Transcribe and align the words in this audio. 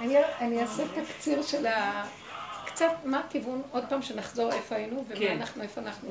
אני, 0.00 0.16
אני 0.40 0.62
אעשה 0.62 0.82
תקציר 0.94 1.42
של 1.42 1.66
ה... 1.66 2.04
קצת 2.66 2.92
מה 3.04 3.20
הכיוון, 3.20 3.62
עוד 3.70 3.84
פעם 3.88 4.02
שנחזור 4.02 4.52
איפה 4.52 4.74
היינו 4.74 5.04
ומה 5.08 5.18
כן. 5.18 5.36
אנחנו, 5.40 5.62
איפה 5.62 5.80
אנחנו 5.80 6.10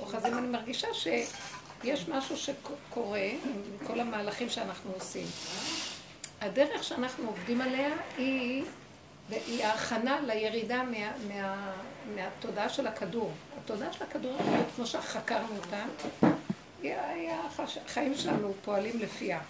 אוחזים. 0.00 0.38
אני 0.38 0.46
מרגישה 0.46 0.86
שיש 0.94 2.08
משהו 2.08 2.36
שקורה 2.36 3.28
עם 3.44 3.86
כל 3.86 4.00
המהלכים 4.00 4.48
שאנחנו 4.48 4.92
עושים. 4.92 5.26
הדרך 6.40 6.84
שאנחנו 6.84 7.28
עובדים 7.28 7.60
עליה 7.60 7.90
היא, 8.18 8.64
היא 9.30 9.64
ההכנה 9.64 10.20
לירידה 10.20 10.82
מה, 10.82 11.10
מה, 11.28 11.72
מהתודעה 12.14 12.68
של 12.68 12.86
הכדור. 12.86 13.32
התודעה 13.64 13.92
של 13.92 14.04
הכדור, 14.04 14.38
כמו 14.76 14.86
שחקרנו 14.86 15.56
אותה, 15.56 15.84
החיים 17.86 18.14
שלנו 18.14 18.54
פועלים 18.64 18.98
לפיה. 18.98 19.40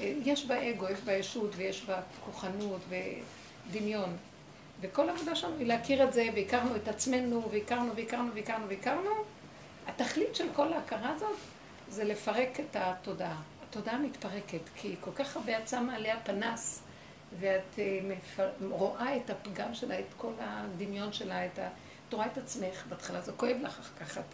יש 0.00 0.46
בה 0.46 0.70
אגו, 0.70 0.88
יש 0.88 1.00
בה 1.00 1.12
ישות 1.12 1.50
ויש 1.56 1.84
בה 1.84 2.00
כוחנות 2.24 2.80
ודמיון. 3.68 4.16
וכל 4.80 5.08
העבודה 5.08 5.34
שלנו 5.34 5.58
היא 5.58 5.66
להכיר 5.66 6.04
את 6.04 6.12
זה, 6.12 6.28
והכרנו 6.34 6.76
את 6.76 6.88
עצמנו, 6.88 7.50
והכרנו, 7.50 7.96
והכרנו, 7.96 8.34
והכרנו, 8.34 8.68
והכרנו. 8.68 9.10
התכלית 9.86 10.34
של 10.34 10.46
כל 10.54 10.72
ההכרה 10.72 11.10
הזאת 11.10 11.36
זה 11.88 12.04
לפרק 12.04 12.60
את 12.60 12.76
התודעה. 12.76 13.42
התודעה 13.68 13.98
מתפרקת, 13.98 14.60
כי 14.76 14.96
כל 15.00 15.10
כך 15.14 15.36
הרבה 15.36 15.58
את 15.58 15.68
שמה 15.68 15.94
עליה 15.94 16.20
פנס, 16.20 16.82
ואת 17.40 17.78
אה, 17.78 18.00
מפר... 18.02 18.50
רואה 18.70 19.16
את 19.16 19.30
הפגם 19.30 19.74
שלה, 19.74 19.98
את 19.98 20.14
כל 20.16 20.32
הדמיון 20.40 21.12
שלה, 21.12 21.46
את 21.46 21.58
ה... 21.58 21.68
את 22.08 22.14
רואה 22.14 22.26
את 22.26 22.38
עצמך, 22.38 22.84
בהתחלה 22.88 23.20
זה 23.20 23.32
כואב 23.32 23.56
לך, 23.62 23.78
אחר 23.78 24.04
כך 24.04 24.18
את 24.18 24.24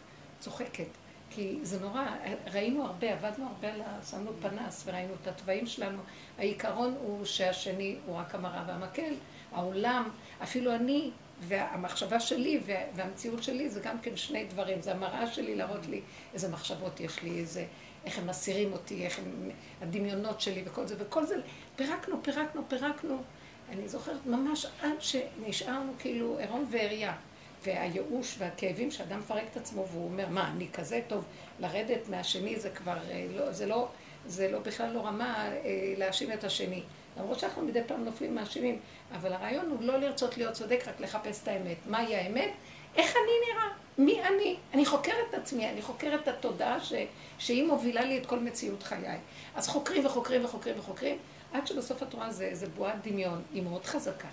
צוחקת. 0.40 0.88
כי 1.30 1.58
זה 1.62 1.80
נורא, 1.80 2.06
ראינו 2.52 2.86
הרבה, 2.86 3.12
עבדנו 3.12 3.46
הרבה, 3.46 3.68
שמנו 4.10 4.30
פנס 4.42 4.82
וראינו 4.86 5.14
את 5.22 5.26
התוואים 5.26 5.66
שלנו. 5.66 6.02
העיקרון 6.38 6.94
הוא 7.02 7.24
שהשני 7.24 7.96
הוא 8.06 8.16
רק 8.16 8.34
המראה 8.34 8.64
והמקל, 8.66 9.14
העולם, 9.52 10.08
אפילו 10.42 10.74
אני 10.74 11.10
והמחשבה 11.40 12.20
שלי 12.20 12.60
והמציאות 12.94 13.42
שלי 13.42 13.70
זה 13.70 13.80
גם 13.80 13.98
כן 13.98 14.16
שני 14.16 14.44
דברים, 14.44 14.82
זה 14.82 14.92
המראה 14.92 15.26
שלי 15.26 15.56
להראות 15.56 15.86
לי 15.86 16.00
איזה 16.34 16.48
מחשבות 16.48 17.00
יש 17.00 17.22
לי, 17.22 17.38
איזה, 17.38 17.66
איך 18.04 18.18
הם 18.18 18.26
מסירים 18.26 18.72
אותי, 18.72 19.04
איך 19.04 19.18
הם, 19.18 19.50
הדמיונות 19.82 20.40
שלי 20.40 20.62
וכל 20.66 20.86
זה, 20.86 20.94
וכל 20.98 21.26
זה, 21.26 21.34
פירקנו, 21.76 22.22
פירקנו, 22.22 22.62
פירקנו. 22.68 23.22
אני 23.70 23.88
זוכרת 23.88 24.26
ממש 24.26 24.66
עד 24.82 25.00
שנשארנו 25.00 25.92
כאילו 25.98 26.38
עירום 26.38 26.66
ועריה. 26.70 27.14
והייאוש 27.62 28.36
והכאבים 28.38 28.90
שאדם 28.90 29.18
מפרק 29.18 29.44
את 29.52 29.56
עצמו 29.56 29.86
והוא 29.86 30.04
אומר, 30.04 30.28
מה, 30.28 30.50
אני 30.50 30.68
כזה 30.72 31.00
טוב, 31.06 31.24
לרדת 31.60 32.08
מהשני 32.08 32.60
זה 32.60 32.70
כבר, 32.70 32.96
אה, 33.10 33.26
לא, 33.36 33.52
זה 33.52 33.66
לא, 33.66 33.88
זה 34.26 34.50
לא 34.50 34.58
בכלל 34.58 34.92
לא 34.92 35.06
רמה 35.06 35.48
אה, 35.48 35.94
להאשים 35.96 36.32
את 36.32 36.44
השני. 36.44 36.82
למרות 37.18 37.38
שאנחנו 37.38 37.62
מדי 37.62 37.80
פעם 37.86 38.04
נופלים 38.04 38.34
מאשימים, 38.34 38.78
אבל 39.12 39.32
הרעיון 39.32 39.70
הוא 39.70 39.82
לא 39.82 39.96
לרצות 39.98 40.36
להיות 40.36 40.54
צודק, 40.54 40.80
רק 40.86 41.00
לחפש 41.00 41.42
את 41.42 41.48
האמת. 41.48 41.76
מהי 41.86 42.16
האמת? 42.16 42.50
איך 42.96 43.10
אני 43.16 43.52
נראה? 43.52 43.68
מי 43.98 44.22
אני? 44.22 44.56
אני 44.74 44.86
חוקרת 44.86 45.14
את 45.30 45.34
עצמי, 45.34 45.70
אני 45.70 45.82
חוקרת 45.82 46.22
את 46.22 46.28
התודעה 46.28 46.80
ש... 46.80 46.92
שהיא 47.38 47.64
מובילה 47.64 48.04
לי 48.04 48.18
את 48.18 48.26
כל 48.26 48.38
מציאות 48.38 48.82
חיי. 48.82 49.18
אז 49.54 49.68
חוקרים 49.68 50.06
וחוקרים 50.06 50.44
וחוקרים 50.44 50.78
וחוקרים, 50.78 51.18
עד 51.52 51.66
שבסוף 51.66 52.02
התורה 52.02 52.32
זה, 52.32 52.50
זה 52.52 52.66
בועת 52.68 53.06
דמיון, 53.06 53.42
היא 53.52 53.62
מאוד 53.62 53.86
חזקה, 53.86 54.28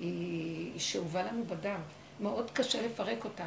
היא, 0.00 0.72
היא 0.72 0.80
שאובה 0.80 1.22
לנו 1.22 1.44
בדם. 1.44 1.80
מאוד 2.20 2.50
קשה 2.50 2.86
לפרק 2.86 3.24
אותה. 3.24 3.46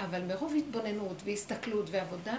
אבל 0.00 0.22
מרוב 0.22 0.54
התבוננות 0.58 1.22
והסתכלות 1.24 1.86
ועבודה, 1.90 2.36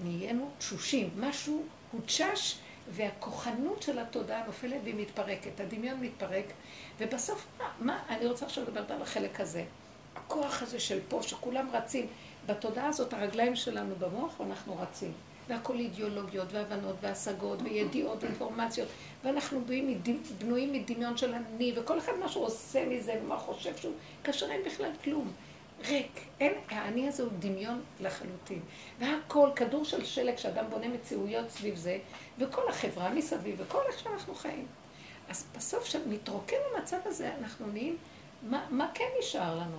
נהיינו 0.00 0.50
תשושים. 0.58 1.10
משהו 1.16 1.64
הותשש, 1.92 2.56
והכוחנות 2.90 3.82
של 3.82 3.98
התודעה 3.98 4.46
נופלת 4.46 4.80
והיא 4.84 4.94
מתפרקת. 4.94 5.60
הדמיון 5.60 6.00
מתפרק, 6.00 6.44
ובסוף, 6.98 7.46
מה, 7.58 7.70
מה, 7.80 8.02
אני 8.08 8.26
רוצה 8.26 8.46
עכשיו 8.46 8.64
לדבר 8.64 8.94
על 8.94 9.02
החלק 9.02 9.40
הזה. 9.40 9.64
הכוח 10.16 10.62
הזה 10.62 10.80
של 10.80 10.98
פה, 11.08 11.22
שכולם 11.22 11.68
רצים. 11.72 12.06
בתודעה 12.46 12.86
הזאת 12.86 13.12
הרגליים 13.12 13.56
שלנו 13.56 13.94
במוח, 13.98 14.40
ואנחנו 14.40 14.78
רצים. 14.78 15.12
והכל 15.48 15.78
אידיאולוגיות 15.78 16.52
והבנות 16.52 16.96
והשגות 17.00 17.62
וידיעות 17.62 18.22
ואינפורמציות 18.22 18.88
ואנחנו 19.24 19.60
בנויים 20.38 20.72
מדמיון 20.72 21.16
של 21.16 21.34
אני 21.34 21.72
וכל 21.76 21.98
אחד 21.98 22.12
מה 22.20 22.28
שהוא 22.28 22.44
עושה 22.44 22.86
מזה 22.86 23.20
ומה 23.22 23.38
חושב 23.38 23.76
שהוא 23.76 23.92
כאשר 24.24 24.50
אין 24.50 24.60
בכלל 24.66 24.90
כלום. 25.04 25.32
ריק, 25.88 26.20
אין, 26.40 26.52
האני 26.68 27.08
הזה 27.08 27.22
הוא 27.22 27.32
דמיון 27.38 27.82
לחלוטין. 28.00 28.60
והכל 28.98 29.50
כדור 29.56 29.84
של 29.84 30.04
שלג 30.04 30.36
שאדם 30.36 30.64
בונה 30.70 30.88
מציאויות 30.88 31.50
סביב 31.50 31.76
זה 31.76 31.98
וכל 32.38 32.68
החברה 32.68 33.10
מסביב 33.10 33.54
וכל 33.58 33.80
איך 33.88 33.98
שאנחנו 33.98 34.34
חיים. 34.34 34.66
אז 35.28 35.46
בסוף 35.56 35.84
כשמתרוקן 35.84 36.56
המצב 36.74 36.98
הזה 37.04 37.30
אנחנו 37.40 37.66
נהיים 37.66 37.96
מה, 38.42 38.66
מה 38.70 38.90
כן 38.94 39.08
נשאר 39.18 39.54
לנו? 39.54 39.78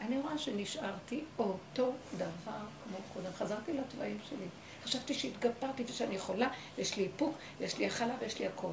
אני 0.00 0.18
רואה 0.18 0.38
שנשארתי 0.38 1.24
אותו 1.38 1.92
דבר 2.16 2.60
כמו 2.84 2.98
קודם, 3.14 3.32
חזרתי 3.32 3.72
לתוואים 3.72 4.18
שלי 4.28 4.46
חשבתי 4.84 5.14
שהתגברתי 5.14 5.84
ושאני 5.86 6.14
יכולה, 6.14 6.48
ויש 6.76 6.96
לי 6.96 7.04
איפוק, 7.04 7.34
ויש 7.58 7.78
לי 7.78 7.86
הכלה 7.86 8.14
ויש 8.20 8.38
לי 8.38 8.46
הכל. 8.46 8.72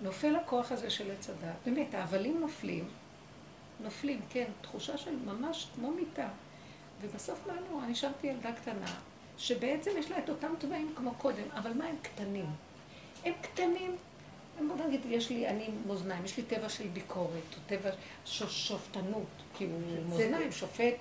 נופל 0.00 0.36
הכוח 0.36 0.72
הזה 0.72 0.90
של 0.90 1.10
עץ 1.10 1.30
הדת. 1.30 1.54
באמת, 1.66 1.94
ההבלים 1.94 2.40
נופלים, 2.40 2.88
נופלים, 3.80 4.20
כן, 4.30 4.50
תחושה 4.60 4.98
של 4.98 5.16
ממש 5.16 5.66
כמו 5.74 5.90
מיטה. 5.90 6.28
ובסוף 7.00 7.46
מה 7.46 7.52
נורא? 7.70 7.86
נשארתי 7.86 8.26
ילדה 8.26 8.52
קטנה, 8.52 8.94
שבעצם 9.38 9.90
יש 9.98 10.10
לה 10.10 10.18
את 10.18 10.28
אותם 10.28 10.54
טבעים 10.58 10.92
כמו 10.96 11.14
קודם, 11.14 11.44
אבל 11.52 11.72
מה 11.72 11.84
הם 11.84 11.96
קטנים? 12.02 12.46
הם 13.24 13.32
קטנים. 13.40 13.96
בוא 14.68 14.86
נגיד, 14.86 15.00
יש 15.08 15.30
לי, 15.30 15.48
אני 15.48 15.68
מאזניים, 15.86 16.24
יש 16.24 16.36
לי 16.36 16.42
טבע 16.42 16.68
של 16.68 16.88
ביקורת, 16.88 17.30
או 17.32 17.58
טבע 17.66 17.90
של 18.24 18.48
שופטנות, 18.48 19.26
כאילו 19.56 19.72
מאזניים, 20.08 20.52
שופט. 20.52 20.94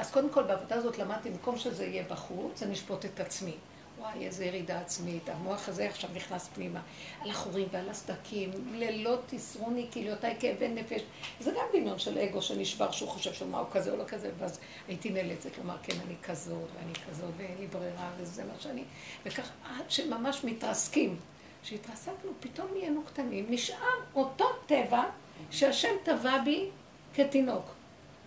אז 0.00 0.10
קודם 0.10 0.30
כל 0.30 0.42
בעבודה 0.42 0.76
הזאת 0.76 0.98
למדתי, 0.98 1.30
במקום 1.30 1.58
שזה 1.58 1.84
יהיה 1.84 2.04
בחוץ, 2.10 2.62
אני 2.62 2.72
אשפוט 2.72 3.04
את 3.04 3.20
עצמי. 3.20 3.54
וואי, 3.98 4.26
איזה 4.26 4.44
ירידה 4.44 4.80
עצמית, 4.80 5.28
המוח 5.28 5.68
הזה 5.68 5.88
עכשיו 5.88 6.10
נכנס 6.14 6.48
פנימה, 6.54 6.80
על 7.20 7.30
החורים 7.30 7.68
ועל 7.70 7.88
הסדקים, 7.88 8.50
לילות 8.74 9.20
תסרוני 9.26 9.86
כליותיי 9.92 10.36
כאבי 10.40 10.68
נפש. 10.68 11.02
זה 11.40 11.50
גם 11.50 11.64
דמיון 11.72 11.98
של 11.98 12.18
אגו 12.18 12.42
שנשבר, 12.42 12.90
שהוא 12.90 13.08
חושב 13.08 13.32
שמה 13.32 13.58
הוא 13.58 13.66
כזה 13.72 13.90
או 13.90 13.96
לא 13.96 14.04
כזה, 14.04 14.30
ואז 14.38 14.60
הייתי 14.88 15.10
נאלצת 15.10 15.58
לומר, 15.58 15.76
כן, 15.82 15.96
אני 16.06 16.14
כזאת, 16.22 16.68
ואני 16.74 16.94
כזאת, 17.10 17.30
ואין 17.36 17.56
לי 17.60 17.66
ברירה, 17.66 18.10
וזה 18.18 18.44
מה 18.44 18.54
שאני... 18.60 18.84
וכך 19.24 19.50
עד 19.64 19.90
שממש 19.90 20.44
מתרסקים. 20.44 21.16
כשהתרסקנו, 21.62 22.30
פתאום 22.40 22.68
נהיינו 22.72 23.02
קטנים, 23.02 23.46
נשאר 23.48 23.98
אותו 24.14 24.46
טבע 24.66 25.02
שהשם 25.50 25.94
טבע 26.04 26.38
בי 26.44 26.68
כתינוק. 27.14 27.79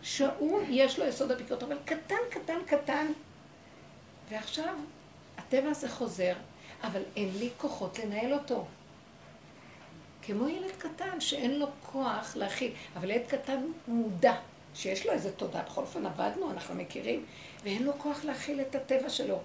שהוא, 0.04 0.62
יש 0.70 1.00
לו 1.00 1.06
יסוד 1.06 1.32
הביקורת, 1.32 1.64
אבל 1.64 1.78
קטן, 1.86 2.16
קטן, 2.30 2.60
קטן. 2.66 3.08
ועכשיו, 4.30 4.76
הטבע 5.38 5.70
הזה 5.70 5.90
חוזר, 5.90 6.34
אבל 6.84 7.02
אין 7.16 7.30
לי 7.40 7.50
כוחות 7.58 8.00
לנהל 8.00 8.34
אותו. 8.34 8.66
כמו 10.22 10.50
ילד 10.50 10.72
קטן 10.78 11.22
שאין 11.22 11.60
לו 11.60 11.68
כוח 11.92 12.36
להכיל, 12.36 12.72
אבל 12.96 13.12
ילד 13.12 13.28
קטן 13.28 13.66
מודע, 13.88 14.36
שיש 14.76 15.06
לו 15.06 15.12
איזה 15.12 15.32
תודה, 15.32 15.62
בכל 15.62 15.82
אופן 15.82 16.06
עבדנו, 16.06 16.52
אנחנו 16.52 16.76
מכירים, 16.76 17.26
ואין 17.64 17.84
לו 17.84 17.94
כוח 17.98 18.26
להכיל 18.26 18.62
את 18.62 18.76
הטבע 18.76 19.10
שלו. 19.10 19.40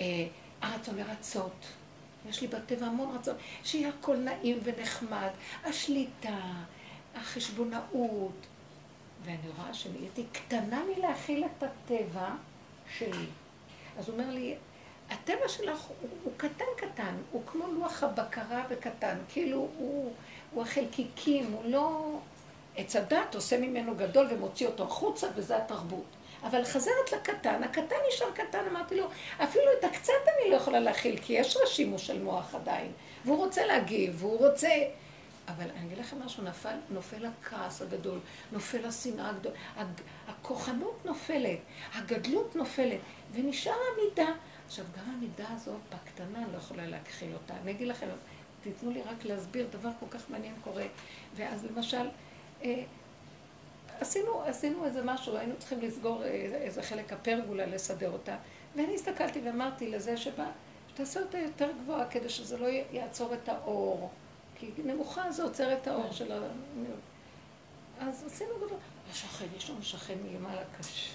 אה, 0.00 0.26
הרצון 0.62 0.96
לרצות, 0.96 1.66
יש 2.28 2.40
לי 2.40 2.46
בטבע 2.46 2.86
המון 2.86 3.16
רצון, 3.16 3.34
שיהיה 3.64 3.88
הכל 3.88 4.16
נעים 4.16 4.58
ונחמד, 4.62 5.28
השליטה, 5.64 6.38
החשבונאות, 7.14 8.46
ואני 9.26 9.48
רואה 9.58 9.74
שנהייתי 9.74 10.24
קטנה 10.32 10.82
מלהכיל 10.96 11.44
את 11.44 11.62
הטבע 11.62 12.28
שלי. 12.98 13.26
אז 13.98 14.08
הוא 14.08 14.18
אומר 14.18 14.30
לי, 14.30 14.54
הטבע 15.10 15.48
שלך 15.48 15.80
הוא, 15.80 16.08
הוא 16.24 16.32
קטן 16.36 16.64
קטן, 16.76 17.14
הוא 17.30 17.42
כמו 17.46 17.66
לוח 17.66 18.02
הבקרה 18.02 18.64
וקטן, 18.70 19.16
כאילו 19.28 19.68
הוא, 19.78 20.12
הוא 20.52 20.62
החלקיקים, 20.62 21.52
הוא 21.52 21.64
לא... 21.64 22.16
עץ 22.76 22.96
הדת 22.96 23.34
עושה 23.34 23.58
ממנו 23.58 23.94
גדול 23.96 24.26
ומוציא 24.30 24.66
אותו 24.66 24.84
החוצה, 24.84 25.26
וזה 25.34 25.56
התרבות. 25.56 26.04
אבל 26.42 26.64
חזרת 26.64 27.12
לקטן, 27.12 27.62
הקטן 27.64 27.96
נשאר 28.08 28.30
קטן, 28.34 28.64
אמרתי 28.70 28.96
לו, 28.96 29.06
אפילו 29.44 29.64
את 29.78 29.84
הקצת 29.84 30.12
אני 30.26 30.50
לא 30.50 30.56
יכולה 30.56 30.80
להכיל, 30.80 31.18
כי 31.22 31.32
יש 31.32 31.56
רשימו 31.56 31.98
של 31.98 32.22
מוח 32.22 32.54
עדיין, 32.54 32.92
והוא 33.24 33.36
רוצה 33.36 33.66
להגיב, 33.66 34.16
והוא 34.18 34.46
רוצה... 34.46 34.68
אבל 35.48 35.70
אני 35.70 35.86
אגיד 35.86 35.98
לכם 35.98 36.22
משהו, 36.22 36.44
נפל, 36.44 36.76
נופל 36.90 37.26
הכעס 37.26 37.82
הגדול, 37.82 38.18
נופל 38.52 38.86
השנאה 38.86 39.30
הגדול, 39.30 39.52
הכוחנות 40.28 41.00
נופלת, 41.04 41.58
הגדלות 41.94 42.56
נופלת, 42.56 43.00
ונשאר 43.32 43.72
המידה. 43.92 44.32
עכשיו, 44.66 44.84
גם 44.98 45.14
המידה 45.14 45.46
הזאת 45.54 45.80
בקטנה 45.88 46.46
לא 46.52 46.56
יכולה 46.56 46.86
להכחיל 46.86 47.32
אותה. 47.32 47.54
אני 47.62 47.70
אגיד 47.70 47.88
לכם, 47.88 48.06
תיתנו 48.62 48.90
לי 48.90 49.02
רק 49.02 49.24
להסביר, 49.24 49.66
דבר 49.70 49.90
כל 50.00 50.06
כך 50.10 50.30
מעניין 50.30 50.54
קורה. 50.64 50.86
ואז 51.36 51.64
למשל, 51.64 52.08
אה, 52.62 52.82
עשינו, 54.00 54.42
עשינו 54.42 54.84
איזה 54.84 55.04
משהו, 55.04 55.36
היינו 55.36 55.54
צריכים 55.58 55.80
לסגור 55.80 56.24
אה, 56.24 56.28
איזה 56.54 56.82
חלק 56.82 57.12
הפרגולה, 57.12 57.66
לסדר 57.66 58.10
אותה, 58.10 58.36
ואני 58.76 58.94
הסתכלתי 58.94 59.40
ואמרתי 59.44 59.90
לזה 59.90 60.16
שבא, 60.16 60.50
שתעשה 60.88 61.20
אותה 61.20 61.38
יותר 61.38 61.68
גבוהה 61.82 62.08
כדי 62.08 62.28
שזה 62.28 62.58
לא 62.58 62.66
יעצור 62.92 63.34
את 63.34 63.48
האור. 63.48 64.10
כי 64.58 64.70
נמוכה 64.84 65.30
זה 65.30 65.42
עוצר 65.42 65.72
את 65.72 65.86
האור 65.86 66.12
של 66.12 66.32
ה... 66.32 66.38
אז 68.00 68.24
עשינו 68.26 68.50
גדול. 68.56 68.78
השכן, 69.10 69.46
יש 69.56 69.70
לנו 69.70 69.82
שכן 69.82 70.14
מלמעלה 70.24 70.62
קשה. 70.78 71.12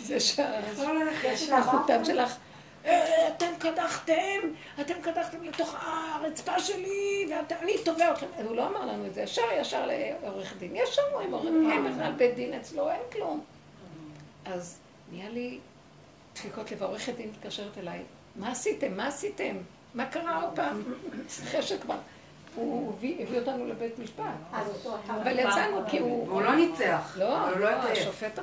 זה 0.00 0.20
שהחותם 0.20 2.04
שלך, 2.04 2.36
אה, 2.84 3.28
אתם 3.28 3.46
קדחתם, 3.58 4.40
אתם 4.80 4.94
קדחתם 5.02 5.42
לתוך 5.42 5.74
הרצפה 5.78 6.60
שלי, 6.60 7.26
ואני 7.30 7.72
תובע 7.84 8.12
אתכם. 8.12 8.26
הוא 8.44 8.56
לא 8.56 8.66
אמר 8.66 8.86
לנו 8.86 9.06
את 9.06 9.14
זה, 9.14 9.20
ישר 9.22 9.42
ישר 9.60 9.86
לעורך 10.22 10.54
דין. 10.58 10.76
יש 10.76 10.94
שם 10.94 11.02
עם 11.24 11.32
עורך 11.32 11.44
דין, 11.44 11.70
אין 11.70 11.92
בכלל 11.92 12.12
בית 12.12 12.34
דין 12.34 12.54
אצלו, 12.54 12.90
אין 12.90 13.00
כלום. 13.12 13.44
אז 14.44 14.78
נהיה 15.12 15.28
לי 15.28 15.58
דפיקות 16.34 16.72
לב, 16.72 16.82
העורכת 16.82 17.14
דין 17.14 17.28
מתקשרת 17.28 17.78
אליי, 17.78 18.02
מה 18.36 18.52
עשיתם? 18.52 18.96
מה 18.96 19.06
עשיתם? 19.06 19.56
מה 19.94 20.06
קרה 20.06 20.42
עוד 20.42 20.50
פעם? 20.54 20.82
אחרי 21.44 21.62
שכבר. 21.62 21.96
הוא 22.54 22.92
הביא 22.94 23.38
אותנו 23.38 23.66
לבית 23.66 23.98
משפט. 23.98 24.24
אבל 25.08 25.38
יצאנו 25.38 25.80
כי 25.90 25.98
הוא... 25.98 26.28
והוא 26.28 26.42
לא 26.42 26.56
ניצח. 26.56 27.14
לא, 27.18 27.58
לא 27.58 27.68
השופט 27.68 28.38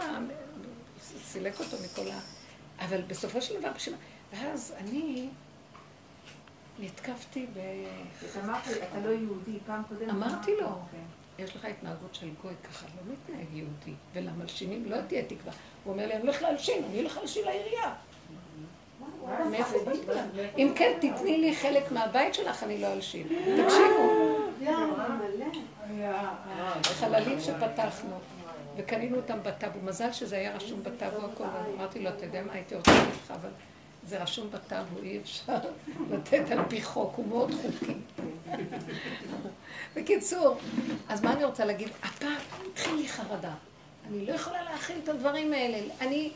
סילק 1.23 1.59
אותו 1.59 1.77
מכל 1.83 2.11
ה... 2.11 2.19
אבל 2.85 3.01
בסופו 3.01 3.41
של 3.41 3.59
דבר, 3.59 3.71
ואז 4.33 4.73
אני 4.77 5.29
נתקפתי 6.79 7.45
ב... 7.53 7.59
אמרת, 8.43 8.63
אתה 8.67 8.99
לא 9.05 9.09
יהודי, 9.09 9.57
פעם 9.65 9.83
קודמת. 9.89 10.09
אמרתי 10.09 10.51
לו, 10.55 10.67
אוקיי. 10.67 10.99
יש 11.39 11.55
לך 11.55 11.65
התנהגות 11.65 12.15
של 12.15 12.29
גוי 12.41 12.53
ככה, 12.63 12.85
לא 12.85 13.13
מתנהג 13.13 13.53
יהודי. 13.53 13.93
ולמלשינים 14.13 14.85
לא 14.85 14.97
תהיה 15.07 15.25
תקווה. 15.25 15.53
הוא 15.83 15.93
אומר 15.93 16.07
לי, 16.07 16.13
אני 16.13 16.21
הולך 16.21 16.41
להלשין, 16.41 16.83
אני 16.83 16.99
הולך 16.99 17.17
להלשין 17.17 17.45
לעירייה. 17.45 17.93
אם 20.57 20.73
כן, 20.75 20.91
תתני 21.01 21.37
לי 21.37 21.55
חלק 21.55 21.91
מהבית 21.91 22.33
שלך, 22.33 22.63
אני 22.63 22.81
לא 22.81 22.87
אלשין. 22.87 23.27
תקשיבו. 23.27 24.37
חללים 26.81 27.39
שפתחנו, 27.39 28.19
וקנינו 28.77 29.17
אותם 29.17 29.37
בטאבו. 29.43 29.79
מזל 29.83 30.11
שזה 30.11 30.35
היה 30.35 30.55
רשום 30.55 30.83
בטאבו 30.83 31.25
הכל. 31.25 31.43
אמרתי 31.77 31.99
לו, 31.99 32.09
אתה 32.09 32.25
יודע 32.25 32.43
מה, 32.43 32.53
הייתי 32.53 32.75
רוצה 32.75 32.91
לך, 32.91 33.31
אבל 33.31 33.49
זה 34.07 34.23
רשום 34.23 34.47
בטאבו, 34.51 35.01
אי 35.03 35.19
אפשר 35.19 35.57
לתת 36.11 36.51
על 36.51 36.59
פי 36.69 36.81
חוק, 36.81 37.13
הוא 37.15 37.27
מאוד 37.27 37.51
חוקי. 37.51 37.93
בקיצור, 39.95 40.57
אז 41.09 41.23
מה 41.23 41.33
אני 41.33 41.43
רוצה 41.43 41.65
להגיד? 41.65 41.89
הפעם 42.03 42.37
התחיל 42.71 42.95
לי 42.95 43.07
חרדה. 43.07 43.53
אני 44.09 44.25
לא 44.25 44.33
יכולה 44.33 44.63
להכיל 44.63 44.95
את 45.03 45.09
הדברים 45.09 45.53
האלה. 45.53 45.77
אני... 46.01 46.31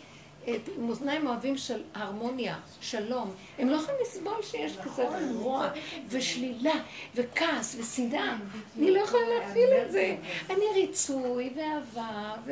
עם 0.48 0.90
אוזניים 0.90 1.28
אוהבים 1.28 1.58
של 1.58 1.84
הרמוניה, 1.94 2.60
שלום. 2.82 3.34
הם 3.58 3.70
לא 3.70 3.76
יכולים 3.76 4.00
לסבול 4.02 4.42
שיש 4.42 4.78
כזה 4.78 5.08
רוע 5.36 5.70
ושלילה 6.10 6.74
וכעס 7.16 7.76
ושנאה. 7.80 8.38
אני 8.78 8.92
לא 8.92 9.00
יכולה 9.00 9.24
להפעיל 9.40 9.70
את 9.86 9.92
זה. 9.92 10.18
אני 10.50 10.66
ריצוי 10.76 11.54
ואהבה 11.56 12.34
ו... 12.46 12.52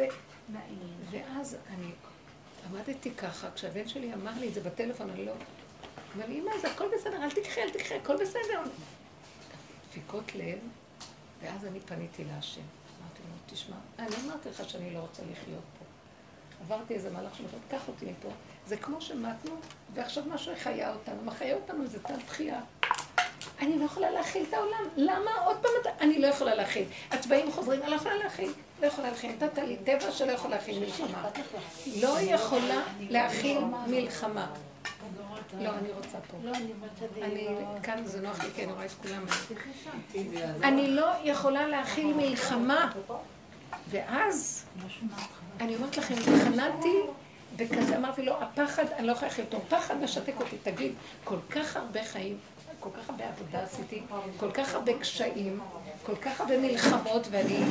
ואז 1.11 1.57
אני 1.69 1.91
עמדתי 2.69 3.11
ככה, 3.11 3.51
כשהבן 3.51 3.87
שלי 3.87 4.13
אמר 4.13 4.31
לי 4.39 4.47
את 4.47 4.53
זה 4.53 4.61
בטלפון, 4.61 5.09
אני 5.09 5.25
לא... 5.25 5.33
אמר 6.15 6.25
לי, 6.27 6.39
אמא, 6.39 6.51
זה 6.61 6.71
הכל 6.71 6.85
בסדר, 6.97 7.23
אל 7.23 7.31
תקחי, 7.31 7.61
אל 7.61 7.69
תקחי, 7.69 7.93
הכל 7.95 8.15
בסדר. 8.15 8.61
דפיקות 9.89 10.35
לב, 10.35 10.59
ואז 11.41 11.65
אני 11.65 11.79
פניתי 11.79 12.23
להשם. 12.23 12.61
אמרתי 12.61 13.21
לו, 13.29 13.55
תשמע, 13.55 13.75
אני 13.99 14.15
אמרתי 14.25 14.49
לך 14.49 14.69
שאני 14.69 14.93
לא 14.93 14.99
רוצה 14.99 15.21
לחיות 15.31 15.63
פה. 15.79 15.82
עברתי 16.65 16.93
איזה 16.93 17.09
מהלך 17.09 17.35
שאומר, 17.35 17.49
קח 17.71 17.87
אותי 17.87 18.05
מפה. 18.05 18.29
זה 18.67 18.77
כמו 18.77 19.01
שמתנו, 19.01 19.55
ועכשיו 19.93 20.23
משהו 20.33 20.53
חיה 20.63 20.93
אותנו. 20.93 21.15
מה 21.23 21.31
חיה 21.31 21.55
אותנו 21.55 21.87
זה 21.87 21.99
תת 21.99 22.13
תחייה. 22.27 22.59
אני 23.59 23.79
לא 23.79 23.85
יכולה 23.85 24.11
להכיל 24.11 24.45
את 24.49 24.53
העולם. 24.53 24.83
למה 24.97 25.31
עוד 25.45 25.57
פעם 25.61 25.71
אתה... 25.81 25.89
אני 26.01 26.19
לא 26.19 26.27
יכולה 26.27 26.55
להכיל. 26.55 26.85
הצבעים 27.11 27.51
חוזרים, 27.51 27.81
אני 27.81 27.91
לא 27.91 27.95
יכולה 27.95 28.15
להכיל. 28.15 28.51
לא 28.81 28.87
יכולה 28.87 29.09
להכיל. 29.09 29.31
נתת 29.31 29.57
לי 29.57 29.77
טבע 29.77 30.11
שלא 30.11 30.31
יכול 30.31 30.51
להכיל 30.51 30.79
מלחמה. 30.79 31.29
לא 32.01 32.19
יכולה 32.21 32.81
להכיל 32.99 33.57
מלחמה. 33.87 34.47
לא, 35.59 35.69
אני 35.69 35.91
רוצה 35.91 36.17
פה. 36.31 36.37
לא, 36.43 36.51
אני, 37.21 37.47
כאן 37.83 38.05
זה 38.05 38.21
נוח 38.21 38.43
לי, 38.43 38.49
כי 38.55 38.63
אני 38.63 38.71
רואה 38.71 38.85
את 38.85 38.91
כולם. 38.91 39.25
אני 40.63 40.91
לא 40.91 41.11
יכולה 41.23 41.67
להכיל 41.67 42.13
מלחמה. 42.13 42.91
ואז, 43.89 44.65
אני 45.61 45.75
אומרת 45.75 45.97
לכם, 45.97 46.13
התחננתי, 46.13 46.97
וכזה 47.57 47.97
אמרתי 47.97 48.21
לו, 48.21 48.41
הפחד, 48.41 48.85
אני 48.85 49.07
לא 49.07 49.11
יכולה 49.11 49.31
לחיות 49.31 49.53
אותו, 49.53 49.65
פחד 49.69 49.97
משתק 49.97 50.33
אותי, 50.39 50.57
תגיד, 50.63 50.93
כל 51.23 51.37
כך 51.49 51.77
הרבה 51.77 52.03
חיים, 52.03 52.37
כל 52.79 52.89
כך 52.97 53.09
הרבה 53.09 53.29
עבודה 53.29 53.63
עשיתי, 53.63 54.01
כל 54.37 54.51
כך 54.51 54.73
הרבה 54.73 54.99
קשיים, 54.99 55.59
כל 56.05 56.15
כך 56.15 56.41
הרבה 56.41 56.59
מלחמות, 56.59 57.27
ואני, 57.31 57.63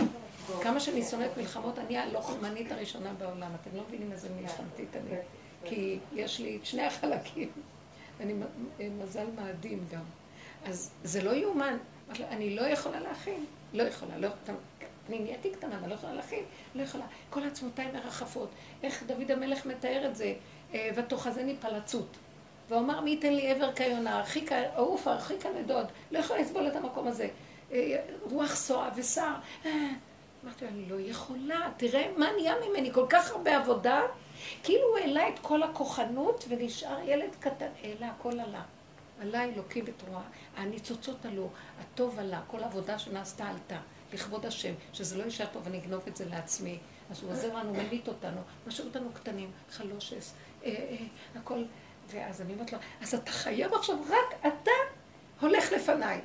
כמה 0.63 0.81
שאני 0.81 1.03
שונאת 1.03 1.31
מלחמות, 1.37 1.79
אני 1.79 1.99
הלוחמנית 1.99 2.73
הראשונה 2.73 3.13
בעולם. 3.19 3.51
אתם 3.61 3.77
לא 3.77 3.83
מבינים 3.89 4.13
איזה 4.13 4.29
מלחמתית 4.41 4.97
אני, 4.97 5.17
כי 5.65 5.99
יש 6.13 6.41
לי 6.41 6.57
את 6.61 6.67
שני 6.67 6.83
החלקים, 6.83 7.51
אני 8.21 8.35
מזל 9.03 9.27
מאדים 9.37 9.85
גם. 9.93 10.03
אז 10.65 10.91
זה 11.05 11.23
לא 11.23 11.31
יאומן, 11.31 11.77
אני 12.31 12.57
לא 12.57 12.63
יכולה 12.63 13.01
להכין, 13.01 13.45
לא 13.73 13.83
יכולה, 13.83 14.19
לא, 14.19 14.29
נהייתי 15.19 15.51
קטנה, 15.51 15.79
אבל 15.79 15.89
לא 15.89 15.95
יכולה 15.95 16.15
להכין, 16.15 16.45
לא 16.75 16.83
יכולה. 16.83 17.05
כל 17.31 17.43
עצמותיי 17.45 17.93
מרחפות. 17.93 18.49
איך 18.83 19.03
דוד 19.03 19.31
המלך 19.31 19.67
מתאר 19.67 20.07
את 20.07 20.17
זה? 20.17 20.35
אה, 20.75 20.91
ותאחזני 20.97 21.57
פלצות. 21.61 22.17
והוא 22.69 22.81
אמר, 22.81 23.01
מי 23.01 23.11
ייתן 23.11 23.33
לי 23.33 23.51
עבר 23.51 23.73
כיונה, 23.73 24.19
הרחיקה, 24.19 24.57
עוף, 24.77 25.09
הרחיקה 25.09 25.49
נדוד. 25.61 25.87
לא 26.11 26.19
יכולה 26.19 26.41
לסבול 26.41 26.67
את 26.67 26.77
המקום 26.77 27.09
הזה. 27.09 27.29
אה, 27.73 27.97
רוח 28.23 28.55
סועה 28.55 28.91
ושר. 28.97 29.35
אה, 29.67 29.89
אמרתי, 30.45 30.67
אני 30.69 30.89
לא 30.89 30.97
יכולה, 31.01 31.69
תראה 31.77 32.13
מה 32.17 32.27
נהיה 32.37 32.55
ממני, 32.69 32.93
כל 32.93 33.07
כך 33.09 33.31
הרבה 33.31 33.57
עבודה. 33.57 34.01
כאילו 34.63 34.89
הוא 34.89 34.99
העלה 34.99 35.29
את 35.29 35.39
כל 35.39 35.63
הכוחנות 35.63 36.45
ונשאר 36.49 36.99
ילד 37.05 37.31
קטן, 37.41 37.69
העלה, 37.83 38.09
הכל 38.09 38.41
עלה. 38.41 38.63
עלה 39.21 39.45
אלוקים 39.45 39.85
בתרועה, 39.85 40.23
הניצוצות 40.57 41.27
עלו, 41.27 41.49
הטוב 41.81 42.19
עלה, 42.19 42.41
כל 42.47 42.63
העבודה 42.63 42.99
שנעשתה 42.99 43.47
עלתה. 43.49 43.79
לכבוד 44.13 44.47
השם, 44.47 44.75
שזה 44.93 45.19
לא 45.19 45.23
יישאר 45.23 45.47
פה 45.53 45.61
אגנוב 45.61 46.03
את 46.09 46.17
זה 46.17 46.25
לעצמי. 46.25 46.79
אז 47.11 47.23
הוא 47.23 47.31
עוזר 47.33 47.55
לנו, 47.55 47.73
מליט 47.73 48.09
אותנו, 48.09 48.41
משאיר 48.67 48.89
אותנו 48.89 49.13
קטנים, 49.13 49.51
חלושס, 49.71 50.35
אה, 50.65 50.71
אה, 50.71 50.97
הכל. 51.41 51.65
ואז 52.09 52.41
אני 52.41 52.53
אומרת 52.53 52.73
לו, 52.73 52.79
אז 53.01 53.15
אתה 53.15 53.31
חייב 53.31 53.75
עכשיו, 53.75 53.97
רק 54.09 54.47
אתה 54.47 54.71
הולך 55.41 55.73
לפניי. 55.73 56.21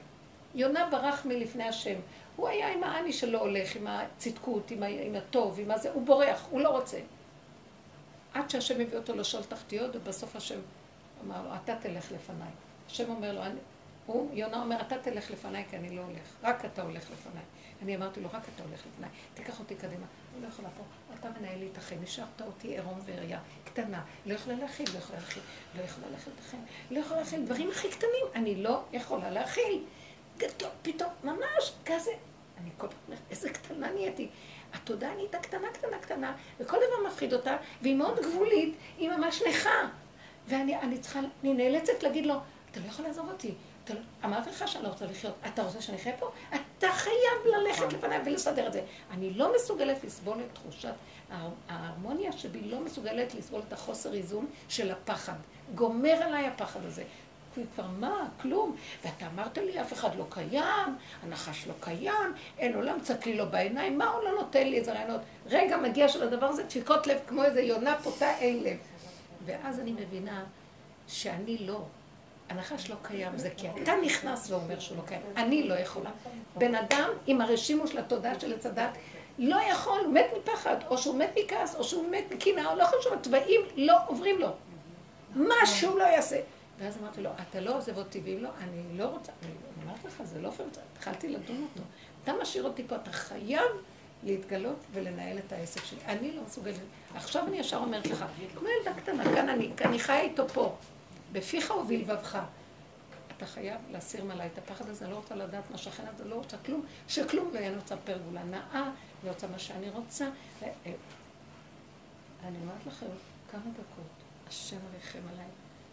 יונה 0.56 0.90
ברח 0.92 1.26
מלפני 1.26 1.64
השם. 1.64 1.96
הוא 2.36 2.48
היה 2.48 2.74
עם 2.74 2.84
האני 2.84 3.14
שלו 3.14 3.40
הולך, 3.40 3.76
עם 3.76 3.88
הצדקות, 3.88 4.72
עם, 4.72 4.84
ה, 4.84 4.88
עם 4.88 5.16
הטוב, 5.16 5.60
עם 5.60 5.72
הזה, 5.72 5.92
הוא 5.92 6.06
בורח, 6.06 6.48
הוא 6.50 6.62
לא 6.62 6.70
רוצה. 6.70 7.00
עד 8.34 8.50
שהשם 8.50 8.82
הביא 8.82 8.98
אותו 8.98 9.16
לשאול 9.16 9.44
תחתיות, 9.44 9.96
ובסוף 9.96 10.36
השם 10.36 10.60
אמר 11.26 11.44
לו, 11.44 11.50
אתה 11.64 11.76
תלך 11.76 12.12
לפניי. 12.12 12.52
השם 12.88 13.10
אומר 13.10 13.34
לו, 13.34 13.44
אני, 13.44 13.60
הוא, 14.06 14.30
יונה 14.34 14.62
אומר, 14.62 14.82
אתה 14.82 14.98
תלך 14.98 15.32
לפניי 15.32 15.66
כי 15.70 15.78
אני 15.78 15.96
לא 15.96 16.02
הולך, 16.02 16.36
רק 16.44 16.66
אתה 16.66 16.82
הולך 16.82 17.12
לפניי. 17.12 17.44
אני 17.82 17.96
אמרתי 17.96 18.22
לו, 18.22 18.30
רק 18.34 18.42
אתה 18.56 18.64
הולך 18.64 18.80
לפניי, 18.94 19.10
תיקח 19.34 19.60
אותי 19.60 19.76
קדימה. 19.76 20.06
אני 20.34 20.44
לא 20.44 20.48
יכולה 20.48 20.70
פה, 20.78 20.84
אתה 21.20 21.40
מנהל 21.40 21.60
לי 21.60 21.70
את 21.72 21.78
החיים, 21.78 22.04
השארת 22.04 22.42
אותי 22.42 22.68
עירום 22.68 23.00
ועריה, 23.06 23.40
קטנה, 23.66 24.04
לא 24.26 24.34
יכולה 24.34 24.56
להכיל, 24.56 24.86
לא 24.94 24.98
יכולה 24.98 25.20
להכיל, 25.20 25.44
לא 25.78 25.82
יכולה 25.82 26.08
להכיל 26.12 26.34
את 26.36 26.40
החיים, 26.40 26.66
לא 26.92 27.00
יכולה 27.00 27.20
להכיל 27.20 27.46
דברים 27.46 27.70
הכי 27.72 27.90
קטנים, 27.90 28.26
אני 28.36 28.56
לא 28.56 28.84
יכולה 28.94 29.30
להכיל. 29.30 29.84
גדול, 30.38 30.70
פתאום, 30.82 31.10
ממש 31.24 31.74
כזה. 31.86 32.12
אני 32.62 32.70
כל 32.78 32.88
פעם 32.88 32.98
אומרת, 33.08 33.22
איזה 33.30 33.50
קטנה 33.50 33.92
נהייתי. 33.92 34.30
התודעה 34.74 35.16
נהייתה 35.16 35.40
קטנה, 35.40 35.68
קטנה, 35.74 36.00
קטנה, 36.00 36.36
וכל 36.60 36.78
דבר 36.78 37.10
מפחיד 37.10 37.34
אותה, 37.34 37.58
והיא 37.82 37.96
מאוד 37.96 38.20
גבולית, 38.20 38.76
היא 38.98 39.10
ממש 39.10 39.42
נכה. 39.50 39.90
ואני 40.48 40.98
צריכה, 41.00 41.20
אני 41.20 41.54
נאלצת 41.54 42.04
להגיד 42.04 42.26
לו, 42.26 42.36
אתה 42.72 42.80
לא 42.80 42.86
יכול 42.86 43.06
לעזוב 43.06 43.30
אותי, 43.30 43.54
לא- 43.94 44.00
אמרתי 44.26 44.50
לך 44.50 44.68
שאני 44.68 44.84
לא 44.84 44.90
רוצה 44.90 45.06
לחיות, 45.06 45.34
אתה 45.48 45.64
רוצה 45.64 45.82
שאני 45.82 45.98
אחיה 45.98 46.14
פה? 46.20 46.32
אתה 46.50 46.88
חייב 46.92 47.46
ללכת 47.46 47.94
לפניי 47.94 48.20
ולסדר 48.26 48.68
את 48.68 48.74
זה. 48.74 48.82
אני 49.12 49.34
לא 49.34 49.56
מסוגלת 49.56 50.04
לסבול 50.04 50.38
את 50.40 50.54
תחושת 50.54 50.94
ההרמוניה 51.70 52.32
שבי, 52.32 52.62
לא 52.62 52.80
מסוגלת 52.80 53.36
לסבול 53.36 53.62
את 53.68 53.74
החוסר 53.74 54.14
איזון 54.14 54.46
של 54.70 54.92
הפחד. 54.92 55.34
גומר 55.76 56.14
עליי 56.14 56.48
הפחד 56.48 56.86
הזה. 56.86 57.04
כבר 57.76 57.88
מה? 58.00 58.28
כלום. 58.42 58.76
ואתה 59.06 59.28
אמרת 59.28 59.58
לי, 59.58 59.82
אף 59.82 59.94
אחד 59.94 60.16
לא 60.16 60.26
קיים, 60.30 60.96
הנחש 61.24 61.68
לא 61.68 61.74
קיים, 61.80 62.34
אין 62.58 62.76
עולם, 62.76 63.00
צק 63.02 63.26
לי 63.26 63.38
לו 63.38 63.50
בעיניים, 63.50 63.98
מה 63.98 64.10
הוא 64.10 64.24
לא 64.24 64.32
נותן 64.32 64.68
לי 64.68 64.78
איזה 64.80 64.94
רעיונות? 64.94 65.22
רגע, 65.46 65.78
מגיע 65.78 66.08
של 66.10 66.24
הדבר 66.24 66.46
הזה, 66.46 66.64
דפיקות 66.64 67.08
לב 67.08 67.18
כמו 67.28 67.44
איזה 67.44 67.62
יונה 67.62 67.96
פותה 68.04 68.38
אין 68.38 68.64
לב. 68.64 68.78
ואז 69.46 69.80
אני 69.80 69.92
מבינה 69.92 70.44
שאני 71.08 71.58
לא, 71.58 71.82
הנחש 72.50 72.90
לא 72.90 72.96
קיים, 73.02 73.38
זה 73.38 73.50
כי 73.58 73.68
אתה 73.84 73.92
נכנס 74.06 74.52
ואומר 74.52 74.80
שהוא 74.80 74.98
לא 74.98 75.04
קיים. 75.08 75.22
אני 75.38 75.68
לא 75.68 75.74
יכולה. 75.74 76.10
בן 76.56 76.76
אדם 76.76 77.10
עם 77.28 77.42
הרשימו 77.42 77.88
של 77.88 77.98
התודעה 77.98 78.40
של 78.40 78.54
עץ 78.54 78.66
הדת 78.66 78.98
לא 79.40 79.58
יכול, 79.72 80.00
הוא 80.06 80.14
מת 80.14 80.26
מפחד, 80.42 80.76
או 80.90 80.98
שהוא 80.98 81.20
מת 81.20 81.30
מכעס, 81.44 81.76
או 81.76 81.84
שהוא 81.84 82.10
מת 82.12 82.24
מקנאה, 82.32 82.72
או 82.72 82.76
לא 82.76 82.86
חשוב, 82.86 83.14
התוואים 83.14 83.62
לא 83.76 83.98
עוברים 84.08 84.40
לו. 84.40 84.50
מה 85.36 85.66
שהוא 85.66 86.00
לא 86.00 86.04
יעשה. 86.04 86.40
ואז 86.80 86.98
אמרתי 87.02 87.22
לו, 87.22 87.30
אתה 87.50 87.60
לא 87.60 87.78
עוזב 87.78 87.98
אותי, 87.98 88.22
ואם 88.24 88.38
לא, 88.44 88.50
אני 88.64 88.98
לא 88.98 89.06
רוצה, 89.06 89.32
אני 89.44 89.52
אמרתי 89.86 90.08
לך, 90.08 90.24
זה 90.24 90.42
לא 90.42 90.50
פייר, 90.50 90.70
התחלתי 90.94 91.30
לדון 91.30 91.68
אותו. 91.72 91.88
אתה 92.24 92.34
משאיר 92.42 92.64
אותי 92.64 92.84
פה, 92.88 92.96
אתה 92.96 93.12
חייב 93.12 93.66
להתגלות 94.24 94.78
ולנהל 94.94 95.38
את 95.38 95.52
העסק 95.52 95.86
שלי. 95.86 96.00
אני 96.06 96.32
לא 96.32 96.42
מסוגלת. 96.48 96.76
עכשיו 97.16 97.48
אני 97.48 97.58
ישר 97.58 97.78
אומרת 97.78 98.08
לך, 98.08 98.26
כמו 98.60 98.68
ילדה 98.70 99.02
קטנה, 99.02 99.24
כאן 99.24 99.50
אני, 99.50 99.70
אני 99.86 100.00
חיה 100.00 100.22
איתו 100.22 100.48
פה, 100.48 100.76
בפיך 101.32 101.72
ובלבבך. 101.72 102.40
אתה 103.38 103.46
חייב 103.46 103.82
להסיר 103.92 104.24
מעליי 104.24 104.50
את 104.54 104.58
הפחד 104.58 104.90
הזה, 104.90 105.06
אני 105.06 105.12
לא 105.12 105.18
רוצה 105.18 105.36
לדעת 105.36 105.72
מה 105.72 105.78
שכן, 105.78 106.04
אני 106.22 106.30
לא 106.30 106.36
רוצה 106.36 106.58
כלום, 106.66 106.86
שכלום 107.08 107.50
לא 107.54 107.60
יהיה, 107.60 107.68
אני 107.68 107.78
רוצה 107.78 107.98
פרגולה 107.98 108.44
נאה, 108.44 108.92
אני 109.24 109.30
רוצה 109.30 109.48
מה 109.48 109.60
שאני 109.60 109.90
רוצה. 109.90 110.30
אה, 110.64 110.72
אני 112.44 112.58
אומרת 112.62 112.86
לכם, 112.86 113.06
כמה 113.52 113.62
דקות, 113.62 114.08
השם 114.48 114.78
ריחם 114.94 115.20
עליי, 115.34 115.48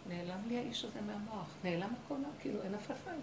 נעלם 0.09 0.41
לי 0.49 0.59
האיש 0.59 0.85
הזה 0.85 1.01
מהמוח, 1.01 1.47
נעלם 1.65 1.93
הכל, 2.05 2.15
כאילו 2.41 2.63
אין 2.63 2.75
אף 2.75 2.91
אחד. 2.91 3.17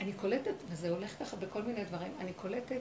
אני 0.00 0.12
קולטת, 0.12 0.54
וזה 0.68 0.90
הולך 0.90 1.18
ככה 1.18 1.36
בכל 1.36 1.62
מיני 1.62 1.84
דברים, 1.84 2.12
אני 2.20 2.32
קולטת 2.32 2.80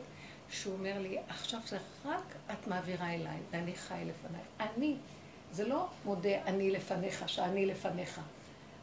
שהוא 0.50 0.74
אומר 0.74 1.00
לי, 1.00 1.17
עכשיו 1.29 1.60
זה 1.65 1.77
רק 2.06 2.36
את 2.51 2.67
מעבירה 2.67 3.13
אליי, 3.13 3.38
ואני 3.51 3.75
חי 3.75 4.03
לפנייך. 4.06 4.48
אני, 4.60 4.96
זה 5.51 5.68
לא 5.68 5.86
מודה 6.06 6.44
אני 6.46 6.72
לפניך, 6.72 7.30
שאני 7.30 7.66
לפניך. 7.66 8.22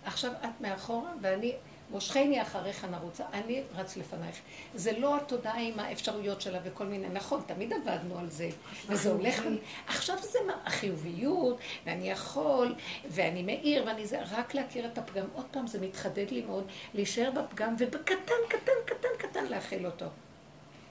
עכשיו 0.04 0.32
את 0.32 0.60
מאחורה, 0.60 1.10
ואני, 1.20 1.52
מושכני 1.90 2.42
אחריך 2.42 2.84
נרוצה, 2.84 3.24
אני 3.32 3.62
רץ 3.74 3.96
לפנייך. 3.96 4.36
זה 4.74 4.98
לא 4.98 5.16
התודעה 5.16 5.60
עם 5.60 5.80
האפשרויות 5.80 6.40
שלה 6.40 6.58
וכל 6.64 6.84
מיני, 6.84 7.08
נכון, 7.08 7.42
תמיד 7.46 7.72
עבדנו 7.72 8.18
על 8.18 8.30
זה, 8.30 8.48
וזה 8.86 9.10
הולך, 9.10 9.42
עכשיו 9.86 10.16
זה 10.22 10.38
מה, 10.46 10.52
החיוביות, 10.64 11.58
ואני 11.86 12.10
יכול, 12.10 12.74
ואני 13.08 13.42
מאיר, 13.42 13.84
ואני 13.86 14.06
זה, 14.06 14.22
רק 14.30 14.54
להכיר 14.54 14.86
את 14.86 14.98
הפגם. 14.98 15.24
עוד 15.34 15.46
פעם, 15.50 15.66
זה 15.66 15.80
מתחדד 15.80 16.30
לי 16.30 16.42
מאוד, 16.42 16.64
להישאר 16.94 17.30
בפגם, 17.30 17.74
ובקטן, 17.78 18.34
קטן, 18.48 18.72
קטן, 18.84 19.08
קטן 19.18 19.44
להכיל 19.44 19.86
אותו. 19.86 20.06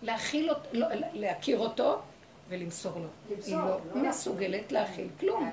להכיל 0.02 0.50
אותו, 0.50 0.70
לא, 0.74 0.88
להכיר 1.14 1.60
אותו 1.60 2.02
ולמסור 2.54 3.00
לו. 3.00 3.08
היא 3.46 3.56
לא, 3.56 3.78
לא 3.96 4.10
מסוגלת 4.10 4.72
להכיל 4.72 5.08
כלום. 5.20 5.52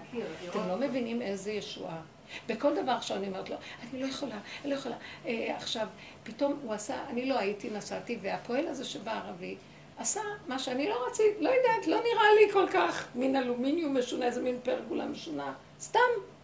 אתם 0.51 0.69
לא 0.69 0.77
מבינים 0.77 1.23
איזה 1.23 1.53
ישועה. 1.53 2.01
בכל 2.49 2.83
דבר 2.83 2.93
עכשיו 2.93 3.17
אני 3.17 3.27
אומרת 3.27 3.51
לו, 3.51 3.57
אני 3.83 4.03
לא 4.03 4.07
יכולה, 4.07 4.39
אני 4.63 4.71
לא 4.71 4.75
יכולה. 4.75 4.97
אה, 5.27 5.57
עכשיו, 5.57 5.87
פתאום 6.23 6.61
הוא 6.63 6.73
עשה, 6.73 7.05
אני 7.09 7.27
לא 7.27 7.39
הייתי, 7.39 7.71
נסעתי, 7.71 8.19
והפועל 8.23 8.67
הזה 8.67 8.85
שבא 8.85 9.13
ערבי, 9.13 9.57
עשה 9.99 10.21
מה 10.49 10.59
שאני 10.59 10.89
לא 10.89 11.07
רציתי, 11.09 11.45
לא 11.45 11.51
יודעת, 11.51 11.87
לא 11.87 11.97
נראה 11.97 12.35
לי 12.41 12.53
כל 12.53 12.67
כך 12.73 13.09
מין 13.15 13.37
אלומיניום 13.37 13.99
משונה, 13.99 14.27
איזה 14.27 14.43
מין 14.43 14.59
פרגולה 14.63 15.07
משונה, 15.07 15.53
סתם 15.81 15.99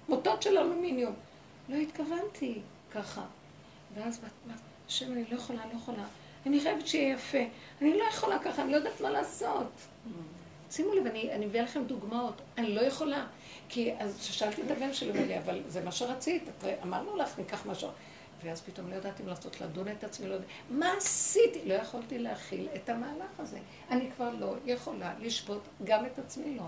מוטות 0.09 0.43
של 0.43 0.59
אלומיניום. 0.59 1.15
לא 1.69 1.77
התכוונתי 1.77 2.61
ככה. 2.95 3.23
ואז, 3.95 4.21
השם, 4.89 5.13
אני 5.13 5.25
לא 5.31 5.37
יכולה, 5.37 5.63
אני 5.63 5.73
לא 5.73 5.79
יכולה. 5.79 6.05
אני 6.47 6.61
חייבת 6.61 6.87
שיהיה 6.87 7.15
יפה. 7.15 7.39
אני 7.83 7.99
לא 7.99 8.05
יכולה 8.05 8.39
ככה, 8.39 8.63
אני 8.63 8.73
לא 8.73 8.77
יודעת 8.77 9.01
מה 9.01 9.11
לעשות. 9.11 9.71
שימו 10.71 10.95
לב, 10.95 11.07
אני, 11.07 11.33
אני 11.33 11.47
מביאה 11.47 11.65
לכם 11.65 11.85
דוגמאות. 11.85 12.43
אני 12.59 12.75
לא 12.75 12.81
יכולה. 12.81 13.27
כי 13.69 13.93
אז 13.99 14.19
כששאלתי 14.21 14.63
את 14.63 14.71
הבן 14.71 14.95
שלי, 14.95 15.11
אמר 15.11 15.27
לי, 15.27 15.39
אבל 15.39 15.63
זה 15.69 15.85
מה 15.85 15.93
שרצית, 15.93 16.43
אמרנו 16.83 17.17
לך, 17.17 17.39
ניקח 17.39 17.67
משהו. 17.67 17.89
ואז 18.45 18.61
פתאום 18.61 18.91
לא 18.91 18.97
ידעתי 18.97 19.23
אם 19.23 19.29
לעשות, 19.29 19.61
לדון 19.61 19.89
את 19.89 20.05
עצמי, 20.05 20.29
לא 20.29 20.35
יודעת, 20.35 20.49
מה 20.71 20.93
עשיתי? 20.97 21.61
לא 21.65 21.75
יכולתי 21.75 22.19
להכיל 22.19 22.69
את 22.75 22.89
המהלך 22.89 23.31
הזה. 23.39 23.59
אני 23.91 24.11
כבר 24.17 24.31
לא 24.39 24.55
יכולה 24.67 25.15
לשבות 25.21 25.63
גם 25.85 26.07
את 26.07 26.19
עצמי, 26.19 26.57
לא. 26.57 26.65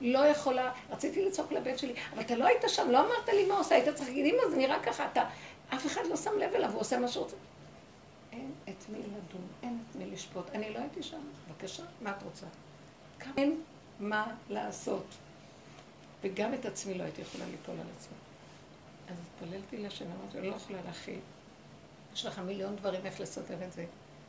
לא 0.00 0.18
יכולה, 0.18 0.72
רציתי 0.90 1.24
לצעוק 1.24 1.52
לבן 1.52 1.78
שלי, 1.78 1.94
אבל 2.12 2.22
אתה 2.22 2.36
לא 2.36 2.44
היית 2.44 2.62
שם, 2.68 2.90
לא 2.90 3.00
אמרת 3.00 3.28
לי 3.28 3.46
מה 3.46 3.58
עושה, 3.58 3.74
היית 3.74 3.88
צריך 3.94 4.08
להגיד, 4.08 4.34
אמא, 4.34 4.50
זה 4.50 4.56
נראה 4.56 4.82
ככה, 4.82 5.06
אתה, 5.12 5.22
אף 5.74 5.86
אחד 5.86 6.00
לא 6.10 6.16
שם 6.16 6.30
לב 6.38 6.54
אליו, 6.54 6.70
הוא 6.70 6.80
עושה 6.80 6.98
מה 6.98 7.08
שהוא 7.08 7.24
רוצה. 7.24 7.36
אין 8.32 8.50
את 8.64 8.84
מי 8.88 8.98
לדון, 8.98 9.46
אין 9.62 9.78
את 9.90 9.96
מי 9.96 10.06
לשפוט. 10.06 10.50
אני 10.54 10.74
לא 10.74 10.78
הייתי 10.78 11.02
שם, 11.02 11.20
בבקשה, 11.48 11.82
מה 12.00 12.10
את 12.10 12.22
רוצה? 12.22 12.46
אין 13.36 13.60
מה 14.00 14.34
לעשות. 14.50 15.06
וגם 16.22 16.54
את 16.54 16.64
עצמי 16.64 16.94
לא 16.94 17.02
הייתי 17.02 17.20
יכולה 17.22 17.44
ליפול 17.50 17.74
על 17.74 17.86
עצמי. 17.96 18.16
אז 19.08 19.16
התפללתי 19.26 19.76
לשם, 19.76 20.04
אמרתי, 20.04 20.38
אני 20.38 20.50
לא 20.50 20.54
יכולה 20.54 20.78
להכיל. 20.86 21.18
יש 22.14 22.26
לך 22.26 22.38
מיליון 22.38 22.76
דברים 22.76 23.06
איך 23.06 23.20
לסדר 23.20 23.64
את 23.66 23.72
זה. 23.72 23.84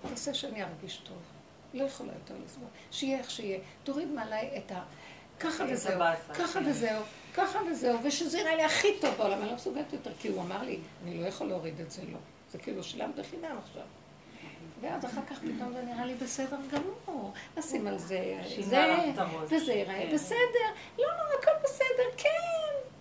תעשה 0.10 0.34
שאני 0.34 0.64
ארגיש 0.64 0.98
טוב. 0.98 1.18
לא 1.74 1.84
יכולה 1.84 2.14
יותר 2.14 2.36
לסבול. 2.46 2.68
שיהיה 2.92 3.20
איך 3.20 3.32
שיהיה. 3.32 3.60
תוריד 3.84 4.08
מעליי 4.08 4.58
את 4.58 4.72
ה... 4.72 4.84
ככה 5.40 5.64
וזהו, 5.70 6.02
ככה. 6.34 6.60
וזהו, 6.66 7.04
ככה 7.34 7.60
וזהו, 7.72 8.04
ושזה 8.04 8.40
יראה 8.40 8.56
לי 8.56 8.64
הכי 8.64 8.88
טוב 9.02 9.16
בעולם, 9.18 9.42
אני 9.42 9.48
לא 9.50 9.56
מסוגלת 9.56 9.94
יותר, 9.94 10.12
כי 10.20 10.28
הוא 10.28 10.42
אמר 10.42 10.64
לי, 10.64 10.80
אני 11.04 11.22
לא 11.22 11.28
יכול 11.28 11.48
להוריד 11.48 11.80
את 11.80 11.92
זה, 11.92 12.02
לא. 12.12 12.18
זה 12.52 12.58
כאילו 12.58 12.84
שילמת 12.84 13.20
חינם 13.32 13.58
עכשיו. 13.64 13.84
ואז 14.82 15.06
אחר 15.06 15.22
כך 15.30 15.40
פתאום 15.40 15.74
זה 15.74 15.82
נראה 15.82 16.06
לי 16.06 16.14
בסדר 16.16 16.58
גמור, 16.72 17.32
נשים 17.58 17.88
על 17.88 17.98
זה, 17.98 18.36
זה, 18.60 18.84
וזה 19.50 19.74
ייראה 19.74 20.08
כן. 20.08 20.14
בסדר, 20.14 20.70
לא, 21.00 21.06
לא, 21.08 21.40
הכל 21.40 21.52
בסדר, 21.64 22.10
כן, 22.18 22.30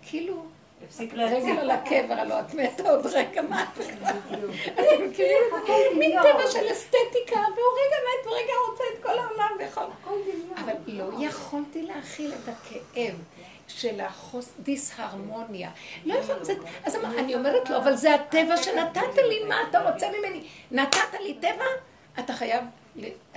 כאילו. 0.03 0.45
הפסיק 0.87 1.15
להציג. 1.15 1.51
רגע 1.51 1.61
על 1.61 1.71
הקבר, 1.71 2.15
הלוא 2.15 2.41
את 2.41 2.55
מתה 2.55 2.91
עוד 2.91 3.07
רגע, 3.07 3.43
מה 3.43 3.63
את 3.73 3.81
אני 4.79 5.07
מכירים 5.07 5.43
את 5.57 5.67
זה, 5.67 5.99
מין 5.99 6.19
טבע 6.23 6.51
של 6.51 6.73
אסתטיקה, 6.73 7.41
והוא 7.55 7.73
רגע 7.87 7.97
מת 7.97 8.27
ורגע 8.27 8.53
רוצה 8.71 8.85
את 8.95 9.03
כל 9.03 9.19
העולם 9.19 9.57
ויכול. 9.59 9.85
אבל 10.55 10.73
לא 10.87 11.05
יכולתי 11.21 11.83
להכיל 11.83 12.33
את 12.33 12.49
הכאב. 12.49 13.15
של 13.77 14.01
החוס... 14.01 14.53
דיסהרמוניה. 14.59 15.71
לא 16.05 16.15
יכולת, 16.15 16.59
אז 16.85 16.97
אני 17.19 17.35
אומרת 17.35 17.71
לו, 17.71 17.77
אבל 17.77 17.97
זה 17.97 18.15
הטבע 18.15 18.57
שנתת 18.57 19.17
לי, 19.29 19.45
מה 19.49 19.57
אתה 19.71 19.91
רוצה 19.91 20.07
ממני? 20.19 20.47
נתת 20.71 21.21
לי 21.21 21.35
טבע? 21.35 21.65
אתה 22.19 22.33
חייב, 22.33 22.65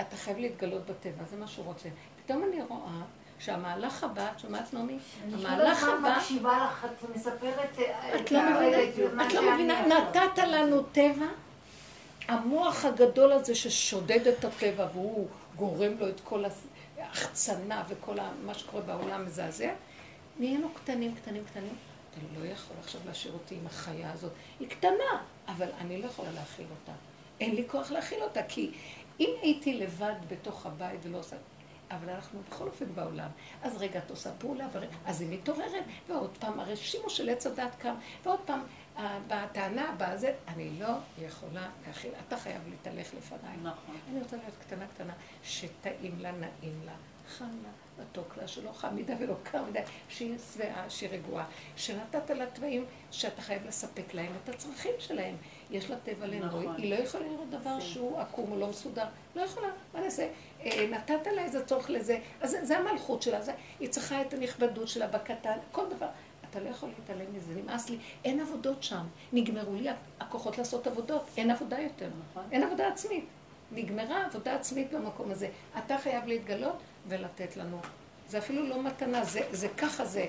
אתה 0.00 0.16
חייב 0.16 0.38
להתגלות 0.38 0.86
בטבע, 0.86 1.24
זה 1.30 1.36
מה 1.36 1.46
שהוא 1.46 1.64
רוצה. 1.64 1.88
פתאום 2.24 2.44
אני 2.44 2.62
רואה 2.68 3.02
שהמהלך 3.38 4.04
הבא, 4.04 4.28
את 4.34 4.40
שומעת 4.40 4.74
נעמי? 4.74 4.98
המהלך 5.32 5.82
הבא... 5.82 6.08
אני 6.08 6.16
מקשיבה 6.16 6.58
לך, 6.64 6.84
את 6.84 7.16
מספרת... 7.16 7.78
אה, 7.78 8.16
את 8.16 8.30
לא 8.30 8.40
מבינה, 8.50 9.26
את 9.26 9.32
לא 9.32 9.54
מבינה, 9.54 9.86
נתת 9.86 10.38
לנו 10.38 10.82
טבע, 10.82 11.26
המוח 12.28 12.84
הגדול 12.84 13.32
הזה 13.32 13.54
ששודד 13.54 14.26
את 14.26 14.44
הטבע 14.44 14.86
והוא 14.92 15.28
גורם 15.56 15.92
לו 15.98 16.08
את 16.08 16.20
כל 16.24 16.44
ההחצנה 16.98 17.82
וכל 17.88 18.14
מה 18.44 18.54
שקורה 18.54 18.82
בעולם 18.82 19.26
מזעזע, 19.26 19.70
נהיינו 20.38 20.68
קטנים, 20.74 21.14
קטנים, 21.14 21.44
קטנים. 21.44 21.74
אתה 22.10 22.40
לא 22.40 22.46
יכול 22.46 22.76
עכשיו 22.80 23.00
להשאיר 23.06 23.34
אותי 23.34 23.54
עם 23.54 23.66
החיה 23.66 24.12
הזאת. 24.12 24.32
היא 24.60 24.68
קטנה, 24.68 25.22
אבל 25.48 25.68
אני 25.78 26.02
לא 26.02 26.06
יכולה 26.06 26.32
להכיל 26.32 26.66
אותה. 26.70 26.92
אין 27.40 27.54
לי 27.54 27.64
כוח 27.68 27.90
להכיל 27.90 28.22
אותה, 28.22 28.42
כי 28.42 28.72
אם 29.20 29.30
הייתי 29.42 29.74
לבד 29.74 30.14
בתוך 30.28 30.66
הבית 30.66 31.00
ולא 31.02 31.18
עושה... 31.18 31.36
אבל 31.90 32.10
אנחנו 32.10 32.40
בכל 32.48 32.66
אופן 32.66 32.84
בעולם. 32.94 33.28
אז 33.62 33.76
רגע 33.76 33.98
את 33.98 34.10
עושה 34.10 34.30
פעולה, 34.38 34.68
ור... 34.72 34.82
אז 35.04 35.20
היא 35.20 35.28
מתעוררת, 35.30 35.84
ועוד 36.08 36.36
פעם, 36.38 36.60
הרי 36.60 36.76
שימוש 36.76 37.16
של 37.16 37.28
עץ 37.28 37.46
הדת 37.46 37.74
קם, 37.78 37.94
ועוד 38.24 38.40
פעם, 38.44 38.60
בטענה 39.26 39.88
הבאה 39.88 40.16
זה, 40.16 40.34
אני 40.48 40.70
לא 40.78 40.88
יכולה 41.18 41.68
להכיל, 41.86 42.10
אתה 42.28 42.36
חייב 42.36 42.62
להתהלך 42.68 43.14
לפניי. 43.14 43.56
נכון. 43.62 43.96
אני 44.10 44.22
רוצה 44.22 44.36
להיות 44.36 44.54
קטנה 44.60 44.86
קטנה, 44.94 45.12
שטעים 45.42 46.18
לה, 46.18 46.32
נעים 46.32 46.80
לה, 46.84 46.94
חם 47.28 47.44
לה. 47.44 47.85
מתוק 48.00 48.36
לה, 48.36 48.48
שלא 48.48 48.70
חם 48.72 48.96
מדי 48.96 49.12
ולא 49.18 49.34
קר 49.42 49.64
מדי, 49.64 49.80
שהיא 50.08 50.34
שבעה, 50.54 50.90
שהיא 50.90 51.10
רגועה. 51.10 51.44
שנתת 51.76 52.30
לה 52.30 52.46
תוואים 52.46 52.84
שאתה 53.10 53.42
חייב 53.42 53.66
לספק 53.66 54.14
להם 54.14 54.32
את 54.44 54.48
הצרכים 54.48 54.92
שלהם. 54.98 55.36
יש 55.70 55.90
לה 55.90 55.96
טבע 55.96 56.26
לנבוי, 56.26 56.64
נכון. 56.66 56.82
היא 56.82 56.90
לא 56.90 56.96
יכולה 56.96 57.26
לראות 57.26 57.50
דבר 57.50 57.80
שהוא 57.80 58.20
עקום 58.20 58.52
או 58.52 58.58
לא 58.58 58.66
מסודר. 58.66 59.06
לא 59.36 59.42
יכולה, 59.42 59.68
מה 59.94 60.00
נעשה? 60.00 60.28
אה, 60.60 60.86
נתת 60.90 61.26
לה 61.34 61.42
איזה 61.42 61.66
צורך 61.66 61.90
לזה, 61.90 62.18
אז 62.40 62.56
זה 62.62 62.78
המלכות 62.78 63.22
שלה, 63.22 63.42
זה, 63.42 63.52
היא 63.80 63.88
צריכה 63.88 64.22
את 64.22 64.34
הנכבדות 64.34 64.88
שלה 64.88 65.06
בקטן, 65.06 65.58
כל 65.72 65.84
דבר. 65.96 66.08
אתה 66.50 66.60
לא 66.60 66.68
יכול 66.68 66.88
להתעלם 66.88 67.36
מזה, 67.36 67.54
נמאס 67.54 67.90
לי. 67.90 67.98
אין 68.24 68.40
עבודות 68.40 68.82
שם. 68.82 69.06
נגמרו 69.32 69.74
לי 69.74 69.88
הכוחות 70.20 70.58
לעשות 70.58 70.86
עבודות, 70.86 71.26
אין 71.36 71.50
עבודה 71.50 71.80
יותר. 71.80 72.08
נכון. 72.30 72.44
אין 72.52 72.62
עבודה 72.62 72.88
עצמית. 72.88 73.24
נגמרה 73.72 74.26
עבודה 74.26 74.54
עצמית 74.54 74.92
במקום 74.92 75.30
הזה. 75.30 75.48
אתה 75.78 75.98
חייב 75.98 76.26
להתגלות 76.26 76.76
ולתת 77.08 77.56
לנו. 77.56 77.80
זה 78.28 78.38
אפילו 78.38 78.66
לא 78.66 78.82
מתנה, 78.82 79.24
זה, 79.24 79.40
זה 79.50 79.68
ככה 79.68 80.04
זה. 80.04 80.28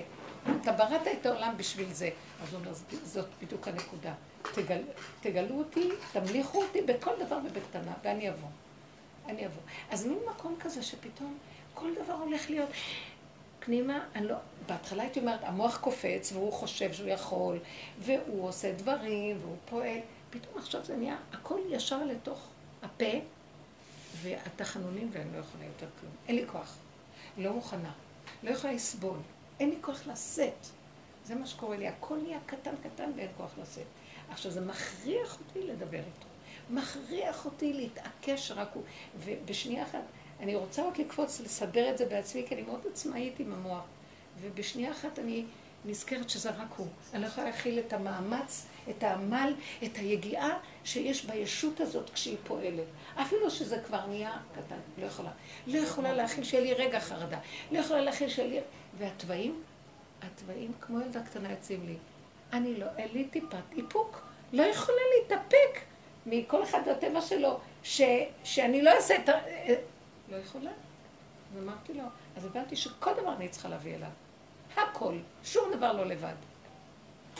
אתה 0.60 0.72
בראת 0.72 1.06
את 1.20 1.26
העולם 1.26 1.54
בשביל 1.56 1.92
זה. 1.92 2.10
אז 2.42 2.54
הוא 2.54 2.60
אומר, 2.60 2.72
זאת 3.04 3.26
בדיוק 3.42 3.68
הנקודה. 3.68 4.14
תגל, 4.54 4.82
תגלו 5.20 5.58
אותי, 5.58 5.90
תמליכו 6.12 6.62
אותי 6.62 6.82
בכל 6.82 7.10
דבר 7.26 7.38
ובקטנה, 7.44 7.92
ואני 8.04 8.30
אבוא. 8.30 8.48
אני 9.26 9.46
אבוא. 9.46 9.62
אז 9.90 10.06
מין 10.06 10.18
מקום 10.30 10.56
כזה 10.60 10.82
שפתאום 10.82 11.38
כל 11.74 11.90
דבר 12.04 12.12
הולך 12.12 12.50
להיות... 12.50 12.68
פנימה, 13.60 14.04
אני 14.14 14.26
לא... 14.26 14.34
בהתחלה 14.66 15.02
הייתי 15.02 15.20
אומרת, 15.20 15.40
המוח 15.42 15.76
קופץ 15.76 16.32
והוא 16.32 16.52
חושב 16.52 16.92
שהוא 16.92 17.08
יכול, 17.08 17.58
והוא 17.98 18.48
עושה 18.48 18.72
דברים, 18.72 19.38
והוא 19.42 19.56
פועל. 19.64 19.98
פתאום 20.30 20.58
עכשיו 20.58 20.84
זה 20.84 20.96
נהיה 20.96 21.16
הכל 21.32 21.58
ישר 21.70 22.04
לתוך 22.04 22.48
הפה, 22.82 23.04
והתחנונים, 24.22 25.08
ואני 25.12 25.32
לא 25.32 25.38
יכולה 25.38 25.64
יותר 25.64 25.86
כלום. 26.00 26.12
אין 26.28 26.36
לי 26.36 26.44
כוח. 26.46 26.76
לא 27.38 27.52
מוכנה. 27.52 27.92
לא 28.42 28.50
יכולה 28.50 28.72
לסבול. 28.72 29.18
אין 29.60 29.70
לי 29.70 29.76
כוח 29.80 30.06
לשאת. 30.06 30.66
זה 31.24 31.34
מה 31.34 31.46
שקורה 31.46 31.76
לי. 31.76 31.88
הכל 31.88 32.16
נהיה 32.22 32.38
קטן 32.46 32.74
קטן 32.82 33.10
ואין 33.16 33.28
כוח 33.36 33.50
לשאת. 33.62 33.86
עכשיו, 34.30 34.52
זה 34.52 34.60
מכריח 34.60 35.38
אותי 35.40 35.66
לדבר 35.66 35.98
איתו. 35.98 36.28
מכריח 36.70 37.44
אותי 37.44 37.72
להתעקש 37.72 38.50
רק 38.50 38.68
הוא. 38.74 38.82
ובשנייה 39.18 39.82
אחת, 39.82 40.02
אני 40.40 40.54
רוצה 40.54 40.82
עוד 40.82 40.96
לקפוץ, 40.96 41.40
לסדר 41.40 41.90
את 41.90 41.98
זה 41.98 42.06
בעצמי, 42.06 42.44
כי 42.48 42.54
אני 42.54 42.62
מאוד 42.62 42.80
עצמאית 42.92 43.40
עם 43.40 43.52
המוח. 43.52 43.84
ובשנייה 44.40 44.92
אחת 44.92 45.18
אני 45.18 45.44
נזכרת 45.84 46.30
שזה 46.30 46.50
רק 46.50 46.72
הוא. 46.76 46.86
אני 47.14 47.22
לא 47.22 47.26
יכולה 47.26 47.46
להכיל 47.46 47.78
את 47.78 47.92
המאמץ, 47.92 48.66
את 48.90 49.02
העמל, 49.02 49.54
את 49.84 49.96
היגיעה 49.96 50.58
שיש 50.84 51.24
בישות 51.24 51.80
הזאת 51.80 52.10
כשהיא 52.10 52.36
פועלת. 52.44 52.84
אפילו 53.22 53.50
שזה 53.50 53.78
כבר 53.86 54.06
נהיה 54.06 54.36
קטן, 54.52 54.78
לא 54.98 55.06
יכולה. 55.06 55.30
לא 55.66 55.78
יכולה 55.78 56.12
להכיל 56.12 56.44
שיהיה 56.44 56.62
לי 56.62 56.74
רגע 56.74 57.00
חרדה. 57.00 57.38
לא 57.72 57.78
יכולה 57.78 58.00
להכיל 58.00 58.28
שיהיה 58.28 58.48
לי... 58.48 58.60
והתוואים, 58.98 59.62
התוואים 60.22 60.72
כמו 60.80 61.00
ילדה 61.00 61.22
קטנה 61.22 61.50
יוצאים 61.50 61.86
לי. 61.86 61.96
אני 62.52 62.76
לא, 62.76 62.86
אין 62.96 63.08
לי 63.12 63.24
טיפת 63.24 63.56
איפוק. 63.76 64.22
לא 64.52 64.62
יכולה 64.62 64.98
להתאפק 65.18 65.80
מכל 66.26 66.62
אחד 66.62 66.80
בטבע 66.88 67.20
שלו, 67.20 67.60
ש, 67.82 68.02
שאני 68.44 68.82
לא 68.82 68.90
אעשה 68.90 69.16
את 69.16 69.28
ה... 69.28 69.32
לא 70.28 70.36
יכולה. 70.36 70.70
ואמרתי 71.54 71.94
לו, 71.94 72.04
אז 72.36 72.44
הבנתי 72.44 72.76
שכל 72.76 73.10
דבר 73.20 73.34
אני 73.36 73.48
צריכה 73.48 73.68
להביא 73.68 73.94
אליו. 73.94 74.08
הכל, 74.76 75.14
שום 75.44 75.72
דבר 75.72 75.92
לא 75.92 76.06
לבד. 76.06 76.34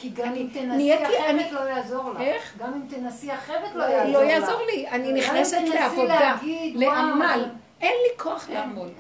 כי 0.01 0.09
גם 0.09 0.35
אם 0.35 0.49
תנסי 0.53 0.95
אחרת 0.95 1.53
לא 1.53 1.61
יעזור 1.61 2.11
לך. 2.11 2.21
איך? 2.21 2.55
גם 2.59 2.73
אם 2.75 2.97
תנסי 2.97 3.35
אחרת 3.35 3.75
לא, 3.75 3.87
לא 3.87 3.93
יעזור 3.93 4.11
לך. 4.11 4.29
לא 4.29 4.33
יעזור 4.33 4.63
לי. 4.67 4.89
אני 4.89 5.13
נכנסת 5.13 5.61
לעבודה, 5.75 6.37
לעמל. 6.75 7.45
אין 7.81 7.93
לי 7.93 8.19
כוח 8.19 8.49
לעמוד. 8.51 8.93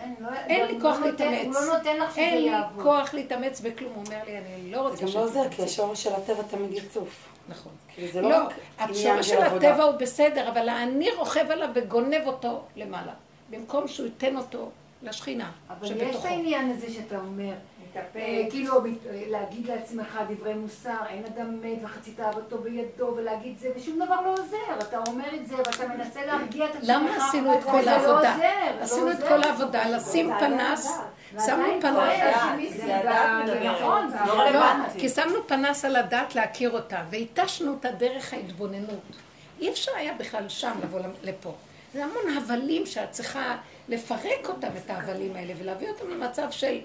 אין 0.46 0.66
לי 0.66 0.80
כוח 0.80 0.98
להתאמץ. 0.98 1.44
הוא 1.44 1.54
לא 1.54 1.76
נותן 1.76 1.96
לך 1.96 2.12
שזה 2.12 2.20
יעבוד. 2.20 2.46
אין 2.46 2.76
לי 2.76 2.82
כוח 2.82 3.14
להתאמץ 3.14 3.60
בכלום. 3.60 3.92
הוא 3.94 4.04
אומר 4.06 4.18
לי, 4.26 4.38
אני 4.38 4.72
לא 4.72 4.80
רוצה 4.80 4.96
זה 4.96 5.02
גם 5.02 5.08
לא 5.14 5.24
עוזר, 5.24 5.48
כי 5.50 5.62
השורש 5.62 6.02
של 6.02 6.14
הטבע 6.14 6.42
תמיד 6.42 6.72
יצוף. 6.72 7.28
נכון. 7.48 7.72
לא, 8.14 8.30
לא 8.30 8.48
השורש 8.78 9.28
של 9.28 9.42
הטבע 9.42 9.84
הוא 9.84 9.96
בסדר, 9.96 10.48
אבל 10.48 10.68
האני 10.68 11.10
רוכב 11.10 11.50
עליו 11.50 11.68
וגונב 11.74 12.26
אותו 12.26 12.60
למעלה. 12.76 13.12
במקום 13.50 13.88
שהוא 13.88 14.06
ייתן 14.06 14.36
אותו 14.36 14.70
לשכינה 15.02 15.50
שבתוכו. 15.82 16.00
אבל 16.00 16.10
יש 16.10 16.16
את 16.16 16.24
העניין 16.24 16.70
הזה 16.70 16.92
שאתה 16.92 17.18
אומר. 17.18 17.52
אה, 18.16 18.46
כאילו 18.50 18.84
אה, 18.84 18.90
להגיד 19.26 19.66
לעצמך 19.66 20.18
דברי 20.28 20.54
מוסר, 20.54 20.96
אין 21.08 21.24
אדם 21.24 21.60
מת 21.62 21.78
וחצי 21.84 22.10
תאוותו 22.10 22.58
בידו, 22.58 23.14
ולהגיד 23.16 23.58
זה, 23.58 23.68
ושום 23.76 23.96
דבר 23.96 24.20
לא 24.20 24.32
עוזר. 24.32 24.88
אתה 24.88 24.98
אומר 25.06 25.34
את 25.34 25.46
זה 25.46 25.56
ואתה 25.56 25.88
מנסה 25.88 26.26
להרגיע 26.26 26.64
את 26.64 26.70
עצמך. 26.70 26.88
למה 26.88 27.28
עשינו 27.28 27.58
את 27.58 27.64
כל 27.64 27.80
לא 27.80 27.90
העבודה? 27.90 28.36
עשינו 28.80 29.10
את 29.10 29.18
כל 29.28 29.42
העבודה, 29.42 29.88
לשים 29.88 30.30
פנס, 30.40 30.98
שמנו 31.46 31.80
פנס. 31.80 31.96
לא, 34.54 34.60
כי 34.98 35.08
שמנו 35.08 35.46
פנס 35.46 35.84
על 35.84 35.96
הדת 35.96 36.34
להכיר 36.34 36.70
אותה, 36.70 37.02
והתשנו 37.10 37.70
אותה 37.70 37.90
דרך 37.90 38.32
ההתבוננות. 38.32 39.28
אי 39.60 39.70
אפשר 39.70 39.92
היה 39.96 40.14
בכלל 40.14 40.48
שם 40.48 40.72
לבוא 40.82 41.00
לפה. 41.22 41.54
זה 41.94 42.04
המון 42.04 42.36
הבלים 42.36 42.86
שאת 42.86 43.10
צריכה 43.10 43.56
לפרק 43.88 44.48
אותם, 44.48 44.68
את 44.84 44.90
ההבלים 44.90 45.36
האלה, 45.36 45.52
ולהביא 45.58 45.88
אותם 45.88 46.10
למצב 46.10 46.50
של 46.50 46.78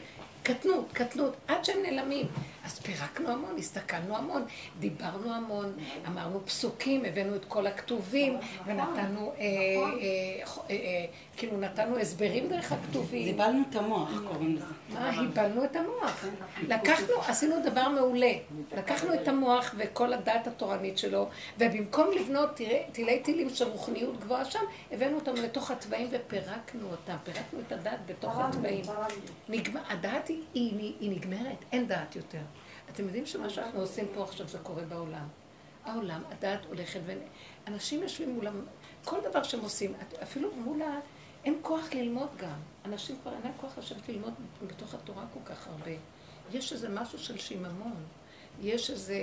קטנות, 0.44 0.86
קטנות, 0.94 1.34
עד 1.48 1.66
שהם 1.66 1.78
נעלמים. 1.84 2.28
אז 2.66 2.80
פירקנו 2.80 3.30
המון, 3.30 3.58
הסתכלנו 3.58 4.18
המון, 4.18 4.46
דיברנו 4.80 5.34
המון, 5.34 5.74
אמרנו 6.08 6.46
פסוקים, 6.46 7.06
הבאנו 7.06 7.36
את 7.36 7.46
כל 7.46 7.68
הכתובים, 7.68 8.38
ונתנו, 8.66 9.32
אה, 9.38 9.46
אה, 9.46 10.66
אה, 10.70 11.06
כאילו 11.38 11.58
נתנו 11.58 11.98
הסברים 12.00 12.48
דרך 12.48 12.72
הכתובים. 12.72 13.26
דיבלנו 13.26 13.64
את 13.70 13.76
המוח, 13.76 14.10
קוראים 14.28 14.56
לזה. 14.56 14.66
מה, 14.90 15.10
היבלנו 15.10 15.64
את 15.64 15.76
המוח. 15.76 16.26
לקחנו, 16.68 17.14
עשינו 17.28 17.56
דבר 17.64 17.90
מעולה. 17.90 18.32
לקחנו 18.78 19.14
את 19.14 19.28
המוח 19.28 19.76
וכל 19.78 20.14
הדת 20.14 20.48
התורנית 20.48 20.98
שלו, 20.98 21.30
ובמקום 21.58 22.12
לבנות 22.12 22.50
תילי 22.92 23.20
תילים 23.20 23.50
של 23.50 23.68
רוחניות 23.68 24.20
גבוהה 24.20 24.46
שם, 24.46 24.64
הבאנו 24.92 25.16
אותם 25.16 25.36
לתוך 25.36 25.72
התוואים 25.72 26.08
ופירקנו 26.12 26.88
אותם. 26.92 27.16
פירקנו 27.24 27.60
את 27.68 27.72
הדת 27.72 28.00
בתוך 28.06 28.34
התוואים. 28.38 28.84
הדת 29.90 30.28
היא 30.54 31.12
נגמרת, 31.12 31.58
אין 31.72 31.88
דת 31.88 32.16
יותר. 32.16 32.40
אתם 32.94 33.04
יודעים 33.04 33.26
שמה 33.26 33.50
שאנחנו 33.50 33.80
עושים 33.80 34.06
פה 34.14 34.24
עכשיו 34.24 34.48
זה 34.48 34.60
קורה 34.60 34.84
בעולם. 34.84 35.28
העולם, 35.86 36.22
הדת 36.30 36.66
הולכת, 36.66 37.00
ואנשים 37.66 38.04
יושבים 38.04 38.30
מולם, 38.30 38.62
כל 39.06 39.18
דבר 39.30 39.44
שהם 39.44 39.60
עושים, 39.60 39.94
אפילו 40.24 40.56
מול 40.56 40.82
ה... 40.82 41.00
אין 41.46 41.60
כוח 41.62 41.94
ללמוד 41.94 42.30
גם. 42.38 42.60
אנשים 42.86 43.16
כבר 43.22 43.32
אין 43.32 43.42
להם 43.44 43.54
כוח 43.58 43.78
לשבת 43.78 44.10
ללמוד 44.10 44.34
בתוך 44.68 44.94
התורה 44.94 45.26
כל 45.34 45.40
כך 45.46 45.68
הרבה. 45.68 45.92
יש 46.52 46.74
איזה 46.74 46.90
משהו 46.90 47.20
של 47.20 47.38
שיממון. 47.38 47.96
יש 48.62 48.90
איזה... 48.90 49.18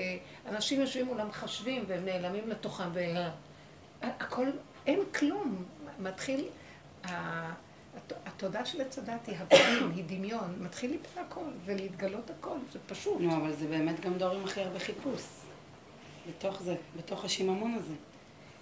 אנשים 0.47 0.81
יושבים 0.81 1.07
מולם 1.07 1.33
חשבים 1.33 1.85
והם 1.87 2.05
נעלמים 2.05 2.49
לתוכם 2.49 2.91
והכל... 4.03 4.47
אין 4.87 5.01
כלום. 5.15 5.65
מתחיל... 5.99 6.49
התודעה 8.27 8.65
של 8.65 8.81
עץ 8.81 8.99
הדת 8.99 9.27
היא 9.27 9.37
הבנים, 9.39 9.93
היא 9.97 10.05
דמיון, 10.07 10.57
מתחיל 10.61 10.91
ליפול 10.91 11.23
הכל 11.23 11.45
ולהתגלות 11.65 12.31
הכל, 12.31 12.57
זה 12.73 12.79
פשוט. 12.87 13.21
נו, 13.21 13.37
אבל 13.37 13.53
זה 13.53 13.67
באמת 13.67 14.01
גם 14.01 14.19
דור 14.19 14.31
עם 14.31 14.45
הכי 14.45 14.61
הרבה 14.61 14.79
חיפוש. 14.79 15.23
בתוך 16.29 16.63
זה, 16.63 16.75
בתוך 16.97 17.25
השיממון 17.25 17.75
הזה. 17.75 17.95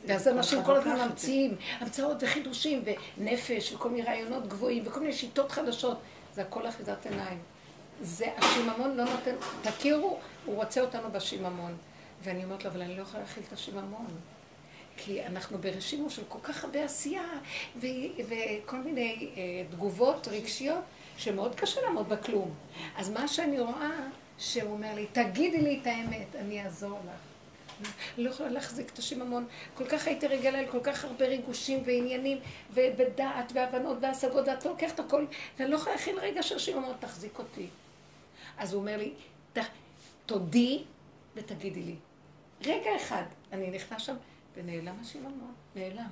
ואז 0.06 0.28
אנשים 0.28 0.64
כל 0.64 0.76
הזמן 0.76 1.08
ממציאים 1.08 1.56
המצאות 1.78 2.22
וחידושים 2.22 2.84
ונפש 3.18 3.72
וכל 3.72 3.90
מיני 3.90 4.02
רעיונות 4.02 4.48
גבוהים 4.48 4.82
וכל 4.86 5.00
מיני 5.00 5.12
שיטות 5.12 5.52
חדשות. 5.52 5.98
זה 6.34 6.42
הכל 6.42 6.68
אחיזת 6.68 7.06
עיניים. 7.06 7.38
זה, 8.00 8.26
השיממון 8.36 8.96
לא 8.96 9.04
נותן, 9.04 9.34
תכירו, 9.62 10.18
הוא 10.44 10.56
רוצה 10.56 10.80
אותנו 10.80 11.10
בשיממון. 11.12 11.76
ואני 12.22 12.44
אומרת 12.44 12.64
לו, 12.64 12.70
אבל 12.70 12.82
אני 12.82 12.96
לא 12.96 13.02
יכולה 13.02 13.22
להכיל 13.22 13.42
את 13.48 13.52
השיממון. 13.52 14.06
כי 14.98 15.26
אנחנו 15.26 15.58
ברשימו 15.58 16.10
של 16.10 16.22
כל 16.28 16.38
כך 16.42 16.64
הרבה 16.64 16.84
עשייה 16.84 17.28
ו- 17.76 17.86
וכל 18.28 18.76
מיני 18.76 19.30
אה, 19.36 19.42
תגובות 19.70 20.28
רגשיות 20.28 20.84
שמאוד 21.16 21.54
קשה 21.54 21.80
לעמוד 21.80 22.08
בכלום. 22.08 22.54
אז 22.96 23.10
מה 23.10 23.28
שאני 23.28 23.60
רואה, 23.60 23.90
שהוא 24.38 24.72
אומר 24.72 24.94
לי, 24.94 25.06
תגידי 25.12 25.60
לי 25.60 25.78
את 25.82 25.86
האמת, 25.86 26.36
אני 26.36 26.64
אעזור 26.64 26.98
לך. 27.04 27.88
לא 28.18 28.30
יכולה 28.30 28.48
להחזיק 28.48 28.90
את 28.90 28.98
השיממון. 28.98 29.46
כל 29.74 29.84
כך 29.86 30.06
הייתי 30.06 30.26
רגילה 30.26 30.62
לכל 30.62 30.80
כך 30.82 31.04
הרבה 31.04 31.26
ריגושים 31.26 31.82
ועניינים, 31.86 32.38
ובדעת 32.70 33.52
והבנות 33.54 33.98
והשגות, 34.00 34.48
ואת 34.48 34.66
לוקחת 34.66 34.94
את 34.94 35.00
הכל, 35.00 35.26
ואני 35.58 35.70
לא 35.70 35.76
יכולה 35.76 35.94
להכין 35.96 36.16
רגע 36.18 36.42
שהשיממון 36.42 36.92
תחזיק 37.00 37.38
אותי. 37.38 37.66
אז 38.58 38.72
הוא 38.72 38.80
אומר 38.80 38.96
לי, 38.96 39.12
תודי 40.28 40.82
ותגידי 41.34 41.82
לי. 41.82 41.94
רגע 42.64 42.96
אחד, 42.96 43.22
אני 43.52 43.70
נכנס 43.70 44.02
שם, 44.02 44.16
ונעלם 44.58 44.94
השיממון, 45.00 45.54
נעלם. 45.76 46.10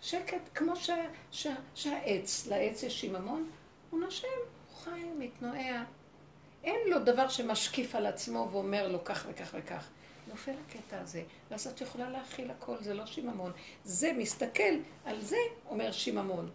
שקט, 0.00 0.40
כמו 0.54 0.76
שה, 0.76 1.06
שה, 1.30 1.54
שהעץ, 1.74 2.46
לעץ 2.46 2.82
יש 2.82 3.00
שיממון, 3.00 3.50
הוא 3.90 4.00
נושם, 4.00 4.28
הוא 4.70 4.78
חי, 4.78 5.04
מתנועע. 5.18 5.84
אין 6.64 6.90
לו 6.90 7.04
דבר 7.04 7.28
שמשקיף 7.28 7.94
על 7.94 8.06
עצמו 8.06 8.48
ואומר 8.52 8.88
לו 8.88 9.04
כך 9.04 9.26
וכך 9.30 9.54
וכך. 9.58 9.88
נופל 10.28 10.52
הקטע 10.66 11.00
הזה, 11.00 11.22
ואז 11.50 11.66
את 11.66 11.80
יכולה 11.80 12.10
להכיל 12.10 12.50
הכל, 12.50 12.76
זה 12.80 12.94
לא 12.94 13.06
שיממון. 13.06 13.52
זה 13.84 14.12
מסתכל 14.12 14.74
על 15.04 15.20
זה, 15.20 15.36
אומר 15.68 15.92
שיממון. 15.92 16.50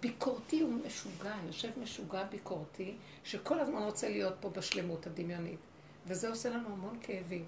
ביקורתי 0.00 0.60
הוא 0.60 0.72
משוגע, 0.86 1.34
יושב 1.46 1.70
משוגע 1.82 2.24
ביקורתי, 2.24 2.94
שכל 3.24 3.60
הזמן 3.60 3.82
רוצה 3.82 4.08
להיות 4.08 4.34
פה 4.40 4.50
בשלמות 4.50 5.06
הדמיונית. 5.06 5.58
וזה 6.06 6.28
עושה 6.28 6.48
לנו 6.48 6.68
המון 6.68 6.98
כאבים. 7.02 7.44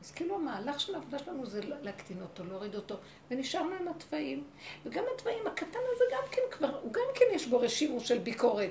אז 0.00 0.10
כאילו 0.10 0.34
המהלך 0.34 0.80
של 0.80 0.94
העבודה 0.94 1.18
שלנו 1.18 1.46
זה 1.46 1.60
להקטין 1.64 2.22
אותו, 2.22 2.44
להוריד 2.44 2.74
אותו, 2.74 2.96
ונשארנו 3.30 3.74
עם 3.80 3.88
התוואים. 3.88 4.44
וגם 4.84 5.04
התוואים, 5.14 5.46
הקטן 5.46 5.78
הזה 5.94 6.04
גם 6.12 6.22
כן 6.30 6.42
כבר, 6.50 6.80
הוא 6.80 6.92
גם 6.92 7.02
כן 7.14 7.24
יש 7.32 7.46
בו 7.46 7.60
רשימו 7.60 8.00
של 8.00 8.18
ביקורת. 8.18 8.70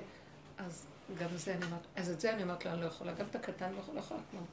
אז 0.58 0.88
גם 1.20 1.30
זה 1.36 1.54
אני 1.54 1.66
אומרת, 1.66 1.82
אז 1.96 2.10
את 2.10 2.22
זה 2.22 2.34
אני 2.34 2.44
אומרת 2.44 2.66
לו, 2.66 2.72
אני 2.72 2.82
לא 2.82 2.86
יכולה, 2.86 3.14
גם 3.14 3.26
את 3.32 3.36
הקטן 3.36 3.72
לא, 3.72 3.82
לא 3.94 4.00
יכולה 4.00 4.20
כלום. 4.32 4.46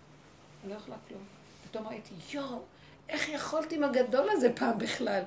אני 0.64 0.72
לא 0.72 0.76
יכולה 0.76 0.96
כלום. 1.08 1.22
פתאום 1.68 1.88
ראיתי, 1.88 2.14
יואו, 2.32 2.62
איך 3.08 3.28
יכולתי 3.28 3.76
עם 3.76 3.84
הגדול 3.84 4.30
הזה 4.30 4.52
פעם 4.56 4.78
בכלל? 4.78 5.22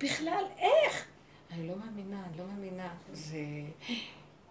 בכלל, 0.00 0.44
איך? 0.58 1.06
אני 1.50 1.68
לא 1.68 1.76
מאמינה, 1.76 2.24
אני 2.28 2.38
לא 2.38 2.44
מאמינה. 2.44 2.94
זה... 3.12 3.38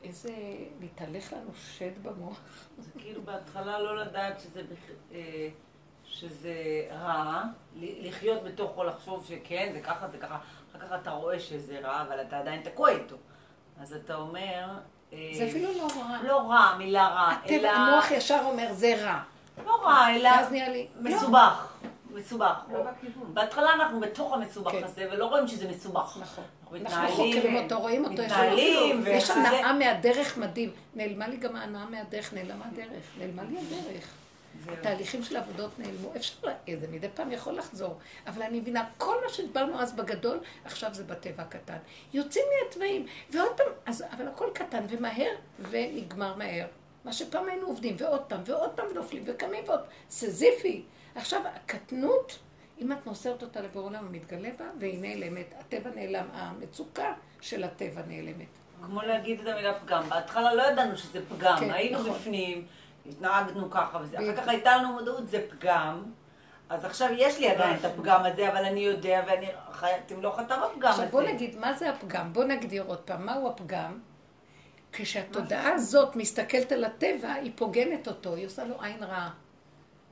איזה... 0.04 0.34
מתהלך 0.80 1.34
לנו 1.34 1.50
שד 1.56 2.04
במוח. 2.04 2.40
זה 2.78 2.92
כאילו 3.00 3.22
בהתחלה 3.22 3.80
לא 3.80 3.98
לדעת 3.98 4.40
שזה... 4.40 4.62
שזה 6.10 6.54
רע, 7.02 7.44
לחיות 7.76 8.44
בתוכו, 8.44 8.84
לחשוב 8.84 9.26
שכן, 9.30 9.70
זה 9.74 9.80
ככה, 9.80 10.08
זה 10.08 10.18
ככה, 10.18 10.38
אחר 10.72 10.80
כך 10.80 10.94
אתה 11.02 11.12
רואה 11.12 11.40
שזה 11.40 11.80
רע, 11.84 12.02
אבל 12.02 12.22
אתה 12.22 12.40
עדיין 12.40 12.62
תקוע 12.62 12.90
איתו. 12.90 13.16
אז 13.82 13.94
אתה 13.94 14.16
אומר... 14.16 14.68
אה, 15.14 15.30
זה 15.34 15.48
אפילו 15.48 15.70
לא 15.78 15.88
רע. 15.98 16.18
לא 16.24 16.38
רע, 16.38 16.76
מילה 16.78 17.08
רע, 17.08 17.34
אלא... 17.50 17.70
המוח 17.70 18.12
ישר 18.12 18.40
אומר, 18.46 18.74
זה 18.74 18.96
רע. 19.06 19.20
לא 19.66 19.82
רע, 19.84 20.16
אלא 20.16 20.30
מסובך. 21.02 21.74
מסובך. 22.14 22.60
לא 22.74 22.80
בהתחלה 23.34 23.74
אנחנו 23.74 24.00
בתוך 24.00 24.34
המסובך 24.34 24.72
כן. 24.72 24.84
הזה, 24.84 25.08
ולא 25.12 25.26
רואים 25.26 25.48
שזה 25.48 25.70
מסובך. 25.70 26.18
נכון. 26.22 26.44
אנחנו 26.86 27.08
חוקרים 27.08 27.56
אותו, 27.56 27.80
רואים 27.80 28.04
אותו, 28.04 28.24
מתנהלים. 28.24 29.04
יש 29.08 29.30
הנאה 29.30 29.74
מהדרך 29.74 30.38
מדהים. 30.38 30.72
נעלמה 30.96 31.28
לי 31.28 31.38
גם 31.38 31.56
ההנאה 31.56 31.86
מהדרך, 31.86 32.34
נעלמה 32.34 32.66
הדרך. 32.72 33.04
נעלמה 33.18 33.44
לי 33.44 33.58
הדרך. 33.58 34.17
התהליכים 34.68 35.24
של 35.24 35.36
העבודות 35.36 35.80
נעלמו. 35.80 36.12
אפשר, 36.16 36.38
זה 36.80 36.88
מדי 36.92 37.08
פעם 37.14 37.32
יכול 37.32 37.54
לחזור. 37.58 37.98
אבל 38.28 38.42
אני 38.42 38.60
מבינה, 38.60 38.90
כל 38.98 39.16
מה 39.24 39.30
שדיברנו 39.34 39.80
אז 39.80 39.94
בגדול, 39.94 40.40
עכשיו 40.66 40.94
זה 40.94 41.04
בטבע 41.04 41.44
הקטן. 41.44 41.78
יוצאים 42.14 42.46
מהתוואים, 42.64 43.06
ועוד 43.32 43.58
פעם, 43.58 43.68
אז, 43.86 44.04
אבל 44.12 44.28
הכל 44.28 44.50
קטן 44.54 44.86
ומהר, 44.90 45.32
ונגמר 45.70 46.36
מהר. 46.36 46.68
מה 47.06 47.14
שפעם 47.14 47.50
היינו 47.50 47.68
עובדים, 47.68 47.96
ועוד 48.00 48.22
פעם, 48.22 48.42
ועוד 48.46 48.70
פעם 48.76 48.86
נופלים, 48.96 49.24
וקמים 49.26 49.64
ועוד, 49.68 49.80
סזיפי. 50.10 50.84
עכשיו, 51.16 51.42
הקטנות, 51.46 52.40
אם 52.82 52.92
את 52.92 53.06
מוסרת 53.06 53.44
אותה 53.44 53.62
לבורא 53.62 53.86
עולם, 53.86 54.06
הוא 54.06 54.12
מתגלה 54.12 54.50
בה, 54.60 54.66
והיא 54.80 55.00
נעלמת. 55.02 55.54
הטבע 55.60 55.90
נעלם, 55.96 56.26
המצוקה 56.34 57.14
של 57.42 57.64
הטבע 57.64 58.02
נעלמת. 58.08 58.48
כמו 58.86 59.02
להגיד 59.02 59.40
את 59.40 59.48
המילה 59.48 59.80
פגם. 59.80 60.10
בהתחלה 60.10 60.54
לא 60.54 60.64
ידענו 60.64 60.98
שזה 60.98 61.20
פגם, 61.26 61.58
כן, 61.60 61.72
היינו 61.72 62.00
נכון. 62.00 62.12
בפנים, 62.12 62.66
התנהגנו 63.10 63.72
ככה 63.72 63.98
וזה. 64.02 64.18
אחר. 64.18 64.36
כך 64.38 64.48
הייתה 64.48 64.78
לנו 64.78 64.94
מודעות, 64.94 65.30
זה 65.30 65.46
פגם. 65.50 66.04
אז 66.70 66.86
עכשיו 66.86 67.10
יש 67.18 67.40
לי 67.40 67.50
עדיין 67.50 67.76
את 67.80 67.86
הפגם 67.86 68.26
הזה, 68.26 68.52
אבל 68.52 68.66
אני 68.66 68.80
יודע 68.80 69.24
ואני 69.28 69.48
למלוך 70.12 70.40
את 70.40 70.52
הפגם 70.52 70.68
הזה. 70.80 70.90
עכשיו 70.90 71.08
בוא 71.12 71.22
נגיד, 71.22 71.56
מה 71.56 71.74
זה 71.74 71.90
הפגם? 71.90 72.34
בוא 72.34 72.44
נגדיר 72.44 72.84
עוד 72.88 72.98
פעם, 73.00 73.26
מהו 73.26 73.50
הפגם? 73.50 74.00
כשהתודעה 74.92 75.74
הזאת 75.74 76.16
מסתכלת 76.16 76.72
על 76.72 76.84
הטבע, 76.84 77.34
היא 77.34 77.52
פוגמת 77.56 78.08
אותו, 78.08 78.36
היא 78.36 78.46
עושה 78.46 78.64
לו 78.64 78.82
עין 78.82 79.04
רעה. 79.04 79.30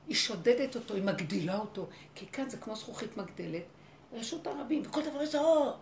היא 0.06 0.16
שודדת 0.16 0.74
אותו, 0.74 0.94
היא 0.94 1.02
מגדילה 1.02 1.58
אותו. 1.58 1.86
כי 2.14 2.26
כאן 2.26 2.48
זה 2.48 2.56
כמו 2.56 2.76
זכוכית 2.76 3.16
מגדלת, 3.16 3.62
רשות 4.12 4.46
הרבים, 4.46 4.82
וכל 4.86 5.00
דבר 5.02 5.22
יש 5.22 5.34
או. 5.34 5.74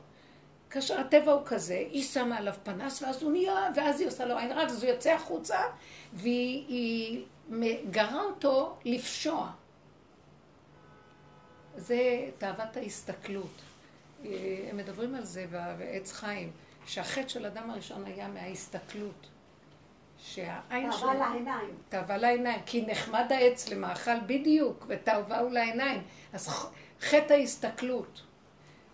כאשר 0.74 1.00
הטבע 1.00 1.32
הוא 1.32 1.42
כזה, 1.46 1.74
היא 1.74 2.02
שמה 2.02 2.36
עליו 2.36 2.54
פנס, 2.62 3.02
ואז 3.02 3.22
הוא 3.22 3.32
נהיה, 3.32 3.70
ואז 3.76 4.00
היא 4.00 4.08
עושה 4.08 4.24
לו 4.24 4.38
עין 4.38 4.52
רעה, 4.52 4.64
ואז 4.64 4.82
הוא 4.82 4.92
יוצא 4.92 5.10
החוצה, 5.10 5.58
והיא 6.12 6.64
היא 6.68 7.24
גרה 7.90 8.22
אותו 8.22 8.76
לפשוע. 8.84 9.50
זה 11.76 12.30
תאוות 12.38 12.76
ההסתכלות. 12.76 13.62
אה, 14.24 14.30
הם 14.70 14.76
מדברים 14.76 15.14
על 15.14 15.24
זה 15.24 15.46
בעץ 15.50 16.12
חיים, 16.12 16.50
שהחטא 16.86 17.28
של 17.28 17.46
אדם 17.46 17.70
הראשון 17.70 18.04
היה 18.04 18.28
מההסתכלות. 18.28 19.26
שהעין 20.18 20.92
שלו... 20.92 21.00
תאווה 21.00 21.14
לעיניים. 21.14 21.74
תאווה 21.88 22.16
לעיניים, 22.16 22.60
כי 22.66 22.86
נחמד 22.86 23.32
העץ 23.32 23.68
למאכל 23.68 24.20
בדיוק, 24.26 24.84
ותאווה 24.88 25.38
הוא 25.38 25.50
לעיניים. 25.50 26.02
אז 26.32 26.48
חטא 27.00 27.32
ההסתכלות. 27.32 28.22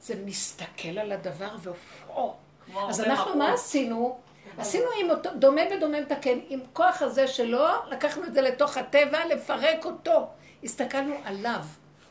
זה 0.01 0.15
מסתכל 0.25 0.99
על 0.99 1.13
הדבר 1.13 1.57
ואו. 1.63 2.35
כמו 2.67 2.89
אז 2.89 3.01
אנחנו. 3.01 3.37
מה 3.37 3.53
עשינו? 3.53 4.19
עשינו 4.59 4.87
עם 5.01 5.11
אותו, 5.11 5.31
דומה 5.39 5.61
בדומה 5.77 6.01
מתקן, 6.01 6.39
עם 6.49 6.61
כוח 6.73 7.03
הזה 7.03 7.29
שלו, 7.29 7.67
לקחנו 7.91 8.25
את 8.25 8.35
זה 8.35 8.41
לתוך 8.43 8.77
הטבע, 8.77 9.27
לפרק 9.27 9.85
אותו. 9.85 10.29
הסתכלנו 10.65 11.15
עליו. 11.25 11.65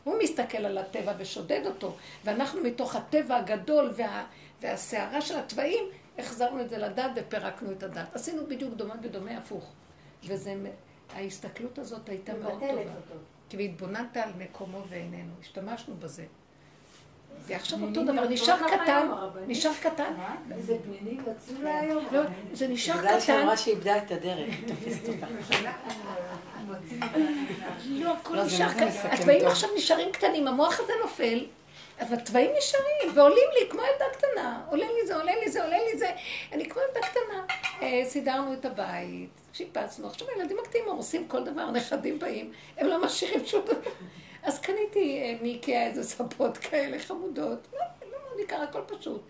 הוא 0.04 0.18
מסתכל 0.24 0.58
על 0.58 0.78
הטבע 0.78 1.14
ושודד 1.18 1.62
אותו, 1.66 1.96
ואנחנו 2.24 2.62
מתוך 2.62 2.96
הטבע 2.96 3.36
הגדול 3.36 3.92
וה, 3.96 4.26
והסערה 4.62 5.22
של 5.22 5.40
התוואים, 5.40 5.84
החזרנו 6.18 6.62
את 6.62 6.70
זה 6.70 6.78
לדת 6.78 7.12
ופירקנו 7.16 7.72
את 7.72 7.84
הדת. 7.84 8.16
עשינו 8.16 8.48
בדיוק 8.48 8.74
דומה 8.74 8.96
בדומה 8.96 9.38
הפוך. 9.38 9.72
וזה, 10.24 10.56
ההסתכלות 11.14 11.80
הזאת 11.80 12.10
הייתה 12.10 12.34
מאוד 12.34 12.60
טובה. 12.60 12.72
אותו. 12.72 13.16
כי 13.50 13.66
התבוננת 13.66 14.18
על 14.18 14.32
מקומו 14.38 14.82
ואיננו, 14.90 15.34
השתמשנו 15.42 15.96
בזה. 15.96 16.26
ועכשיו 17.48 17.82
אותו 17.82 17.94
פנינים 17.94 18.16
דבר, 18.16 18.28
נשאר 18.30 18.58
קטן? 18.68 19.08
נשאר 19.48 19.72
קטן. 19.82 20.14
איזה 20.52 20.76
פנינים 20.84 21.22
יצאו 21.22 21.64
לה 21.64 21.80
היום? 21.80 22.06
לא, 22.12 22.22
זה 22.54 22.68
נשאר 22.68 22.98
בגלל 22.98 23.10
קטן. 23.10 23.20
שאמרה 23.20 23.58
שהיא 23.58 23.76
איבדה 23.76 23.98
את 23.98 24.12
הדרך, 24.12 24.50
היא 24.50 24.68
תופסת 24.68 25.10
אותה. 25.10 25.26
לא, 27.90 28.14
הכל 28.14 28.36
לא, 28.36 28.46
זה 28.46 28.56
נשאר 28.56 28.70
זה 28.70 28.76
קטן. 28.76 29.10
התוואים. 29.12 29.48
עכשיו 29.48 29.70
נשארים 29.78 30.12
קטנים, 30.12 30.48
המוח 30.48 30.80
הזה 30.80 30.94
נופל, 31.02 31.46
אבל 32.02 32.18
התוואים 32.18 32.52
נשארים, 32.58 33.18
ועולים 33.18 33.48
לי 33.60 33.70
כמו 33.70 33.82
ילדה 33.82 34.06
קטנה. 34.14 34.62
עולה 34.70 34.86
לי 34.86 35.08
זה, 35.08 35.16
עולה 35.16 35.32
לי 35.36 35.52
זה, 35.52 35.64
עולה 35.64 35.78
לי 35.92 36.00
זה. 36.00 36.12
אני 36.52 36.70
כמו 36.70 36.82
ילדה 36.88 37.08
קטנה. 37.08 37.46
אה, 37.82 38.02
סידרנו 38.06 38.54
את 38.54 38.66
הבית, 38.66 39.30
שיפצנו. 39.54 40.08
עכשיו 40.08 40.28
הילדים 40.30 40.58
הקטנים 40.60 40.84
עושים 40.86 41.28
כל 41.28 41.44
דבר, 41.44 41.62
הנכדים 41.62 42.20
באים, 42.20 42.52
הם 42.78 42.88
לא 42.88 43.02
משאירים 43.06 43.46
שום 43.46 43.62
דבר. 43.66 43.92
אז 44.44 44.60
קניתי 44.60 45.20
אה, 45.22 45.38
מאיקאה 45.42 45.88
איזה 45.88 46.04
ספות 46.04 46.58
כאלה 46.58 47.00
חמודות. 47.00 47.68
לא, 47.74 47.80
לא 48.12 48.18
מאוד 48.28 48.40
יקר, 48.40 48.62
הכל 48.62 48.82
פשוט. 48.88 49.22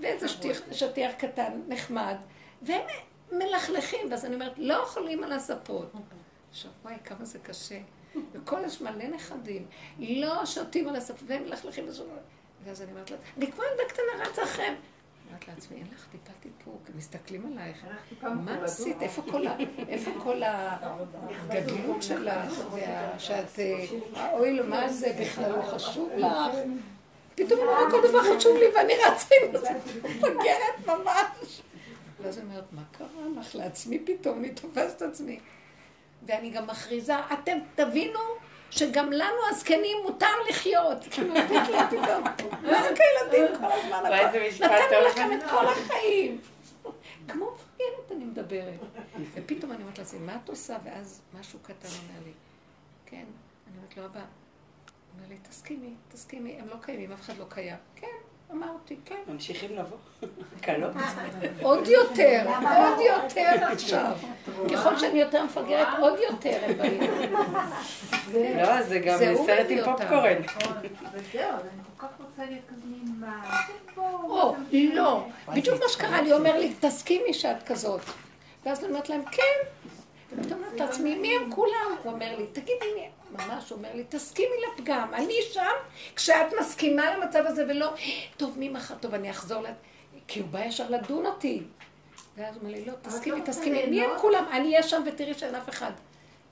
ואיזה 0.00 0.28
שטיח, 0.28 0.60
שטיח 0.72 1.12
קטן, 1.18 1.60
נחמד. 1.68 2.16
והם 2.62 2.86
מלכלכים, 3.32 4.10
ואז 4.10 4.24
אני 4.24 4.34
אומרת, 4.34 4.52
לא 4.56 4.82
אוכלים 4.82 5.24
על 5.24 5.32
הספות. 5.32 5.92
עכשיו, 6.50 6.70
וואי, 6.82 6.94
כמה 7.04 7.24
זה 7.24 7.38
קשה. 7.38 7.78
וכל 8.32 8.60
יש 8.66 8.80
מלא 8.80 9.08
נכדים, 9.08 9.66
לא 9.98 10.46
שותים 10.46 10.88
על 10.88 10.96
הספות, 10.96 11.22
והם 11.28 11.44
מלכלכים. 11.44 11.84
ואז 12.64 12.82
אני 12.82 12.90
אומרת 12.92 13.10
לה, 13.10 13.16
אני 13.36 13.52
כמו 13.52 13.62
ילדה 13.62 13.82
קטנה 13.88 14.24
רצה 14.30 14.42
אחריהם. 14.42 14.74
אומרת 15.28 15.48
לעצמי, 15.48 15.76
אין 15.76 15.86
לך 15.94 16.06
טיפה 16.12 16.32
טיפוק, 16.40 16.82
הם 16.88 16.98
מסתכלים 16.98 17.52
עלייך. 17.52 17.84
מה? 18.22 18.64
עשית? 18.64 19.02
איפה 19.88 20.12
כל 20.22 20.42
הגדלות 20.44 22.02
שלך? 22.02 22.62
שאת... 23.18 23.58
אה, 23.58 23.84
האוי, 24.14 24.60
מה 24.60 24.88
זה 24.88 25.16
בכלל 25.20 25.52
לא 25.52 25.62
חשוב 25.62 26.10
לך? 26.16 26.26
פתאום 27.34 27.60
אני 27.60 27.68
רואה 27.68 27.90
כל 27.90 28.08
דבר 28.08 28.36
חשוב 28.36 28.56
לי 28.56 28.64
ואני 28.74 28.92
רצה 29.06 29.34
עם 29.44 29.60
זה, 29.60 29.70
מפגרת 30.04 30.86
ממש. 30.86 31.62
ואז 32.22 32.38
אני 32.38 32.46
אומרת, 32.46 32.72
מה 32.72 32.82
קרה 32.92 33.40
לך? 33.40 33.54
לעצמי 33.54 33.98
פתאום, 33.98 34.38
אני 34.38 34.50
תופסת 34.50 35.02
עצמי. 35.02 35.40
ואני 36.26 36.50
גם 36.50 36.66
מכריזה, 36.66 37.14
אתם 37.32 37.58
תבינו 37.74 38.20
שגם 38.70 39.12
לנו 39.12 39.38
הזקנים 39.50 39.96
מותר 40.02 40.42
לחיות. 40.50 41.04
כאילו, 41.10 41.34
פתאום. 41.90 42.24
לא 42.62 42.78
רק 42.78 42.98
הילדים 43.00 43.58
כל 43.60 43.72
הזמן. 43.72 44.02
נתנו. 44.60 45.06
לכם 45.08 45.30
את 45.32 45.50
כל 45.50 45.66
החיים. 45.66 46.40
כמו 47.28 47.50
מפגרת 47.54 48.12
אני 48.12 48.24
מדברת. 48.24 48.80
ופתאום 49.34 49.72
אני 49.72 49.82
אומרת 49.82 49.98
לעצמי, 49.98 50.18
מה 50.18 50.36
את 50.44 50.48
עושה? 50.48 50.76
ואז 50.84 51.20
משהו 51.40 51.58
קטן 51.62 51.88
אומר 51.88 52.24
לי, 52.24 52.32
כן. 53.06 53.24
אני 53.68 53.76
אומרת 53.76 53.96
לו, 53.96 54.04
אבא, 54.04 54.24
אומר 55.14 55.28
לי, 55.28 55.36
תסכימי, 55.48 55.94
תסכימי, 56.08 56.56
הם 56.60 56.68
לא 56.68 56.76
קיימים, 56.82 57.12
אף 57.12 57.20
אחד 57.20 57.38
לא 57.38 57.44
קיים. 57.48 57.76
כן, 57.96 58.06
אמרתי, 58.52 58.96
כן. 59.04 59.14
ממשיכים 59.28 59.76
לבוא. 59.76 59.96
קלות. 60.60 60.92
עוד 61.62 61.88
יותר, 61.88 62.42
עוד 62.76 62.98
יותר 63.00 63.64
עכשיו. 63.72 64.12
ככל 64.72 64.98
שאני 64.98 65.20
יותר 65.20 65.44
מפגרת, 65.44 65.88
עוד 66.00 66.18
יותר 66.30 66.58
הם 66.62 66.78
באים. 66.78 67.00
לא, 68.56 68.82
זה 68.82 68.98
גם 68.98 69.18
סרט 69.46 69.66
עם. 69.70 69.84
פופקורן. 69.84 70.36
אבל 71.02 71.20
זהו, 71.32 71.42
אז 71.42 71.60
אני 71.62 71.82
כל 71.96 72.06
כך 72.06 72.12
רוצה 72.26 72.44
להיות 72.50 72.64
כזה 72.68 72.86
מין 72.86 73.14
מה... 73.20 73.58
או, 73.96 74.54
לא. 74.72 75.26
בדיוק 75.54 75.82
מה 75.82 75.88
שקרה 75.88 76.22
לי, 76.22 76.32
אומר 76.32 76.58
לי, 76.58 76.72
תסכימי 76.80 77.34
שאת 77.34 77.62
כזאת. 77.66 78.00
ואז 78.66 78.78
אני 78.78 78.88
אומרת 78.88 79.08
להם, 79.08 79.24
כן. 79.24 79.68
ופתאום 80.32 80.60
אומרת 80.64 80.80
לעצמי, 80.80 81.14
מי 81.14 81.36
הם 81.36 81.50
כולם? 81.52 81.96
הוא 82.02 82.12
אומר 82.12 82.38
לי, 82.38 82.46
תגידי 82.46 82.94
מי, 82.94 83.08
ממש 83.30 83.72
אומר 83.72 83.88
לי, 83.94 84.04
תסכימי 84.08 84.54
לפגם. 84.66 85.14
אני 85.14 85.34
שם, 85.52 85.74
כשאת 86.16 86.46
מסכימה 86.60 87.16
למצב 87.16 87.42
הזה 87.46 87.64
ולא, 87.68 87.92
טוב, 88.36 88.58
מי 88.58 88.68
מחר, 88.68 88.94
טוב, 89.00 89.14
אני 89.14 89.30
אחזור 89.30 89.62
ל... 89.62 89.66
כי 90.28 90.40
הוא 90.40 90.48
בא 90.48 90.64
ישר 90.64 90.90
לדון 90.90 91.26
אותי. 91.26 91.62
ואז 92.36 92.54
הוא 92.54 92.62
אומר 92.62 92.72
לי, 92.72 92.84
לא, 92.84 92.92
תסכימי, 93.02 93.38
לא 93.38 93.44
תסכימי. 93.44 93.86
מי 93.86 94.04
הם? 94.04 94.10
כולם? 94.18 94.44
אני 94.52 94.68
אהיה 94.68 94.82
שם 94.82 95.02
ותראי 95.06 95.34
שאין 95.34 95.54
אף 95.54 95.68
אחד. 95.68 95.92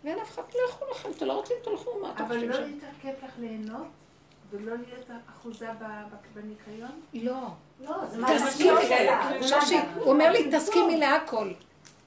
ואין 0.04 0.18
אף 0.18 0.30
אחד, 0.34 0.42
תלכו 0.42 0.84
לכם, 0.90 1.08
אתם 1.16 1.26
לא 1.26 1.32
רוצים, 1.32 1.56
תלכו, 1.64 1.90
מה 2.02 2.12
אתם 2.12 2.24
אבל 2.24 2.34
חושבים 2.34 2.50
לא 2.50 2.56
שם? 2.56 2.70
יותר 2.70 2.86
כיף 3.02 3.24
לך 3.24 3.30
ליהנות? 3.38 3.86
ולא 4.50 4.74
להיות 4.76 5.10
אחוזה 5.30 5.68
בניקיון? 6.34 7.00
לא. 7.14 7.32
לא, 7.80 8.06
זה 8.06 8.18
מה 8.18 8.38
תסכימי, 8.38 8.86
שלה. 8.88 9.32
שושי, 9.42 9.76
הוא 9.94 10.12
אומר 10.12 10.32
לי, 10.32 10.50
תסכימי 10.52 10.96
להכל. 10.96 11.50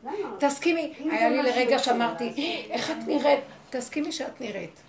למה? 0.04 0.14
תסכימי, 0.40 0.94
היה 1.12 1.30
לי 1.30 1.44
לרגע 1.44 1.80
שאמרתי, 1.80 2.34
איך 2.70 2.92
את 2.92 3.08
נראית? 3.08 3.40
תסכימי 3.70 4.12
שאת 4.12 4.42
נראית. 4.42 4.82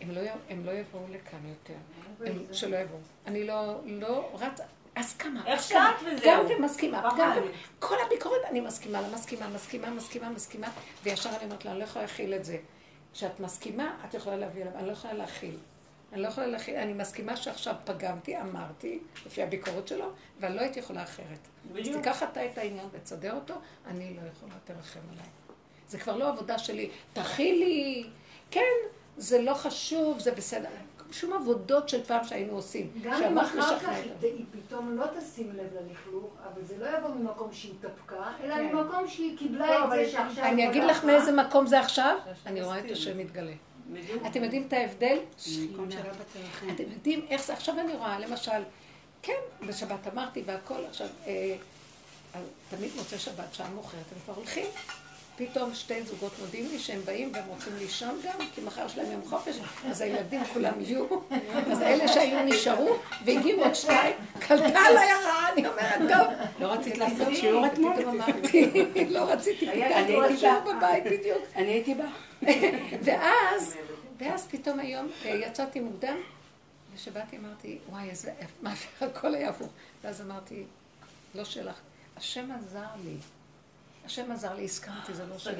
הם 0.00 0.10
לא, 0.10 0.20
הם 0.50 0.66
לא 0.66 0.72
יבואו 0.72 1.02
לכאן 1.10 1.38
יותר, 1.48 1.74
הם, 2.26 2.44
שלא 2.52 2.76
יבואו. 2.76 2.98
אני 3.26 3.46
לא, 3.46 3.80
לא 3.84 4.30
רצה, 4.40 4.64
הסכמה, 4.96 5.46
איך 5.46 5.60
הסכמה. 5.60 5.92
שאת 6.00 6.06
וזהו. 6.06 6.26
גם 6.26 6.44
ומסכימה, 6.58 7.02
ככה 7.02 7.16
גם 7.18 7.32
אני. 7.32 7.46
כל 7.78 7.96
הביקורת 8.06 8.40
אני 8.50 8.60
מסכימה 8.60 9.00
לה, 9.00 9.08
מסכימה, 9.08 9.48
מסכימה, 9.48 9.90
מסכימה, 9.90 10.30
מסכימה, 10.30 10.68
וישר 11.02 11.30
אני 11.30 11.44
אומרת 11.44 11.64
לה, 11.64 11.70
אני 11.70 11.78
לא 11.78 11.84
יכולה 11.84 12.04
להכיל 12.04 12.34
את 12.34 12.44
זה. 12.44 12.58
כשאת 13.12 13.40
מסכימה, 13.40 13.96
את 14.04 14.14
יכולה 14.14 14.36
להביא 14.36 14.62
אליו, 14.62 14.72
אני 14.76 14.86
לא 14.86 14.92
יכולה 14.92 15.14
להכיל. 15.14 15.58
אני 16.12 16.22
לא 16.22 16.28
יכולה 16.28 16.46
להכיל, 16.46 16.76
אני 16.76 16.92
מסכימה 16.92 17.36
שעכשיו 17.36 17.74
פגמתי, 17.84 18.40
אמרתי, 18.40 18.98
לפי 19.26 19.42
הביקורת 19.42 19.88
שלו, 19.88 20.10
ואני 20.40 20.54
לא 20.54 20.60
הייתי 20.60 20.78
יכולה 20.78 21.02
אחרת. 21.02 21.38
אז 21.64 21.76
בדיוק. 21.76 21.96
תיקח 21.96 22.22
אתה 22.22 22.46
את 22.46 22.58
העניין 22.58 22.86
ותסדר 22.92 23.34
אותו, 23.34 23.54
אני 23.86 24.14
לא 24.14 24.28
יכולה, 24.28 24.52
תרחם 24.64 25.00
עליי. 25.12 25.26
זה 25.88 25.98
כבר 25.98 26.16
לא 26.16 26.28
עבודה 26.28 26.58
שלי, 26.58 26.90
תכילי, 27.12 28.06
כן, 28.50 28.60
זה 29.16 29.42
לא 29.42 29.54
חשוב, 29.54 30.18
זה 30.18 30.32
בסדר. 30.32 30.68
שום 31.12 31.32
עבודות 31.32 31.88
של 31.88 32.04
פעם 32.04 32.24
שהיינו 32.24 32.52
עושים. 32.52 32.90
גם 33.02 33.22
אם 33.22 33.38
אחר 33.38 33.78
כך. 33.78 33.88
היא 34.22 34.44
פתאום 34.50 34.96
לא 34.96 35.04
תשים 35.20 35.52
לב 35.52 35.66
ללכלוך, 35.74 36.30
אבל 36.52 36.64
זה 36.64 36.74
לא 36.78 36.98
יבוא 36.98 37.08
ממקום 37.08 37.52
שהיא 37.52 37.72
התאפקה, 37.78 38.32
אלא 38.42 38.54
כן. 38.54 38.64
ממקום 38.64 39.08
שהיא 39.08 39.38
קיבלה 39.38 39.66
לא, 39.66 39.84
את 39.84 39.90
זה 39.90 40.12
שעכשיו... 40.12 40.44
אני 40.44 40.70
אגיד 40.70 40.84
לך 40.84 41.04
מאיזה 41.04 41.32
מקום 41.32 41.66
זה 41.66 41.80
עכשיו, 41.80 42.18
אני 42.46 42.62
רואה 42.62 42.78
את. 42.78 42.90
השם 42.90 43.18
מתגלה. 43.18 43.52
אתם 44.26 44.44
יודעים 44.44 44.64
את 44.68 44.72
ההבדל? 44.72 45.18
אתם 46.74 46.84
יודעים 46.92 47.26
איך 47.30 47.42
זה, 47.44 47.52
עכשיו 47.52 47.80
אני 47.80 47.92
רואה, 47.92 48.18
למשל, 48.18 48.62
כן, 49.22 49.40
בשבת 49.66 50.06
אמרתי 50.12 50.42
והכל, 50.46 50.84
עכשיו, 50.88 51.06
אה, 51.26 51.56
תמיד 52.70 52.90
מוצא 52.96 53.18
שבת, 53.18 53.54
שעה 53.54 53.70
מאוחרת, 53.74 54.12
הם 54.12 54.18
כבר 54.24 54.34
הולכים. 54.34 54.66
פתאום 55.36 55.74
שתי 55.74 56.02
זוגות 56.02 56.32
מודיעים 56.40 56.68
לי 56.70 56.78
שהם 56.78 57.00
באים 57.04 57.30
והם 57.34 57.44
רוצים 57.48 57.72
לישון 57.78 58.20
גם, 58.24 58.46
כי 58.54 58.60
מחר 58.60 58.86
יש 58.86 58.98
להם 58.98 59.12
יום 59.12 59.22
חופש, 59.28 59.56
אז 59.86 60.00
הילדים 60.00 60.44
כולם 60.44 60.80
יהיו, 60.80 61.06
אז 61.72 61.82
אלה 61.82 62.08
שהיו 62.08 62.42
נשארו, 62.44 62.96
והגיעו 63.24 63.64
עוד 63.64 63.74
שתיים, 63.74 64.16
קלטה 64.38 64.80
עליי 64.80 65.10
הרעה, 65.12 65.52
אני 65.52 65.68
אומרת, 65.68 65.98
טוב. 65.98 66.48
לא 66.60 66.72
רצית 66.72 66.98
לעשות 66.98 67.28
שיעור 67.34 67.66
אתמול? 67.66 67.92
פתאום 67.96 68.20
לא 69.10 69.32
רציתי, 69.32 69.66
לי 69.66 69.84
הייתי 69.84 70.24
אישה. 70.24 70.60
בבית 70.60 71.04
בדיוק. 71.04 71.42
אני 71.56 71.66
הייתי 71.66 71.94
בה. 71.94 72.06
ואז, 73.04 73.76
ואז 74.18 74.46
פתאום 74.50 74.80
היום 74.80 75.08
אה, 75.24 75.30
יצאתי 75.30 75.80
מוקדם, 75.80 76.16
וכשבאתי 76.94 77.36
אמרתי, 77.36 77.78
וואי, 77.90 78.10
איזה, 78.10 78.32
מה, 78.62 78.74
הכל 79.00 79.34
היה 79.34 79.48
הפוך. 79.48 79.68
ואז 80.04 80.20
אמרתי, 80.20 80.64
לא 81.34 81.44
שלך, 81.44 81.76
השם 82.16 82.48
עזר 82.52 82.86
לי. 83.04 83.16
השם 84.06 84.32
עזר 84.32 84.54
לי, 84.54 84.64
הסכמתי, 84.64 85.14
זה 85.14 85.26
לא 85.26 85.38
שלי. 85.38 85.52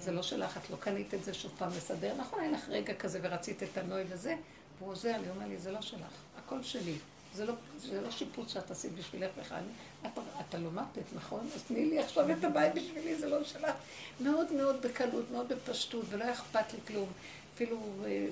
זה 0.00 0.12
לא 0.12 0.22
שלך, 0.22 0.56
את 0.56 0.70
לא 0.70 0.76
קנית 0.76 1.14
את 1.14 1.24
זה 1.24 1.34
שוב 1.34 1.52
פעם 1.58 1.68
לסדר. 1.76 2.14
נכון, 2.18 2.40
היה 2.40 2.50
לך 2.50 2.68
רגע 2.68 2.94
כזה 2.94 3.18
ורצית 3.22 3.62
את 3.62 3.78
הנוי 3.78 4.02
וזה, 4.08 4.34
והוא 4.78 4.90
עוזר 4.92 5.16
לי, 5.22 5.30
אומר 5.30 5.46
לי, 5.46 5.58
זה 5.58 5.70
לא 5.72 5.80
שלך, 5.82 6.00
הכל 6.38 6.62
שלי. 6.62 6.94
זה 7.34 7.44
לא, 7.44 7.54
זה 7.78 8.00
לא 8.00 8.10
שיפוץ 8.10 8.52
שאת 8.52 8.70
עשית 8.70 8.92
בשבילך 8.92 9.30
בכלל. 9.40 9.62
את, 10.06 10.18
אתה 10.48 10.58
לא 10.58 10.70
מתת, 10.72 11.02
נכון? 11.14 11.48
אז 11.54 11.62
תני 11.62 11.84
לי 11.84 11.98
עכשיו 11.98 12.30
את 12.32 12.44
הבית 12.44 12.74
בשבילי, 12.74 13.16
זה 13.16 13.28
לא 13.28 13.44
שלך. 13.44 13.74
מאוד 14.20 14.52
מאוד 14.52 14.82
בקלות, 14.82 15.30
מאוד 15.30 15.48
בפשטות, 15.48 16.04
ולא 16.10 16.32
אכפת 16.32 16.72
לי 16.72 16.78
כלום. 16.86 17.08
אפילו 17.54 17.78
אה, 18.04 18.26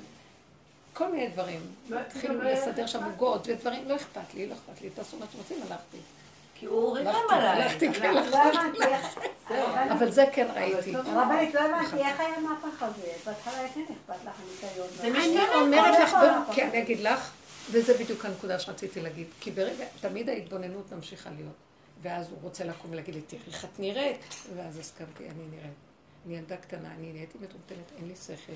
כל 0.95 1.13
מיני 1.13 1.29
דברים. 1.29 1.61
לא- 1.89 1.99
התחילו 1.99 2.43
לסדר 2.43 2.87
שם. 2.87 3.05
עוגות 3.05 3.47
ודברים, 3.49 3.89
לא 3.89 3.97
אכפת 3.97 4.35
לי, 4.35 4.47
לא 4.47 4.55
אכפת 4.55 4.83
לי, 4.83 4.91
תעשו 4.91 5.17
מה 5.19 5.27
שאתם 5.27 5.39
רוצים, 5.39 5.63
הלכתי. 5.63 5.99
כי 6.63 6.67
הוא 6.67 6.97
ריחם 6.97 7.19
עליי. 7.31 7.49
הלכתי, 7.49 7.93
כן, 7.93 8.15
לא 8.15 8.21
לחוש. 8.21 8.57
הבנתי 8.57 8.83
איך... 8.83 9.19
אבל 9.93 10.11
זה 10.11 10.25
כן 10.33 10.47
ראיתי. 10.55 10.97
רבנית, 10.97 11.55
לא 11.55 11.61
הבנתי 11.61 11.97
איך 11.97 12.21
היה 12.21 12.37
המהפך 12.37 12.83
הזה. 12.83 13.13
בהתחלה 13.27 13.69
כן 13.75 13.81
אכפת 13.81 14.25
לך 14.27 14.35
הניקיון. 14.43 14.87
זה 14.97 15.07
אני 15.07 15.19
משתנה 15.19 15.55
אומרת 15.55 15.95
כל 15.95 16.03
לך, 16.03 16.57
כן, 16.57 16.69
אני 16.69 16.83
אגיד 16.83 17.01
לך, 17.01 17.31
וזה 17.71 17.99
בדיוק 17.99 18.25
הנקודה 18.25 18.59
שרציתי 18.59 19.01
להגיד. 19.01 19.27
כי 19.41 19.51
ברגע, 19.51 19.85
תמיד 20.01 20.29
ההתבוננות 20.29 20.93
ממשיכה 20.93 21.31
להיות. 21.31 21.55
ואז 22.03 22.31
הוא 22.31 22.39
רוצה 22.43 22.65
לקום 22.65 22.91
ולהגיד 22.91 23.15
לי, 23.15 23.21
תראי 23.21 23.43
איך 23.47 23.65
את 23.65 23.81
נראית. 23.81 24.21
ואז 24.57 24.79
הסכמתי, 24.79 25.25
אני 25.25 25.45
נראית. 25.51 25.73
אני 26.27 26.37
ילדה 26.37 26.57
קטנה, 26.57 26.89
אני 26.99 27.13
נהייתי 27.13 27.39
מטומטמת, 27.41 27.93
אין 27.99 28.09
לי 28.09 28.15
שכל. 28.17 28.53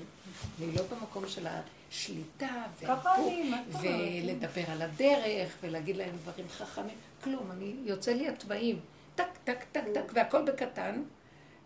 אני 0.59 0.75
לא 0.75 0.81
במקום 0.91 1.27
של 1.27 1.47
השליטה, 1.47 2.63
מה? 2.81 3.61
ולדבר 3.81 4.61
על 4.71 4.81
הדרך, 4.81 5.57
ולהגיד 5.61 5.97
להם 5.97 6.15
דברים 6.23 6.45
חכמים. 6.49 6.95
כלום, 7.23 7.51
אני, 7.51 7.75
יוצא 7.83 8.11
לי 8.11 8.27
התוואים. 8.27 8.79
טק, 9.15 9.37
טק, 9.43 9.63
טק, 9.71 9.83
טק, 9.93 10.11
והכל 10.13 10.45
בקטן. 10.45 11.03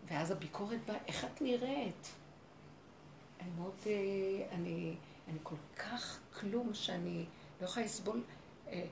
ואז 0.08 0.30
הביקורת 0.30 0.78
באה, 0.86 0.96
איך 1.06 1.24
את 1.24 1.42
נראית? 1.42 2.10
אני 3.40 3.50
מאוד, 3.58 3.72
אה, 3.86 3.92
אני, 4.52 4.94
אני 5.28 5.38
כל 5.42 5.56
כך 5.76 6.18
כלום 6.40 6.74
שאני 6.74 7.24
לא 7.60 7.66
יכולה 7.66 7.86
לסבול, 7.86 8.22
אה, 8.68 8.84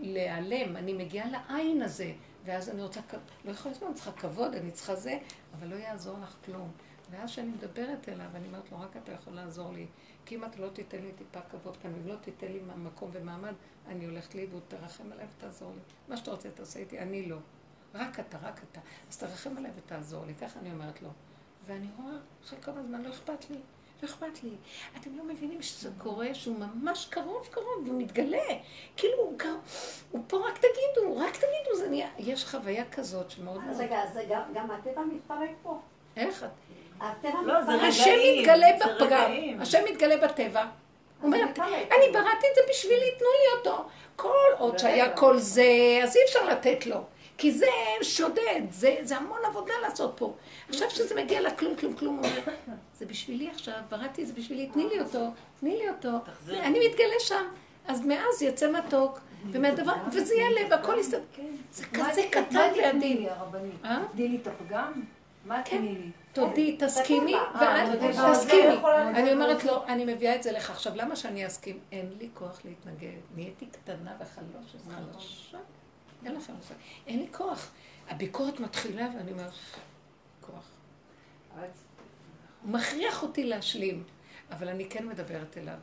להיעלם, 0.00 0.76
אני 0.76 0.92
מגיעה 0.92 1.30
לעין 1.30 1.82
הזה, 1.82 2.12
ואז 2.44 2.68
אני 2.68 2.82
רוצה, 2.82 3.00
לא 3.44 3.50
יכולה 3.50 3.74
לסבול, 3.74 3.88
אני 3.88 3.96
צריכה 3.96 4.12
כבוד, 4.12 4.54
אני 4.54 4.70
צריכה 4.70 4.94
זה, 4.94 5.18
אבל 5.58 5.66
לא 5.66 5.74
יעזור 5.74 6.18
לך 6.22 6.36
כלום. 6.44 6.70
ואז 7.10 7.30
כשאני 7.30 7.48
מדברת 7.48 8.08
אליו, 8.08 8.26
אני 8.34 8.46
אומרת 8.46 8.72
לו, 8.72 8.80
רק 8.80 8.96
אתה 8.96 9.12
יכול 9.12 9.32
לעזור 9.32 9.72
לי. 9.72 9.86
כי 10.26 10.34
אם 10.36 10.44
אתה 10.44 10.60
לא 10.62 10.68
תיתן 10.68 10.98
לי 11.02 11.12
טיפה 11.12 11.40
כבוד 11.50 11.76
כאן, 11.76 11.94
אם 11.94 12.08
לא 12.08 12.14
תיתן 12.20 12.46
לי 12.52 12.60
מקום 12.76 13.10
ומעמד, 13.12 13.54
אני 13.88 14.04
הולכת 14.06 14.34
לאיבוד, 14.34 14.62
תרחם 14.68 15.12
עליי 15.12 15.26
ותעזור 15.38 15.70
לי. 15.74 15.80
מה 16.08 16.16
שאתה 16.16 16.30
רוצה 16.30 16.50
תעשה 16.50 16.78
איתי, 16.80 16.98
אני 16.98 17.26
לא. 17.26 17.36
רק 17.94 18.20
אתה, 18.20 18.38
רק 18.42 18.60
אתה. 18.72 18.80
אז 19.10 19.18
תרחם 19.18 19.56
עליי 19.56 19.70
ותעזור 19.76 20.26
לי, 20.26 20.34
ככה 20.34 20.60
אני 20.60 20.72
אומרת 20.72 21.02
לו. 21.02 21.08
ואני 21.66 21.86
רואה, 22.02 22.14
אחרי 22.44 22.58
כמה 22.62 22.82
זמן, 22.82 23.02
לא 23.02 23.08
אכפת 23.10 23.50
לי. 23.50 23.56
לא 24.02 24.08
אכפת 24.08 24.42
לי. 24.42 24.50
אתם 25.00 25.16
לא 25.16 25.24
מבינים 25.24 25.62
שזה 25.62 25.90
קורה, 25.98 26.34
שהוא 26.34 26.58
ממש 26.58 27.06
קרוב 27.10 27.48
קרוב, 27.50 27.66
והוא 27.86 28.02
מתגלה. 28.02 28.42
כאילו, 28.96 29.18
הוא, 29.18 29.38
קר... 29.38 29.56
הוא 30.10 30.24
פה, 30.26 30.36
רק 30.48 30.58
תגידו, 30.58 31.16
רק 31.16 31.36
תגידו, 31.36 31.76
זה 31.78 31.88
נהיה... 31.88 32.08
יש 32.18 32.44
חוויה 32.44 32.90
כזאת 32.90 33.30
שמאוד 33.30 33.60
אז. 33.70 33.80
רגע, 33.80 34.02
אז 34.02 34.18
גם- 34.30 34.52
גם 34.54 34.70
הטבע 34.70 35.02
מתפרק 35.04 35.50
פה. 35.62 35.80
איך 36.16 36.46
לא, 37.44 37.62
זה. 37.62 37.72
השם 37.72 38.10
מתגלה 38.38 38.66
זה 38.78 38.84
בפגם. 38.94 39.30
השם 39.60 39.78
מתגלה 39.90 40.16
בטבע. 40.16 40.60
הוא 41.20 41.26
אומר. 41.26 41.38
אני 41.58 42.12
בראתי 42.12 42.46
את 42.50 42.54
זה 42.54 42.60
בשבילי, 42.70 43.10
תנו 43.18 43.26
לי 43.28 43.58
אותו. 43.58 43.84
כל 44.16 44.28
עוד 44.58 44.78
שהיה 44.78 45.16
כל 45.16 45.38
זה, 45.38 45.64
אז 46.02 46.16
אי 46.16 46.20
אפשר 46.24 46.44
לתת 46.46 46.86
לו. 46.86 46.96
כי 47.38 47.52
זה 47.52 47.66
שודד, 48.02 48.60
זה, 48.70 48.96
זה 49.02 49.16
המון 49.16 49.38
עבודה 49.44 49.74
לעשות 49.82 50.12
פה. 50.16 50.34
עכשיו 50.68 50.90
שזה 50.90 51.14
מגיע 51.14 51.40
לכלום, 51.40 51.76
כלום, 51.76 51.92
כלום, 51.94 52.16
הוא 52.18 52.26
אומר, 52.26 52.40
זה 52.98 53.06
בשבילי 53.06 53.50
עכשיו, 53.50 53.74
בראתי 53.90 54.22
את 54.22 54.26
זה 54.26 54.32
בשבילי, 54.32 54.66
תני 54.72 54.88
לי 54.88 55.00
אותו, 55.00 55.26
תני 55.60 55.76
לי 55.76 55.88
אותו. 55.88 56.08
אני 56.50 56.88
מתגלה 56.88 57.14
שם. 57.20 57.44
אז 57.88 58.06
מאז 58.06 58.42
יצא 58.42 58.70
מתוק, 58.72 59.20
ומהדבר, 59.50 59.92
וזה 60.12 60.34
יעלה, 60.34 60.60
והכל 60.70 60.96
יסתדר. 61.00 61.20
זה 61.72 61.84
מה- 61.98 62.10
כזה 62.10 62.22
מה 62.22 62.28
קטן 62.30 62.42
תתני 62.44 62.82
ועדין. 62.82 63.16
לי, 63.16 63.30
הרבנית? 63.30 63.74
אה? 63.84 63.98
תני 64.12 64.28
לי 64.28 64.36
את 64.42 64.46
הפגם? 64.46 64.92
מה 65.44 65.62
כן. 65.64 65.76
תני 65.78 65.88
לי? 65.94 66.10
תודי, 66.32 66.76
תסכימי. 66.80 67.34
ואת 67.34 67.62
אה, 67.62 67.96
בטבע. 67.96 68.32
תסכימי. 68.32 68.74
אני 69.14 69.32
אומרת 69.32 69.64
לו, 69.64 69.86
אני 69.86 70.14
מביאה 70.14 70.36
את 70.36 70.42
זה 70.42 70.52
לך. 70.52 70.70
עכשיו, 70.70 70.96
למה 70.96 71.16
שאני 71.16 71.46
אסכים? 71.46 71.78
אין 71.92 72.12
לי 72.18 72.28
כוח 72.34 72.60
להתנגד. 72.64 73.20
נהייתי 73.34 73.66
קטנה 73.66 74.16
וחלוש, 74.20 74.74
אז 74.74 74.80
חלשה. 74.94 75.58
אין 76.24 76.34
לכם 76.34 76.52
מושג. 76.52 76.74
אין 77.06 77.18
לי 77.18 77.26
כוח. 77.32 77.70
הביקורת 78.08 78.60
מתחילה 78.60 79.08
ואני 79.16 79.32
אומרת, 79.32 79.52
כוח. 80.40 80.70
הוא 82.62 82.72
מכריח 82.72 83.22
אותי 83.22 83.44
להשלים, 83.44 84.04
אבל 84.50 84.68
אני 84.68 84.88
כן 84.88 85.06
מדברת 85.06 85.58
אליו. 85.58 85.78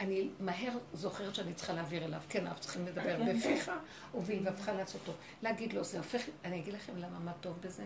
אני 0.00 0.28
מהר 0.40 0.72
זוכרת 0.92 1.34
שאני 1.34 1.54
צריכה 1.54 1.72
להעביר 1.72 2.04
אליו. 2.04 2.20
כן, 2.28 2.46
אנחנו 2.46 2.60
צריכים 2.60 2.86
לדבר 2.86 3.18
בפיך 3.28 3.70
ובלבבך 4.14 4.68
לעשותו. 4.68 5.12
להגיד 5.42 5.72
לו, 5.72 5.84
זה 5.84 5.98
הופך, 5.98 6.22
אני 6.44 6.60
אגיד 6.60 6.74
לכם 6.74 6.96
למה, 6.96 7.18
מה 7.18 7.32
טוב 7.40 7.58
בזה? 7.60 7.84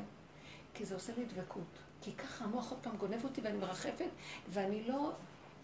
כי 0.76 0.84
זה 0.84 0.94
עושה 0.94 1.12
לי 1.16 1.24
דבקות. 1.24 1.64
כי 2.02 2.12
ככה 2.12 2.44
המוח 2.44 2.70
עוד 2.70 2.78
פעם 2.82 2.96
גונב 2.96 3.24
אותי 3.24 3.40
ואני 3.40 3.58
מרחפת, 3.58 4.08
ואני 4.48 4.84
לא... 4.88 5.12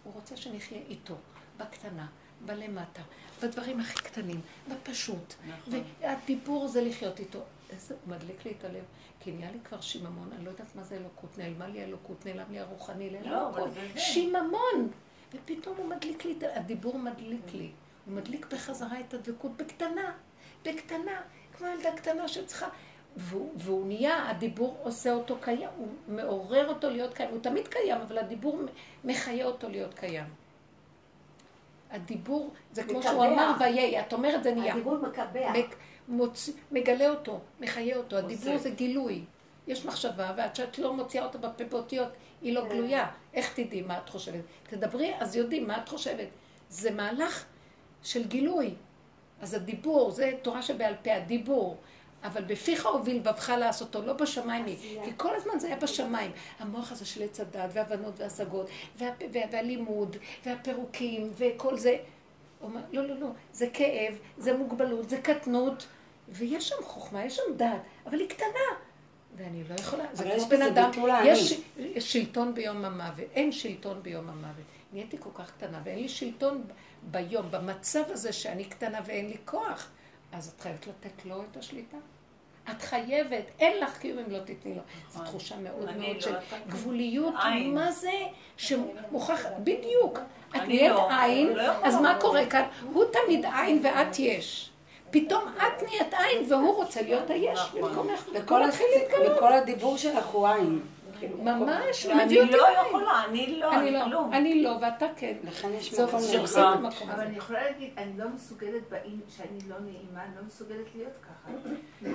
הוא 0.03 0.13
רוצה 0.13 0.37
שנחיה 0.37 0.77
איתו, 0.89 1.15
בקטנה, 1.57 2.07
בלמטה, 2.45 3.01
בדברים 3.43 3.79
הכי 3.79 3.95
קטנים, 3.95 4.41
בפשוט. 4.69 5.33
נכון. 5.47 5.73
והדיבור 6.01 6.67
זה 6.67 6.81
לחיות 6.81 7.19
איתו. 7.19 7.39
איזה, 7.69 7.95
הוא 8.05 8.15
מדליק 8.15 8.45
לי 8.45 8.53
את 8.59 8.65
הלב. 8.65 8.83
כי 9.19 9.31
נהיה 9.31 9.51
לי 9.51 9.59
כבר 9.63 9.81
שיממון, 9.81 10.29
אני 10.35 10.45
לא 10.45 10.49
יודעת 10.49 10.75
מה 10.75 10.83
זה 10.83 10.95
אלוקות. 10.95 11.37
נעלמה 11.37 11.67
לי 11.67 11.83
אלוקות, 11.83 12.25
נעלם 12.25 12.51
לי 12.51 12.59
הרוחני, 12.59 13.09
נעלם 13.09 13.31
לא. 13.31 13.67
זה 13.73 13.87
זה. 13.93 13.99
שיממון! 13.99 14.91
ופתאום 15.33 15.77
הוא 15.77 15.87
מדליק 15.89 16.25
לי, 16.25 16.37
הדיבור 16.55 16.97
מדליק 16.97 17.53
לי. 17.53 17.71
הוא 18.05 18.13
מדליק 18.13 18.53
בחזרה 18.53 18.99
את 18.99 19.13
הדבקות 19.13 19.57
בקטנה, 19.57 20.13
בקטנה, 20.65 21.21
כמו 21.57 21.67
ילדה 21.67 21.97
קטנה 21.97 22.27
שצריכה... 22.27 22.67
והוא, 23.17 23.51
והוא 23.55 23.87
נהיה, 23.87 24.29
הדיבור 24.29 24.77
עושה 24.83 25.13
אותו 25.13 25.35
קיים, 25.41 25.69
הוא 25.77 25.87
מעורר 26.07 26.67
אותו 26.69 26.89
להיות 26.89 27.13
קיים. 27.13 27.29
הוא 27.29 27.39
תמיד 27.41 27.67
קיים, 27.67 28.01
אבל 28.01 28.17
הדיבור 28.17 28.59
מחיה 29.03 29.45
אותו 29.45 29.69
להיות 29.69 29.93
קיים. 29.93 30.25
הדיבור, 31.91 32.49
זה 32.71 32.83
כמו 32.83 33.03
שהוא. 33.03 33.25
אמר 33.25 33.51
ויהי, 33.59 33.99
את 33.99 34.13
אומרת 34.13 34.43
זה 34.43 34.55
נהיה. 34.55 34.73
הדיבור 34.73 34.97
מקבע. 34.97 35.51
מק- 35.51 35.75
מוציא- 36.07 36.53
מגלה 36.71 37.09
אותו, 37.09 37.39
מחיה 37.59 37.97
אותו. 37.97 38.17
הדיבור 38.17 38.53
עושה. 38.53 38.63
זה 38.63 38.69
גילוי. 38.69 39.23
יש 39.67 39.85
מחשבה, 39.85 40.33
ועד 40.37 40.55
שאת 40.55 40.79
לא 40.79 40.93
מוציאה 40.93 41.25
אותה 41.25 41.37
בפה 41.37 41.63
באותיות, 41.63 42.09
היא 42.41 42.53
לא 42.53 42.61
כן. 42.61 42.69
גלויה. 42.69 43.07
איך 43.33 43.53
תדעי 43.59 43.81
מה 43.81 43.97
את 43.97 44.09
חושבת? 44.09 44.39
תדברי, 44.69 45.13
אז 45.19 45.35
יודעים 45.35 45.67
מה 45.67 45.77
את 45.83 45.89
חושבת. 45.89 46.27
זה 46.69 46.91
מהלך 46.91 47.45
של 48.03 48.27
גילוי. 48.27 48.73
אז 49.41 49.53
הדיבור, 49.53 50.11
זה 50.11 50.31
תורה 50.41 50.61
שבעל 50.61 50.93
פה, 51.03 51.13
הדיבור. 51.15 51.77
אבל 52.23 52.43
בפיך 52.43 52.85
הוביל 52.85 53.19
בבך 53.19 53.49
לעשותו, 53.49 54.01
לא 54.01 54.13
בשמיים 54.13 54.65
היא. 54.65 54.99
כי 55.03 55.11
כל 55.17 55.35
הזמן 55.35 55.59
זה 55.59 55.67
היה 55.67 55.75
בשמיים. 55.75 56.31
המוח 56.59 56.91
הזה 56.91 57.05
של 57.05 57.23
עץ 57.23 57.39
הדת, 57.39 57.69
והבנות 57.73 58.13
והשגות, 58.19 58.67
וה, 58.97 59.07
וה, 59.33 59.41
והלימוד, 59.51 60.17
והפירוקים, 60.45 61.31
וכל 61.37 61.77
זה. 61.77 61.97
אומר, 62.61 62.81
לא, 62.91 63.07
לא, 63.07 63.19
לא, 63.19 63.27
זה 63.53 63.67
כאב, 63.73 64.17
זה 64.37 64.57
מוגבלות, 64.57 65.09
זה 65.09 65.21
קטנות, 65.21 65.85
ויש 66.29 66.69
שם 66.69 66.75
חוכמה, 66.83 67.25
יש 67.25 67.35
שם 67.35 67.57
דת, 67.57 67.67
אבל 68.05 68.19
היא 68.19 68.29
קטנה. 68.29 68.77
ואני 69.35 69.63
לא 69.63 69.75
יכולה, 69.79 70.03
זה 70.13 70.23
כמו 70.23 70.45
בן 70.45 70.61
אדם. 70.61 70.91
יש 71.77 72.13
שלטון 72.13 72.53
ביום 72.53 72.85
המוות, 72.85 73.25
אין 73.33 73.51
שלטון 73.51 74.03
ביום 74.03 74.29
המוות. 74.29 74.65
נהייתי 74.93 75.17
כל 75.19 75.29
כך 75.33 75.51
קטנה, 75.51 75.81
ואין 75.83 75.99
לי 75.99 76.09
שלטון 76.09 76.63
ביום, 77.03 77.51
במצב 77.51 78.03
הזה 78.07 78.33
שאני 78.33 78.65
קטנה 78.65 78.99
ואין 79.05 79.29
לי 79.29 79.37
כוח, 79.45 79.89
אז 80.31 80.53
את 80.55 80.61
חייבת 80.61 80.87
לתת 80.87 81.25
לו 81.25 81.43
את 81.51 81.57
השליטה. 81.57 81.97
את 82.71 82.81
חייבת, 82.81 83.43
אין 83.59 83.83
לך 83.83 83.97
קיום 83.97 84.19
אם 84.19 84.31
לא 84.31 84.39
תתני 84.39 84.75
לו. 84.75 84.81
זו 85.09 85.13
נכון. 85.13 85.25
תחושה 85.25 85.55
מאוד 85.57 85.97
מאוד 85.97 86.15
לא 86.15 86.21
של. 86.21 86.33
גבוליות. 86.67 87.33
מה 87.73 87.91
זה 87.91 88.11
שמוכח, 88.57 89.45
בדיוק. 89.59 90.19
את 90.55 90.61
נהיית 90.67 90.91
לא, 90.91 91.09
עין, 91.21 91.47
לא. 91.53 91.63
אז 91.83 91.95
מה 91.95 92.17
קורה 92.21 92.45
כאן? 92.45 92.63
הוא 92.93 93.03
תמיד 93.11 93.45
עין 93.45 93.81
ואת 93.83 94.19
יש. 94.19 94.69
פתאום 95.11 95.43
את 95.57 95.83
נהיית 95.83 96.13
עין 96.13 96.51
והוא 96.53 96.75
רוצה 96.75 97.01
להיות 97.01 97.29
היש 97.29 97.59
נכון. 97.59 97.81
במקומך. 97.81 98.27
הס- 98.63 98.67
מתחיל 98.67 98.85
להתגלות. 98.99 99.37
וכל 99.37 99.53
הדיבור 99.53 99.97
שלך 99.97 100.25
הוא 100.25 100.47
עין. 100.47 100.79
כאילו, 101.23 101.37
ממש, 101.43 102.05
אני 102.05 102.25
מביא 102.25 102.41
אותי 102.41 102.53
לא. 102.53 102.67
יכולה, 102.87 103.25
אני 103.29 103.59
לא, 103.59 103.71
אני 103.73 103.79
אני 103.79 103.91
לא, 103.91 104.03
כלום. 104.05 104.33
אני 104.33 104.63
לא, 104.63 104.77
ואתה 104.81 105.05
כן. 105.15 105.33
לכן 105.43 105.73
יש 105.73 105.93
מקום 105.93 106.21
אבל. 106.85 107.19
אני 107.23 107.37
יכולה 107.37 107.63
להגיד, 107.63 107.89
אני 107.97 108.11
לא 108.17 108.25
מסוגלת 108.35 108.93
שאני 109.29 109.59
לא 109.69 109.75
נעימה, 109.79 110.23
אני 110.23 110.35
לא 110.35 110.41
מסוגלת 110.47 110.95
להיות 110.95 111.13
ככה. 111.21 111.51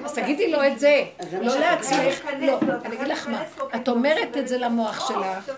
אז 0.04 0.14
תגידי 0.14 0.52
לו 0.52 0.66
את 0.66 0.78
זה, 0.78 1.04
לא 1.32 1.58
לעצמך. 1.58 1.98
להיכנס 1.98 2.42
לא, 2.42 2.74
אני 2.84 2.96
אגיד 2.96 3.08
לך 3.08 3.28
מה, 3.28 3.42
את 3.76 3.88
אומרת 3.88 4.36
לא 4.36 4.40
את 4.40 4.48
זה 4.48 4.58
למוח 4.58 5.10
מסוגלת. 5.10 5.44
שלך. 5.46 5.56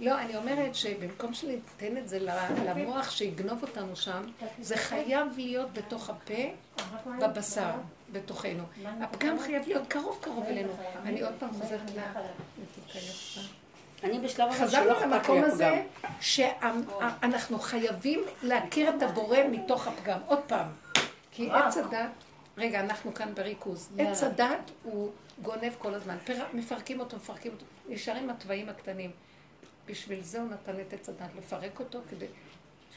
לא, 0.00 0.18
אני 0.18 0.36
אומרת 0.36 0.74
שבמקום 0.74 1.34
שניתן 1.34 1.96
את 1.96 2.08
זה 2.08 2.18
למוח 2.66 3.10
שיגנוב 3.10 3.62
אותנו 3.62 3.96
שם, 3.96 4.22
זה 4.60 4.76
חייב 4.76 5.26
להיות 5.36 5.72
בתוך 5.72 6.10
הפה, 6.10 6.42
בבשר, 7.20 7.70
בתוכנו. 8.14 8.64
הפגם 9.00 9.38
חייב 9.40 9.68
להיות 9.68 9.86
קרוב 9.88 10.18
קרוב 10.20 10.44
אלינו. 10.46 10.72
אני 11.02 11.22
עוד 11.22 11.34
פעם 11.38 11.50
חוזרת 11.52 11.90
ל... 11.94 11.98
אני 14.04 14.18
בשלב 14.18 14.48
הזה 14.50 14.58
שלא 14.70 14.94
חזרנו 14.94 15.00
למקום 15.14 15.44
הזה. 15.44 15.82
שאנחנו 16.20 17.58
חייבים 17.58 18.20
להכיר 18.42 18.96
את 18.96 19.02
הבורא 19.02 19.38
מתוך 19.50 19.86
הפגם. 19.88 20.18
עוד 20.26 20.38
פעם. 20.46 20.66
כי 21.30 21.50
עץ 21.50 21.76
הדת, 21.76 22.10
רגע, 22.58 22.80
אנחנו 22.80 23.14
כאן 23.14 23.34
בריכוז. 23.34 23.88
עץ 23.98 24.22
הדת 24.22 24.70
הוא 24.82 25.10
גונב 25.42 25.72
כל 25.78 25.94
הזמן. 25.94 26.16
פר- 26.24 26.46
מפרקים 26.52 27.00
אותו, 27.00 27.16
מפרקים 27.16 27.52
אותו. 27.52 27.64
נשארים 27.88 28.30
התוואים 28.30 28.68
הקטנים. 28.68 29.10
בשביל 29.86 30.22
זה 30.22 30.40
הוא 30.40 30.50
נתן 30.50 30.80
את 30.80 30.92
עץ 30.92 31.08
הדת, 31.08 31.28
לפרק 31.38 31.80
אותו 31.80 32.00
כדי, 32.10 32.26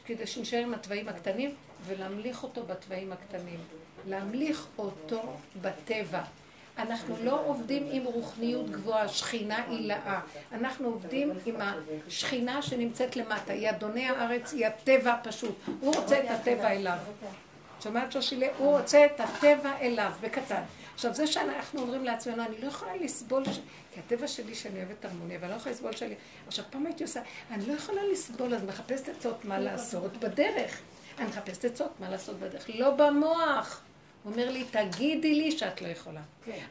כדי 0.06 0.26
שנשאר 0.26 0.58
עם 0.58 0.74
התוואים 0.74 1.08
הקטנים 1.08 1.54
ולהמליך 1.86 2.42
אותו 2.42 2.62
בתוואים 2.66 3.12
הקטנים. 3.12 3.60
להמליך 4.08 4.66
אותו 4.78 5.22
בטבע. 5.62 6.22
אנחנו 6.78 7.16
לא 7.24 7.42
עובדים 7.46 7.88
עם 7.90 8.04
רוחניות 8.04 8.70
גבוהה, 8.70 9.08
שכינה 9.08 9.64
עילאה. 9.68 10.20
אנחנו 10.52 10.88
עובדים 10.88 11.32
עם 11.46 11.54
השכינה 12.06 12.62
שנמצאת 12.62 13.16
למטה. 13.16 13.52
היא 13.52 13.70
אדוני 13.70 14.08
הארץ, 14.08 14.52
היא 14.52 14.66
הטבע 14.66 15.12
הפשוט. 15.12 15.54
הוא 15.80 15.94
רוצה 15.94 16.20
את 16.20 16.30
הטבע 16.30 16.72
אליו. 16.72 16.98
שומעת 17.82 18.12
שושילה? 18.12 18.46
הוא 18.58 18.78
רוצה 18.78 19.06
את 19.06 19.20
הטבע 19.20 19.78
אליו, 19.80 20.12
בקטן. 20.20 20.62
עכשיו, 20.94 21.14
זה 21.14 21.26
שאנחנו 21.26 21.80
אומרים 21.80 22.04
לעצמנו, 22.04 22.42
אני 22.42 22.60
לא 22.62 22.66
יכולה 22.66 22.96
לסבול, 22.96 23.44
ש... 23.44 23.58
כי 23.94 24.00
הטבע 24.00 24.28
שלי 24.28 24.54
שאני 24.54 24.76
אוהבת 24.76 25.04
הרמוניה, 25.04 25.38
ואני 25.40 25.52
לא 25.52 25.56
יכולה 25.56 25.74
לסבול 25.74 25.92
שלי... 25.92 26.14
עכשיו, 26.46 26.64
פעם 26.70 26.86
הייתי 26.86 27.02
עושה, 27.02 27.20
אני 27.50 27.66
לא 27.66 27.72
יכולה 27.72 28.00
לסבול, 28.12 28.54
אז 28.54 28.64
מחפשת 28.64 29.08
עצות 29.08 29.44
מה 29.44 29.58
לעשות 29.58 30.16
בדרך. 30.16 30.80
אני 31.18 31.26
מחפשת 31.26 31.64
עצות 31.64 32.00
מה 32.00 32.10
לעשות 32.10 32.38
בדרך, 32.38 32.70
לא 32.74 32.90
במוח. 32.90 33.82
הוא 34.28 34.34
אומר 34.34 34.50
לי, 34.50 34.64
תגידי 34.64 35.34
לי 35.34 35.58
שאת 35.58 35.82
לא 35.82 35.88
יכולה. 35.88 36.20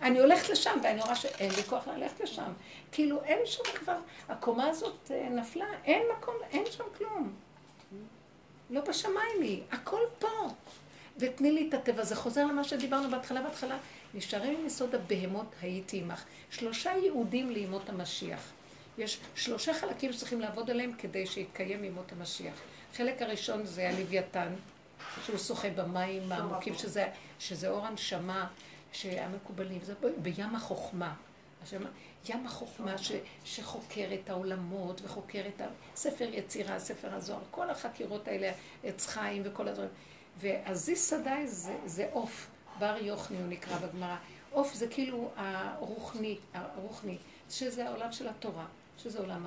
אני 0.01 0.19
הולכת 0.19 0.49
לשם, 0.49 0.79
ואני 0.83 1.01
רואה 1.01 1.15
שאין 1.15 1.51
לי 1.51 1.63
כוח 1.63 1.87
ללכת 1.87 2.19
לשם. 2.19 2.51
כאילו, 2.91 3.23
אין 3.23 3.39
שם 3.45 3.63
כבר, 3.75 3.97
הקומה 4.29 4.67
הזאת 4.67 5.11
אה, 5.11 5.29
נפלה, 5.29 5.65
אין 5.85 6.01
מקום, 6.17 6.35
אין 6.51 6.63
שם 6.71 6.83
כלום. 6.97 7.33
לא 8.69 8.81
בשמיים 8.81 9.41
היא, 9.41 9.61
הכל 9.71 10.01
פה. 10.19 10.27
ותני 11.17 11.51
לי 11.51 11.69
את 11.69 11.73
הטבע, 11.73 12.03
זה 12.03 12.15
חוזר 12.15 12.45
למה 12.45 12.63
שדיברנו 12.63 13.09
בהתחלה, 13.09 13.41
בהתחלה. 13.41 13.77
נשארים 14.13 14.57
עם 14.59 14.65
יסוד 14.65 14.95
הבהמות, 14.95 15.55
הייתי 15.61 15.97
עמך. 15.99 16.23
שלושה 16.49 16.91
ייעודים 16.91 17.51
לימות 17.51 17.89
המשיח. 17.89 18.51
יש 18.97 19.19
שלושה 19.35 19.73
חלקים 19.73 20.13
שצריכים 20.13 20.41
לעבוד 20.41 20.69
עליהם 20.69 20.93
כדי 20.97 21.25
שיתקיים 21.25 21.83
ימות 21.83 22.11
המשיח. 22.11 22.53
החלק 22.93 23.21
הראשון 23.21 23.65
זה 23.65 23.89
הלוויתן, 23.89 24.53
שהוא 25.25 25.37
שוחה 25.37 25.69
במים 25.69 26.31
העמוקים, 26.31 26.73
שזה, 26.73 27.07
שזה 27.39 27.69
אור 27.69 27.85
הנשמה 27.85 28.47
שהמקובלים, 28.91 29.79
זה 29.83 29.93
בים 30.21 30.55
החוכמה. 30.55 31.13
השם, 31.63 31.81
ים 32.29 32.45
החוכמה 32.45 32.97
ש, 32.97 33.11
שחוקר 33.45 34.07
את 34.13 34.29
העולמות 34.29 35.01
וחוקר 35.03 35.43
את 35.47 35.61
ספר 35.95 36.29
יצירה, 36.33 36.79
ספר 36.79 37.13
הזוהר, 37.13 37.39
כל 37.51 37.69
החקירות 37.69 38.27
האלה, 38.27 38.51
עץ 38.83 39.07
חיים 39.07 39.41
וכל 39.45 39.67
הדברים. 39.67 39.89
ועזיז 40.37 40.99
סדאי 40.99 41.47
זה, 41.47 41.75
זה 41.85 42.09
עוף, 42.11 42.47
בר 42.79 42.95
יוחני 43.01 43.37
הוא 43.37 43.47
נקרא 43.47 43.77
בגמרא. 43.77 44.15
עוף 44.51 44.73
זה 44.73 44.87
כאילו 44.87 45.29
הרוחני, 45.35 46.37
הרוחני, 46.53 47.17
שזה 47.49 47.87
העולם 47.87 48.11
של 48.11 48.27
התורה, 48.27 48.65
שזה 48.97 49.19
עולם 49.19 49.45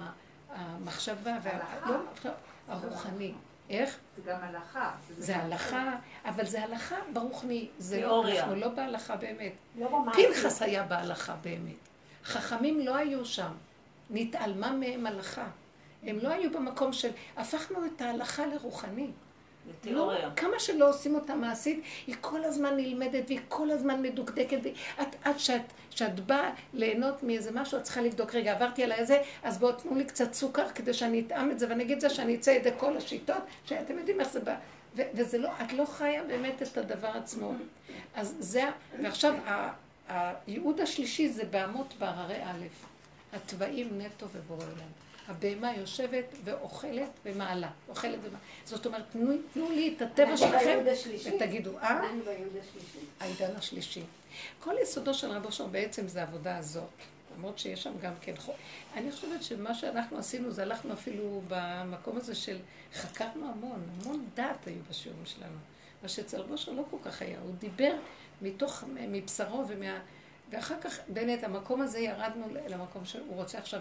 המחשבה, 0.51 1.39
וה... 1.43 1.81
לא, 1.91 2.31
הרוחני. 2.69 3.33
איך? 3.71 3.99
זה 4.17 4.23
גם 4.31 4.39
הלכה. 4.43 4.93
זה 5.19 5.37
הלכה, 5.37 5.97
אבל 6.25 6.47
זה 6.47 6.63
הלכה 6.65 6.97
ברוחני. 7.13 7.69
זה 7.79 8.03
לא. 8.03 8.29
אנחנו 8.29 8.55
לא 8.55 8.69
בהלכה 8.69 9.17
באמת. 9.17 9.53
לא. 9.77 10.05
פנחס 10.13 10.63
היה 10.63 10.83
בהלכה 10.83 11.37
באמת. 11.43 11.89
חכמים 12.25 12.81
לא 12.81 12.97
היו 12.97 13.25
שם. 13.25 13.53
נתעלמה 14.11 14.73
מהם 14.73 15.07
הלכה. 15.07 15.49
הם 16.03 16.19
לא 16.19 16.29
היו 16.29 16.51
במקום 16.51 16.93
של... 16.93 17.11
הפכנו 17.37 17.87
את 17.87 18.01
ההלכה 18.01 18.47
לרוחני. 18.47 19.11
לא. 19.85 20.13
כמה 20.37 20.59
שלא 20.59 20.89
עושים 20.91 21.15
אותה 21.15 21.35
מעשית, 21.35 21.81
היא 22.07 22.15
כל 22.21 22.45
הזמן 22.45 22.77
נלמדת 22.77 23.25
והיא 23.27 23.41
כל 23.49 23.71
הזמן 23.71 24.03
מדוקדקת. 24.03 24.59
ואת, 24.99 25.09
עד 25.25 25.39
שאת, 25.39 25.61
שאת 25.91 26.21
באה 26.21 26.51
ליהנות 26.75 27.23
מאיזה 27.23 27.51
משהו, 27.53 27.79
את 27.79 27.83
צריכה 27.83 28.01
לבדוק, 28.01 28.35
רגע, 28.35 28.53
עברתי 28.53 28.85
על 28.85 28.93
איזה, 28.93 29.23
אז 29.43 29.59
בואו 29.59 29.73
תנו 29.73 29.95
לי 29.95 30.05
קצת 30.05 30.33
סוכר 30.33 30.69
כדי 30.69 30.95
שאני 30.95 31.21
אטעם 31.27 31.51
את 31.51 31.59
זה 31.59 31.67
ואני 31.69 31.83
אגיד 31.85 32.01
זה, 32.01 32.11
שאני 32.11 32.35
אצא 32.35 32.51
ידי 32.51 32.71
כל 32.77 32.97
השיטות, 32.97 33.43
שאתם 33.65 33.99
יודעים 33.99 34.21
איך 34.21 34.29
זה 34.33 34.41
בא. 34.41 34.55
ו- 34.97 35.03
וזה 35.15 35.39
לא, 35.39 35.49
את 35.63 35.73
לא 35.73 35.85
חיה 35.85 36.25
באמת 36.25 36.63
את 36.63 36.79
הדבר 36.79 37.09
עצמו. 37.09 37.53
אז 38.15 38.35
זה, 38.39 38.65
ועכשיו, 39.03 39.35
ה- 39.47 39.73
הייעוד 40.47 40.81
השלישי 40.81 41.29
זה 41.29 41.45
בהמות 41.45 41.95
בהררי 41.99 42.43
א', 42.45 42.65
התוואים 43.37 43.89
נטו 44.01 44.27
ובורא 44.33 44.65
עולם. 44.65 44.91
הבהמה 45.31 45.77
יושבת 45.77 46.25
ואוכלת 46.45 47.11
ומעלה, 47.25 47.71
אוכלת 47.89 48.19
ומעלה. 48.23 48.39
זאת 48.65 48.87
אומרת, 48.87 49.03
תנו, 49.11 49.33
תנו 49.55 49.71
לי 49.71 49.95
את 49.97 50.03
הטבע 50.03 50.29
אנחנו 50.31 50.47
שלכם. 50.47 50.79
ותגידו, 51.37 51.79
אה? 51.79 52.01
השלישי. 52.61 52.99
העידן 53.21 53.57
השלישי. 53.57 54.03
כל 54.61 54.75
יסודו 54.83 55.15
של 55.15 55.31
רב 55.31 55.45
אושר 55.45 55.67
בעצם 55.67 56.09
זה 56.09 56.21
העבודה 56.21 56.57
הזאת. 56.57 56.89
למרות 57.37 57.59
שיש 57.59 57.83
שם 57.83 57.93
גם 58.01 58.13
כן 58.21 58.37
חוק. 58.37 58.57
אני 58.95 59.13
חושבת 59.13 59.43
שמה 59.43 59.75
שאנחנו 59.75 60.19
עשינו 60.19 60.51
זה 60.51 60.63
הלכנו 60.63 60.93
אפילו 60.93 61.43
במקום 61.49 62.17
הזה 62.17 62.35
של 62.35 62.59
חקרנו 62.95 63.51
המון, 63.51 63.83
המון 64.01 64.27
דעת 64.35 64.67
היו 64.67 64.83
בשיעורים 64.91 65.27
שלנו. 65.27 65.59
מה 66.03 66.09
שאצל 66.09 66.41
רב 66.41 66.51
אושר 66.51 66.73
לא 66.73 66.83
כל 66.91 66.97
כך 67.05 67.23
היה, 67.23 67.39
הוא 67.43 67.55
דיבר 67.59 67.95
מתוך, 68.43 68.85
מבשרו 69.09 69.65
ומה... 69.69 69.99
ואחר 70.51 70.81
כך 70.81 70.99
באמת 71.09 71.45
המקום 71.45 71.81
הזה 71.81 71.99
ירדנו 71.99 72.47
למקום 72.69 73.05
שהוא 73.05 73.37
רוצה 73.37 73.59
עכשיו 73.59 73.81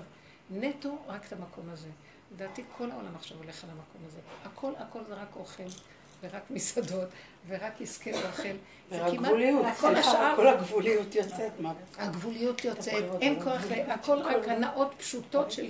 נטו 0.51 0.97
רק 1.07 1.25
את 1.27 1.33
המקום 1.33 1.69
הזה. 1.69 1.87
לדעתי 2.35 2.63
כל 2.77 2.91
העולם 2.91 3.15
עכשיו 3.15 3.37
הולך 3.37 3.63
על 3.63 3.69
המקום 3.69 4.01
הזה. 4.07 4.19
הכל 4.45 4.71
הכל 4.77 4.99
זה 5.07 5.13
רק 5.13 5.35
אוכל. 5.35 5.63
ורק 6.21 6.43
מסעדות, 6.49 7.07
ורק 7.47 7.81
עסקי 7.81 8.13
אוכל. 8.13 8.43
זה 8.43 9.01
ורק 9.03 9.11
כמעט- 9.11 9.25
גבוליות, 9.31 9.65
כל 9.79 9.95
השאר 9.95 10.33
כל 10.35 10.47
הגבוליות 10.47 11.15
יוצאת. 11.15 11.51
הגבוליות 11.97 12.65
יוצאת, 12.65 13.03
אין 13.21 13.43
כוח, 13.43 13.61
הכל 13.87 14.17
רק 14.21 14.47
הנאות 14.47 14.93
פשוטות 14.97 15.51
של... 15.51 15.65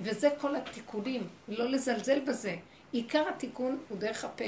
וזה 0.00 0.28
כל 0.40 0.56
התיקונים, 0.56 1.28
לא 1.48 1.70
לזלזל 1.70 2.20
בזה. 2.20 2.56
עיקר 2.92 3.28
התיקון 3.28 3.78
הוא 3.88 3.98
דרך 3.98 4.24
הפה. 4.24 4.44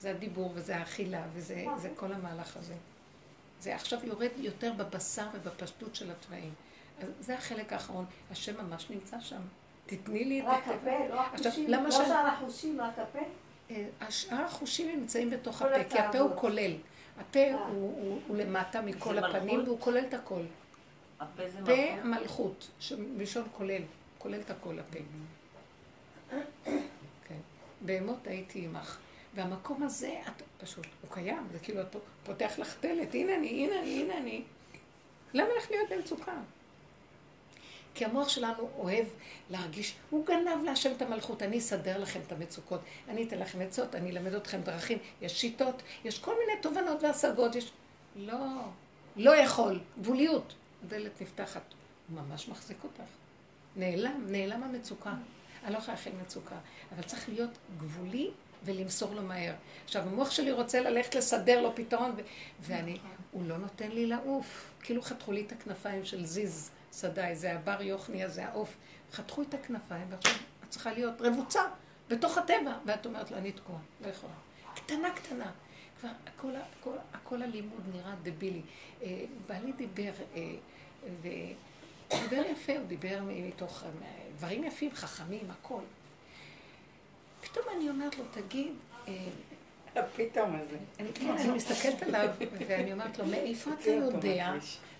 זה 0.00 0.10
הדיבור 0.10 0.50
וזה 0.54 0.76
האכילה 0.76 1.22
וזה 1.34 1.64
זה 1.78 1.88
כל 1.96 2.12
המהלך 2.12 2.56
הזה. 2.56 2.74
זה 3.60 3.74
עכשיו 3.74 3.98
יורד 4.04 4.30
יותר 4.36 4.72
בבשר 4.76 5.26
ובפשטות 5.34 5.94
של 5.94 6.10
התוואים. 6.10 6.52
זה 7.20 7.34
החלק 7.34 7.72
האחרון. 7.72 8.04
השם 8.30 8.66
ממש 8.66 8.86
נמצא 8.90 9.20
שם. 9.20 9.40
תתני 9.86 10.24
לי 10.24 10.40
את 10.40 10.44
רק 10.46 10.68
הטבע. 10.68 10.92
הפה, 10.92 11.14
לא 11.14 11.20
החושים, 11.20 11.70
לא 11.70 11.90
שאר 11.90 12.26
החושים, 12.26 12.80
רק 12.80 12.98
הפה. 12.98 13.18
אה, 13.70 13.86
השאר 14.00 14.44
החושים 14.44 15.00
נמצאים 15.00 15.30
בתוך 15.30 15.62
הפה, 15.62 15.84
כי 15.84 15.98
הפה 15.98 16.18
הוא. 16.18 16.36
כולל. 16.36 16.72
הפה 17.20 17.38
הוא- 17.68 18.20
הוא 18.28 18.36
למטה 18.36 18.80
מכל 18.82 19.14
זה 19.14 19.26
הפנים 19.26 19.44
מלכות? 19.46 19.68
והוא 19.68 19.80
כולל 19.80 20.04
את 20.08 20.14
הכל. 20.14 20.42
הפה 21.20 21.42
זה 21.48 21.58
פה 21.58 21.72
מלכות. 22.04 22.04
המלכות, 22.04 22.70
מלשון 23.16 23.44
כולל, 23.52 23.82
כולל 24.18 24.40
את 24.40 24.50
הכל 24.50 24.78
הפה. 24.78 24.98
כן. 27.24 27.36
בהמות 27.80 28.26
הייתי 28.26 28.64
עמך. 28.64 28.98
והמקום 29.34 29.82
הזה, 29.82 30.20
את 30.26 30.42
פשוט, 30.64 30.86
הוא 31.02 31.10
קיים, 31.10 31.46
זה 31.52 31.58
כאילו 31.58 31.80
את 31.80 31.96
פותח 32.24 32.52
לך 32.58 32.76
דלת, 32.82 33.14
הנה 33.14 33.34
אני, 33.36 33.48
הנה 33.48 33.80
אני, 33.80 34.02
הנה 34.02 34.18
אני. 34.18 34.42
למה 35.34 35.48
לך 35.58 35.70
להיות 35.70 35.90
במצוקה? 35.92 36.32
כי 37.94 38.04
המוח 38.04 38.28
שלנו 38.28 38.70
אוהב 38.78 39.06
להרגיש, 39.50 39.94
הוא 40.10 40.26
גנב 40.26 40.64
להשם 40.64 40.92
את 40.96 41.02
המלכות, 41.02 41.42
אני 41.42 41.58
אסדר 41.58 41.98
לכם 41.98 42.20
את 42.26 42.32
המצוקות, 42.32 42.80
אני 43.08 43.22
אתן 43.22 43.38
לכם 43.38 43.60
עצות, 43.60 43.94
אני 43.94 44.10
אלמד 44.10 44.34
אתכם 44.34 44.60
דרכים, 44.60 44.98
יש 45.22 45.40
שיטות, 45.40 45.82
יש 46.04 46.18
כל 46.18 46.34
מיני 46.38 46.62
תובנות 46.62 47.02
והשגות, 47.02 47.54
יש... 47.54 47.72
לא, 48.16 48.38
לא 49.16 49.36
יכול, 49.36 49.80
גבוליות. 50.00 50.54
הדלת 50.84 51.22
נפתחת, 51.22 51.62
הוא 52.08 52.20
ממש 52.20 52.48
מחזיק 52.48 52.84
אותך. 52.84 53.02
נעלם, 53.76 54.26
נעלם 54.28 54.62
המצוקה. 54.62 55.14
אני 55.64 55.72
לא 55.72 55.78
יכולה 55.78 55.96
להכין 55.96 56.12
מצוקה, 56.22 56.56
אבל 56.94 57.02
צריך 57.02 57.28
להיות 57.28 57.50
גבולי 57.78 58.30
ולמסור 58.64 59.14
לו 59.14 59.22
מהר. 59.22 59.54
עכשיו, 59.84 60.02
המוח 60.02 60.30
שלי 60.30 60.52
רוצה 60.52 60.80
ללכת 60.80 61.14
לסדר 61.14 61.62
לו 61.62 61.76
פתרון, 61.76 62.10
ו- 62.16 62.20
ואני, 62.60 62.96
הוא 63.30 63.44
לא 63.46 63.58
נותן 63.58 63.90
לי 63.90 64.06
לעוף. 64.06 64.70
כאילו 64.82 65.02
חתכו 65.02 65.32
לי 65.32 65.40
את 65.46 65.52
הכנפיים 65.52 66.04
של 66.04 66.26
זיז 66.26 66.70
סדאי, 66.92 67.36
זה 67.36 67.52
הבר 67.52 67.82
יוחניה, 67.82 68.28
זה 68.28 68.44
העוף. 68.46 68.76
חתכו 69.12 69.42
את 69.42 69.54
הכנפיים, 69.54 70.06
ועכשיו 70.10 70.32
את 70.64 70.70
צריכה 70.70 70.92
להיות 70.92 71.20
רבוצה 71.20 71.62
בתוך 72.08 72.38
הטבע. 72.38 72.78
ואת 72.86 73.06
אומרת 73.06 73.30
לו, 73.30 73.36
אני 73.36 73.52
תקועה, 73.52 73.78
לא 74.00 74.08
יכולה. 74.08 74.32
קטנה 74.74 75.10
קטנה. 75.14 75.50
כבר 76.00 76.08
הכל, 76.26 76.52
הכל, 76.56 76.96
הכל 77.12 77.42
הלימוד 77.42 77.80
נראה 77.94 78.14
דבילי. 78.22 78.62
אה, 79.02 79.24
בעלי 79.46 79.72
דיבר, 79.72 80.10
אה, 80.36 80.42
והוא 81.22 82.20
דיבר 82.28 82.42
יפה, 82.52 82.72
הוא 82.78 82.86
דיבר 82.86 83.20
מתוך 83.26 83.84
אה, 83.84 83.90
דברים 84.36 84.64
יפים, 84.64 84.90
חכמים, 84.92 85.50
הכל. 85.50 85.80
פתאום 87.40 87.64
אני 87.76 87.90
אומרת 87.90 88.18
לו, 88.18 88.24
תגיד, 88.30 88.72
הפתאום 89.96 90.56
הזה. 90.56 90.76
אני, 91.00 91.08
כן, 91.14 91.30
אני 91.30 91.50
מסתכלת 91.50 92.02
עליו, 92.02 92.28
ואני 92.68 92.92
אומרת 92.92 93.18
לו, 93.18 93.26
מאיפה 93.26 93.70
אתה 93.80 93.90
יודע? 93.90 94.52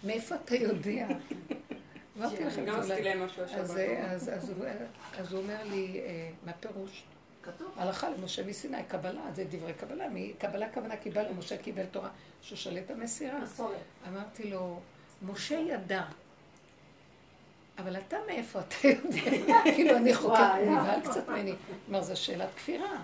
מאיפה 0.05 0.34
אתה 0.34 0.57
יודע? 0.57 1.07
אמרתי 2.21 2.45
לכם, 2.45 2.64
גם 2.64 2.81
עשיתי 2.81 3.03
להם 3.03 3.27
משהו 3.27 3.43
השבת. 3.43 3.61
אז, 3.61 3.77
אה, 3.79 4.12
אז, 4.12 5.33
הוא- 5.33 5.39
אומר 5.43 5.64
לי, 5.64 6.01
אה, 6.07 6.31
מה 6.47 6.53
פירוש? 6.53 7.03
כתוב. 7.43 7.68
הלכה 7.77 8.09
למשה 8.11 8.47
מסיני, 8.47 8.85
קבלה, 8.89 9.21
זה 9.35 9.45
דברי 9.51 9.73
קבלה, 9.75 10.07
קבלה 10.39 10.73
כוונה 10.73 10.97
קיבל, 10.97 11.25
משה 11.39 11.57
קיבל 11.57 11.85
תורה, 11.87 12.09
ששלט 12.43 12.91
המסירה. 12.91 13.39
אמרתי 14.09 14.51
לו, 14.51 14.81
משה 15.23 15.55
ידע, 15.55 16.03
אבל 17.79 17.97
אתה 17.97 18.16
מאיפה 18.27 18.61
אתה 18.61 18.89
יודע? 18.89 19.55
כאילו 19.75 19.97
אני 19.97 20.14
חוקרת. 20.14 20.61
נבהל 20.66 21.01
קצת 21.01 21.29
ממני. 21.29 21.55
כלומר, 21.87 22.03
זו 22.03 22.16
שאלת 22.16 22.49
כפירה. 22.57 23.03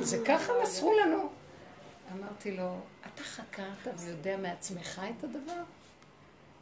זה 0.00 0.18
ככה 0.26 0.52
מסרו 0.62 0.92
לנו. 1.04 1.28
אמרתי 2.12 2.56
לו, 2.56 2.76
אתה 3.14 3.22
חקרת 3.22 3.94
ויודע 3.98 4.36
מעצמך 4.36 5.02
את 5.18 5.24
הדבר? 5.24 5.62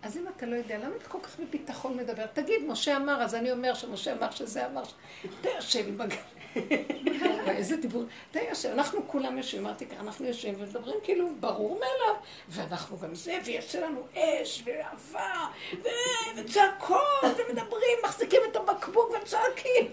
אז 0.03 0.17
אם 0.17 0.25
אתה 0.37 0.47
לא 0.47 0.57
יודע, 0.57 0.79
למה 0.79 0.97
אתה 0.97 1.09
כל 1.09 1.19
כך 1.23 1.41
בביטחון 1.41 1.97
מדבר? 1.97 2.27
תגיד, 2.33 2.63
משה 2.67 2.97
אמר, 2.97 3.23
אז 3.23 3.35
אני 3.35 3.53
אומר 3.53 3.75
שמשה 3.75 4.13
אמר 4.13 4.31
שזה 4.31 4.67
אמר. 4.67 4.85
ש- 4.85 4.95
אתה 5.41 5.49
יושב 5.49 5.89
עם 5.89 6.01
הגב. 6.01 6.17
איזה 7.49 7.77
דיבור. 7.77 8.05
אתה 8.31 8.41
יושב, 8.49 8.69
אנחנו 8.69 9.09
כולם 9.09 9.39
יושבים, 9.39 9.67
אמרתי 9.67 9.87
ככה, 9.87 10.01
אנחנו 10.01 10.27
יושבים 10.27 10.55
ומדברים 10.59 10.97
כאילו 11.03 11.29
ברור 11.41 11.71
מאליו, 11.75 12.15
ואנחנו 12.49 12.99
גם 12.99 13.15
זה, 13.15 13.39
ויש 13.45 13.75
לנו 13.77 14.03
אש, 14.15 14.63
ואהבה, 14.67 15.47
וצעקות, 16.37 16.99
ומדברים, 17.25 17.99
מחזיקים 18.05 18.41
את 18.51 18.57
הבקבוק 18.57 19.11
וצועקים 19.23 19.93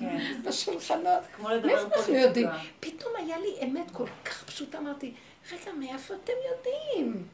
כן. 0.00 0.18
בשולחנות. 0.44 1.22
מאיפה 1.42 1.80
אנחנו. 1.96 2.14
יודעים? 2.14 2.48
פתאום 2.80 3.12
היה 3.16 3.38
לי 3.38 3.54
אמת 3.64 3.90
כל 3.92 4.06
כך 4.24 4.44
פשוטה, 4.44 4.78
אמרתי, 4.78 5.14
רגע, 5.52 5.72
מאיפה 5.72 6.14
אתם 6.24 6.32
יודעים? 6.50 7.26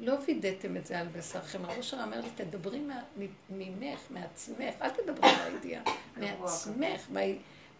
לא 0.00 0.14
וידאתם 0.26 0.76
את 0.76 0.86
זה 0.86 0.98
על 1.00 1.06
בשרכם. 1.08 1.64
הרב 1.64 1.76
אושר 1.78 2.02
אומר 2.04 2.20
לי, 2.20 2.28
תדברי 2.34 2.78
מה- 2.80 3.02
ממך, 3.50 4.00
מעצמך, 4.10 4.74
אל 4.82 4.90
תדברי 4.90 5.30
מהידיעה, 5.50 5.82
מעצמך, 6.20 7.06
מה- 7.10 7.20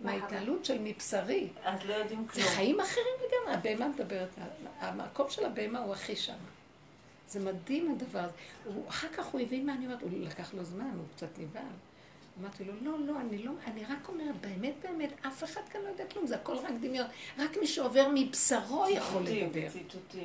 מההתנהלות 0.00 0.64
של 0.64 0.78
מבשרי. 0.82 1.48
אז 1.64 1.78
לא 1.84 1.94
יודעים 1.94 2.26
זה 2.32 2.42
כלום. 2.42 2.46
חיים 2.54 2.80
אחרים 2.80 3.04
לגמרי, 3.26 3.54
הבהמה 3.54 3.88
מדברת, 3.94 4.28
המקום 4.80 5.30
של 5.30 5.44
הבהמה 5.44 5.78
הוא 5.78 5.92
הכי 5.92 6.16
שם. 6.16 6.34
זה 7.28 7.40
מדהים 7.40 7.90
הדבר 7.92 8.18
הזה. 8.18 8.32
אחר 8.88 9.08
כך 9.08 9.26
הוא 9.26 9.40
הבין 9.40 9.66
מה 9.66 9.74
אני 9.74 9.84
אומרת, 9.86 10.02
הוא 10.02 10.10
לקח 10.20 10.54
לו 10.54 10.64
זמן, 10.64 10.90
הוא 10.96 11.04
קצת 11.16 11.38
נבהל. 11.38 11.62
אמרתי 12.40 12.64
לו, 12.64 12.72
לא, 12.82 12.98
לא, 13.06 13.20
אני 13.20 13.38
לא, 13.42 13.52
אני 13.66 13.84
רק 13.84 14.08
אומרת, 14.08 14.34
באמת, 14.40 14.74
באמת, 14.82 15.10
אף 15.26 15.44
אחד 15.44 15.60
כאן 15.70 15.80
לא 15.80 15.88
יודע 15.88 16.04
כלום, 16.12 16.26
זה 16.26 16.34
הכל 16.36 16.56
רק 16.56 16.72
דמיון. 16.80 17.06
רק 17.38 17.56
מי 17.60 17.66
שעובר 17.66 18.08
מבשרו 18.14 18.86
יכול 18.88 19.22
לדבר. 19.22 19.68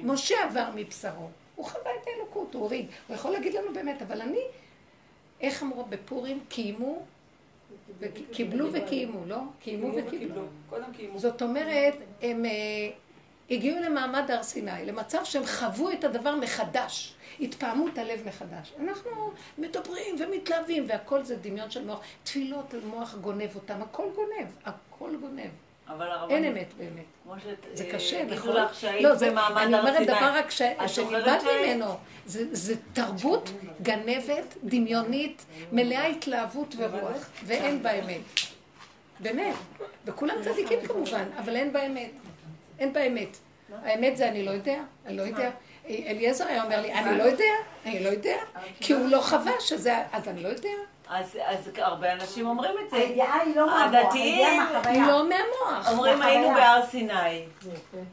משה 0.03 0.35
עבר 0.43 0.69
מבשרו. 0.75 1.29
הוא 1.55 1.65
חווה 1.65 1.91
את 2.01 2.07
האלוקות, 2.07 2.53
הוא 2.53 2.61
הוריד. 2.61 2.85
הוא 3.07 3.15
יכול 3.15 3.31
להגיד 3.31 3.53
לנו 3.53 3.73
באמת, 3.73 4.01
אבל 4.01 4.21
אני, 4.21 4.41
איך 5.41 5.63
אמרו 5.63 5.85
בפורים? 5.85 6.39
קיימו, 6.49 7.05
קיבלו 8.31 8.67
וקיימו, 8.73 9.25
לא? 9.25 9.37
קיימו 9.59 9.91
וקיבלו. 9.95 10.41
קודם 10.69 10.93
קיימו. 10.93 11.19
זאת 11.19 11.41
אומרת, 11.41 11.93
הם 12.21 12.45
אה, 12.45 12.51
הגיעו 13.49 13.79
למעמד 13.79 14.31
הר 14.31 14.43
סיני, 14.43 14.85
למצב 14.85 15.23
שהם 15.23 15.45
חוו 15.45 15.91
את 15.91 16.03
הדבר 16.03 16.35
מחדש, 16.35 17.15
התפעמו 17.39 17.87
את 17.87 17.97
הלב 17.97 18.27
מחדש. 18.27 18.73
אנחנו 18.79 19.31
מדברים 19.57 20.15
ומתלהבים, 20.19 20.85
והכל 20.87 21.23
זה 21.23 21.35
דמיון 21.35 21.71
של 21.71 21.85
מוח. 21.85 21.99
תפילות, 22.23 22.73
המוח 22.73 23.15
גונב 23.15 23.55
אותם, 23.55 23.81
הכל 23.81 24.07
גונב, 24.15 24.47
הכל 24.65 25.15
גונב. 25.21 25.49
אבל 25.87 26.11
הרבנית, 26.11 26.31
אין 26.31 26.45
אמת 26.45 26.73
באמת. 26.77 27.05
זה 27.73 27.85
קשה, 27.91 28.17
אה, 28.17 28.21
יגידו 28.21 28.35
נכון? 28.35 28.55
לא, 28.99 29.15
זה, 29.15 29.31
במעמד 29.31 29.61
אני 29.61 29.79
אומרת. 29.79 30.07
דבר 30.07 30.31
רק 30.35 30.51
שנלמד 30.87 31.39
ממנו. 31.43 31.85
זה, 32.25 32.55
זה 32.55 32.75
תרבות 32.93 33.51
גנבת, 33.81 34.55
דמיונית, 34.63 35.45
מלאה 35.71 36.05
התלהבות 36.05 36.75
ורוח, 36.77 37.29
ואין 37.43 37.83
בה 37.83 37.91
אמת. 37.91 38.21
באמת. 39.19 39.55
וכולם 40.05 40.35
צדיקים 40.43 40.79
כמובן, 40.87 41.25
אבל 41.37 41.55
אין 41.55 41.73
בה 41.73 41.85
אמת. 41.85 42.11
אין 42.79 42.93
בה 42.93 43.07
אמת. 43.07 43.37
האמת 43.83 44.17
זה 44.17 44.29
אני 44.29 44.43
לא 44.43 44.51
יודע, 44.51 44.81
אני 45.05 45.17
לא 45.17 45.21
יודע. 45.21 45.51
אליעזר 45.89 46.47
היה 46.47 46.63
אומר 46.63 46.81
לי, 46.81 46.93
אני 46.93 47.17
לא 47.17 47.23
יודע, 47.23 47.53
אני 47.85 48.03
לא 48.03 48.09
יודע, 48.09 48.37
כי 48.79 48.93
הוא 48.93 49.07
לא 49.09 49.21
חווה 49.21 49.53
שזה, 49.59 49.95
אז 50.11 50.27
אני 50.27 50.43
לא 50.43 50.47
יודע. 50.47 50.69
אז 51.09 51.37
אז 51.45 51.69
הרבה 51.77 52.13
אנשים 52.13 52.47
אומרים 52.47 52.71
את 52.85 52.89
זה. 52.89 52.97
הידיעה 52.97 53.41
היא 53.41 53.55
לא 53.55 53.65
מהמוח, 53.67 53.81
הדתיים 53.81 54.61
הידיעה. 54.85 55.07
לא 55.07 55.29
מהמוח. 55.29 55.89
אומרים. 55.91 56.21
היינו 56.21 56.47
בהר 56.53 56.81
סיני. 56.91 57.45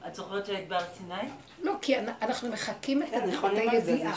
את 0.07 0.14
זוכרת 0.14 0.47
שהיית 0.47 0.68
בהר 0.68 0.84
סיני? 0.99 1.28
לא, 1.62 1.72
כי 1.82 1.99
אנ- 1.99 2.09
אנחנו 2.22 2.49
מחקים 2.49 3.03
את 3.03 3.09
כן, 3.11 3.20
ה- 3.22 3.26
נכונים 3.26 3.68
את 3.68 3.74
על 3.74 3.80
זה, 3.80 3.93
הידיעה. 3.93 4.12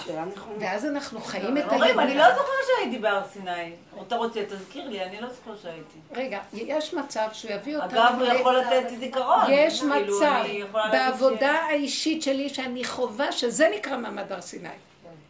ואז 0.59 0.85
אנחנו 0.85 1.21
חיים 1.21 1.57
את 1.57 1.63
הם 1.63 1.69
אומרים, 1.69 1.99
אני 1.99 2.07
הידיעה. 2.11 2.29
לא 2.29 2.35
זוכרת 2.35 2.47
שהייתי 2.77 2.97
בהר 2.99 3.21
סיני. 3.33 3.71
אתה 4.07 4.15
רוצה, 4.15 4.39
תזכיר 4.49 4.87
לי, 4.89 5.03
אני 5.03 5.21
לא 5.21 5.27
זוכרת 5.29 5.57
שהייתי. 5.61 5.99
רגע, 6.15 6.39
יש 6.53 6.93
מצב 6.93 7.27
שהוא 7.33 7.51
יביא 7.51 7.75
אותנו... 7.77 7.89
אגב, 7.99 8.15
הוא 8.19 8.27
יכול 8.27 8.57
לתת 8.57 8.89
זיכרון. 8.99 9.39
יש 9.49 9.79
כאילו, 9.81 10.17
מצב 10.19 10.43
בעבודה 10.91 11.51
האישית 11.51 12.23
שלי 12.23 12.49
שאני 12.49 12.83
חווה 12.83 13.31
שזה 13.31 13.69
נקרא 13.75 13.97
מעמד 13.97 14.31
הר 14.31 14.41
סיני. 14.41 14.69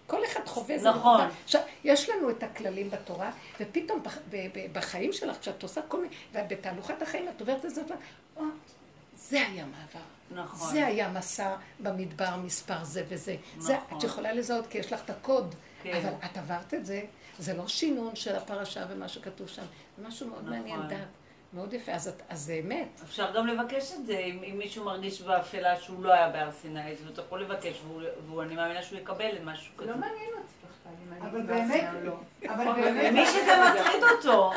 כל 0.08 0.26
אחד 0.26 0.48
חווה 0.48 0.78
זה 0.78 0.90
נכון. 0.90 1.22
עכשיו, 1.44 1.62
יש 1.84 2.10
לנו 2.10 2.30
את 2.30 2.44
הכללים 2.44 2.90
בתורה, 2.90 3.32
ופתאום 3.60 4.04
בח- 4.04 4.18
ב- 4.30 4.48
ב- 4.54 4.74
בחיים 4.74 5.14
שלך, 5.14 5.38
כשאת 5.42 5.64
עושה 5.64 5.82
כל 5.88 6.02
מיני, 6.02 6.14
ובתהלוכת 6.34 7.02
החיים 7.02 7.30
את 7.30 7.40
עוברת 7.42 7.66
את 7.66 7.76
זה, 7.76 7.82
"או, 8.38 8.44
זה 9.18 9.38
היה 9.42 9.66
מעבר. 9.66 10.06
נכון. 10.44 10.70
זה 10.72 10.86
היה 10.88 11.10
מסע 11.10 11.56
במדבר 11.80 12.36
מספר 12.36 12.84
זה 12.84 13.04
וזה. 13.10 13.36
זה, 13.58 13.78
נכון. 13.78 13.98
את 13.98 14.04
יכולה 14.04 14.34
לזהות 14.34 14.68
כי 14.68 14.78
יש 14.78 14.94
לך 14.94 15.02
את 15.06 15.10
הקוד, 15.10 15.56
כן. 15.84 15.96
אבל 15.96 16.14
את 16.26 16.38
עברת 16.38 16.74
את 16.74 16.86
זה, 16.86 17.02
זה 17.40 17.54
לא 17.54 17.68
שינון 17.68 18.16
של 18.16 18.36
הפרשה 18.36 18.86
ומה 18.90 19.08
שכתוב 19.08 19.48
שם, 19.48 19.62
זה 19.98 20.08
משהו 20.08 20.28
מאוד 20.28 20.40
נכון. 20.44 20.58
מעניין 20.58 20.88
דעת, 20.88 21.08
מאוד 21.56 21.74
יפה, 21.74 21.92
אז, 21.92 22.12
זה 22.34 22.62
אמת. 22.66 23.02
אפשר 23.04 23.32
גם 23.36 23.48
לבקש 23.48 23.94
את 23.94 24.06
זה, 24.06 24.18
אם, 24.18 24.40
אם 24.44 24.58
מישהו 24.58 24.86
מרגיש 24.86 25.22
באפלה 25.22 25.80
שהוא 25.80 26.04
לא 26.04 26.14
היה 26.14 26.30
בהר 26.30 26.52
סיני, 26.52 26.92
אז 26.92 26.98
הוא 27.06 27.26
יכול 27.26 27.42
לבקש, 27.42 27.82
והוא, 27.88 28.02
והוא, 28.26 28.44
אני 28.44 28.56
מאמינה 28.56 28.84
שהוא 28.84 29.00
יקבל 29.00 29.32
משהו 29.44 29.74
זה 29.78 29.84
כזה. 29.84 29.92
לא 29.92 29.98
מעניין 29.98 30.30
אותי 30.30 30.54
בכלל 30.62 30.94
אם 31.08 31.14
אני 31.14 31.30
אבל 31.30 31.42
באמת, 31.42 31.68
בעשייה 31.68 31.94
או 31.94 32.06
לא. 32.06 32.18
אבל 32.50 32.82
באמת, 32.82 33.12
ומי 33.12 33.26
שזה 33.26 33.52
מטריד 33.70 34.04
אותו, 34.18 34.52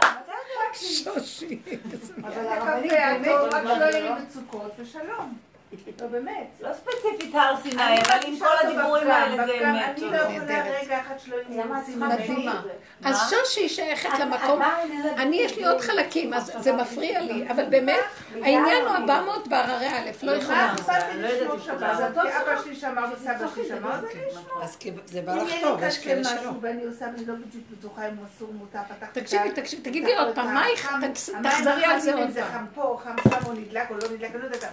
שושי. 0.74 1.60
אבל 2.24 2.46
הרבנית 2.46 2.92
באמת, 2.92 3.30
רק 3.52 3.62
שלא 3.62 3.84
יהיה 3.84 4.14
לי 4.14 4.22
מצוקות 4.22 4.72
ושלום. 4.78 5.38
לא 6.00 6.06
באמת. 6.06 6.46
לא 6.60 6.68
ספציפית 6.72 7.34
הר 7.34 7.54
סיני, 7.62 7.82
אני 7.82 7.98
אבל 8.00 8.18
עם 8.26 8.38
כל 8.38 8.66
הדיבורים 8.66 9.10
האלה 9.10 9.46
זה. 9.46 9.52
אמת. 9.70 9.98
אני 9.98 10.10
לא. 10.10 10.16
יכולה 10.16 10.64
רגע 10.82 11.00
אחד 11.00 11.14
שלא 11.18 11.36
יהיה. 11.48 11.64
מה? 11.64 12.62
אז 13.04 13.30
שושי 13.30 13.68
שייכת 13.68 14.18
למקום, 14.20 14.62
אני 15.16 15.36
יש 15.36 15.56
לי 15.56 15.64
עוד 15.66 15.80
חלקים, 15.80 16.34
אז 16.34 16.52
זה 16.58 16.72
מפריע 16.72 17.20
לי, 17.20 17.50
אבל 17.50 17.64
באמת, 17.64 17.98
העניין 18.34 18.84
הוא 18.86 18.94
400 18.96 19.48
בהררי 19.48 19.86
א', 19.86 20.10
לא 20.22 20.32
מה 20.32 20.38
יכולה. 20.42 20.74
אכפת 20.74 20.92
לי 21.14 21.22
לא 21.22 21.28
לשמור 21.28 21.58
שבת? 21.58 22.14
כי 22.14 22.28
אבא 22.42 22.62
שלי 22.64 22.76
שמר 22.76 23.04
וסבא 23.12 23.48
שלי 23.54 23.68
שמר, 23.68 23.92
אז 23.92 24.04
אני 24.04 24.12
אשמור. 24.30 24.62
אז 24.62 24.78
זה 25.06 25.22
בא 25.22 25.34
לך 25.34 25.52
טוב, 25.60 25.82
יש 25.82 25.98
כאלה 25.98 26.24
שלא. 26.24 26.34
משהו 26.40 26.60
ואני 26.60 26.84
עושה 26.84 27.04
ואני 27.14 27.26
לא 27.26 27.34
בדיוק 27.34 27.64
בטוחה 27.78 28.08
אם 28.08 28.16
הוא 28.16 28.26
אסור 28.36 28.52
מותר, 28.52 28.78
פתחתי 28.88 29.20
תקשיבי, 29.20 29.50
תקשיבי, 29.50 29.82
תגידי 29.82 30.16
עוד 30.16 30.34
פעם, 30.34 30.54
מה 30.54 30.66
איך- 30.68 30.90
תחזרי 31.42 31.84
על 31.84 32.00
זה 32.00 32.14
עוד 32.14 32.22
אם 32.22 32.30
זה 32.30 32.40
פעם. 32.42 32.52
חם 32.52 32.64
פה 32.74 33.00
חם 33.04 33.14
שם 33.30 33.46
או 33.46 33.52
נדלק 33.52 33.90
או 33.90 33.96
לא 33.96 34.08
נדלק, 34.14 34.30
אני 34.34 34.40
לא 34.42 34.44
יודעת, 34.44 34.64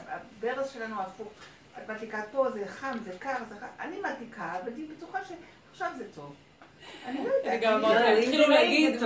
הברז 0.42 0.72
שלנו 0.86 1.02
הפוך. 1.02 1.28
את 1.78 1.90
מדליקה 1.90 2.22
פה, 2.32 2.52
זה 2.52 2.64
חם, 2.68 2.98
זה 3.06 3.12
קר, 3.20 3.36
זה 3.50 3.56
חם. 3.60 3.66
אני 3.80 3.96
מדליקה, 4.00 4.54
והייתי 4.66 4.86
בטוחה 4.86 5.20
שעכשיו 5.24 5.92
זה 5.98 6.04
טוב. 6.16 6.34
אני 7.06 7.26
לא 7.26 7.34
יודעת. 7.34 7.62
גם 7.62 7.82
לא, 7.82 7.88
אמרתי 7.88 8.04
להם, 8.04 8.18
אם 8.18 8.24
התחילו 8.24 8.50
להגיד, 8.50 9.04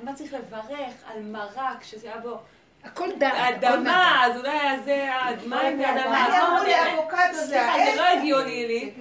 מה 0.00 0.14
צריך 0.14 0.32
לברך 0.32 0.94
על 1.06 1.22
מרק 1.22 1.82
שזה 1.82 2.06
היה 2.06 2.20
בו 2.20 2.38
הכל 2.84 3.08
דעת. 3.18 3.64
אדמה, 3.64 4.26
אז 4.26 4.36
אולי 4.36 4.80
זה 4.84 5.14
המים 5.14 5.80
והאדמה. 5.80 6.26
אני 6.26 6.40
אמרו 6.42 6.64
לי 6.64 6.74
אמרתי, 6.74 6.94
אבוקדו 6.94 7.34
זה 7.34 7.46
סליחה. 7.46 7.74
זה 7.90 7.96
לא 7.96 8.06
הגיוני 8.06 8.66
לי. 8.66 8.92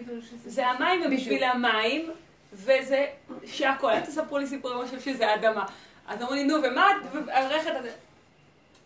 זה 0.45 0.61
כאילו 0.61 0.67
המים 0.67 1.01
ובשביל 1.05 1.43
המים, 1.43 2.11
וזה 2.53 3.05
שהכל, 3.45 3.89
אל 3.89 4.01
תספרו 4.01 4.37
לי 4.37 4.47
סיפורים 4.47 4.81
עכשיו 4.81 5.01
שזה 5.01 5.33
אדמה. 5.33 5.65
אז 6.07 6.21
אמרו 6.21 6.33
לי, 6.33 6.43
נו, 6.43 6.55
ומה 6.63 6.91
את, 6.91 7.15
והרכת 7.25 7.75
הזה. 7.75 7.91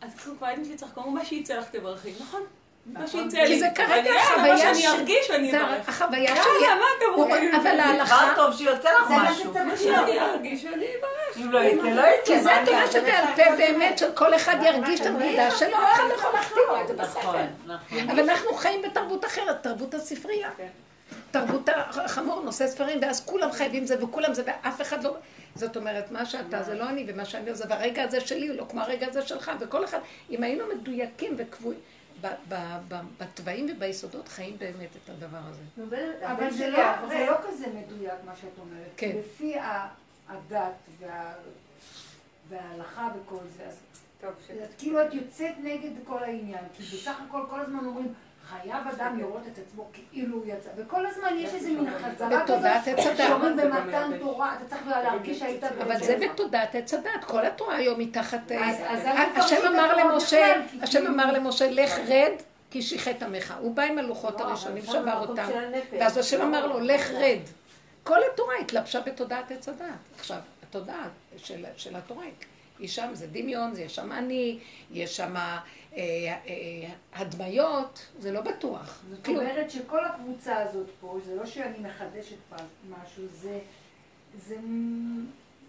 אז 0.01 0.15
כבר 0.15 0.47
הייתם 0.47 0.75
צחקו, 0.75 1.01
אמרו, 1.01 1.11
מה 1.11 1.25
שיצא 1.25 1.59
לך 1.59 1.69
תברכי, 1.69 2.13
נכון? 2.21 2.41
מה 2.85 3.07
שיצא 3.07 3.37
לי. 3.37 3.47
כי 3.47 3.59
זה 3.59 3.67
כרגע 3.75 4.11
אה, 4.11 4.23
החוויה 4.23 4.53
מה 4.53 4.75
שאני 4.75 4.87
ארגיש, 4.87 5.29
אני 5.31 5.57
אברך. 5.57 5.89
החוויה 5.89 6.23
יאללה, 6.23 6.43
שלי. 6.43 6.67
מה 6.67 6.85
אתם 6.97 7.21
אומרים? 7.21 7.55
אבל 7.55 7.61
דבר 7.61 7.81
ההלכה, 7.81 8.33
טוב 8.35 8.53
שיוצא 8.57 8.89
לך 8.89 9.11
מה 9.11 9.31
משהו. 9.31 9.53
מה 9.53 9.77
שאני 9.77 10.19
ארגיש, 10.19 10.65
אני 10.65 10.85
אברך. 10.85 11.37
אם 11.37 11.51
לא 11.51 11.59
יצא, 11.59 11.83
לא 11.83 12.01
יצא. 12.01 12.25
כי 12.25 12.39
זה 12.39 12.49
מה 12.49 12.61
התורה 12.61 12.91
שבעל 12.91 13.25
פה 13.35 13.55
באמת, 13.57 13.97
שכל 13.97 14.35
אחד 14.35 14.55
ירגיש 14.63 15.01
את 15.01 15.05
הנקודה 15.05 15.51
שלו, 15.51 15.77
אף 15.77 15.93
אחד 15.93 16.03
לא 16.09 16.13
יכול 16.13 16.31
להכתיב 16.33 16.63
את 16.81 16.87
זה 16.87 16.93
נכון, 16.93 17.21
בספר. 17.21 17.45
נכון. 17.65 18.09
אבל 18.09 18.29
אנחנו 18.29 18.53
חיים 18.53 18.81
בתרבות 18.81 19.25
אחרת, 19.25 19.63
תרבות 19.63 19.93
הספרייה. 19.93 20.49
תרבות 21.31 21.69
החמור 21.95 22.41
נושא 22.43 22.67
ספרים, 22.67 22.99
ואז 23.01 23.25
כולם 23.25 23.51
חייבים 23.51 23.85
זה 23.85 23.95
וכולם 24.03 24.33
זה, 24.33 24.43
ואף 24.45 24.81
אחד 24.81 25.03
לא... 25.03 25.15
זאת 25.55 25.77
אומרת, 25.77 26.11
מה 26.11 26.25
שאתה 26.25 26.63
זה 26.63 26.73
לא 26.73 26.89
אני, 26.89 27.05
ומה 27.07 27.25
שאני 27.25 27.55
זה, 27.55 27.65
והרגע 27.69 28.03
הזה 28.03 28.21
שלי 28.21 28.47
הוא 28.47 28.57
לא 28.57 28.65
כמו 28.69 28.81
הרגע 28.81 29.07
הזה 29.07 29.21
שלך, 29.21 29.51
וכל 29.59 29.83
אחד, 29.83 29.99
אם 30.31 30.43
היינו 30.43 30.63
מדויקים 30.75 31.33
וקבועים, 31.37 31.79
בתוואים 33.17 33.67
וביסודות 33.71 34.27
חיים 34.27 34.57
באמת 34.57 34.89
את 35.03 35.09
הדבר 35.09 35.39
הזה. 35.49 35.85
אבל 36.31 36.51
זה 36.53 36.69
לא, 36.69 36.77
אברך. 36.93 37.09
זה 37.09 37.25
לא 37.25 37.35
כזה 37.47 37.65
מדויק 37.67 38.13
מה 38.25 38.35
שאת 38.35 38.59
אומרת. 38.59 38.89
כן. 38.97 39.11
לפי 39.19 39.55
הדת 40.29 40.73
וה- 40.99 41.33
וההלכה 42.49 43.09
וכל 43.15 43.37
זה, 43.57 43.63
אז 43.65 43.77
את 44.63 44.73
כאילו 44.77 45.01
את 45.01 45.13
יוצאת 45.13 45.53
נגד 45.63 45.91
כל 46.05 46.23
העניין, 46.23 46.63
כי 46.73 46.83
בסך 46.83 47.19
הכל 47.29 47.41
כל 47.49 47.59
הזמן 47.59 47.85
אומרים, 47.85 48.13
חייב 48.49 48.87
אדם 48.97 49.19
לראות 49.19 49.41
את 49.53 49.57
עצמו 49.57 49.89
כאילו 50.11 50.37
הוא 50.37 50.45
יצא, 50.45 50.69
וכל 50.77 51.05
הזמן 51.05 51.29
יש 51.37 51.53
איזה 51.53 51.69
מין 51.69 51.89
חזרה 51.99 52.43
בתודעת 52.43 52.87
עץ 52.87 53.05
הדת. 53.05 53.17
שאומרים 53.17 53.57
במתן 53.57 54.11
תורה, 54.19 54.55
אתה 54.55 54.65
צריך 54.65 54.87
להרגיש 54.87 55.39
שהיית 55.39 55.63
אבל 55.63 55.97
זה 55.99 56.17
בתודעת 56.17 56.75
עץ 56.75 56.93
הדת, 56.93 57.23
כל 57.27 57.45
התורה 57.45 57.75
היום 57.75 57.99
היא 57.99 58.13
תחת... 58.13 58.51
אה, 58.51 58.69
השם 59.35 59.55
את 59.59 59.65
אמר 59.65 59.97
למשה, 59.97 60.53
כי 60.71 60.77
השם 60.81 60.99
כאילו- 60.99 61.13
אמר 61.13 61.31
למשה, 61.31 61.71
לך 61.71 61.97
רד, 62.07 62.31
כי 62.71 62.81
שיחת 62.81 63.23
עמך. 63.23 63.53
הוא 63.59 63.75
בא 63.75 63.83
עם 63.83 63.97
הלוחות 63.97 64.39
לא, 64.39 64.45
הראשונים, 64.45 64.85
שבר 64.85 65.25
אותם. 65.27 65.49
ואז 65.99 66.17
השם 66.17 66.37
לא, 66.37 66.43
אמר 66.43 66.67
לו, 66.67 66.79
לא, 66.79 66.93
לך 66.93 67.11
לא. 67.11 67.17
רד. 67.17 67.39
כל 68.03 68.19
התורה 68.33 68.55
התלבשה 68.61 69.01
בתודעת 69.01 69.51
עץ 69.51 69.69
הדת. 69.69 69.85
עכשיו, 70.19 70.37
התודעה 70.63 71.07
של, 71.37 71.65
של 71.77 71.95
התורה 71.95 72.23
היא 72.79 72.89
שם, 72.89 73.09
זה 73.13 73.27
דמיון, 73.27 73.73
זה 73.73 73.81
יש 73.81 73.95
שם 73.95 74.11
אני, 74.11 74.59
יש 74.91 75.17
שם 75.17 75.35
הדמיות, 77.15 78.05
זה 78.19 78.31
לא 78.31 78.41
בטוח. 78.41 79.01
זאת 79.09 79.25
כלום. 79.25 79.37
אומרת 79.37 79.71
שכל 79.71 80.05
הקבוצה 80.05 80.57
הזאת 80.57 80.87
פה, 81.01 81.17
זה 81.25 81.35
לא 81.35 81.45
שאני 81.45 81.77
מחדשת 81.79 82.35
פה 82.49 82.55
משהו, 82.89 83.23
זה, 83.41 83.59
זה 84.47 84.55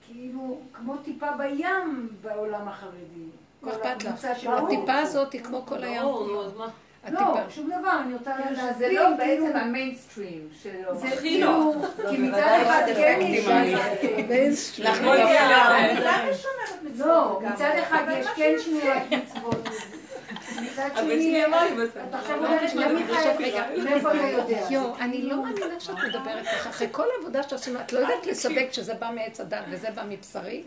כאילו 0.06 0.58
כמו 0.72 0.96
טיפה 0.96 1.26
בים 1.36 2.08
בעולם 2.22 2.68
החרדי. 2.68 3.26
מה 3.62 3.72
כל 3.72 3.82
אכפת 3.82 4.04
לך? 4.04 4.24
הטיפה 4.46 4.98
הזאת 4.98 5.32
היא 5.32 5.42
כמו 5.42 5.66
כל 5.66 5.84
הים. 5.84 6.02
ברור, 6.02 6.26
נו, 6.26 6.44
אז 6.44 6.56
מה? 6.56 6.68
לא. 7.10 7.36
שום 7.50 7.66
דבר, 7.66 8.00
אני 8.00 8.14
רוצה 8.14 8.32
להסביר, 8.50 9.10
לא 9.10 9.16
כאילו, 9.16 9.16
בעצם 9.16 9.56
המיינסטרים 9.56 10.48
שלו. 10.62 10.98
זה 10.98 11.08
כאילו, 11.20 11.74
לא. 11.98 12.10
כי 12.10 12.18
מצד 12.18 12.36
בוודאי 12.36 12.62
אחד 12.62 12.82
כן 12.96 13.18
יש... 14.28 14.80
אנחנו 14.80 15.04
לא? 15.04 15.14
לא? 17.06 17.40
מצד 17.42 17.70
אחד 17.82 18.04
יש 18.18 18.26
כן. 18.36 18.54
שמירת 18.64 19.02
מצוות. 19.10 19.68
מצד 20.62 20.90
שני. 20.96 21.44
את 21.44 22.14
עכשיו 22.14 22.40
לא 22.40 22.46
אומרת 22.46 22.74
למי 22.74 23.02
אני 23.02 23.14
חייב, 23.14 23.40
רגע. 23.40 23.64
מאיפה 23.84 24.10
אתה 24.12 24.26
יודע? 24.28 24.66
יואו, 24.70 24.96
אני 25.00 25.22
לא 25.22 25.36
מאמינה 25.36 25.80
שאת 25.80 25.94
מדברת 26.08 26.44
ככה. 26.46 26.70
אחרי 26.70 26.88
כל 26.90 27.06
העבודה 27.18 27.42
שעשינו, 27.42 27.80
את 27.80 27.92
לא 27.92 27.98
יודעת 27.98 28.26
לסווג 28.26 28.70
שזה 28.72 28.94
בא 28.94 29.10
מעץ 29.14 29.40
הדת 29.40 29.64
וזה 29.70 29.90
בא 29.90 30.02
מבשרי? 30.08 30.64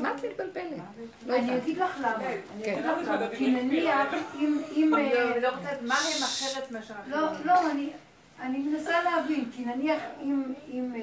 מה 0.00 0.10
את 0.14 0.24
מתבלבלת? 0.24 0.78
לא 1.26 1.36
אני. 1.36 1.56
אגיד 1.56 1.78
לך 1.78 1.98
למה. 1.98 2.16
אני 2.26 2.64
כן. 2.64 2.72
אגיד 2.72 2.84
לך 2.84 3.08
למה. 3.08 3.28
כי 3.36 3.50
נניח, 3.50 4.06
אם... 4.76 4.94
אני 4.94 5.12
אה, 5.14 5.24
לא- 5.24 5.32
אני 5.32 5.40
לא 5.40 5.48
רוצה 5.48 5.60
לדעת 5.62 5.82
מה 5.82 5.94
הם 5.94 6.22
אחרת 6.22 6.70
מאשר 6.70 6.94
לא. 7.06 7.18
לא, 7.44 7.70
אני, 7.70 7.90
אני 8.42 8.58
מנסה 8.58 9.02
להבין, 9.02 9.50
כי 9.56 9.64
נניח 9.64 9.98
אם, 10.22 10.42
אה, 10.96 11.00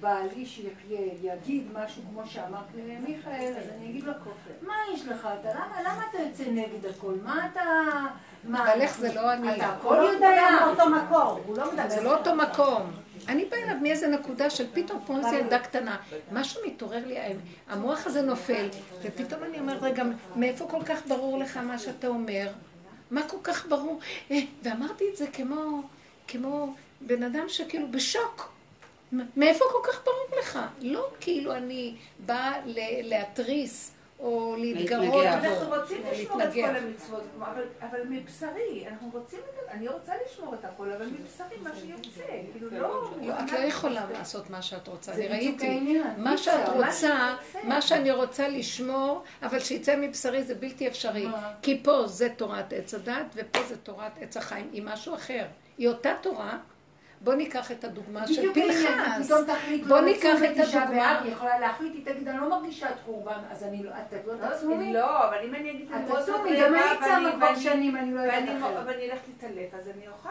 בעלי 0.00 0.46
שיחיה 0.46 1.00
יגיד 1.22 1.66
משהו 1.72 2.02
כמו 2.10 2.26
שאמרת 2.26 2.64
למיכאל, 2.74 3.54
אז 3.58 3.68
אני 3.76 3.90
אגיד 3.90 4.04
לו, 4.04 4.12
מה 4.62 4.74
יש 4.94 5.06
לך? 5.06 5.28
אתה, 5.40 5.50
למה, 5.50 5.82
למה 5.82 6.02
אתה 6.10 6.18
יוצא 6.22 6.44
נגד 6.50 6.86
הכל? 6.86 7.14
מה 7.22 7.48
אתה... 7.52 7.60
מה, 8.44 8.72
אבל 8.72 8.80
איך 8.80 8.98
זה 8.98 9.14
לא 9.14 9.32
אני? 9.32 9.56
אתה 9.56 9.66
הכל 9.66 9.94
לא 9.94 10.02
יודע. 10.02 10.42
מאותו 10.66 10.90
מקור, 10.90 11.40
הוא 11.46 11.56
לא 11.58 11.72
מדבר. 11.72 11.88
זה 11.88 12.02
לא 12.02 12.18
אותו 12.18 12.34
מקום. 12.34 12.90
אני 13.28 13.44
באה 13.44 13.62
אליו 13.62 13.76
מאיזה 13.82 14.08
נקודה 14.08 14.50
של 14.50 14.66
פתאום 14.74 15.00
כמו 15.06 15.18
איזו 15.18 15.34
ילדה 15.34 15.58
קטנה. 15.58 15.96
משהו 16.32 16.60
מתעורר 16.66 17.06
לי, 17.06 17.16
המוח 17.68 18.06
הזה 18.06 18.22
נופל, 18.22 18.68
ופתאום 19.02 19.42
אני 19.42 19.58
אומרת, 19.58 19.82
רגע, 19.82 20.02
מאיפה 20.36 20.66
כל 20.66 20.82
כך 20.84 21.06
ברור 21.08 21.38
לך 21.38 21.56
מה 21.56 21.78
שאתה 21.78 22.06
אומר? 22.06 22.48
מה 23.10 23.28
כל 23.28 23.36
כך 23.42 23.66
ברור? 23.66 24.00
אה, 24.30 24.38
ואמרתי 24.62 25.04
את 25.12 25.16
זה 25.16 25.26
כמו, 25.26 25.82
כמו 26.28 26.74
בן 27.00 27.22
אדם 27.22 27.48
שכאילו 27.48 27.90
בשוק. 27.90 28.53
מאיפה 29.36 29.64
כל 29.72 29.92
כך 29.92 30.04
ברור 30.04 30.40
לך? 30.40 30.58
לא 30.80 31.08
כאילו 31.20 31.52
אני 31.54 31.94
באה 32.26 32.60
ל- 32.66 33.08
להתריס 33.08 33.90
או 34.18 34.56
להתגרות. 34.58 35.26
אנחנו 35.26 35.76
רוצים 35.80 36.02
לשמור 36.12 36.42
את. 36.42 36.52
כל 36.52 36.76
המצוות, 36.76 37.22
אבל, 37.38 37.62
אבל 37.80 37.98
מבשרי, 38.08 38.84
אנחנו 38.88 39.10
רוצים 39.12 39.38
את. 39.38 39.68
אני 39.70 39.88
רוצה 39.88 40.12
לשמור 40.26 40.54
את 40.54 40.64
הכל, 40.64 40.90
אבל 40.92 41.06
מבשרי 41.06 41.56
מה 41.62 41.70
שיוצא, 41.80 42.22
כאילו 42.52 42.70
לא... 42.70 43.10
לא, 43.22 43.32
את 43.44 43.52
לא 43.52 43.58
יכולה 43.58 44.06
לעשות 44.12 44.50
מה 44.50 44.62
שאת 44.62 44.88
רוצה, 44.88 45.12
אני 45.12 45.28
ראיתי. 45.28 45.80
מה 46.16 46.38
שאת. 46.38 46.68
רוצה. 46.68 47.34
מה 47.64 47.82
שאני 47.82 48.10
רוצה 48.10 48.48
לשמור, 48.48 49.22
אבל 49.42 49.60
שיצא 49.60 49.96
מבשרי 49.96 50.42
זה 50.42 50.54
בלתי 50.54 50.88
אפשרי. 50.88 51.26
כי 51.62 51.80
פה 51.84 52.06
זה 52.06 52.28
תורת 52.36 52.72
עץ 52.72 52.94
הדת, 52.94 53.26
ופה 53.34 53.62
זה 53.68 53.76
תורת 53.76 54.12
עץ 54.20 54.36
החיים, 54.36 54.68
היא 54.72 54.82
משהו 54.84 55.14
אחר. 55.14 55.44
היא 55.78 55.88
אותה 55.88 56.14
תורה. 56.22 56.58
בוא 57.24 57.34
ניקח 57.34 57.72
את 57.72 57.84
הדוגמה 57.84 58.26
של 58.26 58.50
בדיוק 58.50 58.56
העניין, 58.56 59.04
פנחס. 59.04 59.26
פתאום 59.26 59.44
תחליט 59.44 59.86
בוא 59.86 60.00
לא 60.00 60.04
ניקח 60.04 60.34
לצום 60.42 60.62
את 60.62 60.74
הדוגמה. 60.74 60.86
באב, 60.86 61.24
היא 61.24 61.32
יכולה 61.32 61.58
להחליט, 61.58 61.94
היא 61.94 62.14
תגיד, 62.14 62.28
אני 62.28 62.38
לא 62.38 62.50
מרגישה 62.50 62.90
את 62.90 62.94
חורבן, 63.04 63.38
אז 63.50 63.62
אני 63.62 63.82
לא, 63.82 63.90
את 63.90 64.26
לא 64.26 64.34
לא, 64.34 64.56
תצומי? 64.56 64.92
לא, 64.92 65.28
אבל 65.28 65.36
אם 65.44 65.54
אני 65.54 65.70
אגיד 65.70 65.92
את 65.92 66.08
מאוד 66.08 66.22
תצומי, 66.22 66.60
גם 66.60 66.74
אני 66.74 66.98
צמה 67.04 67.32
כבר 67.36 67.58
שנים, 67.58 67.96
אני 67.96 68.14
לא 68.14 68.20
יודעת 68.20 68.44
אחרת. 68.58 68.86
ואני 68.86 69.10
אלך 69.10 69.18
להתעלף, 69.28 69.74
אז 69.74 69.88
אני 69.88 70.08
אוכל. 70.08 70.28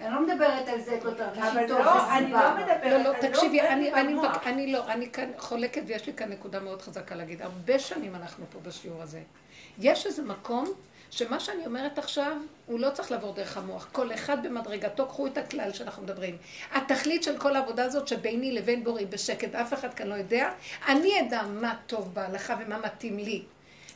אני 0.00 0.14
לא 0.14 0.22
מדברת 0.22 0.68
על 0.68 0.80
זה, 0.80 0.94
את 0.96 1.04
לא 1.04 1.10
תרגישי 1.10 1.48
אבל 1.48 1.68
טוב, 1.68 1.78
לא, 1.78 1.84
זה 1.84 2.14
אני. 2.14 2.32
לא 2.32 2.56
מדברת, 2.56 2.80
לא, 2.84 2.98
לא, 2.98 3.12
תקשיבי, 3.20 3.60
אני 3.60 4.72
לא, 4.72 4.86
אני 4.88 5.10
כאן 5.10 5.30
חולקת 5.38 5.82
ויש 5.86 6.06
לי 6.06 6.12
כאן 6.12 6.28
נקודה 6.32 6.60
מאוד 6.60 6.82
חזקה 6.82 7.14
להגיד. 7.14 7.42
הרבה 7.42 7.78
שנים 7.78 8.14
אנחנו 8.14 8.44
פה 8.52 8.58
בשיעור 8.62 9.02
הזה. 9.02 9.20
יש 9.78 10.06
איזה 10.06 10.22
מקום 10.22 10.64
שמה 11.10 11.40
שאני 11.40 11.66
אומרת 11.66 11.98
עכשיו, 11.98 12.36
הוא 12.66 12.80
לא 12.80 12.90
צריך 12.90 13.10
לעבור 13.10 13.34
דרך 13.34 13.56
המוח. 13.56 13.88
כל 13.92 14.12
אחד 14.14 14.46
במדרגתו, 14.46 15.06
קחו 15.06 15.26
את 15.26 15.38
הכלל 15.38 15.72
שאנחנו 15.72 16.02
מדברים. 16.02 16.36
התכלית 16.72 17.22
של 17.22 17.38
כל 17.38 17.56
העבודה 17.56 17.84
הזאת 17.84 18.08
שביני 18.08 18.52
לבין 18.52 18.84
בורי 18.84 19.06
בשקט, 19.06 19.54
אף 19.54 19.74
אחד 19.74 19.94
כאן 19.94 20.06
לא 20.06 20.14
יודע, 20.14 20.50
אני 20.88 21.20
אדע 21.20 21.42
מה 21.42 21.74
טוב 21.86 22.14
בהלכה 22.14 22.56
ומה 22.60 22.78
מתאים 22.78 23.18
לי. 23.18 23.42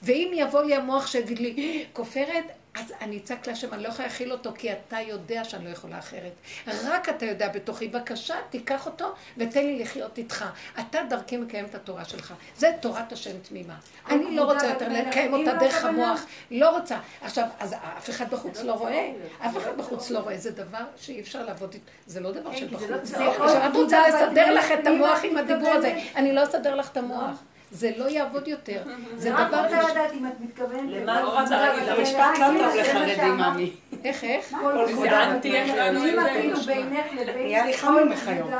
ואם 0.02 0.32
יבוא 0.34 0.62
לי 0.62 0.74
המוח 0.74 1.06
שיגיד 1.06 1.38
לי, 1.38 1.84
כופרת, 1.92 2.44
אז 2.74 2.92
אני 3.00 3.18
אצעק 3.18 3.48
להשם, 3.48 3.74
אני 3.74 3.82
לא 3.82 3.88
יכולה 3.88 4.08
להכיל 4.08 4.32
אותו, 4.32 4.50
כי 4.54 4.72
אתה 4.72 5.00
יודע 5.00 5.44
שאני 5.44 5.64
לא 5.64 5.70
יכולה 5.70 5.98
אחרת. 5.98 6.32
רק 6.66 7.08
אתה 7.08 7.26
יודע 7.26 7.48
בתוכי. 7.48 7.88
בבקשה, 7.88 8.34
תיקח 8.50 8.86
אותו 8.86 9.12
ותן 9.36 9.66
לי 9.66 9.78
לחיות 9.78 10.18
איתך. 10.18 10.44
אתה 10.80 10.98
דרכי 11.10 11.36
מקיים 11.36 11.64
את 11.64 11.74
התורה 11.74 12.04
שלך. 12.04 12.34
זה 12.56 12.72
תורת 12.80 13.12
השם 13.12 13.38
תמימה. 13.48 13.74
אני 14.10 14.36
לא 14.36 14.52
רוצה 14.52 14.66
יותר 14.66 14.88
לקיים 14.88 15.32
אותה 15.32 15.54
דרך 15.54 15.84
המוח. 15.84 16.26
לא 16.50 16.78
רוצה. 16.78 16.98
עכשיו, 17.22 17.46
אז 17.58 17.74
אף 17.98 18.10
אחד 18.10 18.30
בחוץ 18.30 18.62
לא 18.62 18.72
רואה. 18.72 19.12
אף 19.40 19.56
אחד 19.56 19.76
בחוץ 19.76 20.10
לא 20.10 20.18
רואה. 20.18 20.38
זה 20.38 20.50
דבר 20.50 20.84
שאי 20.96 21.20
אפשר 21.20 21.44
לעבוד 21.44 21.74
איתו. 21.74 21.90
זה 22.06 22.20
לא 22.20 22.32
דבר 22.32 22.56
של 22.56 22.70
זה 22.70 22.76
בחוץ. 22.76 23.14
לא 23.14 23.24
יכול 23.24 23.46
עכשיו, 23.46 23.70
את 23.70 23.76
רוצה 23.76 24.08
לסדר 24.08 24.54
לך 24.54 24.64
את 24.80 24.86
המוח 24.86 25.20
עם 25.24 25.36
הדיבור 25.36 25.70
הזה. 25.70 26.00
אני 26.16 26.32
לא 26.32 26.44
אסדר 26.44 26.74
לך 26.74 26.90
את 26.92 26.96
המוח. 26.96 27.42
זה 27.70 27.90
לא 27.96 28.08
יעבוד 28.08 28.48
יותר. 28.48 28.82
זה 29.16 29.34
רק 29.34 29.48
דבר... 29.48 29.64
רוצה 29.64 29.90
לדעת 29.90 30.12
אם 30.12 30.26
את 30.26 30.40
מתכוונת... 30.40 30.90
למה? 30.90 31.22
לא 31.22 31.38
רצה 31.38 31.60
להגיד, 31.60 31.84
זה 31.84 31.92
המשפט 31.92 32.38
לא 32.38 32.46
טוב 32.46 32.76
לחרדים. 32.76 33.36
ממי. 33.36 33.72
איך, 34.04 34.24
איך? 34.24 34.54
כל 34.60 34.94
זה 34.94 35.22
אנטי 35.22 35.48
יש 35.48 35.70
לנו 35.70 36.06
את 36.06 36.62
זה. 36.62 36.74
בינך 36.74 37.06
לבין... 37.12 37.36
נהיה 37.36 37.66
לי 37.66 37.78
חם 37.78 37.94
ממך 38.04 38.28
היום. 38.28 38.50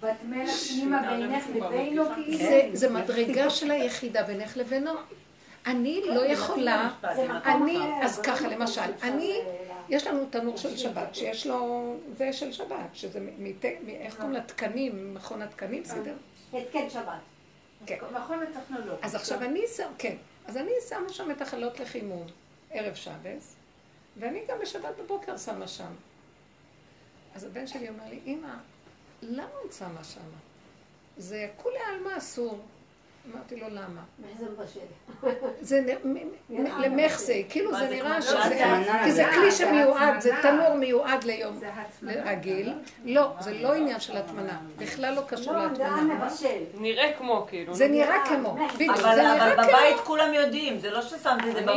בת 0.00 0.16
מלך 0.24 0.50
פנימה 0.50 1.02
בינך 1.10 1.44
לבינו 1.54 2.04
כאילו. 2.14 2.38
זה, 2.72 2.90
מדרגה 2.90 3.50
של 3.50 3.70
היחידה 3.70 4.22
בינך 4.22 4.56
לבינו. 4.56 4.92
אני 5.66 6.02
לא 6.06 6.26
יכולה, 6.26 6.88
אני, 7.44 7.78
אז 8.02 8.20
ככה 8.20 8.48
למשל, 8.48 8.80
אני 9.02 9.40
יש 9.88 10.06
לנו 10.06 10.24
תנור 10.30 10.56
של 10.56 10.76
שבת, 10.76 11.14
שיש 11.14 11.46
לו, 11.46 11.94
זה 12.16 12.32
של 12.32 12.52
שבת, 12.52 12.76
שזה, 12.92 13.20
איך 13.88 14.16
קוראים 14.16 14.32
לתקנים, 14.32 15.14
מכון 15.14 15.42
התקנים, 15.42 15.82
בסדר? 15.82 16.14
התקן 16.54 16.90
שבת. 16.90 17.29
כן. 17.86 17.98
מכון 18.12 18.42
הטכנולוגיה. 18.42 18.94
אז 19.02 19.14
עכשיו 19.14 19.42
אני 19.42 19.66
שם, 19.76 19.92
כן, 19.98 20.16
אז 20.46 20.56
אני 20.56 20.72
שמה 20.88 21.08
שם 21.08 21.30
את 21.30 21.42
החלות 21.42 21.80
לחימום, 21.80 22.26
ערב 22.70 22.94
שבס, 22.94 23.56
ואני 24.16 24.40
גם 24.48 24.58
בשבת 24.62 24.96
בבוקר 24.98 25.36
שמה 25.36 25.68
שם. 25.68 25.92
אז 27.34 27.44
הבן 27.44 27.66
שלי 27.66 27.88
אומר 27.88 28.08
לי, 28.08 28.20
אמא, 28.26 28.54
למה 29.22 29.50
את 29.66 29.72
שמה 29.72 30.04
שם? 30.04 30.20
זה 31.16 31.48
כולי 31.56 31.78
עלמא 31.78 32.18
אסור. 32.18 32.60
אמרתי 33.34 33.56
לו, 33.56 33.66
למה? 33.70 34.00
זה 35.60 35.80
מ- 36.04 36.16
למחסה, 36.82 37.32
כאילו 37.48 37.72
זה 37.72 37.78
זה 37.78 37.88
נראה 37.94 38.22
שזה, 38.22 38.38
הטמנה? 38.44 39.04
כי 39.04 39.10
זה 39.12 39.24
זה 39.24 39.30
כלי 39.34 39.50
זה 39.50 39.56
שמיועד, 39.64 40.20
זה. 40.20 40.30
תנור 40.42 40.74
מיועד 40.74 41.24
ליום 41.24 41.56
זה. 41.56 41.70
רגיל. 42.24 42.72
לא, 43.04 43.32
זה 43.40 43.54
לא 43.54 43.74
עניין 43.74 44.00
של 44.00 44.16
הטמנה, 44.16 44.58
בכלל 44.78 45.14
לא 45.14 45.20
קשור 45.26 45.52
לא, 45.52 45.74
זה 45.74 45.82
להטמנה. 45.82 46.24
נראה 46.74 47.12
כמו, 47.18 47.46
כאילו. 47.48 47.74
זה 47.74 47.88
נראה 47.88 48.26
כמו, 48.28 48.56
בדיוק, 48.74 48.96
אבל 48.96 49.14
זה 49.14 49.32
אבל 49.32 49.44
נראה 49.44 49.54
כמו. 49.54 49.62
בבית 49.66 49.96
כולם 50.04 50.34
יודעים, 50.34 50.78
זה 50.78 50.90
לא 50.90 51.02
ששמת 51.02 51.44
את 51.48 51.52
זה 51.54 51.60
בבית. 51.62 51.76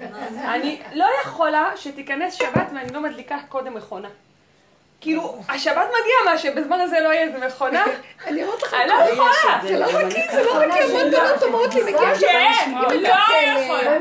אני 0.54 0.82
לא 0.94 1.06
יכולה 1.24 1.72
שתיכנס 1.76 2.34
שבת 2.34 2.66
ואני 2.74 2.92
לא 2.92 3.00
מדליקה 3.00 3.36
קודם 3.48 3.74
מכונה. 3.74 4.08
כאילו, 5.04 5.42
השבת 5.48 5.86
מגיעה, 5.88 6.32
מה 6.32 6.38
שבזמן 6.38 6.80
הזה 6.80 7.00
לא 7.00 7.08
יהיה 7.08 7.22
איזה 7.22 7.46
מכונה? 7.46 7.84
אני 8.26 8.44
אומרת 8.44 8.62
לך, 8.62 8.74
אני 8.74 8.88
לא 8.88 8.94
יכולה. 8.94 9.60
זה 9.62 9.78
לא 9.78 9.86
מכיר, 9.86 10.32
זה 10.32 10.44
לא 10.44 10.68
מכיר, 10.68 10.84
המון 10.84 11.10
בנות 11.10 11.42
אומרות 11.42 11.74
לי, 11.74 11.82
מגיעה 11.82 12.14
שבת, 12.14 12.28
כן, 12.28 12.72
לא. 12.74 12.94
יכולה. 13.60 13.98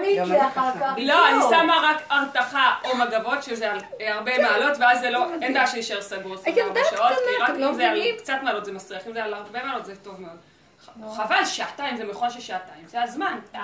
לא, 0.98 1.28
אני 1.30 1.42
שמה 1.50 1.82
רק 1.84 2.04
הרתחה 2.10 2.76
או 2.84 2.98
מגבות, 2.98 3.44
שזה 3.44 3.72
הרבה 4.00 4.38
מעלות, 4.38 4.78
ואז 4.80 5.00
זה 5.00 5.10
לא, 5.10 5.26
אין 5.42 5.54
בעיה 5.54 5.68
שישאר 5.68 6.02
סגור 6.02 6.34
24 6.34 6.80
ילדה 6.80 6.90
שעות, 6.90 7.18
כי 7.18 7.44
רק 7.44 7.50
לא 7.50 7.70
אם 7.70 7.74
זה 7.76 7.90
על? 7.90 8.02
קצת 8.18 8.38
מעלות 8.44 8.66
זה 8.66 8.72
מסריח, 8.72 9.08
אם 9.08 9.14
זה 9.14 9.24
על 9.24 9.34
הרבה 9.34 9.64
מעלות 9.64 9.86
זה 9.86 9.96
טוב 9.96 10.22
מאוד. 10.22 11.16
חבל, 11.16 11.46
שעתיים, 11.46 11.98
זה 11.98 12.06
מכון 12.06 12.30
של 12.30 12.40
שעתיים, 12.40 12.88
זה 12.88 13.04
הזמן. 13.04 13.40
מה 13.54 13.60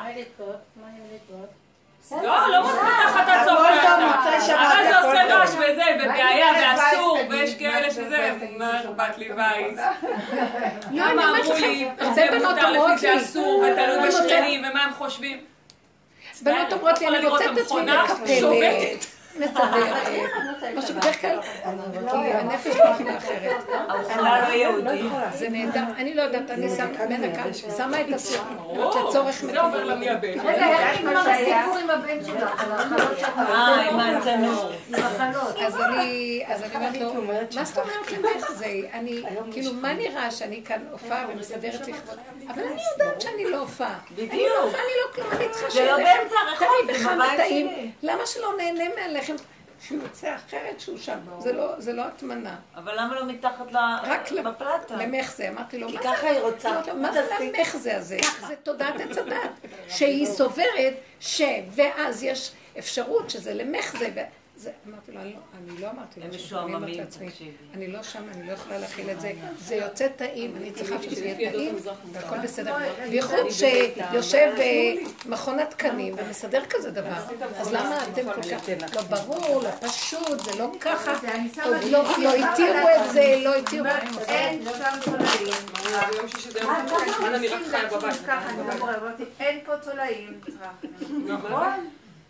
אני 0.87 1.01
אני? 2.07 2.23
לא, 2.23 2.47
לא 2.51 2.59
רק 2.59 2.75
תחת 3.05 3.27
הצופה, 3.27 3.69
אבל 4.53 4.83
זה 4.83 4.99
עושה. 4.99 5.09
רעש 5.29 5.49
וזה, 5.49 5.83
ובעיה, 5.95 6.47
ואסור, 6.61 7.19
ויש 7.29 7.55
כאלה 7.55 7.91
שזה, 7.91 8.31
מה 8.57 8.79
אכפת 8.79 9.17
לי. 9.17 9.29
לא, 9.35 9.43
אני 10.91 10.99
למה 10.99 11.29
אומרת 11.29 11.45
אמרו 11.45 11.53
לי, 11.53 11.89
זה 12.15 12.27
מותר 12.47 12.71
לפי 12.71 12.97
זה 12.97 13.07
לי, 13.13 13.21
אסור, 13.21 13.59
ותלוי 13.59 13.97
אני 13.99 14.07
בשכנים, 14.07 14.65
ומה 14.69 14.83
הם 14.83 14.93
חושבים. 14.93 15.37
בנות 16.41 16.73
אומרות 16.73 16.99
לי, 16.99 17.07
אני 17.07 17.17
יכולה 17.17 17.51
מוצאת 17.51 17.57
את 17.57 17.57
עצמי 17.57 17.81
מקפלת. 17.81 19.18
מסדרת, 19.39 20.07
מה 20.75 20.81
שבדרך 20.81 21.21
כלל, 21.21 21.39
כי 22.11 22.33
הנפש 22.33 22.73
שלנו 22.73 23.17
אחרת. 23.17 23.65
לא 24.21 24.53
יהודי. 24.53 25.01
זה 25.33 25.49
נהדר, 25.49 25.83
אני 25.97 26.13
לא 26.13 26.21
יודעת, 26.21 26.51
אני 26.51 26.69
שמה, 27.77 28.01
את 28.01 28.07
מקומי. 28.07 29.83
למי 29.83 30.09
הבן. 30.09 30.39
רגע, 30.39 30.89
איך 30.89 30.99
נגמר 31.01 31.29
הסיפור 31.29 31.77
עם 31.77 31.89
הבן 31.89 32.25
שלך? 32.25 32.63
אה, 33.37 33.89
עם 33.89 33.99
התנור. 33.99 34.71
החלות. 34.93 35.55
אז 35.65 35.81
אני, 35.81 36.43
אז 36.47 36.63
אני 36.63 36.75
אומרת 36.75 37.15
לו, 37.15 37.21
מה 37.55 37.65
זאת 37.65 37.77
אומרת 37.77 38.11
למך 38.11 38.51
זה? 38.51 38.65
אני, 38.93 39.23
כאילו, 39.51 39.73
מה 39.73 39.93
נראה 39.93 40.31
שאני 40.31 40.61
כאן 40.65 40.81
הופעה 40.91 41.25
ומסדרת 41.33 41.87
לכבוד? 41.87 42.17
אבל 42.49 42.63
אני 42.63 42.81
יודעת 42.91 43.21
שאני 43.21 43.45
לא 43.51 43.57
הופעה. 43.57 43.95
אני 44.17 44.27
לא 44.27 44.33
בדיוק. 44.33 44.49
הופעה, 44.63 44.81
אני 44.81 44.91
לא 45.01 45.13
כלום, 45.15 45.27
אני 45.31 45.49
צריכה 45.51 45.69
זה 45.69 45.85
לא 45.85 45.97
באמצע 45.97 46.35
הרחוב, 46.49 46.67
זה 46.97 47.09
בבית. 47.15 47.39
שלי. 47.49 47.91
למה 48.03 48.25
שלא 48.25 48.53
נהנה 48.57 48.83
מהלחם? 48.95 49.28
שהוא 49.81 50.03
יוצא 50.03 50.35
אחרת 50.35 50.79
שהוא 50.79 50.97
שם. 50.97 51.19
זה 51.39 51.53
לא- 51.53 51.73
זה 51.79 51.93
לא 51.93 52.01
הטמנה. 52.01 52.55
אבל 52.75 52.93
למה 52.97 53.15
לא 53.15 53.25
מתחת 53.25 53.71
ל... 53.71 53.77
רק 54.03 54.31
בפלטה? 54.31 54.95
למחזה, 54.95 55.49
אמרתי 55.49 55.77
לו, 55.77 55.87
כי 55.89 55.97
ככה 55.97 56.27
היא 56.29 56.39
רוצה. 56.39 56.69
אמרתי 56.69 56.89
לו, 56.89 56.95
מה 56.95 57.11
זה 57.11 57.35
המחזה 57.35 57.97
הזה? 57.97 58.17
זה 58.47 58.55
תודעת 58.63 58.93
עץ 59.01 59.17
הדת, 59.17 59.51
שהיא 59.97 60.25
סוברת 60.25 60.93
ש... 61.19 61.41
ואז 61.71 62.23
יש 62.23 62.51
אפשרות 62.79 63.29
שזה 63.29 63.53
למחזה. 63.53 64.09
זה, 64.59 64.71
אמרתי 64.87 65.11
לו, 65.11 65.19
אני 65.21 65.33
לא, 65.33 65.39
אני 65.57 65.81
לא 65.81 65.89
אמרתי 65.89 66.19
לו, 66.19 66.25
הם 66.25 66.31
משועממים, 66.35 67.05
תקשיבי. 67.05 67.51
אני 67.73 67.87
לא 67.87 68.03
שם, 68.03 68.23
אני 68.35 68.47
לא 68.47 68.51
יכולה 68.51 68.77
להכיל 68.79 69.09
את 69.09 69.21
זה, 69.21 69.33
זה 69.59 69.75
יוצא 69.75 70.07
טעים, 70.07 70.55
אני 70.55 70.71
צריכה 70.71 71.01
שזה 71.01 71.25
יהיה 71.25 71.51
טעים, 71.51 71.75
והכל 72.11 72.37
בסדר. 72.43 72.75
בייחוד 73.09 73.49
שיושב 73.49 74.51
אה, 74.57 74.93
מכון 75.25 75.59
התקנים 75.59 76.15
ומסדר 76.17 76.63
כזה 76.69 76.91
דבר, 76.91 77.23
אז 77.57 77.73
למה 77.73 78.03
אתם 78.03 78.25
כל 78.33 78.41
כך, 78.41 78.69
לא 78.95 79.01
ברור, 79.01 79.63
לא 79.63 79.69
פשוט, 79.87 80.39
זה 80.39 80.59
לא 80.59 80.71
ככה, 80.79 81.13
לא 81.91 82.03
לא 82.21 82.33
התירו 82.33 82.87
את 82.95 83.13
זה, 83.13 83.35
לא 83.43 83.55
התירו. 83.55 83.87
אין 84.27 84.63
שם 84.63 85.11
תולעים. 85.11 85.53
שישי 86.27 86.51
זה. 86.51 86.59
ככה, 88.27 88.49
אני 88.49 88.61
אומרת, 88.61 89.01
אמרתי, 89.01 89.23
אין 89.39 89.59
פה 89.65 89.77
תולעים. 89.77 90.39
נכון. 91.25 91.89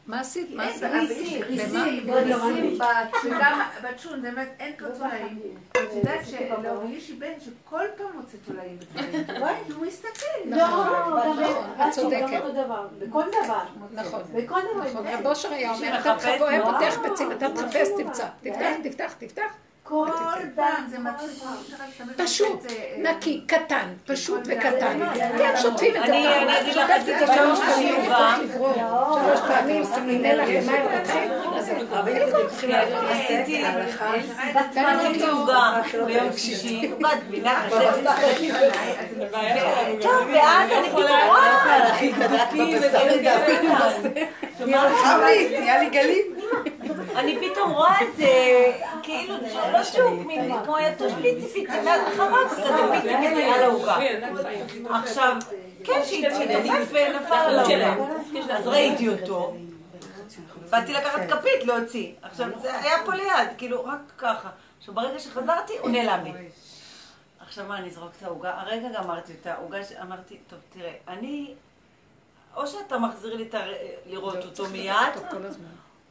מה 0.10 0.20
עשית? 0.20 0.50
מה 0.56 0.64
עשית? 0.64 0.84
ריסים, 0.84 1.44
ריסים, 1.44 2.10
ריסים 2.14 2.80
וגם 3.26 3.62
בצ'ון, 3.84 4.22
באמת 4.22 4.50
אין 4.60 4.74
פה 4.80 4.86
תולעים. 4.98 5.40
את 5.72 5.78
יודעת 5.96 6.26
שלא, 6.26 6.84
יש 6.90 7.10
לי 7.10 7.16
בן 7.16 7.34
שכל 7.40 7.86
פעם 7.98 8.08
מוצא 8.16 8.38
תולעים 8.46 8.78
בדברים. 8.78 9.56
כי 9.66 9.72
הוא 9.72 9.86
מסתכל. 9.86 10.26
נכון, 10.46 10.88
לא, 10.88 11.34
נכון, 11.36 11.66
את 11.88 11.92
צודקת. 11.92 12.44
בכל 13.00 13.22
דבר. 13.32 13.64
נכון. 13.92 14.22
בכל 14.34 14.60
דבר. 14.74 14.90
נכון, 14.90 15.08
רב 15.08 15.28
אושר 15.28 15.52
היה 15.52 15.74
אומר, 15.74 16.00
אתה 16.00 16.16
תחבוא, 16.20 16.52
לא? 16.52 16.66
פותח 16.66 17.00
ביצים, 17.04 17.32
אתה 17.32 17.48
תחפש, 17.56 17.88
תמצא. 17.98 18.28
תפתח, 18.44 18.72
תפתח, 18.84 19.14
תפתח. 19.20 19.69
כל 19.90 20.06
פעם 20.56 20.84
זה 20.90 21.00
מצחיק. 21.00 21.44
פשוט, 22.18 22.66
נקי, 22.98 23.42
קטן, 23.48 23.88
פשוט 24.06 24.40
וקטן. 24.46 25.00
כן, 25.38 25.54
שוטפים 25.62 25.96
את 25.96 26.02
זה 26.06 26.14
אני- 26.14 26.28
פעם. 26.28 26.48
אני 26.48 26.60
אגיד 26.62 26.76
לך, 26.76 26.90
את 27.00 27.06
זה 27.06 27.18
עשיתי 27.20 27.28
שלוש 27.36 27.60
פעם 27.60 28.04
פעמים. 28.08 28.52
שלוש 28.52 29.40
פעמים, 29.48 29.84
הנה 30.10 30.34
לך 30.34 30.50
למים 30.50 30.82
רותחים. 30.98 31.32
אז 31.58 31.72
צריכים 32.50 32.72
עשיתי 33.10 33.64
ואני 33.64 33.82
עשיתי 34.56 34.82
אומרת 34.84 35.18
לו, 35.18 35.38
עוגה 35.40 35.82
ביום 36.06 36.34
שישי, 36.38 36.92
טוב, 40.02 40.28
ואז 40.34 40.72
אני 40.72 40.90
פתאום 40.90 41.02
רואה, 41.28 41.96
חם 45.04 45.20
לי, 45.26 45.60
נהיה 45.60 45.80
לי 45.80 45.90
גלים. 45.90 46.26
אני 47.20 47.50
פתאום 47.50 47.72
רואה 47.72 48.02
את 48.02 48.16
זה, 48.18 48.66
כאילו, 49.04 49.36
לא 49.72 49.84
שוק, 49.84 50.14
כמו 50.66 50.80
יתוש 50.80 51.14
פיצי 51.22 51.48
פיצי, 51.54 51.82
מהחרק 51.82 52.52
כזה 52.52 52.78
פיצי 52.92 53.16
פיצי 53.18 53.44
על 53.44 53.64
העוגה. 53.64 53.98
עכשיו, 54.90 55.38
כן, 55.84 56.02
שהתנופף 56.06 56.92
ונפל 56.92 57.34
על 57.34 57.60
העוגה. 57.60 57.96
אז 58.52 58.68
ראיתי 58.68 59.10
אותו. 59.10 59.54
באתי 60.70 60.94
לקחת 60.94 61.22
כפית 61.30 61.64
להוציא. 61.64 62.12
עכשיו, 62.22 62.48
זה 62.62 62.80
היה 62.80 62.98
פה 63.06 63.16
ליד, 63.16 63.50
כאילו, 63.58 63.86
רק 63.86 64.00
ככה. 64.18 64.50
עכשיו, 64.80 64.94
ברגע 64.94 65.20
שחזרתי, 65.20 65.74
הוא 65.82 65.90
נעלם 65.90 66.24
לי. 66.24 66.32
עכשיו, 67.40 67.66
מה, 67.66 67.78
אני 67.78 67.88
אזרוק 67.88 68.12
את 68.18 68.24
העוגה? 68.24 68.54
הרגע 68.58 68.88
גמרתי 68.90 69.34
את 69.42 69.48
העוגה, 69.48 69.78
אמרתי, 70.02 70.38
טוב, 70.50 70.60
תראה, 70.70 70.92
אני... 71.08 71.54
או 72.56 72.68
שאתה 72.68 72.98
מחזיר 72.98 73.36
לי 73.36 73.44
את 73.44 73.56
ה... 73.56 73.60
לראות 74.06 74.46
אותו 74.46 74.70
מיד. 74.72 74.94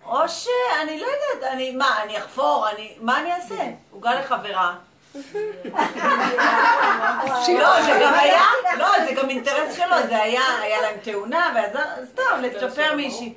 או 0.04 0.28
שאני 0.28 1.00
לא 1.00 1.06
יודעת, 1.06 1.52
אני, 1.52 1.70
מה, 1.70 2.02
אני 2.02 2.18
אחפור, 2.18 2.68
אני, 2.68 2.96
מה 3.00 3.20
אני 3.20 3.32
אעשה? 3.32 3.70
עוגה 3.90 4.20
לחברה. 4.20 4.74
לא, 7.48 7.82
זה 7.82 7.98
גם 8.02 8.14
היה, 8.14 8.42
לא, 8.78 9.04
זה 9.04 9.12
גם 9.14 9.30
אינטרס 9.30 9.76
שלו, 9.76 9.96
זה 10.08 10.22
היה, 10.22 10.42
היה 10.60 10.82
להם 10.82 10.96
תאונה, 11.02 11.52
ועזר, 11.54 12.04
סתם, 12.12 12.42
לצ'פר 12.42 12.94
מישהי. 12.96 13.34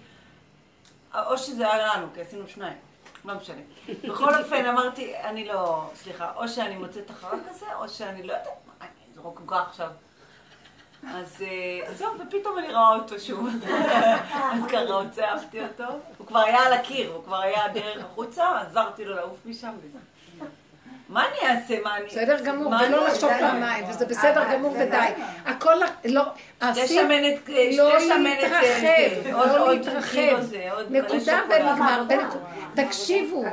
או 1.15 1.37
שזה 1.37 1.73
היה 1.73 1.95
לנו, 1.95 2.07
כי 2.13 2.21
עשינו 2.21 2.47
שניים. 2.47 2.77
לא 3.25 3.33
משנה. 3.33 3.61
בכל 4.03 4.35
אופן, 4.35 4.65
אמרתי, 4.65 5.17
אני 5.17 5.45
לא, 5.45 5.89
סליחה, 5.95 6.31
או 6.35 6.47
שאני 6.47 6.75
מוצאת 6.75 7.09
החרק 7.09 7.39
הזה, 7.49 7.65
או 7.75 7.89
שאני 7.89 8.23
לא 8.23 8.33
יודעת, 8.33 8.47
מה, 8.67 8.73
אני 8.81 9.11
אזרוק 9.13 9.39
עוגה 9.39 9.63
עכשיו. 9.69 9.89
אז 11.07 11.41
אה, 11.41 11.87
אז 11.87 11.97
זהו, 11.97 12.11
ופתאום 12.19 12.57
אני 12.57 12.67
רואה 12.67 12.95
אותו 12.95 13.19
שוב. 13.19 13.47
אז 14.53 14.63
ככה 14.67 14.93
הוצאפתי 14.93 15.61
אותו. 15.63 15.93
הוא 16.17 16.27
כבר 16.27 16.39
היה 16.39 16.59
על 16.59 16.73
הקיר, 16.73 17.11
הוא 17.11 17.23
כבר 17.23 17.41
היה 17.41 17.67
דרך 17.73 18.05
החוצה, 18.05 18.59
עזרתי 18.59 19.05
לו 19.05 19.15
לעוף 19.15 19.37
משם 19.45 19.71
וזה. 19.83 19.99
מה 21.09 21.25
אני 21.27 21.49
אעשה? 21.49 21.75
מה 21.83 21.97
אני... 21.97 22.05
בסדר 22.05 22.43
גמור, 22.43 22.69
מה 22.69 22.81
ולא 22.87 23.07
לחשוב. 23.07 23.29
פעמיים, 23.39 23.89
וזה 23.89 24.05
בסדר 24.05 24.43
גמור 24.53 24.73
זה 24.73 24.85
ודי. 24.87 25.07
הכל, 25.45 25.75
לא, 26.05 26.23
עשית, 26.61 26.83
לשמן 26.83 27.23
את... 27.33 27.49
לא 27.77 27.99
להתרחב, 28.09 29.31
לא 29.35 29.73
להתרחב. 29.73 30.55
נקודה. 30.89 31.41
ונגמר. 31.49 32.03
בנקודה- 32.07 32.45
תקשיבו. 32.75 33.43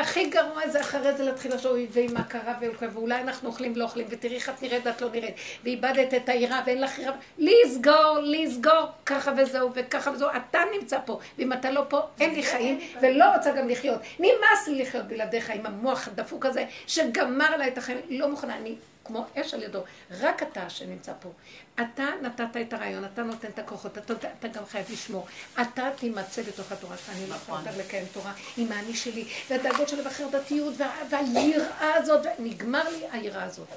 הכי 0.00 0.26
גרוע 0.30 0.68
זה 0.68 0.80
אחרי 0.80 1.12
זה 1.16 1.24
להתחיל 1.24 1.54
לחשוב, 1.54 1.72
ואם 1.92 2.06
מה 2.14 2.22
קרה 2.24 2.54
ואולי 2.94 3.20
אנחנו 3.20 3.48
אוכלים 3.48 3.72
ולא 3.72 3.84
אוכלים, 3.84 4.06
ותראי 4.10 4.34
איך 4.34 4.48
את 4.48 4.62
נראית 4.62 4.86
ואת 4.86 5.00
לא 5.02 5.08
נראית, 5.12 5.34
ואיבדת 5.64 6.14
את 6.14 6.28
היראה 6.28 6.60
ואין 6.66 6.80
לך 6.80 6.98
יראה, 6.98 7.12
לסגור, 7.38 8.18
לסגור, 8.22 8.86
ככה 9.06 9.32
וזהו 9.36 9.70
וככה 9.74 10.10
וזהו, 10.10 10.28
אתה 10.36 10.58
נמצא 10.80 10.98
פה, 11.04 11.18
ואם 11.38 11.52
אתה 11.52 11.70
לא 11.70 11.82
פה, 11.88 12.00
אין 12.20 12.34
לי 12.34 12.42
חיים, 12.42 12.78
ולא 13.02 13.24
רוצה 13.36 13.50
גם 13.52 13.68
לחיות. 13.68 13.98
נמאס 14.18 14.68
לי 14.68 14.82
לחיות 14.82 15.04
בלעדיך 15.04 15.50
עם 15.50 15.66
המוח 15.66 16.08
הדפוק 16.08 16.46
הזה, 16.46 16.64
שגמר 16.86 17.56
לה 17.56 17.68
את 17.68 17.78
החיים, 17.78 17.98
לא 18.10 18.28
מוכנה, 18.28 18.56
אני 18.56 18.74
כמו 19.10 19.24
אש 19.34 19.54
על 19.54 19.62
ידו, 19.62 19.80
רק 20.10 20.42
אתה 20.42 20.70
שנמצא 20.70 21.12
פה. 21.20 21.28
אתה 21.74 22.06
נתת 22.22 22.56
את 22.60 22.72
הרעיון, 22.72 23.04
אתה 23.04 23.22
נותן 23.22 23.48
את 23.48 23.58
הכוחות, 23.58 23.98
אתה, 23.98 24.14
אתה 24.38 24.48
גם 24.48 24.66
חייב 24.66 24.86
לשמור. 24.92 25.26
אתה 25.60 25.90
תימצא 25.96 26.42
בתוך 26.42 26.72
התורה 26.72 26.96
שלך, 26.96 27.10
אני 27.10 27.26
לא 27.30 27.34
יכולה 27.34 27.60
יותר 27.66 27.78
לקיים 27.78 28.06
תורה 28.12 28.32
עם 28.56 28.72
האני 28.72 28.94
שלי, 28.94 29.24
והדאגות 29.50 29.88
שלי 29.88 30.02
והחרדתיות, 30.02 30.74
וה, 30.78 30.94
והיראה 31.10 31.94
הזאת, 31.94 32.26
נגמר 32.38 32.88
לי 32.88 33.06
היראה 33.12 33.44
הזאת. 33.44 33.68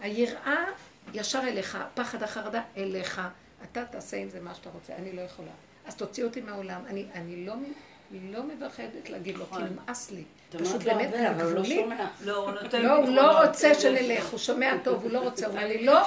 היראה 0.00 0.64
ישר 1.14 1.40
אליך, 1.42 1.78
פחד 1.94 2.22
החרדה 2.22 2.62
אליך. 2.76 3.20
אתה 3.62 3.84
תעשה 3.84 4.16
עם 4.16 4.30
זה 4.30 4.40
מה 4.40 4.54
שאתה 4.54 4.70
רוצה, 4.70 4.96
אני 4.96 5.12
לא 5.12 5.20
יכולה. 5.20 5.50
אז 5.86 5.96
תוציא 5.96 6.24
אותי 6.24 6.40
מהעולם. 6.40 6.80
אני, 6.86 7.06
אני 7.14 7.46
לא, 7.46 7.54
לא 8.12 8.40
מפחדת 8.42 9.10
להגיד 9.10 9.36
לו, 9.36 9.44
כי 9.50 9.56
נמאס 9.62 10.10
לי. 10.10 10.22
פשוט 10.58 10.84
לו 10.84 10.94
באמת 10.94 11.10
לא 11.38 11.44
גבולי. 11.44 11.84
לא, 12.24 12.36
הוא 12.36 12.50
נותן 12.50 12.82
לא, 12.82 12.96
הוא 12.96 13.08
לא. 13.08 13.42
רוצה 13.46 13.74
שנלך, 13.74 14.26
הוא 14.26 14.38
שומע 14.38 14.72
טוב, 14.84 15.02
הוא 15.02 15.10
לא 15.10 15.18
רוצה, 15.18 15.46
הוא 15.46 15.54
אומר 15.54 15.66
לי, 15.68 15.84
לא, 15.86 16.00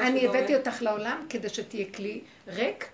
אני. 0.00 0.26
הבאתי 0.28 0.54
אותך 0.56 0.82
לעולם 0.82 1.26
כדי 1.30 1.48
שתהיה 1.48 1.84
כלי 1.94 2.20
ריק, 2.48 2.88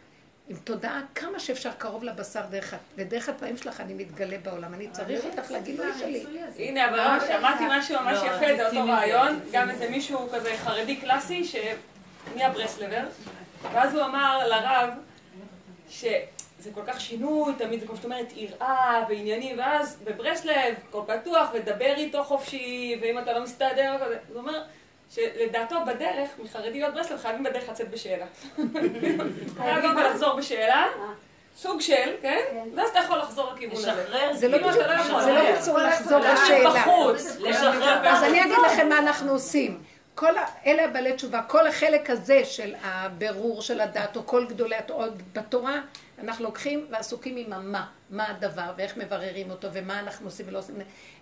עם 0.48 0.56
תודעה 0.64 1.00
כמה 1.14 1.38
שאפשר 1.38 1.70
קרוב 1.78 2.04
לבשר 2.04 2.40
דרך, 2.50 2.74
ה- 2.74 2.96
ודרך 2.96 3.28
התוואים 3.28 3.56
שלך 3.56 3.80
אני 3.80 3.94
מתגלה 3.94 4.36
בעולם, 4.42 4.74
אני 4.74 4.88
צריך 4.92 5.24
אותך 5.24 5.50
לגילוי 5.50 5.86
שלי. 5.98 6.24
הנה, 6.58 6.88
אבל 6.88 7.26
שמעתי 7.26 7.64
משהו 7.68 7.96
ממש 8.00 8.18
לא, 8.22 8.26
יפה, 8.26 8.56
זה 8.56 8.66
אותו 8.68 8.84
רעיון, 8.92 9.40
גם. 9.52 9.70
איזה 9.70 9.90
מישהו 9.90 10.28
כזה 10.34 10.56
חרדי 10.56 10.96
קלאסי 10.96 11.44
שנהיה 11.44 12.50
ברסלבר, 12.50 13.02
ואז 13.72 13.94
הוא 13.94 14.04
אמר 14.04 14.48
לרב 14.48 14.90
שזה 16.60 16.70
כל 16.74 16.80
כך 16.86 17.00
שינוי, 17.00 17.52
תמיד 17.58 17.80
זה 17.80 17.86
כמו 17.86 17.96
שאת 17.96 18.04
אומרת, 18.04 18.32
יראה 18.36 19.04
ועניינים, 19.08 19.58
ואז 19.58 19.98
בברסלב, 20.04 20.74
הכל 20.88 21.02
פתוח, 21.06 21.50
ודבר 21.54 21.94
איתו 21.96 22.24
חופשי, 22.24 22.98
ואם 23.02 23.18
אתה 23.18 23.32
לא 23.32 23.42
מסתדר, 23.42 23.96
הוא 24.28 24.38
אומר 24.38 24.62
שלדעתו 25.10 25.76
בדרך, 25.86 26.30
מחרדי 26.42 26.70
להיות 26.70 26.94
ברסלב, 26.94 27.18
חייבים 27.18 27.42
בדרך 27.42 27.68
לצאת 27.68 27.90
בשאלה. 27.90 28.26
חייב 29.56 29.82
גם 29.82 29.98
לחזור 29.98 30.36
בשאלה, 30.36 30.86
סוג 31.56 31.80
של, 31.80 32.16
כן? 32.22 32.40
ואז 32.76 32.90
אתה 32.90 32.98
יכול 32.98 33.18
לחזור 33.18 33.52
לכיוון 33.52 33.76
הזה. 33.76 33.92
לשחרר. 33.92 34.32
זה 34.34 34.48
לא 34.48 34.56
כאילו, 34.56 34.70
בדיוק, 34.70 34.84
אתה 34.84 35.08
לא. 35.08 35.22
זה 35.22 35.32
לא 35.32 35.42
לחזור 35.42 35.78
לשבת 35.78 36.24
לשאלה. 36.24 36.70
בחוץ. 36.70 37.36
לשחרר. 37.40 38.08
אז 38.08 38.22
אני 38.22 38.42
אגיד 38.44 38.58
לכם 38.66 38.88
מה 38.88 38.98
אנחנו 38.98 39.32
עושים. 39.32 39.82
כל 40.14 40.36
ה... 40.36 40.46
אלה 40.66 40.84
הבעלי 40.84 41.12
תשובה, 41.12 41.42
כל 41.42 41.66
החלק 41.66 42.10
הזה 42.10 42.44
של 42.44 42.74
הבירור 42.82 43.62
של 43.62 43.80
הדת, 43.80 44.16
או 44.16 44.26
כל 44.26 44.46
גדולי 44.48 44.76
התורה 44.76 45.08
בתורה, 45.32 45.80
אנחנו 46.18 46.44
לוקחים 46.44 46.86
ועסוקים 46.90 47.36
עם 47.36 47.52
המה, 47.52 47.86
מה 48.10 48.30
הדבר, 48.30 48.72
ואיך 48.76 48.96
מבררים 48.96 49.50
אותו, 49.50 49.68
ומה 49.72 50.00
אנחנו 50.00 50.26
עושים 50.26 50.48
ולא 50.48 50.58
עושים. 50.58 50.74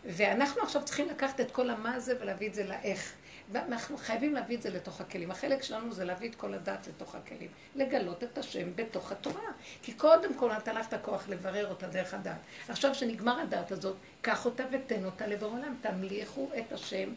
ואנחנו 0.05 0.62
עכשיו 0.62 0.84
צריכים 0.84 1.09
לקחת 1.09 1.41
את 1.41 1.51
כל 1.51 1.70
המה 1.70 1.95
הזה 1.95 2.14
ולהביא 2.20 2.49
את 2.49 2.55
זה 2.55 2.64
לאיך. 2.64 3.12
ואנחנו 3.53 3.97
חייבים 3.97 4.34
להביא 4.34 4.57
את 4.57 4.62
זה 4.62 4.70
לתוך 4.70 5.01
הכלים. 5.01 5.30
החלק 5.30 5.62
שלנו 5.62 5.93
זה 5.93 6.05
להביא 6.05 6.28
את 6.28 6.34
כל 6.34 6.55
הדת 6.55 6.86
לתוך 6.89 7.14
הכלים. 7.14 7.49
לגלות 7.76 8.24
את 8.24 8.39
השם 8.39 8.76
בתוך 8.76 9.12
התורה. 9.12 9.53
כי 9.82 9.93
קודם 9.93 10.34
כל 10.34 10.51
לך 10.74 10.89
את 10.89 10.93
הכוח 10.93 11.28
לברר 11.28 11.68
אותה 11.68 11.86
דרך 11.86 12.14
הדת. 12.14 12.39
עכשיו 12.68 12.95
שנגמר 12.95 13.41
הדת 13.41 13.72
הזאת, 13.72 13.97
קח 14.22 14.45
אותה 14.45 14.64
ותן 14.72 15.05
אותה 15.05 15.26
לבורא 15.26 15.53
עולם. 15.53 15.74
תמליכו 15.80 16.49
את 16.59 16.72
השם 16.72 17.09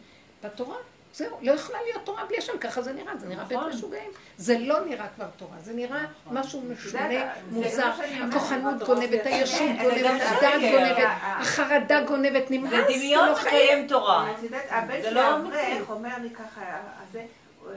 בתורה. 0.44 0.76
זהו, 1.14 1.36
לא 1.42 1.52
יכולה 1.52 1.78
להיות 1.82 2.04
תורה 2.04 2.24
בלי 2.26 2.38
השם, 2.38 2.58
ככה 2.60 2.82
זה 2.82 2.92
נראה, 2.92 3.16
זה 3.16 3.26
נראה 3.28 3.44
בית 3.44 3.58
נכון. 3.58 3.70
משוגעים. 3.72 4.10
זה 4.36 4.58
לא 4.58 4.84
נראה 4.84 5.06
כבר 5.16 5.26
תורה, 5.36 5.56
זה 5.60 5.72
נראה 5.72 6.04
משהו 6.30 6.60
משונה, 6.60 7.08
זה 7.08 7.24
מוזר. 7.50 7.90
הכוחנות 8.30 8.82
גונבת, 8.82 9.20
הישות 9.26 9.58
כן, 9.58 9.76
זה 9.84 9.90
גונבת, 10.00 10.20
הדת 10.22 10.40
שקר. 10.40 10.70
גונבת, 10.70 10.98
ה- 10.98 11.38
החרדה 11.40 12.02
גונבת, 12.04 12.48
זה 12.48 12.54
נמאס, 12.54 12.72
דמיון 12.96 13.24
זה 13.26 13.30
לא 13.30 13.34
חיים. 13.34 13.54
מקיים 13.64 13.88
תורה. 13.88 14.30
את 14.38 14.42
יודעת, 14.42 14.64
הבן 14.70 15.02
זה 15.02 15.06
שלי 15.06 15.14
לא 15.14 15.20
האברך. 15.20 15.90
אומר 15.90 16.10
לי 16.22 16.30
ככה, 16.30 16.60
אז 17.02 17.12
זה, 17.12 17.24
הוא 17.60 17.70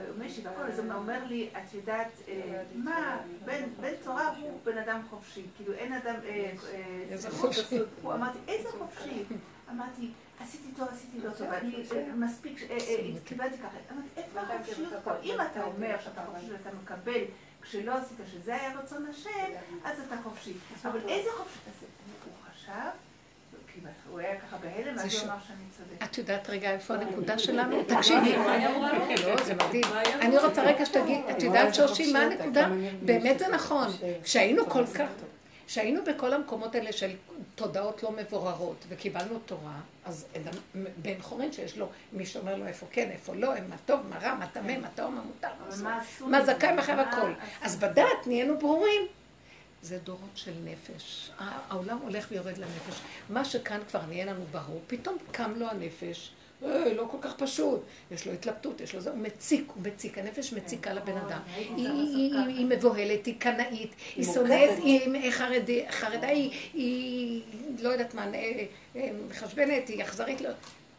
אומר 0.94 1.18
לי, 1.28 1.48
את 1.52 1.74
יודעת, 1.74 2.08
אה, 2.28 2.34
מה, 2.74 3.16
בן 3.44 3.62
תורה 4.04 4.28
הוא 4.40 4.60
בן 4.64 4.78
אדם 4.78 5.00
חופשי, 5.10 5.42
כאילו 5.56 5.72
אין 5.72 5.92
אדם, 5.92 6.14
אה, 6.28 6.30
אה, 6.30 6.52
איזה 7.10 7.30
זה- 7.30 7.36
חופשי. 7.36 7.78
הוא 8.02 8.12
אמרתי, 8.12 8.38
איזה 8.48 8.68
חופשי? 8.68 9.22
אמרתי, 9.70 10.10
עשיתי 10.40 10.68
טוב, 10.76 10.88
עשיתי 10.92 11.18
לא 11.26 11.30
טוב, 11.30 11.46
אני 11.46 11.74
אה, 11.96 12.14
מספיק, 12.14 12.62
אה, 12.70 12.76
אה, 12.76 13.20
קיבלתי 13.24 13.58
ככה, 13.58 13.76
אמרתי, 13.92 14.08
איפה 14.16 14.40
החופשיות 14.40 14.92
פה? 15.04 15.10
אם 15.22 15.34
אתה 15.52 15.64
אומר 15.64 15.96
שאתה 16.04 16.20
חופשי 16.26 16.52
ואתה 16.52 16.70
מקבל 16.82 17.20
כשלא 17.62 17.94
עשית 17.94 18.18
שזה 18.32 18.54
היה 18.54 18.78
רצון 18.78 19.06
השם, 19.10 19.52
אז 19.84 20.00
אתה 20.06 20.16
חופשי. 20.22 20.52
אבל 20.84 21.00
איזה 21.08 21.30
חופשי 21.36 21.58
תעשה? 21.64 21.86
הוא 22.24 22.32
חשב, 22.50 22.90
כי 23.72 23.80
הוא 24.10 24.18
היה 24.18 24.40
ככה 24.40 24.56
בהלם, 24.56 24.98
אז 24.98 25.14
הוא 25.14 25.24
אמר 25.24 25.36
שאני 25.46 25.64
צודקת. 25.76 26.02
את 26.02 26.18
יודעת 26.18 26.50
רגע 26.50 26.70
איפה 26.70 26.94
הנקודה 26.94 27.38
שלנו? 27.38 27.82
תקשיבי. 27.84 28.36
לא, 29.24 29.44
זה 29.44 29.54
מדהים. 29.54 29.84
אני 30.20 30.38
רוצה 30.38 30.62
רגע 30.62 30.86
שתגיד, 30.86 31.20
את 31.30 31.42
יודעת 31.42 31.74
שושי, 31.74 32.12
מה 32.12 32.18
הנקודה? 32.18 32.68
באמת 33.02 33.38
זה 33.38 33.48
נכון. 33.48 33.88
כשהיינו 34.22 34.70
כל 34.70 34.86
כך, 34.86 35.08
כשהיינו 35.66 36.00
בכל 36.04 36.32
המקומות 36.32 36.74
האלה 36.74 36.92
של 36.92 37.10
תודעות 37.54 38.02
לא 38.02 38.10
מבוררות 38.12 38.84
וקיבלנו 38.88 39.38
תורה, 39.46 39.80
אז 40.04 40.26
אדם- 40.36 40.84
בן 41.02 41.20
חורין 41.22 41.52
שיש 41.52 41.78
לו, 41.78 41.88
מי 42.12 42.26
שאומר 42.26 42.56
לו 42.56 42.66
איפה 42.66 42.86
כן, 42.90 43.10
איפה 43.10 43.34
לא, 43.34 43.48
מה 43.68 43.76
טוב, 43.86 44.00
מה 44.10 44.18
רע, 44.18 44.34
מה 44.34 44.46
טמא, 44.46 44.78
מה 44.78 44.88
טוב, 44.94 45.14
מה 45.14 45.20
מותר, 45.22 45.48
מה? 46.26 46.44
זכאי, 46.44 46.72
מה 46.72 46.82
חייב 46.82 46.98
הכל. 46.98 47.32
אז 47.62 47.76
בדעת 47.76 48.26
נהיינו 48.26 48.58
ברורים. 48.58 49.02
זה 49.82 49.98
דורות 49.98 50.30
של 50.34 50.52
נפש. 50.64 51.30
העולם 51.38 51.98
הולך 51.98 52.26
ויורד 52.30 52.58
לנפש. 52.58 53.00
מה 53.30 53.44
שכאן 53.44 53.80
כבר 53.88 54.00
נהיה 54.08 54.24
לנו 54.24 54.44
ברור, 54.52 54.80
פתאום 54.86 55.16
קם 55.32 55.52
לו 55.56 55.66
הנפש. 55.70 56.30
אה, 56.64 56.92
לא 56.94 57.06
כל 57.10 57.16
כך 57.20 57.34
פשוט, 57.36 57.80
יש 58.10 58.26
לו 58.26 58.32
התלבטות, 58.32 58.80
יש 58.80 58.94
לו 58.94 59.00
זה, 59.00 59.10
הוא 59.10 59.18
מציק, 59.18 59.64
הוא 59.74 59.82
מציק, 59.82 60.18
הנפש 60.18 60.52
מציקה 60.52 60.92
לבן 60.92 61.16
אדם. 61.16 61.40
היא- 61.76 61.88
מבוהלת, 62.66 63.26
היא 63.26 63.34
קנאית, 63.40 63.90
היא 64.16 64.24
שונאת, 64.34 64.70
היא 64.84 65.00
חרדה, 65.90 66.26
היא- 66.28 66.50
היא 66.74 67.42
לא 67.80 67.88
יודעת 67.88 68.14
מה, 68.14 68.26
אה, 68.34 68.64
אה, 68.96 69.10
מחשבנת, 69.30 69.88
היא 69.88 70.02
אכזרית. 70.02 70.40
לא- 70.40 70.50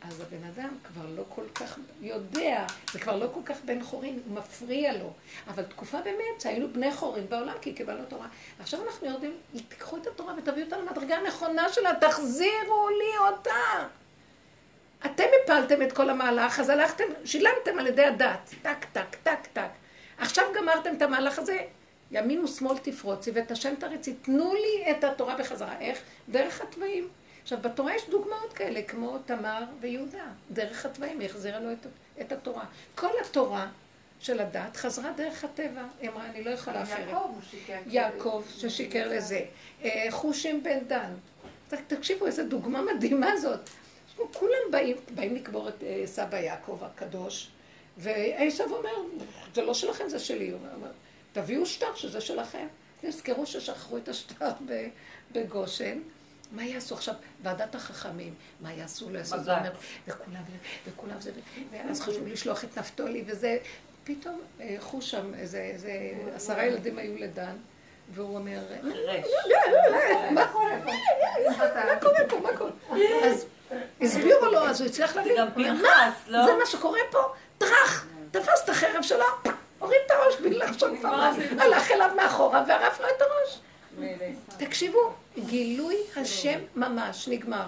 אז 0.01 0.21
הבן 0.21 0.43
אדם 0.55 0.69
כבר 0.87 1.05
לא 1.15 1.23
כל 1.29 1.43
כך 1.55 1.79
יודע, 2.01 2.65
זה 2.91 2.99
כבר 2.99 3.15
לא 3.17 3.27
כל 3.33 3.39
כך 3.45 3.57
בן 3.65 3.83
חורין, 3.83 4.19
הוא 4.27 4.35
מפריע 4.37 4.93
לו. 4.97 5.11
אבל 5.47 5.63
תקופה 5.63 6.01
באמת 6.01 6.41
שהיינו 6.41 6.67
בני 6.73 6.93
חורין 6.93 7.25
בעולם, 7.29 7.53
כי 7.61 7.73
קיבלנו 7.73 8.03
תורה. 8.07 8.27
עכשיו 8.59 8.79
אנחנו 8.87 9.07
יורדים, 9.07 9.31
תיקחו 9.69 9.97
את 9.97 10.07
התורה 10.07 10.33
ותביאו 10.37 10.65
אותה 10.65 10.77
למדרגה 10.77 11.15
הנכונה 11.17 11.69
שלה, 11.73 11.91
תחזירו 12.01 12.89
לי 12.89 13.27
אותה. 13.29 13.87
אתם 15.05 15.23
הפלתם 15.43 15.81
את 15.81 15.91
כל 15.91 16.09
המהלך, 16.09 16.59
אז 16.59 16.69
הלכתם, 16.69 17.03
שילמתם 17.25 17.79
על 17.79 17.87
ידי 17.87 18.05
הדת. 18.05 18.53
טק, 18.61 18.85
טק, 18.93 19.15
טק, 19.23 19.47
טק. 19.53 19.69
עכשיו 20.17 20.45
גמרתם 20.55 20.95
את 20.97 21.01
המהלך 21.01 21.39
הזה, 21.39 21.57
ימין 22.11 22.43
ושמאל 22.43 22.77
תפרוצי 22.77 23.31
ואת 23.33 23.51
השם 23.51 23.75
תריצי. 23.75 24.13
תנו 24.13 24.53
לי 24.53 24.91
את 24.91 25.03
התורה 25.03 25.35
בחזרה. 25.35 25.79
איך? 25.79 25.99
דרך 26.29 26.61
התוואים. 26.61 27.07
עכשיו, 27.43 27.59
בתורה 27.61 27.95
יש 27.95 28.09
דוגמאות 28.09 28.53
כאלה, 28.53 28.81
כמו 28.81 29.17
תמר 29.25 29.63
ויהודה. 29.79 30.25
דרך 30.51 30.85
התוואים, 30.85 31.19
היא 31.19 31.29
החזירה 31.29 31.59
לו 31.59 31.71
את, 31.71 31.87
את 32.21 32.31
התורה. 32.31 32.63
כל 32.95 33.11
התורה 33.21 33.67
של 34.19 34.39
הדת 34.39 34.77
חזרה 34.77 35.11
דרך 35.11 35.43
הטבע. 35.43 35.83
היא 36.01 36.09
אמרה, 36.09 36.25
אני 36.25 36.43
לא 36.43 36.49
יכולה 36.49 36.83
אחרת. 36.83 36.99
יעקב 36.99 37.29
הוא 37.33 37.41
שיקר. 37.49 37.77
יעקב 37.87 38.43
ששיקר 38.57 39.07
לזה. 39.07 39.41
אה, 39.83 40.07
חושים 40.09 40.63
בן 40.63 40.79
דן. 40.87 41.13
תקשיבו, 41.87 42.25
איזה 42.25 42.43
דוגמה 42.43 42.81
מדהימה 42.81 43.37
זאת. 43.37 43.69
כולם 44.33 44.71
באים, 44.71 44.97
באים 45.15 45.35
לקבור 45.35 45.69
את 45.69 45.83
אה, 45.83 46.03
סבא 46.05 46.37
יעקב 46.37 46.79
הקדוש, 46.83 47.49
ועשב 47.97 48.65
אומר, 48.71 48.89
זה 49.53 49.61
לא 49.61 49.73
שלכם, 49.73 50.09
זה 50.09 50.19
שלי. 50.19 50.49
הוא 50.49 50.59
אומר, 50.75 50.91
תביאו 51.33 51.65
שטר 51.65 51.95
שזה 51.95 52.21
שלכם. 52.21 52.67
תזכרו 53.01 53.45
ששכחו 53.45 53.97
את 53.97 54.07
השטר 54.07 54.51
בגושן. 55.31 55.99
מה 56.51 56.65
יעשו 56.65 56.95
עכשיו? 56.95 57.15
ועדת 57.43 57.75
החכמים, 57.75 58.33
מה 58.61 58.73
יעשו? 58.73 59.09
לא 59.09 59.17
יעשו? 59.17 59.35
בג"ץ. 59.35 59.45
זה 59.45 59.57
אומר, 59.57 59.71
וכולם, 60.07 60.41
וכולם 60.87 61.21
זה, 61.21 61.31
ואז 61.71 62.01
חשבו 62.01 62.25
לשלוח 62.25 62.63
את 62.63 62.77
נפתולי, 62.77 63.23
וזה, 63.27 63.57
פתאום 64.03 64.41
אה, 64.59 64.75
חוש 64.79 65.11
שם, 65.11 65.33
איזה, 65.33 65.61
איזה 65.61 66.11
עשרה 66.35 66.65
ילדים 66.65 66.97
היו 66.97 67.17
לדן, 67.17 67.55
והוא 68.13 68.37
אומר. 68.37 68.59
מה 70.31 70.47
קורה 70.51 70.79
פה? 70.85 70.91
מה 71.73 71.99
קורה 72.01 72.19
פה? 72.29 72.39
מה 72.39 72.57
קורה? 72.57 72.71
אז 73.23 73.45
הסבירו 74.01 74.45
לו, 74.45 74.59
אז 74.67 74.81
הוא 74.81 74.89
הצליח 74.89 75.15
להבין. 75.15 75.35
זה 75.35 75.41
גם 75.41 75.47
פנחס, 75.53 75.81
מה? 75.81 76.11
לא? 76.27 76.45
זה 76.45 76.55
מה 76.59 76.65
שקורה 76.65 76.99
פה? 77.11 77.19
טראח! 77.57 78.05
תפס 78.31 78.63
את 78.63 78.69
החרב 78.69 79.01
שלו, 79.01 79.25
הוריד 79.79 79.99
את 80.05 80.11
הראש 80.11 80.35
בלי 80.41 80.57
לחשוב 80.57 80.89
פעמיים. 81.01 81.59
הלך 81.59 81.91
אליו 81.91 82.11
מאחורה 82.15 82.63
וערף 82.67 82.99
לו 82.99 83.05
את 83.07 83.21
הראש. 83.21 83.59
תקשיבו, 84.57 85.13
גילוי 85.45 85.95
השם 86.15 86.59
ממש, 86.75 87.27
נגמר. 87.27 87.65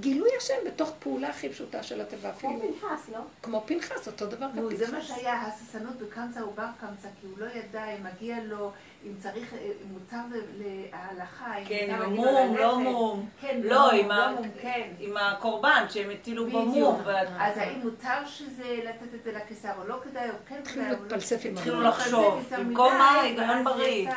גילוי 0.00 0.30
השם 0.38 0.54
בתוך 0.66 0.90
פעולה 0.98 1.28
הכי 1.28 1.48
פשוטה 1.48 1.82
של 1.82 2.00
הטבע, 2.00 2.30
אפילו 2.30 2.52
כמו 2.52 2.72
פנחס, 2.80 3.08
לא? 3.12 3.18
כמו 3.42 3.62
פנחס, 3.66 4.06
אותו 4.06 4.26
דבר 4.26 4.46
נו, 4.54 4.76
זה 4.76 4.92
מה. 4.92 5.02
שהיה 5.02 5.42
הססנות 5.42 5.96
בקמצא 5.96 6.40
ובר 6.40 6.66
קמצא, 6.80 7.08
כי 7.20 7.26
הוא 7.26 7.38
לא 7.38 7.46
ידע 7.54 7.84
אם 7.84 8.04
מגיע 8.04 8.36
לו, 8.44 8.72
אם 9.06 9.12
צריך, 9.18 9.52
אה, 9.54 9.58
אם 9.58 9.92
מותר 9.92 10.16
להלכה, 10.58 11.58
אם 11.58 11.64
כן, 11.64 11.86
מותר 11.90 12.04
עם 12.04 12.10
להגיד 12.14 12.24
לו 12.24 12.38
המום, 12.38 12.56
לא. 12.56 12.78
מום. 12.78 13.28
כן, 13.40 13.60
לא, 13.64 13.80
מום, 13.92 14.00
עם 14.00 14.10
ה- 14.10 14.32
מום, 14.36 14.48
כן. 14.62 14.88
עם 14.98 15.16
הקורבן 15.16 15.84
שהם 15.90 16.10
הטילו. 16.10 16.46
במום. 16.46 17.00
אז 17.38 17.58
האם 17.58 17.80
מותר 17.84 18.26
שזה, 18.26 18.64
לתת 18.84 19.14
את 19.14 19.24
זה 19.24 19.32
לקיסר 19.32 19.70
או 19.78 19.88
לא 19.88 19.96
כדאי, 20.04 20.30
או 20.30 20.34
כן 20.48 20.54
התחילו 20.58 20.84
כדאי, 20.84 20.94
או 20.96 20.96
לא 20.96 21.02
להתפלסף 21.02 21.44
עם 21.44 21.52
התחילו. 21.52 21.80
לחשוב. 21.82 22.52
במקום 22.58 22.92
מה? 22.98 23.20
היגיון 23.20 23.64
בריא. 23.64 24.08
יצא 24.08 24.12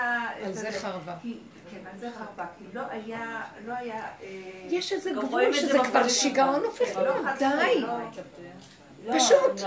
על 0.46 0.54
זה. 0.54 0.72
חרבה. 0.72 1.16
כן, 1.72 1.78
על 1.94 1.98
זה 2.00 2.10
חרבה, 2.18 2.46
כי 2.58 2.64
לא 2.74 2.82
היה, 2.90 3.42
לא 3.68 3.74
היה... 3.74 3.96
אה, 4.24 4.28
יש 4.70 4.94
איזה 4.94 5.12
גבול 5.12 5.54
שזה 5.54 5.80
כבר. 5.84 6.08
שיגעון 6.08 6.64
הופך 6.64 6.98
לא 6.98 7.14
די. 7.40 7.84
לא. 9.06 9.14
לא, 9.14 9.20
פשוט. 9.20 9.62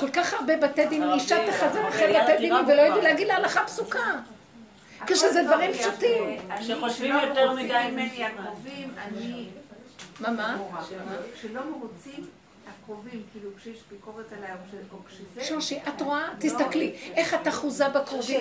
כל 0.00 0.10
כך 0.10 0.34
הרבה 0.34 0.56
בתי 0.56 0.86
דין, 0.86 1.12
אישה 1.12 1.36
תחזר 1.50 1.88
אחרי 1.88 2.20
בתי 2.22 2.36
דין 2.38 2.52
ולא 2.54 2.82
ידעו. 2.82 3.00
להגיד 3.00 3.26
לה 3.28 3.36
הלכה 3.36 3.64
פסוקה. 3.64 4.12
כשזה 5.06 5.42
דברים 5.42 5.72
פשוטים. 5.72 6.38
אני- 6.50 6.64
שחושבים 6.64 7.14
שלא 7.20 7.26
יותר 7.28 7.52
מדי. 7.52 7.88
ממני 7.92 8.24
הקרובים, 8.24 8.94
אני... 9.08 9.46
מה, 10.20 10.30
מה? 10.30 10.56
כשלא 11.34 11.60
מרוצים 11.70 12.26
הקרובים, 12.82 13.22
כאילו 13.32 13.50
כשיש 13.56 13.78
ביקורת 13.90 14.32
עליי, 14.38 14.50
או 14.52 14.56
כש- 14.70 14.92
או 14.92 14.98
כשזה... 15.08 15.44
שושי, 15.48 15.78
את 15.88 16.02
רואה? 16.02 16.28
תסתכלי, 16.38 16.92
איך 17.14 17.34
את 17.34 17.48
אחוזה 17.48 17.88
בקרובים. 17.88 18.40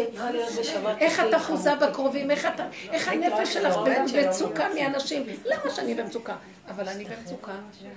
איך 1.00 1.20
את 1.20 1.36
אחוזה 1.36 1.76
בקרובים, 1.76 2.32
איך 2.32 3.08
הנפש 3.08 3.54
שלך 3.54 3.76
במצוקה 3.78 4.68
מאנשים. 4.76 5.24
למה 5.46 5.72
שאני 5.76 5.94
במצוקה? 5.96 6.36
אבל 6.70 6.90
אני 6.90 7.06
במצוקה. 7.06 7.52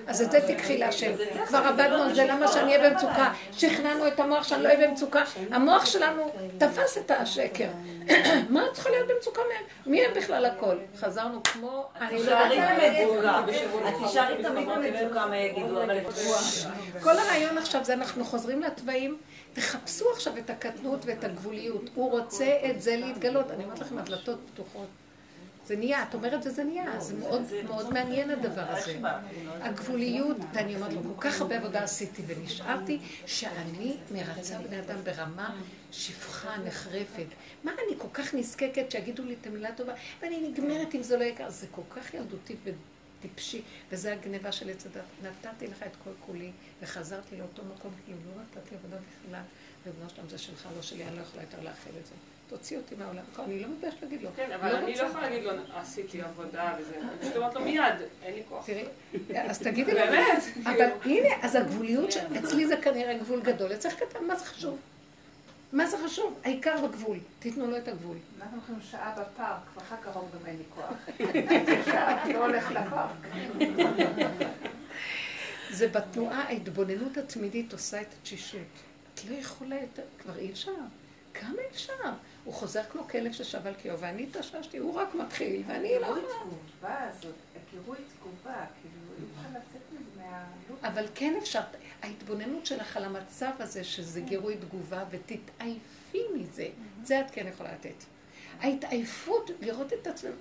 אז 0.06 0.22
את 0.22 0.30
זה 0.30 0.40
תיקחי 0.46 0.78
להשם. 0.78 1.12
כבר 1.46 1.58
עבדנו 1.58 2.02
על 2.02 2.14
זה, 2.14 2.24
למה 2.24 2.48
שאני 2.48 2.76
אהיה 2.76 2.90
במצוקה? 2.90 3.32
שכנענו 3.52 4.08
את 4.08 4.20
המוח 4.20 4.44
שאני 4.44 4.62
לא 4.62 4.68
אהיה 4.68 4.88
במצוקה. 4.88 5.22
המוח 5.50 5.86
שלנו 5.86 6.32
תפס 6.58 6.98
את 6.98 7.10
השקר. 7.10 7.68
מה 8.50 8.66
את 8.66 8.72
צריכה 8.72 8.90
להיות 8.90 9.08
במצוקה 9.08 9.40
מהם? 9.48 9.64
מי 9.86 10.04
הם 10.04 10.14
בכלל 10.16 10.44
הכל? 10.44 10.76
חזרנו 11.00 11.42
כמו... 11.42 11.88
אני 12.00 12.24
לא 12.24 12.30
יודעת. 12.30 13.48
את 13.88 13.94
תישארי 14.04 14.42
תמיד 14.42 14.68
במצוקה, 14.68 15.26
מה 15.26 15.36
יגידו, 15.36 15.82
אבל 15.82 16.00
כל 17.02 17.18
הרעיון 17.18 17.58
עכשיו 17.58 17.84
זה 17.84 17.92
אנחנו 17.92 18.24
חוזרים 18.24 18.62
לתוואים, 18.62 19.16
תחפשו 19.52 20.10
עכשיו 20.12 20.38
את 20.38 20.50
הקטנות 20.50 21.00
ואת 21.04 21.24
הגבוליות. 21.24 21.90
הוא 21.94 22.10
רוצה 22.10 22.56
את 22.70 22.82
זה 22.82 22.96
להתגלות. 22.96 23.50
אני 23.50 23.64
אומרת 23.64 23.78
לכם, 23.78 23.98
הדלתות 23.98 24.38
פתוחות. 24.52 24.86
זה 25.68 25.76
נהיה, 25.76 26.02
את 26.02 26.14
אומרת 26.14 26.46
וזה 26.46 26.64
נהיה, 26.64 27.00
זה 27.00 27.14
מאוד 27.16 27.42
מאוד 27.64 27.92
מעניין 27.92 28.30
הדבר 28.30 28.64
הזה. 28.68 28.98
הגבוליות, 29.60 30.36
ואני 30.54 30.76
אומרת 30.76 30.92
לו, 30.92 31.02
כל 31.02 31.20
כך 31.20 31.40
הרבה 31.40 31.56
עבודה 31.56 31.82
עשיתי 31.82 32.22
ונשארתי, 32.26 32.98
שאני 33.26 33.96
מרצה 34.10 34.58
בני 34.58 34.80
אדם 34.80 34.98
ברמה 35.04 35.56
שפחה, 35.92 36.58
נחרפת. 36.64 37.26
מה 37.64 37.72
אני 37.72 37.98
כל 37.98 38.08
כך 38.12 38.34
נזקקת 38.34 38.90
שיגידו 38.90 39.22
לי 39.22 39.36
את 39.40 39.46
המילה 39.46 39.72
טובה, 39.72 39.92
ואני 40.22 40.48
נגמרת 40.48 40.94
אם 40.94 41.02
זה 41.02 41.16
לא 41.16 41.24
יקר. 41.24 41.50
זה 41.50 41.66
כל 41.70 41.82
כך 41.90 42.14
ילדותי 42.14 42.56
וטיפשי, 42.64 43.62
וזה 43.90 44.12
הגניבה 44.12 44.52
של 44.52 44.70
עץ 44.70 44.86
הדת. 44.86 45.04
נתתי 45.22 45.66
לך 45.66 45.82
את 45.82 45.96
כל 46.04 46.10
כולי, 46.26 46.50
וחזרתי 46.82 47.36
לאותו 47.36 47.62
מקום, 47.76 47.92
כאילו 48.04 48.18
לא 48.36 48.42
נתתי 48.42 48.74
עבודה 48.74 48.96
בכלל, 48.96 49.42
ובנו 49.86 50.10
שלם 50.10 50.28
זה 50.28 50.38
שלך, 50.38 50.68
לא 50.76 50.82
שלי, 50.82 51.04
אני 51.04 51.16
לא 51.16 51.22
יכולה 51.22 51.42
יותר 51.42 51.60
לאחל 51.60 51.90
את 52.00 52.06
זה. 52.06 52.14
תוציא 52.48 52.76
אותי 52.76 52.94
מהעולם. 52.98 53.22
אני 53.38 53.60
לא 53.60 53.68
מתביישת 53.68 54.02
להגיד 54.02 54.22
לו. 54.22 54.30
כן, 54.36 54.52
אבל 54.52 54.76
אני 54.76 54.94
לא 54.94 55.02
יכולה 55.02 55.30
להגיד 55.30 55.44
לו, 55.44 55.52
עשיתי 55.74 56.22
עבודה 56.22 56.74
וזה. 56.80 56.96
אני 57.00 57.18
פשוט 57.20 57.36
אומרת 57.36 57.54
לו 57.54 57.60
מיד, 57.60 57.94
אין 58.22 58.34
לי 58.34 58.42
כוח. 58.48 58.66
תראי, 58.66 58.84
אז 59.34 59.58
תגידי 59.58 59.92
לו. 59.92 59.98
באמת. 59.98 60.42
אבל 60.64 60.88
הנה, 61.04 61.28
אז 61.42 61.54
הגבוליות, 61.54 62.14
אצלי 62.38 62.66
זה 62.66 62.76
כנראה 62.76 63.18
גבול 63.18 63.40
גדול. 63.40 63.72
אצלך 63.72 63.94
קטן, 63.94 64.24
מה 64.24 64.36
זה 64.36 64.44
חשוב? 64.44 64.78
מה 65.72 65.86
זה 65.86 65.96
חשוב? 66.04 66.38
העיקר 66.44 66.86
בגבול. 66.86 67.18
תיתנו 67.38 67.66
לו 67.66 67.76
את 67.76 67.88
הגבול. 67.88 68.16
אנחנו 68.40 68.56
הולכים 68.56 68.90
שעה 68.90 69.12
בפארק, 69.12 69.60
ואחר 69.76 69.96
כך 70.02 70.14
גם 70.14 70.46
אין 70.46 70.56
לי 70.56 70.64
כוח. 70.74 70.92
שעה, 71.84 72.28
לא 72.32 72.46
הולך 72.46 72.70
לפארק. 72.70 73.10
זה 75.70 75.88
בתנועה, 75.88 76.42
ההתבוננות 76.42 77.16
התמידית 77.16 77.72
עושה 77.72 78.00
את 78.00 78.06
התשישות. 78.20 78.60
את 79.14 79.20
לא 79.30 79.36
יכולה 79.36 79.76
יותר, 79.80 80.02
כבר 80.18 80.38
אי 80.38 80.50
אפשר. 80.50 80.72
כמה 81.34 81.58
אפשר? 81.70 81.92
הוא 82.48 82.54
חוזר 82.54 82.82
כמו 82.82 83.08
כלב 83.08 83.32
ששב 83.32 83.66
על 83.66 83.74
קיאו, 83.74 83.98
ואני 83.98 84.22
התאוששתי, 84.22 84.78
הוא 84.78 84.94
רק 84.94 85.14
מתחיל, 85.14 85.62
ואני 85.66 85.92
לא... 86.00 86.06
גירוי 86.06 86.22
תגובה 86.22 87.02
הזאת, 87.02 87.34
גירוי 87.70 87.98
תגובה, 88.18 88.64
כאילו, 88.82 89.28
אי. 90.82 90.88
אבל 90.88 91.06
כן 91.14 91.34
אפשר, 91.38 91.60
ההתבוננות 92.02 92.66
שלך 92.66 92.96
על 92.96 93.04
המצב 93.04 93.50
הזה, 93.58 93.84
שזה 93.84 94.20
גירוי 94.20 94.56
תגובה, 94.56 95.04
ותתעייפי 95.10 96.22
מזה, 96.34 96.68
זה 97.04 97.20
את 97.20 97.30
כן 97.30 97.46
יכולה 97.46 97.72
לתת. 97.72 98.04
ההתעייפות, 98.60 99.50
לראות 99.60 99.92
את 99.92 100.06
עצמנו. 100.06 100.34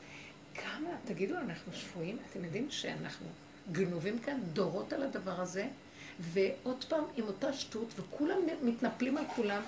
כמה, 0.55 0.89
תגידו, 1.05 1.37
אנחנו 1.37 1.73
שפויים? 1.73 2.17
אתם 2.31 2.43
יודעים 2.43 2.67
שאנחנו 2.69 3.27
גנובים 3.71 4.19
כאן 4.19 4.39
דורות 4.53 4.93
על 4.93 5.03
הדבר 5.03 5.41
הזה, 5.41 5.67
ועוד 6.19 6.83
פעם 6.83 7.03
עם 7.17 7.27
אותה 7.27 7.53
שטות, 7.53 7.93
וכולם 7.99 8.37
מתנפלים 8.63 9.17
על 9.17 9.25
כולם, 9.35 9.61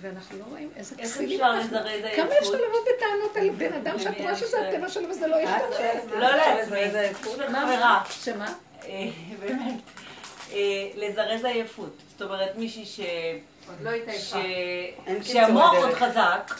ואנחנו 0.00 0.38
לא 0.38 0.44
רואים 0.50 0.70
איזה 0.76 0.94
איך 0.98 1.10
כסילים 1.10 1.40
אפשר 1.40 1.52
אנחנו. 1.54 1.78
כמה? 2.16 2.38
אפשר 2.38 2.50
לבוא 2.50 2.80
בטענות 2.96 3.36
על 3.36 3.50
בן 3.50 3.72
אדם 3.72 3.98
שאת 3.98 4.20
רואה 4.20 4.36
שזה 4.36 4.68
הטבע 4.68 4.88
שלו 4.88 5.08
וזה 5.08 5.26
לא 5.26 5.36
ישתנה? 5.36 6.20
לא 6.20 6.36
לעצמי, 6.36 6.90
חברה. 7.22 8.02
שמה? 8.10 8.54
אה, 8.84 9.08
באמת. 9.40 9.80
אה, 10.52 10.58
לזרז 10.94 11.44
עייפות. 11.44 11.96
זאת 12.10 12.22
אומרת, 12.22 12.56
מישהי 12.56 12.84
ש... 12.84 13.00
עוד 13.68 13.76
לא 13.80 13.90
התעייפה. 13.90 14.38
שהמוח. 15.22 15.74
עוד 15.74 15.94
חזק, 15.94 16.54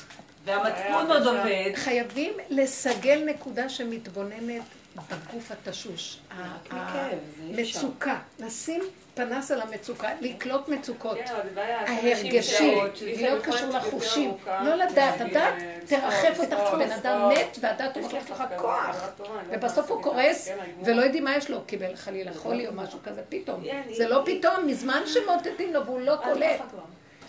והמצפון 0.45 1.11
עוד 1.11 1.27
עובד, 1.27 1.71
חייבים 1.75 2.33
לסגל 2.51 3.23
נקודה 3.27 3.69
שמתבוננת 3.69 4.63
בגוף 4.97 5.51
התשוש. 5.51 6.19
המצוקה, 6.71 8.19
לשים 8.39 8.83
פנס 9.15 9.51
על 9.51 9.61
המצוקה, 9.61 10.09
לקלוט 10.21 10.69
מצוקות. 10.69 11.19
כן, 11.19 11.35
אבל 11.35 11.43
זה 11.49 11.55
בעיה, 11.55 11.83
יש 11.83 11.91
אנשים 11.91 12.27
ההרגשי, 12.27 12.53
שעות, 12.59 12.97
שיש 12.97 13.21
להם 13.21 13.33
להיות 13.33 13.45
קשור 13.45 13.69
לחושים. 13.69 14.35
לא 14.47 14.75
לדעת, 14.75 15.15
בשביל, 15.15 15.29
הדעת 15.29 15.63
אה, 15.63 15.79
תרחף 15.87 16.41
אותך, 16.41 16.75
בן 16.79 16.91
אדם. 16.91 17.29
מת, 17.29 17.59
והדעת 17.61 17.97
אומרת 17.97 18.31
לך 18.31 18.45
כוח. 18.57 19.11
אני 19.21 19.51
לא 19.51 19.57
ובסוף 19.57 19.91
הוא 19.91 20.03
קורס, 20.03 20.49
כן. 20.49 20.57
ולא 20.85 21.03
יודעים 21.03 21.25
מה 21.25 21.37
יש 21.37 21.51
לו, 21.51 21.65
קיבל 21.67 21.97
חלילה 21.97 22.35
חולי 22.35 22.67
או 22.67 22.73
משהו 22.73 22.99
כזה, 23.05 23.23
פתאום. 23.29 23.65
כן, 23.65 23.83
זה 23.97 24.09
לא 24.09 24.23
פתאום, 24.27 24.67
מזמן 24.67 25.03
שמאותתים 25.07 25.73
לו 25.73 25.87
והוא 25.87 26.01
לא 26.01 26.17
קולט. 26.25 26.61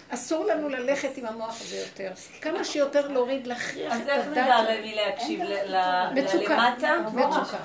לא. 0.09 0.13
אסור 0.15 0.45
לנו 0.45 0.69
ללכת 0.69 1.17
עם 1.17 1.25
המוח 1.25 1.61
הזה 1.61 1.77
יותר. 1.77 2.11
כמה 2.41 2.63
שיותר 2.63 3.07
להוריד, 3.07 3.47
להכריח 3.47 3.93
אז 3.93 4.01
את 4.01 4.09
איך 4.09 4.27
נדע. 4.27 4.63
למי 4.77 4.95
להקשיב? 4.95 5.41
ל- 5.43 5.75
ל- 5.75 6.09
מצוקה. 6.13 7.57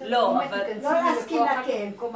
לא, 0.00 0.44
אבל 0.44 0.60
לא 0.82 0.90
להסכים 0.92 1.42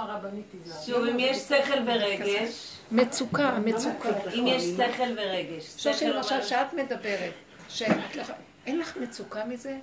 הרבנית 0.01 0.45
תיזהר. 0.51 0.81
שוב, 0.87 1.05
אם 1.09 1.18
יש 1.18 1.37
שכל 1.39 1.78
ורגש, 1.87 2.72
מצוקה, 2.93 3.59
מצוקה. 3.64 4.09
אם 4.35 4.47
יש 4.47 4.62
שכל 4.62 5.12
ורגש, 5.16 5.64
שכל 5.76 6.07
למשל, 6.07 6.35
ורגש- 6.35 6.49
שאת 6.49 6.72
מדברת, 6.72 7.33
שאת 7.68 8.16
לא- 8.16 8.22
אין 8.66 8.78
לך 8.78 8.97
מצוקה 8.97 9.45
מזה? 9.45 9.76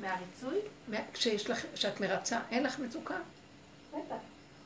מהריצוי? 0.00 0.58
מה- 0.88 0.96
כשיש 1.14 1.50
לך, 1.50 1.64
שאת 1.74 2.00
מרצה, 2.00 2.38
אין 2.50 2.62
לך 2.62 2.78
מצוקה? 2.78 3.14
בטח. 3.90 4.14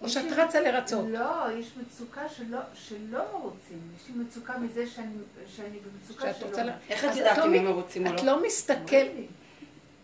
או 0.02 0.08
שאת 0.08 0.32
רצה 0.36 0.60
לרצות? 0.60 1.04
לא, 1.08 1.46
יש 1.58 1.72
מצוקה 1.76 2.28
שלא, 2.28 2.58
שלא 2.74 3.20
מרוצים. 3.32 3.78
יש 3.96 4.08
לי 4.08 4.14
מצוקה 4.24 4.58
מזה 4.58 4.86
שאני, 4.86 5.14
שאני 5.56 5.78
במצוקה 5.78 6.26
שאת 6.26 6.36
שלא. 6.36 6.46
רוצה 6.46 6.64
ל... 6.64 6.70
איך 6.88 7.04
את 7.04 7.16
יודעת 7.16 7.38
לא 7.38 7.46
אם 7.46 7.54
הם 7.54 7.64
מרוצים 7.64 8.06
או 8.06 8.14
את 8.14 8.22
לא? 8.22 8.32
לא 8.32 8.46
מסתכל... 8.46 9.06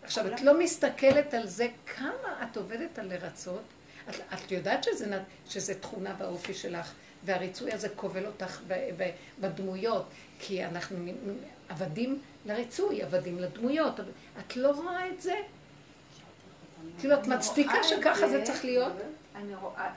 עכשיו, 0.03 0.27
את 0.27 0.41
לא 0.41 0.59
מסתכלת 0.59 1.33
על 1.33 1.47
זה 1.47 1.67
כמה 1.95 2.43
את 2.43 2.57
עובדת 2.57 2.99
על 2.99 3.07
לרצות. 3.07 3.61
את, 4.09 4.15
את 4.33 4.51
יודעת 4.51 4.83
שזה, 4.83 5.21
שזה 5.49 5.79
תכונה 5.79 6.13
באופי 6.13 6.53
שלך, 6.53 6.93
והריצוי 7.23 7.73
הזה 7.73 7.89
כובל 7.89 8.25
אותך 8.25 8.59
ב, 8.67 8.73
ב, 8.97 9.09
בדמויות, 9.39 10.05
כי 10.39 10.65
אנחנו 10.65 10.97
עבדים 11.69 12.19
לריצוי, 12.45 13.03
עבדים 13.03 13.39
לדמויות. 13.39 13.99
את 14.39 14.55
לא 14.55 14.71
רואה 14.71 15.09
את 15.09 15.21
זה? 15.21 15.35
כאילו, 16.99 17.15
את 17.15 17.27
מצדיקה 17.27 17.83
שככה 17.83 18.29
זה 18.29 18.39
זה. 18.39 18.43
צריך 18.43 18.65
להיות? 18.65 18.93
אני 19.39 19.55
רואה, 19.55 19.89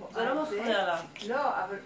רואה 0.00 0.12
זה 0.14 0.24
לא 0.24 0.42
את 0.42 0.46
מפריע 0.48 0.94
לך. 0.94 1.00
לא, 1.28 1.64
אבל... 1.64 1.76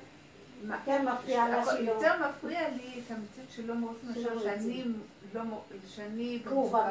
יותר 0.65 1.03
מפריע 1.03 1.49
לה 1.49 1.63
אבל 1.63 1.77
שלא. 1.77 1.91
יותר 1.93 2.13
מפריע 2.29 2.61
לי 2.69 3.01
את 3.07 3.11
המציאות 3.11 3.49
שלא 3.57 3.75
מרוצים 3.75 4.09
מאשר 4.09 4.21
שלא 4.21 4.41
שאני 4.43 4.85
לא 5.35 5.41
שאני 5.97 6.39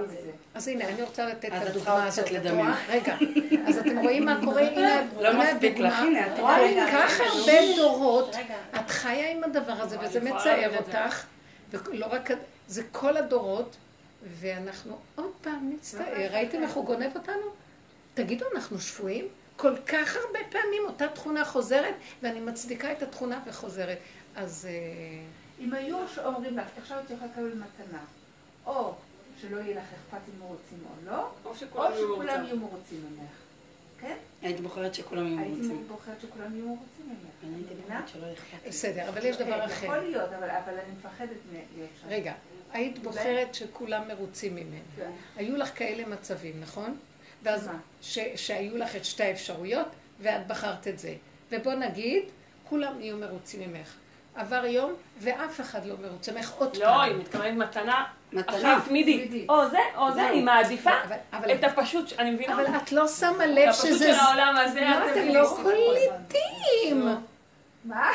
מזה. 0.02 0.32
אז 0.54 0.68
הנה, 0.68 0.88
אני 0.90 1.04
רוצה 1.04 1.26
לתת 1.26 1.46
את 1.46 1.54
את 1.62 1.68
הדוגמה 1.68 2.06
הזאת. 2.06 2.32
את? 2.32 2.76
רגע, 2.88 3.16
אז 3.68 3.78
אתם 3.78 3.98
רואים 3.98 4.26
מה 4.26 4.40
קורה? 4.46 4.62
הנה 4.62 5.02
לא 5.22 5.28
הנה 5.28 5.54
מספיק 5.54 5.80
לך, 5.80 5.94
הדוגמה. 6.00 6.08
הנה, 6.08 6.28
את 6.28 6.36
כל 6.36 6.42
רואה? 6.42 6.92
כך 6.92 7.20
הרבה 7.20 7.76
דורות. 7.78 8.36
את 8.76 8.90
חיה 8.90 9.32
עם 9.32 9.44
הדבר 9.44 9.74
הזה, 9.74 9.98
וזה 10.02 10.20
מצער 10.22 10.74
את. 10.80 10.88
אותך, 10.88 11.26
ולא 11.74 12.06
רק, 12.06 12.30
זה 12.68 12.84
כל 12.92 13.18
הדורות, 13.18 13.76
ואנחנו 14.24 14.98
עוד 15.16 15.32
פעם 15.42 15.72
נצטער. 15.74 16.28
ראיתם 16.32 16.64
איך 16.64 16.72
הוא 16.74 16.86
גונב 16.86 17.16
אותנו? 17.16 17.46
תגידו, 18.14 18.46
אנחנו 18.56 18.80
שבויים? 18.80 19.26
כל 19.58 19.76
כך 19.86 20.16
הרבה 20.16 20.40
פעמים 20.50 20.84
אותה 20.86 21.08
תכונה 21.08 21.46
חוזרת, 21.46 21.96
ואני 22.22 22.40
מצדיקה 22.40 22.92
את 22.92 23.04
התכונה 23.04 23.40
וחוזרת. 23.48 23.98
אז... 24.36 24.68
אה, 24.70 25.24
אם 25.60 25.74
היו 25.74 25.98
אומרים 26.26 26.58
לך, 26.58 26.68
עכשיו 26.78 27.00
את 27.06 27.10
יכולה 27.10 27.32
לקבל 27.32 27.54
מתנה, 27.54 28.04
או 28.66 28.94
שלא 29.42 29.58
יהיה 29.58 29.78
לך 29.78 29.84
אכפת 29.84 30.22
אם 30.36 30.42
רוצים 30.42 30.78
או 30.86 31.12
לא, 31.12 31.30
או 31.46 31.56
שכולם 31.56 31.92
יהיו 31.94 32.08
מרוצים. 32.18 32.60
מרוצים 32.60 33.06
ממך. 33.12 33.32
כן? 34.00 34.18
היית 34.42 34.60
בוחרת 34.60 34.96
שכולם 34.96 35.28
יהיו 35.28 35.40
הייתי 35.40 35.56
מרוצים. 35.56 35.88
בוחרת 35.88 36.22
שכולם 36.22 36.56
יהיו 36.56 36.66
מרוצים 36.66 37.06
ממך. 37.06 37.44
אני 37.44 37.56
הייתי? 37.56 37.76
בוחרת 37.76 38.08
שלא 38.08 38.24
יהיה 38.24 38.34
אכפת. 38.34 38.68
בסדר, 38.68 39.10
אבל 39.10 39.26
יש 39.26 39.38
דבר 39.38 39.60
אה, 39.60 39.66
אחר. 39.66 39.86
יכול 39.86 39.98
להיות, 39.98 40.30
אבל 40.34 40.50
אבל 40.50 40.74
אני 40.74 40.92
מפחדת 40.98 41.30
להיות 41.52 41.90
שם. 42.02 42.08
רגע, 42.08 42.34
היית 42.72 43.00
בוחרת 43.00 43.56
שכולם 43.56 44.08
מרוצים 44.08 44.56
ממנו. 44.56 44.82
כן. 44.96 45.12
היו 45.36 45.58
לך 45.58 45.78
כאלה 45.78 46.08
מצבים, 46.08 46.62
נכון? 46.62 46.98
ואז 47.44 47.68
מה? 47.68 47.74
ש, 48.02 48.20
שהיו 48.36 48.78
לך 48.78 48.96
את 48.96 49.06
שתי 49.06 49.24
האפשרויות, 49.24 49.88
ואת 50.20 50.48
בחרת 50.48 50.88
את 50.88 51.00
זה. 51.00 51.14
ובוא 51.52 51.74
נגיד, 51.74 52.24
כולם 52.70 53.02
יהיו 53.02 53.18
מרוצים 53.18 53.60
ממך. 53.74 53.94
עבר 54.36 54.66
יום, 54.66 54.94
ואף 55.20 55.62
אחד 55.62 55.86
לא 55.86 55.96
מרוצה 56.02 56.32
ממך 56.32 56.52
עוד 56.52 56.76
לא, 56.78 56.86
פעם. 56.86 57.02
היא 57.02 57.16
מתכוונת 57.16 57.58
מתנה. 57.58 58.04
מתנה. 58.34 58.80
תמידית. 58.88 59.50
או 59.50 59.70
זה, 59.70 59.78
או 59.98 60.12
זה. 60.14 60.30
אני 60.30 60.42
מעדיפה 60.42 60.90
אבל- 61.08 61.16
אבל- 61.34 61.52
את 61.54 61.64
הפשוט, 61.64 62.14
אני 62.20 62.32
מבינה. 62.32 62.54
אבל 62.54 62.66
את 62.78 62.92
לא 62.92 63.08
שמה 63.08 63.46
את 63.46 63.50
לב 63.50 63.70
הפשוט 63.70 63.86
שזה... 63.88 64.06
של 64.14 64.20
העולם 64.20 64.56
הזה, 64.58 64.82
לא, 64.82 65.12
אתם. 65.12 65.28
לא 65.28 65.58
קולטים. 65.64 67.06
מה? 67.06 67.18
מה? 67.86 68.12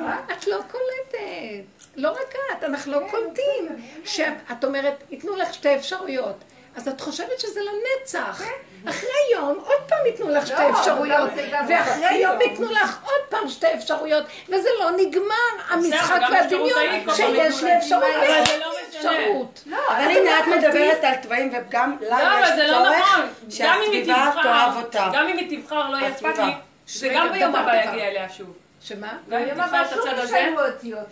מה? 0.00 0.18
את 0.32 0.46
לא 0.46 0.56
קולטת. 0.70 1.64
לא 1.96 2.10
רק 2.10 2.34
את, 2.58 2.64
אנחנו 2.64 2.92
לא 2.92 3.00
קולטים. 3.10 3.68
שאת 4.04 4.64
אומרת, 4.64 5.02
ייתנו 5.10 5.36
לך 5.36 5.54
שתי 5.54 5.76
אפשרויות. 5.76 6.36
אז 6.76 6.88
את 6.88 7.00
חושבת 7.00 7.40
שזה 7.40 7.60
לנצח. 7.60 8.42
אחרי 8.88 9.08
יום, 9.32 9.58
עוד 9.64 9.80
פעם 9.88 10.06
ייתנו 10.06 10.28
לך 10.28 10.46
שתי 10.46 10.62
לא, 10.62 10.70
אפשרויות. 10.78 11.30
ואחרי 11.68 12.14
יום 12.16 12.32
יום. 12.32 12.40
ייתנו 12.40 12.72
לך 12.72 12.98
עוד 13.02 13.20
פעם 13.28 13.48
שתי 13.48 13.66
אפשרויות. 13.74 14.24
וזה 14.48 14.68
לא 14.80 14.90
נגמר. 14.90 15.34
המשחק 15.68 16.20
והדמיון 16.32 16.82
שיש 17.16 17.62
לי 17.62 17.78
אפשרות 17.78 18.04
אבל 18.04 18.44
זה 18.46 18.58
לא 18.58 18.72
משנה. 18.88 19.10
אפשרות. 19.10 19.62
לא, 19.66 19.78
אבל 19.88 20.10
הנה, 20.10 20.38
את 20.38 20.44
מדברת 20.46 21.04
על 21.04 21.14
תוואים 21.22 21.52
וגם 21.52 21.96
לא, 22.00 22.16
זה 22.56 22.64
יש 22.64 22.70
לא 22.70 22.82
נכון. 22.82 23.28
צורך 23.48 23.60
גם 23.60 23.80
אם 23.86 23.92
היא 23.92 24.04
שהסביבה 24.04 24.30
תאהב 24.42 24.70
תבחר, 24.70 24.80
אותה. 24.82 25.10
גם 25.14 25.26
אם 25.26 25.36
היא 25.36 25.60
תבחר, 25.60 25.90
לא 25.90 25.96
הסביבה. 25.96 26.46
לי, 26.46 26.52
זה 26.86 27.08
רגע, 27.08 27.18
גם 27.18 27.32
ביום 27.32 27.56
הבא. 27.56 27.74
יגיע 27.74 28.08
אליה 28.08 28.28
שוב. 28.28 28.52
שמה? 28.80 29.12
גם 29.28 29.38
אם 29.38 29.44
ביום 29.44 29.56
תבחר 29.56 29.76
הבא 29.76 29.82
את 29.82 29.90
שוב 29.90 29.98
הצד 29.98 30.18
הזה. 30.18 30.48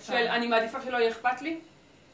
של 0.06 0.14
אני 0.14 0.46
מעדיפה 0.46 0.78
שלא 0.84 0.96
יהיה 0.96 1.10
אכפת 1.10 1.42
לי, 1.42 1.56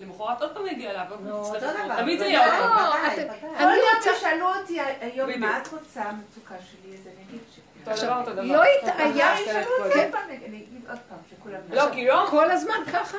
למחרת 0.00 0.42
עוד 0.42 0.54
פעם 0.54 0.66
יגיע 0.66 0.90
אליו, 0.90 1.04
אותו. 1.10 1.54
דבר. 1.58 1.96
תמיד 1.96 2.18
זה 2.18 2.24
יהיה 2.26 2.44
עוד 2.60 2.72
פעם. 2.72 2.84
לא, 2.84 2.90
ודאי, 2.90 3.14
אתם- 3.14 3.22
ודאי. 3.22 3.58
כל 3.58 3.64
יום. 3.64 4.16
ישאלו 4.16 4.54
אותי 4.54 4.78
היום. 5.00 5.30
מה 5.40 5.58
את 5.58 5.68
רוצה 5.72 6.02
המצוקה 6.02 6.54
שלי, 6.70 6.94
אז 6.94 7.06
אני 7.06 7.24
אגיד 7.28 7.40
שכולם. 7.54 7.96
אותו 7.96 8.06
דבר, 8.06 8.20
אותו 8.20 8.32
דבר. 8.32 8.42
לא 8.42 8.62
ישאלו 8.66 9.68
אותי 9.84 9.94
כן. 9.94 10.00
עוד 10.02 10.12
פעם, 10.12 10.20
אני 10.30 10.56
אגיד 10.56 10.82
עוד 10.88 10.98
פעם 11.08 11.18
שכולם. 11.30 11.60
לא, 11.70 11.82
כי 11.94 12.06
לא, 12.06 12.26
כל 12.30 12.50
הזמן 12.50 12.74
ככה? 12.92 13.18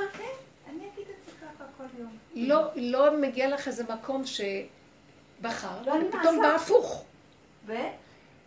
אני 0.70 0.84
אגיד 0.94 1.06
את 1.10 1.26
זה 1.26 1.32
ככה 1.42 1.64
כל 1.78 1.84
יום. 2.00 2.18
לא, 2.36 2.62
לא 2.76 3.18
מגיע 3.18 3.50
לך 3.50 3.68
איזה 3.68 3.84
מקום 3.90 4.24
שבחר, 4.26 5.68
לא, 5.86 5.94
אני 5.96 6.04
ופתאום. 6.10 6.42
בא 6.42 6.48
הפוך. 6.56 7.04
ו? 7.66 7.74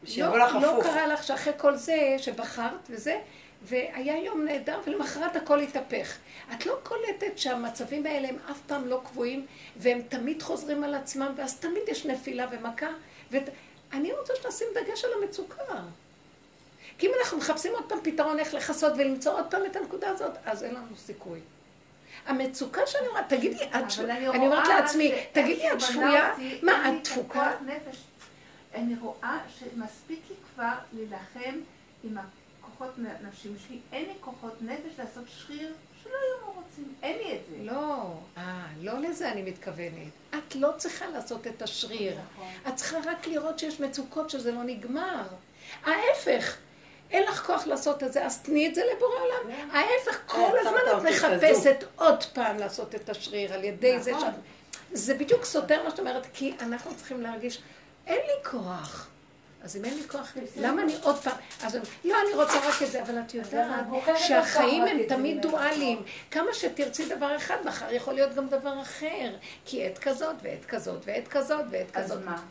שיבוא 0.04 0.38
לא, 0.38 0.46
לך 0.46 0.54
לא 0.62 0.70
הפוך. 0.72 0.84
קרה 0.86 1.06
לך 1.06 1.22
שאחרי 1.22 1.52
כל 1.56 1.74
זה 1.76 1.96
שבחרת 2.18 2.90
וזה, 2.90 3.18
והיה 3.64 4.24
יום 4.24 4.44
נהדר, 4.44 4.80
ולמחרת 4.86 5.36
הכל 5.36 5.60
התהפך. 5.60 6.16
את 6.52 6.66
לא 6.66 6.78
קולטת 6.82 7.38
שהמצבים 7.38 8.06
האלה 8.06 8.28
הם 8.28 8.36
אף 8.50 8.60
פעם 8.66 8.86
לא 8.86 9.00
קבועים, 9.04 9.46
והם 9.76 10.02
תמיד 10.08 10.42
חוזרים 10.42 10.84
על 10.84 10.94
עצמם, 10.94 11.32
ואז 11.36 11.56
תמיד 11.56 11.82
יש 11.88 12.06
נפילה 12.06 12.46
ומכה. 12.50 12.88
ואני 13.30 14.12
רוצה 14.12 14.32
שנשים 14.42 14.66
דגש 14.74 15.04
על 15.04 15.10
המצוקה. 15.22 15.62
כי 16.98 17.06
אם 17.06 17.12
אנחנו 17.20 17.38
מחפשים 17.38 17.72
עוד 17.72 17.84
פעם 17.88 17.98
פתרון 18.02 18.38
איך 18.38 18.54
לכסות 18.54 18.92
ולמצוא 18.96 19.32
עוד 19.32 19.44
פעם 19.50 19.62
את 19.66 19.76
הנקודה 19.76 20.10
הזאת, 20.10 20.32
אז 20.44 20.62
אין 20.62 20.74
לנו 20.74 20.96
סיכוי. 20.96 21.40
המצוקה 22.26 22.86
שאני 22.86 23.08
אומרת, 23.08 23.28
תגידי, 23.28 23.64
את 23.64 23.90
ש... 23.90 23.98
אבל 23.98 24.10
אני 24.10 24.46
אומרת 24.46 24.68
לעצמי, 24.68 25.12
תגידי, 25.32 25.72
את 25.72 25.82
אותי, 25.82 26.60
מה, 26.62 26.88
את 26.88 27.04
תפוקה? 27.04 27.52
אני 28.74 28.94
רואה 29.00 29.38
שמספיק 29.58 30.20
לי 30.30 30.36
כבר 30.54 30.72
להילחם 30.92 31.58
עם 32.04 32.18
הכוחות 32.82 33.22
נפשיים 33.22 33.56
שלי, 33.68 33.78
אין 33.92 34.04
לי 34.04 34.14
כוחות 34.20 34.62
נפש 34.62 34.98
לעשות 34.98 35.24
שריר 35.28 35.72
שלא 36.02 36.10
יהיו 36.10 36.54
מרוצים, 36.54 36.94
אין 37.02 37.18
לי 37.18 37.36
את 37.36 37.40
זה. 37.50 37.56
לא, 37.60 38.14
אה, 38.36 38.66
לא 38.80 38.98
לזה 39.00 39.32
אני 39.32 39.42
מתכוונת. 39.42 40.12
את 40.30 40.56
לא 40.56 40.70
צריכה 40.76 41.06
לעשות 41.06 41.46
את 41.46 41.62
השריר. 41.62 42.18
את 42.68 42.76
צריכה 42.76 42.96
רק 43.06 43.26
לראות 43.26 43.58
שיש 43.58 43.80
מצוקות 43.80 44.30
שזה 44.30 44.52
לא 44.52 44.62
נגמר. 44.62 45.22
ההפך, 45.84 46.56
אין 47.10 47.22
לך 47.22 47.46
כוח 47.46 47.66
לעשות 47.66 48.02
את 48.02 48.12
זה, 48.12 48.26
אז 48.26 48.42
תני 48.42 48.68
את 48.68 48.74
זה 48.74 48.82
לבורא 48.96 49.20
עולם. 49.20 49.56
ההפך, 49.70 50.20
כל 50.26 50.36
שמת 50.36 50.60
הזמן 50.60 50.80
את 50.98 51.14
מחפשת 51.14 51.84
עוד 51.96 52.24
פעם 52.24 52.58
לעשות 52.58 52.94
את 52.94 53.08
השריר 53.08 53.54
על 53.54 53.64
ידי 53.64 54.00
זה 54.00 54.12
נכון. 54.12 54.20
שאת... 54.20 54.34
זה 54.92 55.14
בדיוק 55.14 55.44
סותר 55.44 55.82
מה 55.84 55.90
שאת 55.90 55.98
אומרת, 55.98 56.26
כי 56.32 56.54
אנחנו 56.60 56.94
צריכים 56.96 57.20
להרגיש, 57.20 57.62
אין 58.06 58.20
לי 58.26 58.50
כוח. 58.50 59.11
אז 59.64 59.76
אם 59.76 59.84
אין 59.84 59.94
לי 59.94 60.08
כוח, 60.08 60.32
למה 60.56 60.82
אני 60.82 60.94
עוד 61.02 61.16
פעם? 61.22 61.32
אז 61.62 61.76
אני- 61.76 61.84
לא, 62.04 62.16
אני 62.26 62.34
רוצה 62.34 62.68
רק 62.68 62.82
את 62.82 62.90
זה, 62.90 63.02
אבל 63.02 63.18
את 63.20 63.34
יודעת 63.34 63.86
בוחרת 63.88 64.18
שהחיים 64.18 64.82
הם 64.84 64.98
תמיד. 65.08 65.42
דואליים. 65.42 66.02
כמה 66.30 66.54
שתרצי 66.54 67.08
דבר 67.08 67.36
אחד, 67.36 67.56
מחר 67.64 67.92
יכול 67.92 68.14
להיות 68.14 68.34
גם 68.34 68.48
דבר 68.48 68.82
אחר. 68.82 69.30
כי 69.64 69.86
עת 69.86 69.98
כזאת, 69.98 70.36
ועת 70.42 70.64
כזאת, 70.64 71.02
ועת 71.04 71.28
כזאת, 71.28 71.64
ועת 71.70 71.96
אז 71.96 72.04
כזאת. 72.04 72.24
מה? 72.24 72.42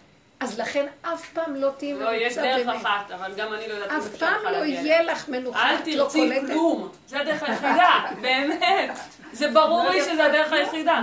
אז 0.41 0.59
לכן 0.59 0.85
אף 1.01 1.29
פעם 1.33 1.55
לא 1.55 1.69
תהיי 1.77 1.93
לא, 1.93 2.13
יש 2.13 2.37
מרוצה 2.37 2.41
דרך 2.41 2.67
באמת. 2.67 2.81
אחת, 2.81 3.11
אבל 3.11 3.33
גם 3.37 3.53
אני 3.53 3.67
לא 3.67 3.73
יודעת 3.73 3.91
אם 3.91 3.97
אף 3.97 4.07
אפשר 4.13 4.25
פעם 4.25 4.37
בכלל 4.39 4.51
לא 4.51 4.59
להגיע 4.59 4.79
אליה. 4.79 4.91
יהיה 4.91 5.03
לך 5.03 5.29
מנוחה, 5.29 5.69
אל 5.69 5.75
את 5.75 5.87
לא 5.87 6.03
תרצי 6.03 6.19
קולטת. 6.19 6.47
כלום, 6.47 6.89
זה 7.07 7.19
הדרך 7.19 7.43
היחידה, 7.43 7.99
באמת. 8.21 8.89
זה 9.33 9.51
ברור 9.51 9.89
לי 9.89 10.01
שזה 10.01 10.25
הדרך 10.25 10.53
היחידה. 10.53 11.01